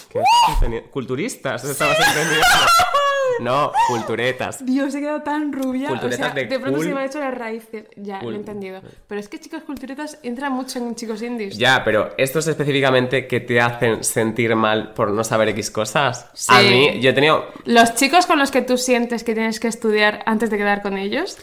estás 0.08 0.54
entendiendo? 0.54 0.90
Culturistas, 0.90 1.62
estabas 1.64 1.98
entendiendo. 1.98 2.46
No, 3.40 3.72
culturetas. 3.88 4.64
Dios, 4.64 4.94
he 4.94 5.00
quedado 5.00 5.22
tan 5.22 5.52
rubia. 5.52 5.88
Culturetas 5.88 6.20
o 6.20 6.24
sea, 6.24 6.34
de 6.34 6.46
de, 6.46 6.58
pronto 6.58 6.78
cool. 6.78 6.86
se 6.88 6.94
me 6.94 7.00
ha 7.00 7.04
hecho 7.04 7.20
las 7.20 7.34
raíces. 7.34 7.84
Ya, 7.96 8.18
Cool. 8.20 8.30
lo 8.32 8.36
he 8.36 8.40
entendido. 8.40 8.80
Pero 9.06 9.20
es 9.20 9.28
que 9.28 9.38
chicos 9.38 9.62
culturetas 9.62 10.18
entran 10.22 10.52
mucho 10.52 10.78
en 10.78 10.94
chicos 10.94 11.22
indies. 11.22 11.56
Ya, 11.56 11.82
pero 11.84 12.10
estos 12.18 12.46
específicamente 12.48 13.26
que 13.26 13.40
te 13.40 13.60
hacen 13.60 14.02
sentir 14.04 14.54
mal 14.56 14.92
por 14.94 15.10
no 15.12 15.22
saber 15.24 15.48
X 15.50 15.70
cosas. 15.70 16.30
Sí. 16.34 16.52
A 16.54 16.60
mí, 16.62 17.00
yo 17.00 17.10
he 17.10 17.12
tenido 17.12 17.46
Los 17.64 17.94
chicos 17.94 18.26
con 18.26 18.38
los 18.38 18.50
que 18.50 18.62
tú 18.62 18.76
sientes 18.76 19.24
que 19.24 19.34
tienes 19.34 19.60
que 19.60 19.68
estudiar 19.68 20.22
antes 20.26 20.50
de 20.50 20.58
quedar 20.58 20.82
con 20.82 20.96
ellos. 20.98 21.38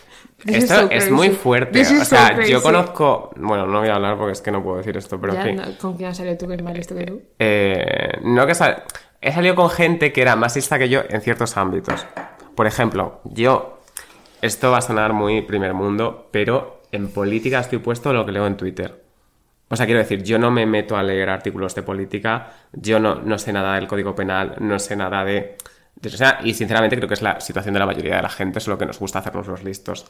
Esto 0.45 0.75
so 0.81 0.91
es 0.91 1.09
muy 1.09 1.29
fuerte. 1.29 1.79
This 1.79 1.91
O 2.01 2.05
sea, 2.05 2.45
yo 2.45 2.61
conozco. 2.61 3.31
Bueno, 3.37 3.65
no 3.67 3.79
voy 3.79 3.87
a 3.89 3.95
hablar 3.95 4.17
porque 4.17 4.33
es 4.33 4.41
que 4.41 4.51
no 4.51 4.61
puedo 4.61 4.77
decir 4.77 4.97
esto, 4.97 5.19
pero 5.19 5.33
Ya, 5.33 5.41
en 5.41 5.47
fin. 5.47 5.55
no, 5.57 5.77
¿Con 5.77 5.95
quién 5.95 6.09
has 6.09 6.17
salido 6.17 6.37
tú 6.37 6.47
que 6.47 6.55
es 6.55 6.61
más 6.61 6.75
listo 6.75 6.93
que 6.95 7.05
tú? 7.05 7.21
Eh, 7.39 8.17
no 8.23 8.45
que 8.45 8.53
sal- 8.53 8.83
He 9.25 9.31
salido 9.31 9.55
con 9.55 9.71
gente 9.71 10.13
que 10.13 10.21
era 10.21 10.35
más 10.35 10.55
lista 10.55 10.77
que 10.77 10.87
yo 10.87 11.01
en 11.09 11.19
ciertos 11.19 11.57
ámbitos. 11.57 12.05
Por 12.53 12.67
ejemplo, 12.67 13.21
yo. 13.23 13.79
Esto 14.43 14.69
va 14.69 14.77
a 14.77 14.81
sonar 14.81 15.13
muy 15.13 15.41
primer 15.41 15.73
mundo, 15.73 16.29
pero 16.29 16.83
en 16.91 17.07
política 17.07 17.59
estoy 17.59 17.79
puesto 17.79 18.13
lo 18.13 18.23
que 18.23 18.31
leo 18.31 18.45
en 18.45 18.55
Twitter. 18.55 19.03
O 19.67 19.75
sea, 19.75 19.87
quiero 19.87 19.99
decir, 19.99 20.21
yo 20.21 20.37
no 20.37 20.51
me 20.51 20.67
meto 20.67 20.95
a 20.95 21.01
leer 21.01 21.31
artículos 21.31 21.73
de 21.73 21.81
política, 21.81 22.51
yo 22.71 22.99
no, 22.99 23.15
no 23.15 23.39
sé 23.39 23.51
nada 23.51 23.73
del 23.73 23.87
código 23.87 24.13
penal, 24.13 24.57
no 24.59 24.77
sé 24.77 24.95
nada 24.95 25.25
de, 25.25 25.57
o 26.05 26.09
sea, 26.09 26.39
y 26.43 26.53
sinceramente 26.53 26.95
creo 26.95 27.07
que 27.07 27.15
es 27.15 27.23
la 27.23 27.39
situación 27.39 27.73
de 27.73 27.79
la 27.79 27.87
mayoría 27.87 28.17
de 28.17 28.21
la 28.21 28.29
gente, 28.29 28.59
es 28.59 28.67
lo 28.67 28.77
que 28.77 28.85
nos 28.85 28.99
gusta 28.99 29.19
hacernos 29.19 29.47
los 29.47 29.63
listos. 29.63 30.05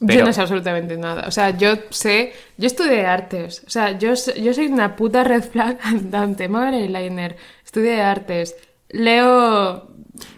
Yo 0.00 0.24
no 0.24 0.32
sé 0.32 0.40
absolutamente 0.40 0.96
nada. 0.96 1.28
O 1.28 1.30
sea, 1.30 1.50
yo 1.50 1.74
sé. 1.90 2.32
Yo 2.56 2.66
estudié 2.66 3.04
artes. 3.06 3.62
O 3.66 3.70
sea, 3.70 3.92
yo, 3.98 4.14
yo 4.14 4.54
soy 4.54 4.66
una 4.66 4.96
puta 4.96 5.24
red 5.24 5.42
flag 5.42 5.78
andante. 5.82 6.44
El 6.44 6.96
eyeliner. 6.96 7.36
Estudié 7.64 8.00
artes. 8.00 8.56
Leo. 8.88 9.90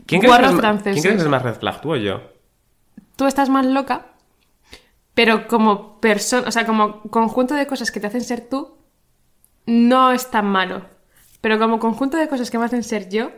¿Quién 0.07 0.23
guarros 0.23 0.57
franceses. 0.57 0.95
¿Quién 0.95 1.03
crees 1.03 1.17
que 1.17 1.23
es 1.23 1.29
más 1.29 1.43
red 1.43 1.55
flag, 1.55 1.81
tú 1.81 1.93
o 1.93 1.97
yo? 1.97 2.23
Tú 3.17 3.27
estás 3.27 3.49
más 3.49 3.65
loca. 3.65 4.07
Pero 5.15 5.47
como 5.47 6.01
persona. 6.01 6.49
O 6.49 6.51
sea, 6.51 6.67
como 6.67 7.03
conjunto 7.03 7.55
de 7.55 7.67
cosas 7.67 7.93
que 7.93 8.01
te 8.01 8.09
hacen 8.09 8.23
ser 8.23 8.49
tú. 8.49 8.77
No 9.67 10.11
es 10.11 10.29
tan 10.31 10.47
malo. 10.47 10.87
Pero 11.41 11.59
como 11.61 11.79
conjunto 11.79 12.17
de 12.17 12.29
cosas 12.29 12.51
que 12.51 12.59
me 12.59 12.65
hacen 12.65 12.83
ser 12.83 13.09
yo. 13.09 13.31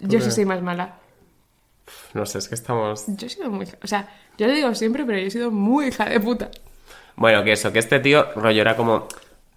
Yo 0.00 0.20
sí 0.20 0.32
soy 0.32 0.46
más 0.46 0.62
mala. 0.62 0.99
No 2.14 2.26
sé, 2.26 2.38
es 2.38 2.48
que 2.48 2.54
estamos... 2.54 3.04
Yo 3.08 3.26
he 3.26 3.30
sido 3.30 3.50
muy. 3.50 3.66
O 3.82 3.86
sea, 3.86 4.08
yo 4.38 4.46
lo 4.46 4.52
digo 4.52 4.74
siempre, 4.74 5.04
pero 5.04 5.18
yo 5.18 5.26
he 5.26 5.30
sido 5.30 5.50
muy 5.50 5.86
hija 5.86 6.04
de 6.08 6.20
puta. 6.20 6.50
Bueno, 7.16 7.42
que 7.44 7.52
eso, 7.52 7.72
que 7.72 7.78
este 7.78 8.00
tío 8.00 8.26
rollo 8.36 8.60
era 8.60 8.76
como... 8.76 9.06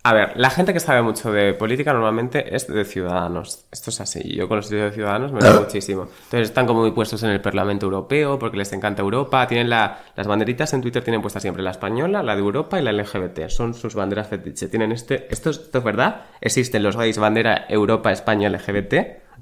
A 0.06 0.14
ver, 0.14 0.34
la 0.36 0.50
gente 0.50 0.74
que 0.74 0.82
sabe 0.82 1.02
mucho 1.02 1.32
de 1.32 1.54
política 1.54 1.94
normalmente 1.94 2.54
es 2.54 2.68
de 2.68 2.84
ciudadanos. 2.84 3.66
Esto 3.72 3.90
es 3.90 4.02
así. 4.02 4.36
Yo 4.36 4.50
con 4.50 4.58
los 4.58 4.66
estudios 4.66 4.90
de 4.90 4.96
ciudadanos 4.96 5.32
me 5.32 5.40
veo 5.40 5.62
muchísimo. 5.62 6.02
Entonces 6.26 6.50
están 6.50 6.68
como 6.68 6.82
muy 6.82 6.92
puestos 6.92 7.24
en 7.24 7.30
el 7.30 7.40
Parlamento 7.40 7.86
Europeo 7.86 8.38
porque 8.38 8.58
les 8.58 8.74
encanta 8.74 9.02
Europa. 9.02 9.48
Tienen 9.48 9.70
la- 9.70 10.00
las 10.18 10.28
banderitas 10.28 10.74
en 10.74 10.82
Twitter, 10.82 11.06
tienen 11.06 11.22
puesta 11.22 11.40
siempre 11.40 11.64
la 11.64 11.72
española, 11.72 12.22
la 12.22 12.36
de 12.36 12.42
Europa 12.42 12.78
y 12.82 12.84
la 12.84 12.92
LGBT. 12.92 13.48
Son 13.48 13.74
sus 13.74 13.96
banderas 13.96 14.28
fetiche. 14.28 14.68
Tienen 14.68 14.92
este... 14.92 15.28
Esto 15.32 15.52
es, 15.52 15.58
esto 15.60 15.78
es 15.78 15.84
verdad. 15.86 16.24
Existen 16.42 16.84
los 16.84 16.98
gays 16.98 17.18
bandera 17.18 17.66
Europa, 17.70 18.12
España, 18.12 18.50
LGBT. 18.50 18.94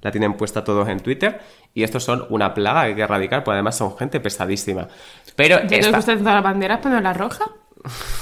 La 0.03 0.11
tienen 0.11 0.33
puesta 0.33 0.63
todos 0.63 0.87
en 0.89 0.99
Twitter. 0.99 1.39
Y 1.73 1.83
estos 1.83 2.03
son 2.03 2.25
una 2.29 2.53
plaga 2.53 2.81
que 2.81 2.87
hay 2.89 2.95
que 2.95 3.01
erradicar, 3.01 3.43
porque 3.43 3.53
además 3.55 3.77
son 3.77 3.97
gente 3.97 4.19
pesadísima. 4.19 4.87
Pero 5.35 5.61
¿Ya 5.61 5.67
te 5.67 5.79
esta- 5.79 5.95
gustan 5.97 6.19
todas 6.19 6.33
las 6.35 6.43
banderas, 6.43 6.79
pero 6.83 6.99
la 6.99 7.13
roja? 7.13 7.45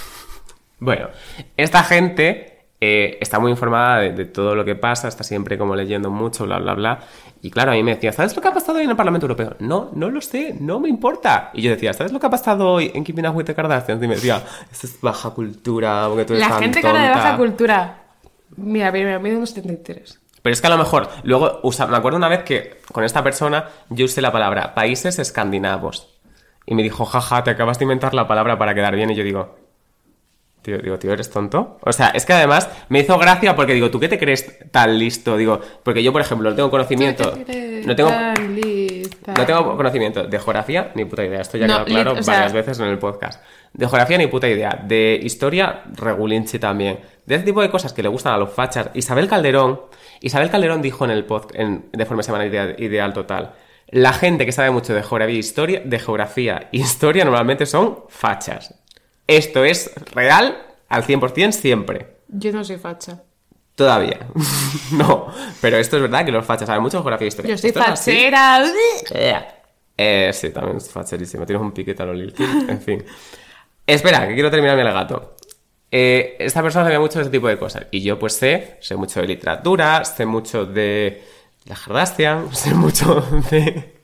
Bueno, 0.82 1.10
esta 1.58 1.84
gente 1.84 2.68
eh, 2.80 3.18
está 3.20 3.38
muy 3.40 3.52
informada 3.52 4.00
de, 4.00 4.12
de 4.14 4.24
todo 4.26 4.56
lo 4.56 4.64
que 4.64 4.76
pasa, 4.76 5.10
está 5.10 5.26
siempre 5.26 5.58
como 5.58 5.76
leyendo 5.76 6.10
mucho, 6.10 6.46
bla, 6.46 6.58
bla, 6.60 6.74
bla. 6.74 7.00
Y 7.42 7.52
claro, 7.52 7.72
a 7.72 7.74
mí 7.74 7.84
me 7.84 7.96
decía, 7.96 8.14
¿sabes 8.14 8.34
lo 8.34 8.42
que 8.42 8.48
ha 8.48 8.54
pasado 8.54 8.78
hoy 8.78 8.86
en 8.86 8.90
el 8.92 8.96
Parlamento 8.96 9.26
Europeo? 9.26 9.58
No, 9.60 9.90
no 9.94 10.10
lo 10.10 10.22
sé, 10.22 10.56
no 10.58 10.80
me 10.80 10.88
importa. 10.88 11.52
Y 11.54 11.64
yo 11.64 11.72
decía, 11.72 11.92
¿sabes 11.92 12.14
lo 12.14 12.20
que 12.22 12.28
ha 12.28 12.30
pasado 12.30 12.70
hoy 12.72 12.92
en 12.94 13.04
Keeping 13.04 13.28
Up 13.28 13.36
with 13.36 13.44
the 13.46 13.56
Kardashians? 13.56 14.02
Y 14.02 14.08
me 14.08 14.16
decía, 14.16 14.42
esto 14.72 14.88
es 14.88 15.02
baja 15.02 15.32
cultura, 15.32 16.06
porque 16.08 16.24
tú 16.24 16.34
eres 16.34 16.48
La 16.48 16.54
tan 16.54 16.64
gente 16.64 16.80
que 16.80 16.88
habla 16.88 17.02
de 17.02 17.08
tonta". 17.10 17.24
baja 17.26 17.38
cultura. 17.38 17.98
Mira, 18.56 18.92
mira, 18.94 19.20
mide 19.20 19.36
unos 19.36 19.50
73. 19.50 20.18
Pero 20.50 20.54
es 20.56 20.62
que 20.62 20.68
a 20.68 20.72
lo 20.72 20.80
mejor, 20.80 21.10
luego, 21.22 21.60
usa- 21.62 21.86
me 21.86 21.96
acuerdo 21.96 22.18
una 22.18 22.28
vez 22.28 22.42
que 22.42 22.78
con 22.92 23.04
esta 23.04 23.24
persona 23.24 23.66
yo 23.90 24.06
usé 24.06 24.20
la 24.20 24.32
palabra 24.32 24.74
países 24.74 25.20
escandinavos. 25.20 26.18
Y 26.66 26.74
me 26.74 26.82
dijo, 26.82 27.06
jaja, 27.06 27.44
te 27.44 27.52
acabas 27.52 27.78
de 27.78 27.84
inventar 27.86 28.16
la 28.16 28.28
palabra 28.28 28.58
para 28.58 28.74
quedar 28.74 28.96
bien. 28.96 29.12
Y 29.12 29.16
yo 29.16 29.24
digo, 29.24 29.56
tío, 30.64 30.80
digo, 30.80 30.98
tío, 30.98 31.14
¿eres 31.14 31.30
tonto? 31.30 31.78
O 31.86 31.94
sea, 31.94 32.08
es 32.16 32.26
que 32.26 32.34
además 32.34 32.68
me 32.90 32.98
hizo 33.02 33.16
gracia 33.20 33.56
porque 33.56 33.76
digo, 33.76 33.92
¿tú 33.92 34.00
qué 34.00 34.08
te 34.08 34.18
crees 34.18 34.58
tan 34.72 34.98
listo? 34.98 35.38
Digo, 35.38 35.62
porque 35.84 36.02
yo, 36.02 36.12
por 36.12 36.22
ejemplo, 36.22 36.50
no 36.50 36.56
tengo 36.56 36.72
conocimiento. 36.72 37.32
No 37.86 37.96
tengo, 37.96 38.10
Tan 38.10 38.56
lista. 38.56 39.34
no 39.38 39.46
tengo 39.46 39.78
conocimiento 39.78 40.24
de 40.24 40.40
geografía 40.40 40.92
ni 40.96 41.06
puta 41.06 41.24
idea. 41.24 41.42
Esto 41.42 41.60
ya 41.60 41.68
No, 41.68 41.86
quedó 41.86 41.86
claro 41.86 42.24
sea- 42.24 42.34
varias 42.34 42.54
veces 42.54 42.80
en 42.80 42.88
el 42.88 42.98
podcast. 42.98 43.44
De 43.74 43.86
geografía 43.88 44.18
ni 44.18 44.26
puta 44.26 44.48
idea. 44.50 44.84
De 44.84 45.20
historia, 45.22 45.84
regulinchi 45.96 46.58
también. 46.58 47.00
De 47.28 47.36
ese 47.36 47.44
tipo 47.46 47.62
de 47.62 47.70
cosas 47.70 47.94
que 47.94 48.02
le 48.02 48.10
gustan 48.10 48.34
a 48.34 48.38
los 48.40 48.52
fachas. 48.52 48.90
Isabel 48.96 49.28
Calderón. 49.28 49.82
Isabel 50.22 50.50
Calderón 50.50 50.82
dijo 50.82 51.06
en 51.06 51.12
el 51.12 51.26
podcast, 51.26 51.56
de 51.56 52.06
forma 52.06 52.24
semanal 52.24 52.48
ideal, 52.48 52.76
ideal 52.78 53.14
total. 53.14 53.54
La 53.92 54.14
gente 54.14 54.46
que 54.46 54.52
sabe 54.52 54.70
mucho 54.70 54.94
de 54.94 55.02
geografía, 55.02 55.36
e 55.36 55.40
historia, 55.40 55.82
de 55.84 56.00
geografía 56.00 56.70
e 56.72 56.78
historia 56.78 57.26
normalmente 57.26 57.66
son 57.66 58.04
fachas. 58.10 58.76
Esto 59.26 59.64
es 59.64 59.92
real 60.14 60.58
al 60.90 61.04
100% 61.04 61.52
siempre. 61.52 62.18
Yo 62.28 62.52
no 62.52 62.64
soy 62.64 62.78
facha. 62.78 63.24
Todavía. 63.76 64.20
no. 64.92 65.28
Pero 65.62 65.78
esto 65.78 65.96
es 65.96 66.02
verdad 66.02 66.26
que 66.26 66.32
los 66.32 66.46
fachas 66.46 66.68
saben 66.68 66.82
mucho 66.82 66.98
de 66.98 67.04
geografía 67.04 67.26
e 67.26 67.30
historia. 67.30 67.56
Yo 67.56 67.58
soy 67.58 67.72
fachera. 67.72 68.64
Eh, 69.98 70.32
sí, 70.34 70.50
también 70.52 70.78
es 70.78 70.90
facherísimo. 70.90 71.46
Tienes 71.46 71.62
un 71.62 71.72
piquete 71.72 72.04
a 72.04 72.06
lo 72.06 72.14
Lil. 72.14 72.34
En 72.68 72.82
fin. 72.82 73.04
Espera, 73.86 74.28
que 74.28 74.34
quiero 74.34 74.52
terminar 74.52 74.76
mi 74.76 74.82
alegato. 74.82 75.36
Eh, 75.92 76.36
esta 76.40 76.62
persona 76.62 76.86
sabía 76.86 77.00
mucho 77.00 77.20
de 77.20 77.24
ese 77.24 77.32
tipo 77.32 77.48
de 77.48 77.58
cosas. 77.58 77.88
Y 77.92 78.02
yo, 78.02 78.20
pues 78.20 78.34
sé, 78.34 78.78
sé 78.82 78.96
mucho 78.96 79.22
de 79.22 79.28
literatura, 79.28 80.06
sé 80.06 80.26
mucho 80.26 80.66
de 80.66 81.22
la 81.66 81.76
Kardashian, 81.76 82.54
sé 82.56 82.74
mucho 82.76 83.22
de 83.50 83.96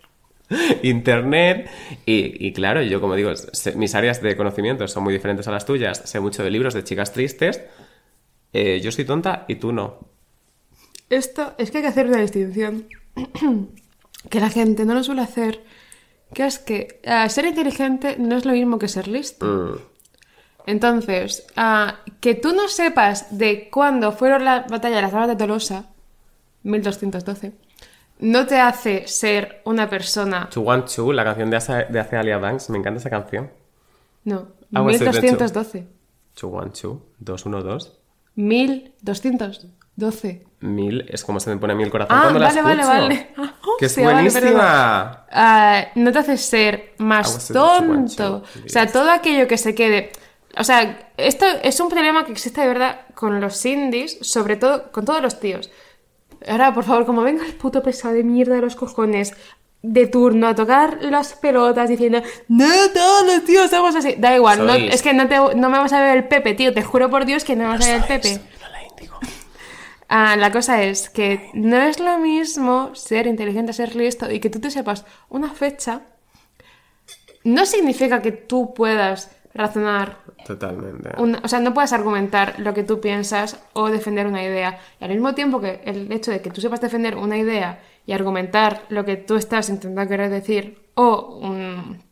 internet. 0.83 1.69
Y, 2.05 2.47
y 2.47 2.53
claro, 2.53 2.81
yo, 2.81 2.99
como 3.01 3.15
digo, 3.15 3.35
sé- 3.35 3.75
mis 3.75 3.93
áreas 3.95 4.21
de 4.21 4.35
conocimiento 4.35 4.87
son 4.87 5.03
muy 5.03 5.13
diferentes 5.13 5.47
a 5.47 5.51
las 5.51 5.65
tuyas. 5.65 6.01
Sé 6.05 6.19
mucho 6.19 6.43
de 6.43 6.49
libros 6.51 6.73
de 6.73 6.83
chicas 6.83 7.13
tristes. 7.13 7.61
Eh, 8.53 8.79
yo 8.81 8.91
soy 8.91 9.05
tonta 9.05 9.45
y 9.47 9.55
tú 9.55 9.71
no. 9.71 9.99
Esto 11.09 11.53
es 11.57 11.69
que 11.71 11.77
hay 11.77 11.83
que 11.83 11.89
hacer 11.89 12.07
una 12.07 12.21
distinción 12.21 12.87
que 14.29 14.39
la 14.39 14.49
gente 14.49 14.85
no 14.85 14.93
lo 14.95 15.03
suele 15.03 15.21
hacer, 15.21 15.61
que 16.33 16.47
es 16.47 16.57
que 16.57 16.99
ah, 17.05 17.29
ser 17.29 17.45
inteligente 17.45 18.15
no 18.17 18.35
es 18.37 18.45
lo 18.45 18.53
mismo 18.53 18.79
que 18.79 18.87
ser 18.87 19.07
listo. 19.07 19.45
Mm. 19.45 19.94
Entonces, 20.65 21.45
ah, 21.55 21.99
que 22.19 22.35
tú 22.35 22.53
no 22.53 22.67
sepas 22.67 23.37
de 23.37 23.69
cuándo 23.69 24.11
fueron 24.11 24.43
las 24.45 24.67
batallas 24.67 24.97
de 24.97 25.01
las 25.03 25.13
armas 25.13 25.29
de 25.29 25.35
Tolosa, 25.35 25.85
1212, 26.63 27.53
no 28.19 28.45
te 28.47 28.59
hace 28.59 29.07
ser 29.07 29.61
una 29.65 29.89
persona... 29.89 30.47
Chu 30.49 30.61
Wan 30.61 30.85
Chu, 30.85 31.11
la 31.11 31.23
canción 31.23 31.49
de, 31.49 31.57
Asa- 31.57 31.83
de 31.83 31.99
Alia 31.99 32.37
Banks, 32.37 32.69
me 32.69 32.77
encanta 32.79 32.99
esa 32.99 33.09
canción. 33.09 33.51
No, 34.23 34.47
Ah, 34.73 34.81
pues 34.83 34.97
sí, 34.97 35.03
de 35.05 35.09
hecho. 35.11 35.21
1212. 35.21 35.87
Chu 36.35 36.47
Wan 36.47 36.71
Chu, 36.73 37.01
212. 37.19 37.91
1212. 38.35 40.41
Mil, 40.61 41.05
es 41.09 41.23
como 41.23 41.39
se 41.39 41.49
me 41.51 41.57
pone 41.57 41.73
a 41.73 41.75
mí 41.75 41.83
el 41.83 41.91
corazón 41.91 42.17
Ah, 42.17 42.21
cuando 42.23 42.39
la 42.39 42.47
vale, 42.47 42.61
vale, 42.61 42.81
escucho. 42.81 43.01
vale. 43.01 43.27
Ah, 43.37 43.53
¡Que 43.79 43.85
es 43.85 43.91
hostia, 43.91 44.05
vale, 44.07 44.29
buenísima! 44.29 45.25
Ah, 45.31 45.85
no 45.95 46.11
te 46.11 46.19
hace 46.19 46.37
ser 46.37 46.93
más 46.97 47.49
a 47.51 47.53
tonto. 47.53 48.43
O 48.65 48.69
sea, 48.69 48.91
todo 48.91 49.11
aquello 49.11 49.47
que 49.47 49.57
se 49.57 49.75
quede. 49.75 50.11
O 50.57 50.63
sea, 50.63 51.09
esto 51.17 51.45
es 51.63 51.79
un 51.79 51.89
problema 51.89 52.25
que 52.25 52.31
existe 52.31 52.61
de 52.61 52.67
verdad 52.67 53.01
con 53.13 53.41
los 53.41 53.65
indies, 53.65 54.17
sobre 54.21 54.55
todo 54.55 54.91
con 54.91 55.05
todos 55.05 55.21
los 55.21 55.39
tíos. 55.39 55.69
Ahora, 56.47 56.73
por 56.73 56.83
favor, 56.83 57.05
como 57.05 57.21
venga 57.21 57.45
el 57.45 57.55
puto 57.55 57.83
pesado 57.83 58.13
de 58.13 58.23
mierda 58.23 58.55
de 58.55 58.61
los 58.61 58.75
cojones 58.75 59.33
de 59.81 60.07
turno 60.07 60.47
a 60.47 60.55
tocar 60.55 60.97
las 61.03 61.33
pelotas 61.33 61.87
diciendo 61.87 62.19
no 62.47 62.65
todos 62.91 63.27
los 63.27 63.45
tíos 63.45 63.69
somos 63.69 63.95
así 63.95 64.15
da 64.17 64.33
igual 64.35 64.65
no, 64.65 64.73
es 64.73 65.03
que 65.03 65.13
no, 65.13 65.27
te, 65.27 65.35
no 65.37 65.69
me 65.69 65.77
vas 65.77 65.93
a 65.93 66.01
ver 66.01 66.17
el 66.17 66.27
Pepe 66.27 66.55
tío 66.55 66.73
te 66.73 66.81
juro 66.81 67.11
por 67.11 67.23
Dios 67.25 67.43
que 67.43 67.55
no 67.55 67.65
me 67.65 67.69
vas 67.69 67.85
a 67.85 67.91
ver 67.91 67.97
el 67.97 68.07
Pepe 68.07 68.41
Ah, 70.07 70.35
la 70.35 70.51
cosa 70.51 70.83
es 70.83 71.09
que 71.09 71.49
no 71.53 71.77
es 71.77 71.99
lo 71.99 72.19
mismo 72.19 72.93
ser 72.93 73.25
inteligente, 73.25 73.73
ser 73.73 73.95
listo 73.95 74.31
y 74.31 74.39
que 74.39 74.49
tú 74.49 74.59
te 74.59 74.69
sepas 74.69 75.03
una 75.29 75.51
fecha. 75.51 76.01
No 77.43 77.65
significa 77.65 78.21
que 78.21 78.31
tú 78.31 78.73
puedas 78.73 79.34
razonar, 79.55 80.17
Totalmente. 80.45 81.09
una- 81.17 81.39
o 81.43 81.47
sea, 81.47 81.59
no 81.61 81.73
puedas 81.73 81.93
argumentar 81.93 82.59
lo 82.59 82.73
que 82.73 82.83
tú 82.83 82.99
piensas 82.99 83.59
o 83.73 83.89
defender 83.89 84.27
una 84.27 84.43
idea. 84.43 84.79
Y 84.99 85.05
al 85.05 85.11
mismo 85.11 85.33
tiempo 85.33 85.59
que 85.61 85.81
el 85.85 86.11
hecho 86.11 86.29
de 86.31 86.41
que 86.41 86.51
tú 86.51 86.61
sepas 86.61 86.81
defender 86.81 87.15
una 87.15 87.37
idea 87.37 87.81
y 88.05 88.11
argumentar 88.13 88.83
lo 88.89 89.05
que 89.05 89.15
tú 89.15 89.35
estás 89.37 89.69
intentando 89.69 90.07
querer 90.09 90.29
decir 90.29 90.89
o 90.95 91.39
un, 91.41 92.03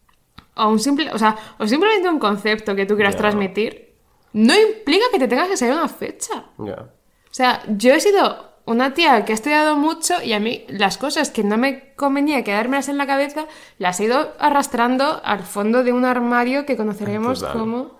o 0.56 0.68
un 0.70 0.80
simple, 0.80 1.12
o 1.12 1.18
sea, 1.20 1.36
o 1.60 1.68
simplemente 1.68 2.10
un 2.10 2.18
concepto 2.20 2.76
que 2.76 2.86
tú 2.86 2.96
quieras 2.96 3.16
transmitir, 3.18 3.94
no 4.34 4.54
implica 4.58 5.06
que 5.12 5.20
te 5.20 5.28
tengas 5.28 5.50
que 5.50 5.58
saber 5.58 5.76
una 5.76 5.88
fecha. 5.90 6.46
Ya. 6.58 6.76
O 6.76 7.34
sea, 7.36 7.62
yo 7.68 7.94
he 7.94 8.00
sido 8.00 8.53
una 8.66 8.94
tía 8.94 9.26
que 9.26 9.34
ha 9.34 9.36
estudiado 9.36 9.76
mucho 9.76 10.14
y 10.24 10.34
a 10.34 10.40
mí 10.40 10.66
las 10.70 10.98
cosas 10.98 11.30
que 11.32 11.44
no 11.44 11.58
me 11.58 11.94
convenía 11.96 12.44
quedármelas 12.44 12.88
en 12.90 12.98
la 12.98 13.06
cabeza 13.08 13.46
las 13.78 14.00
he 14.00 14.06
ido 14.06 14.34
arrastrando 14.40 15.22
al 15.24 15.40
fondo 15.44 15.84
de 15.84 15.92
un 15.92 16.06
armario 16.06 16.66
que 16.66 16.78
conoceremos 16.78 17.40
Total. 17.42 17.58
como 17.58 17.98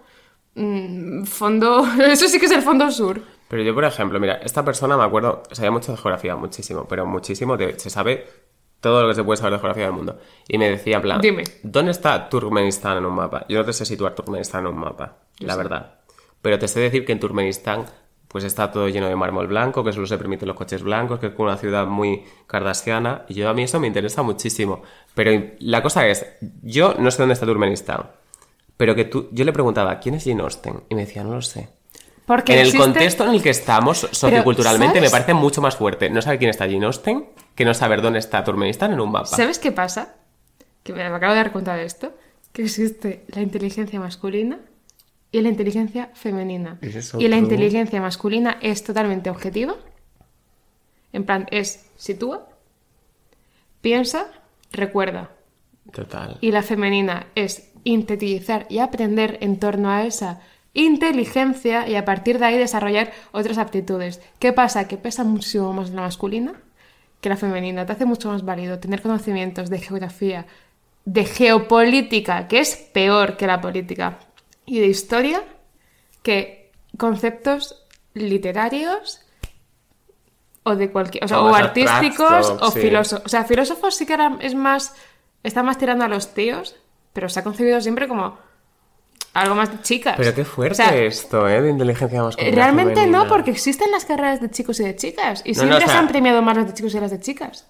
mm, 0.56 1.24
fondo... 1.26 1.86
Eso 2.06 2.28
sí 2.28 2.40
que 2.40 2.46
es 2.46 2.52
el 2.52 2.62
fondo 2.62 2.90
sur. 2.92 3.22
Pero 3.50 3.62
yo, 3.64 3.74
por 3.76 3.84
ejemplo, 3.86 4.20
mira, 4.20 4.36
esta 4.36 4.64
persona 4.66 4.98
me 4.98 5.04
acuerdo, 5.04 5.44
sabía 5.52 5.72
mucho 5.72 5.92
de 5.92 5.98
geografía, 5.98 6.36
muchísimo, 6.36 6.86
pero 6.88 7.06
muchísimo, 7.06 7.58
de- 7.58 7.78
se 7.78 7.90
sabe 7.90 8.26
todo 8.80 9.02
lo 9.04 9.10
que 9.10 9.16
se 9.16 9.24
puede 9.24 9.38
saber 9.38 9.54
de 9.54 9.60
geografía 9.60 9.84
del 9.86 9.94
mundo. 9.94 10.20
Y 10.48 10.58
me 10.58 10.70
decía, 10.70 10.96
en 10.98 11.02
plan, 11.02 11.22
Dime. 11.22 11.44
¿dónde 11.62 11.92
está 11.92 12.30
Turkmenistán 12.30 12.98
en 12.98 13.06
un 13.06 13.14
mapa? 13.16 13.46
Yo 13.48 13.60
no 13.60 13.66
te 13.66 13.74
sé 13.74 13.86
situar 13.86 14.16
Turkmenistán 14.16 14.62
en 14.62 14.68
un 14.74 14.80
mapa, 14.80 15.18
la 15.40 15.56
verdad. 15.56 16.00
Pero 16.42 16.58
te 16.60 16.68
sé 16.68 16.80
decir 16.80 17.06
que 17.06 17.12
en 17.14 17.20
Turkmenistán 17.20 17.86
pues 18.34 18.44
está 18.44 18.70
todo 18.72 18.90
lleno 18.90 19.08
de 19.08 19.16
mármol 19.16 19.48
blanco, 19.48 19.82
que 19.86 19.94
solo 19.94 20.06
se 20.08 20.18
permiten 20.18 20.50
los 20.50 20.58
coches 20.58 20.84
blancos, 20.84 21.20
que 21.20 21.28
es 21.28 21.34
una 21.38 21.56
ciudad 21.56 21.88
muy 21.88 22.26
cardasiana. 22.48 23.24
Y 23.30 23.36
yo 23.36 23.48
a 23.48 23.54
mí 23.54 23.64
eso 23.64 23.80
me 23.80 23.88
interesa 23.88 24.22
muchísimo. 24.24 24.82
Pero 25.16 25.32
la 25.60 25.82
cosa 25.82 26.06
es, 26.08 26.26
yo 26.62 26.96
no 27.00 27.10
sé 27.12 27.20
dónde 27.22 27.34
está 27.34 27.46
Turkmenistán. 27.46 28.10
Pero 28.76 28.96
que 28.96 29.06
tú, 29.06 29.30
yo 29.32 29.46
le 29.46 29.54
preguntaba, 29.54 30.00
¿quién 30.00 30.16
es 30.16 30.26
Jane 30.26 30.42
Austen? 30.42 30.84
Y 30.90 30.96
me 30.96 31.06
decía, 31.06 31.24
no 31.24 31.36
lo 31.36 31.42
sé. 31.42 31.70
Porque 32.26 32.54
En 32.54 32.60
el 32.60 32.68
existe- 32.68 32.78
contexto 32.84 33.24
en 33.26 33.30
el 33.36 33.44
que 33.44 33.50
estamos 33.52 34.08
socioculturalmente 34.12 35.00
me 35.00 35.10
parece 35.10 35.34
mucho 35.34 35.62
más 35.62 35.76
fuerte 35.76 36.10
no 36.10 36.22
saber 36.22 36.40
quién 36.40 36.50
está 36.50 36.66
Jane 36.66 36.86
Austen 36.86 37.26
que 37.54 37.66
no 37.66 37.74
saber 37.74 38.02
dónde 38.02 38.20
está 38.20 38.44
Turkmenistán 38.44 38.94
en 38.94 39.00
un 39.00 39.12
mapa. 39.12 39.28
¿Sabes 39.28 39.60
qué 39.60 39.72
pasa? 39.72 40.16
Que 40.84 40.92
me 40.94 41.04
acabo 41.04 41.34
de 41.34 41.38
dar 41.38 41.52
cuenta 41.52 41.76
de 41.76 41.86
esto. 41.86 42.14
Que 42.52 42.64
existe 42.64 43.26
la 43.28 43.42
inteligencia 43.42 44.00
masculina 44.00 44.60
y 45.34 45.42
la 45.42 45.50
inteligencia 45.50 46.12
femenina. 46.14 46.78
Es 46.80 47.14
Y 47.16 47.28
la 47.28 47.38
inteligencia 47.38 48.00
masculina 48.00 48.60
es 48.62 48.84
totalmente 48.84 49.32
objetiva. 49.32 49.76
En 51.12 51.26
plan, 51.26 51.48
es 51.50 51.90
sitúa, 51.98 52.48
piensa, 53.82 54.28
recuerda. 54.72 55.32
Total. 55.92 56.38
Y 56.40 56.52
la 56.52 56.62
femenina 56.62 57.28
es 57.34 57.72
sintetizar 57.84 58.68
y 58.70 58.78
aprender 58.78 59.40
en 59.42 59.60
torno 59.60 59.90
a 59.90 60.06
esa 60.06 60.40
inteligencia 60.76 61.88
y 61.90 61.96
a 61.96 62.06
partir 62.06 62.38
de 62.38 62.46
ahí 62.46 62.58
desarrollar 62.58 63.12
otras 63.32 63.58
aptitudes. 63.58 64.22
¿Qué 64.38 64.54
pasa? 64.54 64.88
Que 64.88 64.98
pesa 64.98 65.24
muchísimo 65.24 65.74
más 65.74 65.90
la 65.90 66.02
masculina 66.02 66.54
que 67.22 67.30
la 67.30 67.38
femenina. 67.38 67.88
Te 67.88 67.94
hace 67.94 68.06
mucho 68.06 68.30
más 68.30 68.46
válido 68.46 68.78
tener 68.78 69.02
conocimientos 69.02 69.72
de 69.72 69.80
geografía, 69.80 70.46
de 71.06 71.26
geopolítica, 71.26 72.48
que 72.48 72.60
es 72.60 72.76
peor 72.76 73.36
que 73.36 73.48
la 73.48 73.62
política, 73.62 74.20
y 74.66 74.80
de 74.80 74.88
historia 74.88 75.44
que 76.22 76.72
conceptos 76.98 77.84
literarios 78.14 79.22
o 80.64 80.76
de 80.76 80.90
cualquier 80.92 81.26
o, 81.26 81.28
sea, 81.28 81.42
O 81.42 81.54
artísticos 81.54 82.50
o 82.62 82.72
sí. 82.72 82.80
filósofos. 82.82 83.26
O 83.26 83.30
sea, 83.30 83.44
filósofos 83.44 83.96
sí 83.96 84.06
que 84.06 84.14
ahora 84.14 84.38
es 84.40 84.56
más 84.56 84.96
está 85.44 85.62
más 85.64 85.78
tirando 85.78 86.06
a 86.06 86.08
los 86.08 86.34
tíos, 86.34 86.76
pero 87.12 87.28
se 87.28 87.40
ha 87.40 87.44
concebido 87.44 87.82
siempre 87.82 88.08
como 88.08 88.38
algo 89.34 89.56
más 89.56 89.72
de 89.72 89.82
chicas. 89.82 90.16
Pero 90.16 90.34
qué 90.34 90.46
fuerte 90.46 90.74
O 90.74 90.76
sea, 90.86 90.96
esto, 90.96 91.50
¿eh? 91.50 91.62
De 91.62 91.70
inteligencia 91.70 92.22
masculina. 92.24 92.56
Realmente 92.56 92.94
femenina. 92.94 93.24
no, 93.24 93.28
porque 93.28 93.52
existen 93.52 93.92
las 93.92 94.06
carreras 94.06 94.40
de 94.40 94.50
chicos 94.52 94.80
y 94.80 94.84
de 94.84 94.96
chicas. 94.96 95.42
Y 95.44 95.50
No, 95.50 95.56
siempre 95.56 95.70
no, 95.72 95.78
o 95.78 95.80
sea- 95.80 95.90
se 95.90 95.98
han 95.98 96.08
premiado 96.08 96.42
más 96.42 96.56
las 96.56 96.68
de 96.68 96.74
chicos 96.76 96.94
y 96.96 97.00
las 97.00 97.12
de 97.12 97.20
chicas. 97.20 97.68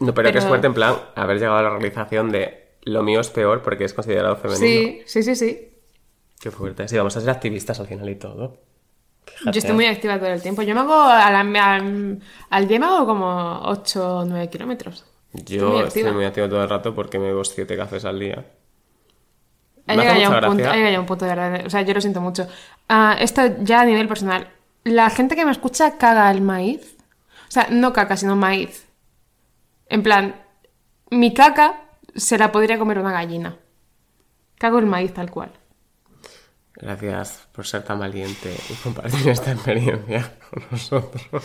No, 0.00 0.14
pero, 0.14 0.28
que 0.28 0.32
pero- 0.34 0.38
es 0.38 0.44
fuerte 0.46 0.66
en 0.68 0.74
plan 0.74 0.94
haber 1.16 1.38
llegado 1.38 1.56
a 1.58 1.62
la 1.62 1.70
realización 1.70 2.30
de 2.30 2.68
lo 2.82 3.02
mío 3.02 3.20
es 3.20 3.30
peor 3.30 3.62
porque 3.62 3.84
es 3.84 3.94
considerado 3.94 4.36
femenino. 4.36 4.60
Sí, 4.64 5.02
sí, 5.06 5.22
sí, 5.24 5.34
sí. 5.34 5.67
Qué 6.40 6.50
fuerte. 6.50 6.86
Sí, 6.88 6.96
vamos 6.96 7.16
a 7.16 7.20
ser 7.20 7.30
activistas 7.30 7.80
al 7.80 7.86
final 7.86 8.08
y 8.08 8.14
todo. 8.16 8.58
Fíjate. 9.26 9.52
Yo 9.54 9.58
estoy 9.58 9.74
muy 9.74 9.86
activa 9.86 10.18
todo 10.18 10.28
el 10.28 10.40
tiempo. 10.42 10.62
Yo 10.62 10.74
me 10.74 10.80
hago 10.80 10.94
a 11.02 11.30
la- 11.30 11.40
al, 11.74 12.22
al 12.50 12.68
día 12.68 12.78
me 12.78 12.86
hago 12.86 13.06
como 13.06 13.60
8 13.64 14.18
o 14.18 14.24
9 14.24 14.48
kilómetros. 14.48 15.04
Estoy 15.34 15.58
muy 15.58 15.60
Yo 15.60 15.68
activa. 15.80 15.86
estoy 15.88 16.12
muy 16.12 16.24
activo 16.24 16.48
todo 16.48 16.62
el 16.62 16.68
rato 16.68 16.94
porque 16.94 17.18
me 17.18 17.26
bebo 17.26 17.44
siete 17.44 17.76
cafés 17.76 18.04
al 18.04 18.18
día. 18.18 18.44
Ha 19.86 19.94
Me 19.96 20.02
hace 20.02 20.14
llegado, 20.14 20.20
ya 20.20 20.28
mucha 20.28 20.38
un 20.38 20.44
punto, 20.46 20.62
gracia. 20.62 20.72
ha 20.72 20.76
llegado 20.76 20.92
ya 20.92 21.00
un 21.00 21.06
punto 21.06 21.24
de 21.24 21.34
verdad. 21.34 21.66
O 21.66 21.70
sea, 21.70 21.82
yo 21.82 21.94
lo 21.94 22.00
siento 22.00 22.20
mucho. 22.20 22.46
Ah, 22.88 23.16
esto 23.20 23.42
ya 23.60 23.80
a 23.80 23.84
nivel 23.84 24.08
personal. 24.08 24.48
La 24.84 25.10
gente 25.10 25.34
que 25.36 25.44
me 25.44 25.50
escucha 25.52 25.98
caga 25.98 26.30
el 26.30 26.40
maíz. 26.40 26.96
O 27.48 27.50
sea, 27.50 27.68
no 27.70 27.92
caca, 27.92 28.16
sino 28.16 28.36
maíz. 28.36 28.86
En 29.88 30.02
plan, 30.02 30.34
mi 31.10 31.32
caca 31.34 31.82
se 32.14 32.36
la 32.38 32.52
podría 32.52 32.78
comer 32.78 32.98
una 32.98 33.12
gallina. 33.12 33.56
Cago 34.58 34.78
el 34.78 34.86
maíz 34.86 35.12
tal 35.14 35.30
cual. 35.30 35.52
Gracias 36.80 37.48
por 37.52 37.66
ser 37.66 37.82
tan 37.82 37.98
valiente 37.98 38.54
y 38.70 38.74
compartir 38.74 39.28
esta 39.28 39.52
experiencia 39.52 40.32
con 40.50 40.62
nosotros. 40.70 41.44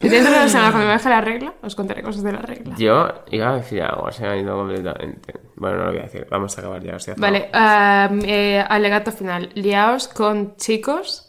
Dentro 0.00 0.30
de 0.30 0.38
la 0.38 0.48
semana, 0.48 0.70
cuando 0.70 0.88
me 0.88 0.92
deje 0.94 1.08
la 1.08 1.20
regla, 1.20 1.54
os 1.62 1.74
contaré 1.74 2.02
cosas 2.02 2.22
de 2.22 2.32
la 2.32 2.40
regla. 2.40 2.74
Yo 2.78 3.08
iba 3.30 3.50
a 3.50 3.56
decir 3.56 3.82
algo, 3.82 4.10
se 4.12 4.22
me 4.22 4.28
ha 4.28 4.36
ido 4.36 4.56
completamente. 4.56 5.34
Bueno, 5.56 5.78
no 5.78 5.84
lo 5.84 5.90
voy 5.90 6.00
a 6.00 6.02
decir, 6.04 6.26
vamos 6.30 6.56
a 6.56 6.60
acabar 6.60 6.82
ya. 6.82 6.96
os 6.96 7.08
he 7.08 7.14
Vale, 7.14 7.48
ah, 7.52 8.10
eh, 8.24 8.62
alegato 8.66 9.10
final. 9.12 9.50
Liaos 9.54 10.08
con 10.08 10.56
chicos, 10.56 11.28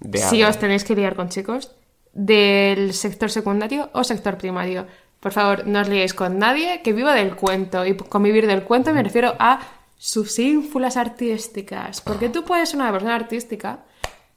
De 0.00 0.18
si 0.18 0.42
os 0.42 0.58
tenéis 0.58 0.84
que 0.84 0.94
liar 0.94 1.14
con 1.14 1.28
chicos, 1.28 1.74
del 2.12 2.92
sector 2.92 3.30
secundario 3.30 3.90
o 3.94 4.04
sector 4.04 4.36
primario. 4.36 4.86
Por 5.20 5.32
favor, 5.32 5.66
no 5.66 5.80
os 5.80 5.88
liéis 5.88 6.12
con 6.12 6.38
nadie 6.38 6.82
que 6.82 6.92
viva 6.92 7.14
del 7.14 7.36
cuento. 7.36 7.86
Y 7.86 7.96
con 7.96 8.22
vivir 8.22 8.46
del 8.46 8.64
cuento 8.64 8.92
me 8.92 9.02
refiero 9.02 9.34
a 9.38 9.60
sus 10.04 10.36
ínfulas 10.40 10.96
artísticas. 10.96 12.00
Porque 12.00 12.28
tú 12.28 12.42
puedes 12.44 12.70
ser 12.70 12.80
una 12.80 12.90
persona 12.90 13.14
artística, 13.14 13.84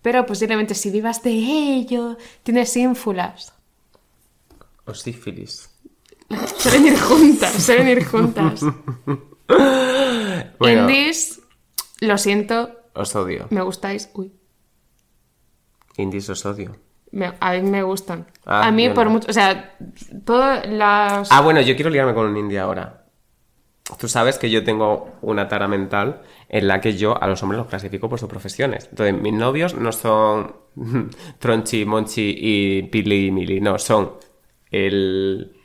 pero 0.03 0.23
posiblemente 0.27 0.75
si 0.75 0.91
vivas 0.91 1.23
de 1.23 1.31
ello, 1.31 2.17
tienes 2.43 2.77
ínfulas. 2.77 3.51
O 4.85 4.93
sífilis. 4.93 5.71
Suelen 6.59 6.85
ir 6.85 6.99
juntas, 6.99 7.51
suelen 7.53 7.87
ir 7.87 8.05
juntas. 8.05 8.61
Bueno. 10.57 10.81
Indies, 10.89 11.39
lo 11.99 12.17
siento, 12.17 12.79
Os 12.95 13.15
odio. 13.15 13.45
me 13.51 13.61
gustáis. 13.61 14.09
Uy. 14.15 14.33
Indies 15.97 16.29
os 16.29 16.43
odio. 16.47 16.75
Me- 17.11 17.33
a 17.39 17.51
mí 17.53 17.61
me 17.61 17.83
gustan. 17.83 18.25
Ah, 18.45 18.67
a 18.67 18.71
mí 18.71 18.89
por 18.89 19.05
no. 19.05 19.11
mucho, 19.11 19.29
o 19.29 19.33
sea, 19.33 19.77
todas 20.25 20.65
las 20.67 21.31
Ah, 21.31 21.41
bueno, 21.41 21.61
yo 21.61 21.75
quiero 21.75 21.91
liarme 21.91 22.13
con 22.15 22.25
un 22.25 22.37
indie 22.37 22.57
ahora. 22.57 23.04
Tú 23.99 24.07
sabes 24.07 24.39
que 24.39 24.49
yo 24.49 24.63
tengo 24.63 25.13
una 25.21 25.47
tara 25.47 25.67
mental 25.67 26.21
en 26.49 26.67
la 26.67 26.81
que 26.81 26.97
yo 26.97 27.21
a 27.21 27.27
los 27.27 27.43
hombres 27.43 27.59
los 27.59 27.67
clasifico 27.67 28.09
por 28.09 28.19
sus 28.19 28.27
profesiones. 28.27 28.87
Entonces, 28.89 29.13
mis 29.21 29.33
novios 29.33 29.75
no 29.75 29.91
son 29.91 30.55
Tronchi, 31.39 31.85
Monchi 31.85 32.35
y 32.37 32.83
Pili 32.83 33.27
y 33.27 33.31
Mili, 33.31 33.61
no, 33.61 33.77
son 33.77 34.13
el... 34.71 35.55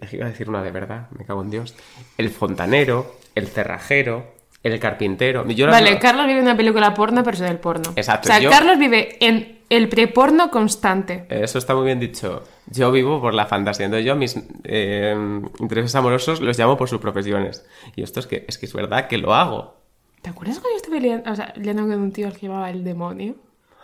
es 0.00 0.08
que 0.10 0.16
Iba 0.16 0.26
a 0.26 0.30
decir 0.30 0.48
una 0.48 0.62
de 0.62 0.70
verdad, 0.70 1.08
me 1.10 1.24
cago 1.26 1.42
en 1.42 1.50
Dios. 1.50 1.74
El 2.16 2.30
fontanero, 2.30 3.14
el 3.34 3.46
cerrajero, 3.48 4.34
el 4.62 4.80
carpintero. 4.80 5.46
Yo 5.48 5.66
Vale, 5.66 5.98
Carlos 5.98 6.26
vive 6.26 6.38
en 6.38 6.46
una 6.46 6.56
película 6.56 6.94
porno, 6.94 7.22
pero 7.22 7.34
es 7.34 7.40
del 7.40 7.58
porno. 7.58 7.92
Exacto, 7.94 8.26
O 8.28 8.32
sea, 8.32 8.40
yo- 8.40 8.48
Carlos 8.50 8.78
vive 8.78 9.18
en 9.20 9.53
el 9.68 9.88
preporno 9.88 10.50
constante. 10.50 11.26
Eso 11.28 11.58
está 11.58 11.74
muy 11.74 11.84
bien 11.86 12.00
dicho. 12.00 12.42
Yo 12.66 12.90
vivo 12.92 13.20
por 13.20 13.34
la 13.34 13.46
fantasía. 13.46 13.86
Entonces 13.86 14.06
yo 14.06 14.12
a 14.12 14.16
mis 14.16 14.36
eh, 14.64 15.14
intereses 15.58 15.94
amorosos 15.94 16.40
los 16.40 16.58
llamo 16.58 16.76
por 16.76 16.88
sus 16.88 17.00
profesiones. 17.00 17.66
Y 17.96 18.02
esto 18.02 18.20
es 18.20 18.26
que 18.26 18.44
es 18.48 18.58
que 18.58 18.66
es 18.66 18.72
verdad 18.72 19.06
que 19.08 19.18
lo 19.18 19.34
hago. 19.34 19.74
¿Te 20.22 20.30
acuerdas 20.30 20.58
cuando 20.58 20.70
yo 20.70 20.76
estuve 20.76 21.00
liando, 21.00 21.30
o 21.30 21.36
sea, 21.36 21.52
liando 21.56 21.82
con 21.82 21.92
un 22.00 22.12
tío 22.12 22.26
al 22.26 22.32
que 22.38 22.46
llamaba 22.46 22.70
el 22.70 22.82
demonio? 22.84 23.34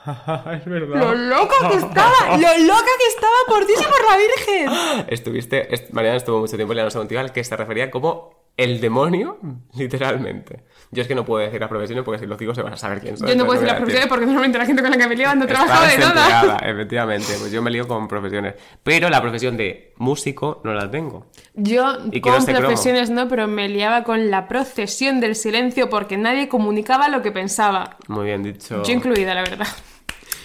es 0.07 0.67
¡Lo 0.67 0.73
verdad. 0.89 1.15
loca 1.15 1.69
que 1.71 1.77
estaba! 1.77 2.37
¡Lo 2.39 2.65
loca 2.67 2.91
que 2.99 3.07
estaba 3.15 3.37
por 3.49 3.67
Dios 3.67 3.81
y 3.81 3.85
por 3.85 4.11
la 4.11 4.17
Virgen! 4.17 5.05
Estuviste, 5.09 5.75
est- 5.75 5.91
Mariana 5.91 6.17
estuvo 6.17 6.41
mucho 6.41 6.57
tiempo 6.57 6.73
liándose 6.73 6.97
con 6.97 7.03
un 7.05 7.09
tío 7.09 7.21
al 7.21 7.33
que 7.33 7.45
se 7.45 7.55
refería 7.57 7.91
como 7.91 8.40
el 8.65 8.81
demonio, 8.81 9.39
literalmente. 9.75 10.65
Yo 10.93 11.03
es 11.03 11.09
que 11.09 11.15
no 11.15 11.25
puedo 11.25 11.45
decir 11.45 11.61
las 11.61 11.69
profesiones 11.69 12.05
porque 12.05 12.19
si 12.19 12.27
los 12.27 12.37
digo 12.37 12.53
se 12.55 12.63
van 12.63 12.73
a 12.73 12.77
saber 12.77 13.01
quién 13.01 13.17
soy. 13.17 13.29
Yo 13.29 13.37
no 13.37 13.45
puedo 13.47 13.61
decir 13.61 13.69
las 13.69 13.77
profesiones 13.77 14.09
porque 14.09 14.27
normalmente 14.27 14.59
la 14.59 14.67
gente 14.67 14.83
con 14.83 14.91
la 14.91 14.97
que 14.97 15.07
me 15.07 15.15
lío 15.15 15.33
no 15.37 15.45
Estaba 15.45 15.67
trabaja 15.67 15.87
de 15.89 15.99
nada. 15.99 16.57
efectivamente. 16.65 17.27
Pues 17.39 17.53
yo 17.53 17.63
me 17.63 17.71
lío 17.71 17.87
con 17.87 18.09
profesiones. 18.09 18.55
Pero 18.83 19.09
la 19.09 19.21
profesión 19.23 19.57
de 19.57 19.95
músico 19.99 20.61
no 20.65 20.75
la 20.75 20.91
tengo. 20.91 21.27
Yo 21.55 21.97
Y 22.11 22.21
con 22.21 22.33
no 22.33 22.45
cromo. 22.45 22.59
profesiones 22.59 23.09
no, 23.09 23.29
pero 23.29 23.47
me 23.47 23.69
liaba 23.69 24.03
con 24.03 24.31
la 24.33 24.49
procesión 24.49 25.21
del 25.21 25.37
silencio 25.37 25.89
porque 25.89 26.17
nadie 26.17 26.49
comunicaba 26.49 27.09
lo 27.09 27.23
que 27.23 27.31
pensaba. 27.31 27.97
Muy 28.09 28.27
bien 28.27 28.43
dicho. 28.43 28.83
Yo 28.83 28.93
incluida, 28.93 29.33
la 29.35 29.43
verdad. 29.43 29.69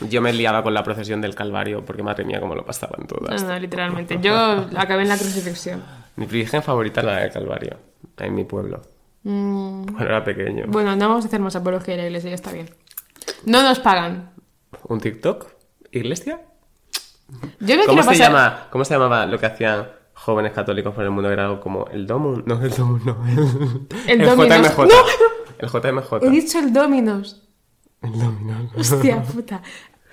Yo 0.10 0.22
me 0.22 0.32
liaba 0.34 0.62
con 0.62 0.74
la 0.76 0.84
procesión 0.84 1.22
del 1.22 1.34
Calvario 1.34 1.84
porque 1.86 2.04
madre 2.04 2.24
mía 2.26 2.40
cómo 2.40 2.54
lo 2.54 2.66
pasaban 2.66 3.08
todas. 3.08 3.42
No, 3.42 3.48
no, 3.50 3.58
literalmente. 3.60 4.20
Yo 4.22 4.36
acabé 4.78 5.04
en 5.04 5.10
la 5.10 5.18
crucifixión. 5.18 5.82
Mi 6.18 6.26
virgen 6.28 6.62
favorita 6.62 7.00
es 7.02 7.06
la 7.08 7.20
del 7.22 7.32
Calvario, 7.32 7.78
en 8.18 8.36
mi 8.36 8.44
pueblo. 8.44 8.82
Cuando 9.24 10.00
era 10.00 10.24
pequeño. 10.24 10.68
Mm. 10.68 10.72
Bueno, 10.72 10.96
no 10.96 11.10
vamos 11.10 11.26
a 11.26 11.28
hacer 11.28 11.40
más 11.40 11.56
apología 11.56 11.96
de 11.96 12.02
la 12.02 12.08
iglesia, 12.08 12.30
ya 12.30 12.36
está 12.36 12.52
bien. 12.52 12.70
No 13.46 13.64
nos 13.64 13.80
pagan. 13.80 14.32
¿Un 14.88 15.00
TikTok? 15.00 15.48
¿Iglesia? 15.92 16.42
Yo 17.60 17.78
me 17.78 17.86
¿Cómo 17.86 18.04
se, 18.04 18.10
pasar... 18.10 18.28
llama, 18.28 18.68
¿Cómo 18.72 18.86
se 18.86 18.94
llamaba 18.94 19.26
lo 19.26 19.40
que 19.40 19.48
hacían 19.48 19.88
jóvenes 20.14 20.54
católicos 20.54 20.94
por 20.94 21.04
el 21.04 21.12
mundo? 21.12 21.32
Era 21.32 21.46
algo 21.46 21.60
como 21.60 21.88
el 21.88 22.06
Domun. 22.06 22.44
No, 22.46 22.62
el 22.62 22.70
Domun, 22.70 23.02
no. 23.04 23.26
El, 23.28 23.88
El 24.22 24.28
Dominos. 24.28 24.58
JMJ. 24.60 24.78
¡No! 24.78 24.96
El 25.58 25.70
JMJ. 25.70 26.14
He 26.22 26.30
dicho 26.30 26.60
el 26.60 26.72
Dominos. 26.72 27.42
El 28.02 28.20
Dominos. 28.20 28.72
Hostia 28.76 29.24
puta. 29.24 29.62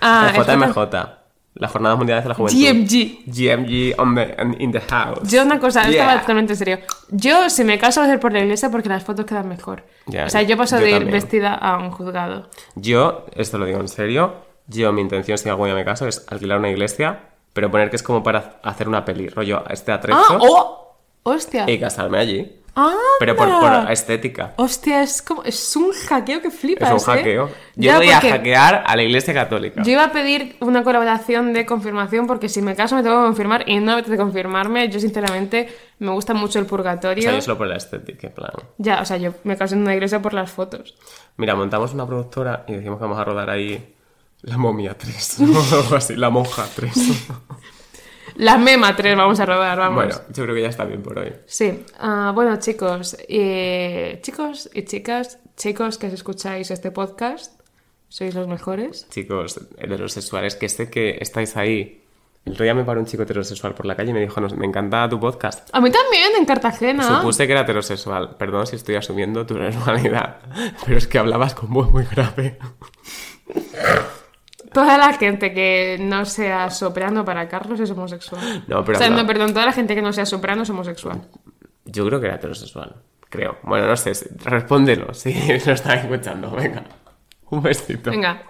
Ah, 0.00 0.32
el 0.34 0.42
JMJ. 0.42 1.21
La 1.54 1.68
Jornada 1.68 1.96
Mundial 1.96 2.22
de 2.22 2.28
la 2.30 2.34
Juventud. 2.34 2.58
GMG. 2.58 3.24
GMG 3.26 3.94
on 4.00 4.14
the, 4.14 4.34
in 4.58 4.72
the 4.72 4.80
house. 4.80 5.28
Yo 5.30 5.42
una 5.42 5.58
cosa, 5.60 5.82
Yeah. 5.82 5.90
estaba 6.04 6.20
totalmente 6.20 6.54
en 6.54 6.56
serio. 6.58 6.78
Yo, 7.10 7.50
si 7.50 7.62
me 7.64 7.78
caso, 7.78 8.00
va 8.00 8.06
a 8.06 8.08
ser 8.10 8.20
por 8.20 8.32
la 8.32 8.40
iglesia 8.40 8.70
porque 8.70 8.88
las 8.88 9.04
fotos 9.04 9.26
quedan 9.26 9.48
mejor. 9.48 9.84
Ya, 10.06 10.24
o 10.26 10.30
sea, 10.30 10.42
yo 10.42 10.56
paso 10.56 10.76
yo 10.78 10.84
de 10.84 10.90
ir 10.90 10.96
también. 10.98 11.12
vestida 11.12 11.54
a 11.54 11.76
un 11.76 11.90
juzgado. 11.90 12.48
Yo, 12.74 13.26
esto 13.36 13.58
lo 13.58 13.66
digo 13.66 13.80
en 13.80 13.88
serio, 13.88 14.34
yo 14.66 14.92
mi 14.92 15.02
intención 15.02 15.36
si 15.36 15.48
algún 15.50 15.66
día 15.66 15.74
me 15.74 15.84
caso 15.84 16.08
es 16.08 16.24
alquilar 16.28 16.58
una 16.58 16.70
iglesia, 16.70 17.20
pero 17.52 17.70
poner 17.70 17.90
que 17.90 17.96
es 17.96 18.02
como 18.02 18.22
para 18.22 18.58
hacer 18.62 18.88
una 18.88 19.04
peli, 19.04 19.28
rollo 19.28 19.62
este 19.68 19.92
atrezo 19.92 20.18
¡Ah! 20.30 20.38
¡Oh! 20.40 20.96
¡Hostia! 21.24 21.68
y 21.70 21.78
casarme 21.78 22.18
allí. 22.18 22.61
¡Ah! 22.74 22.94
Pero 23.18 23.36
por, 23.36 23.48
por 23.60 23.90
estética. 23.90 24.54
Hostia, 24.56 25.02
es 25.02 25.20
como... 25.20 25.42
Es 25.44 25.76
un 25.76 25.92
hackeo 25.92 26.40
que 26.40 26.48
Es 26.48 26.54
flipas, 26.54 26.90
un 26.90 26.96
¿eh? 26.98 27.02
hackeo. 27.18 27.48
Yo 27.48 27.52
Ya, 27.76 27.96
voy 27.98 28.08
a 28.10 28.20
hackear 28.20 28.84
a 28.86 28.96
la 28.96 29.02
iglesia 29.02 29.34
católica. 29.34 29.82
Yo 29.82 29.92
iba 29.92 30.04
a 30.04 30.12
pedir 30.12 30.56
una 30.60 30.82
colaboración 30.82 31.52
de 31.52 31.66
confirmación 31.66 32.26
porque 32.26 32.48
si 32.48 32.62
me 32.62 32.74
caso 32.74 32.96
me 32.96 33.02
tengo 33.02 33.16
que 33.20 33.26
confirmar 33.26 33.68
y 33.68 33.76
no 33.76 33.86
me 33.86 33.92
apetece 33.92 34.16
confirmarme. 34.16 34.88
Yo, 34.88 35.00
sinceramente, 35.00 35.68
me 35.98 36.12
gusta 36.12 36.32
mucho 36.32 36.58
el 36.58 36.64
O 36.64 36.68
purgatorio. 36.68 37.22
sea, 37.22 37.34
yo 37.34 37.42
solo 37.42 37.58
por 37.58 37.66
la 37.66 37.76
estética, 37.76 38.28
en 38.28 38.32
plan. 38.32 38.50
Ya, 38.78 39.00
o 39.02 39.04
sea, 39.04 39.18
yo 39.18 39.34
me 39.44 39.56
caso 39.56 39.74
en 39.74 39.82
una 39.82 39.94
iglesia 39.94 40.22
por 40.22 40.32
las 40.32 40.50
fotos. 40.50 40.94
Mira, 41.36 41.54
montamos 41.54 41.92
una 41.92 42.06
productora 42.06 42.64
y 42.66 42.72
decimos 42.72 42.98
que 42.98 43.02
vamos 43.02 43.18
a 43.18 43.24
rodar 43.24 43.50
ahí 43.50 43.94
La 44.40 44.56
momia 44.56 44.96
3 44.96 45.40
o 45.72 45.76
algo 45.76 45.96
así, 45.96 46.16
La 46.16 46.30
monja 46.30 46.66
3. 46.74 46.92
La 48.36 48.56
mema 48.58 48.94
3 48.96 49.16
vamos 49.16 49.38
a 49.40 49.46
rodar, 49.46 49.78
vamos. 49.78 49.94
bueno, 50.04 50.20
yo 50.32 50.42
creo 50.44 50.54
que 50.54 50.62
ya 50.62 50.68
está 50.68 50.84
bien 50.84 51.02
por 51.02 51.18
hoy. 51.18 51.32
Sí, 51.46 51.84
ah, 51.98 52.32
bueno 52.34 52.56
chicos, 52.58 53.16
eh, 53.28 54.18
chicos 54.22 54.70
y 54.72 54.82
chicas, 54.84 55.38
chicos 55.56 55.98
que 55.98 56.06
escucháis 56.08 56.70
este 56.70 56.90
podcast, 56.90 57.60
sois 58.08 58.34
los 58.34 58.48
mejores. 58.48 59.06
Chicos 59.10 59.60
heterosexuales, 59.78 60.56
que 60.56 60.68
sé 60.68 60.90
que 60.90 61.18
estáis 61.20 61.56
ahí. 61.56 61.98
El 62.44 62.54
otro 62.54 62.64
día 62.64 62.74
me 62.74 62.82
paró 62.82 62.98
un 62.98 63.06
chico 63.06 63.22
heterosexual 63.22 63.72
por 63.74 63.86
la 63.86 63.94
calle 63.94 64.10
y 64.10 64.14
me 64.14 64.20
dijo, 64.20 64.40
"No, 64.40 64.48
me 64.56 64.66
encanta 64.66 65.08
tu 65.08 65.20
podcast. 65.20 65.68
A 65.72 65.80
mí 65.80 65.90
también, 65.92 66.32
en 66.36 66.44
Cartagena. 66.44 67.04
Supuse 67.20 67.46
que 67.46 67.52
era 67.52 67.62
heterosexual. 67.62 68.36
Perdón 68.36 68.66
si 68.66 68.74
estoy 68.76 68.96
asumiendo 68.96 69.46
tu 69.46 69.54
normalidad. 69.58 70.38
Pero 70.84 70.98
es 70.98 71.06
que 71.06 71.18
hablabas 71.18 71.54
con 71.54 71.72
voz 71.72 71.92
muy 71.92 72.04
grave. 72.04 72.58
Toda 74.72 74.98
la 74.98 75.12
gente 75.14 75.52
que 75.52 75.98
no 76.00 76.24
sea 76.24 76.70
soprano 76.70 77.24
para 77.24 77.48
Carlos 77.48 77.78
es 77.80 77.90
homosexual. 77.90 78.64
No, 78.66 78.84
pero 78.84 78.98
O 78.98 79.00
sea, 79.00 79.10
no, 79.10 79.26
perdón, 79.26 79.52
toda 79.52 79.66
la 79.66 79.72
gente 79.72 79.94
que 79.94 80.02
no 80.02 80.12
sea 80.12 80.26
soprano 80.26 80.62
es 80.62 80.70
homosexual. 80.70 81.20
Yo 81.84 82.06
creo 82.06 82.20
que 82.20 82.26
era 82.26 82.36
heterosexual. 82.36 82.96
Creo. 83.28 83.58
Bueno, 83.62 83.86
no 83.86 83.96
sé. 83.96 84.12
Respóndelo 84.44 85.14
si 85.14 85.32
lo 85.66 85.72
están 85.72 85.98
escuchando. 85.98 86.50
Venga. 86.50 86.84
Un 87.50 87.62
besito. 87.62 88.10
Venga. 88.10 88.42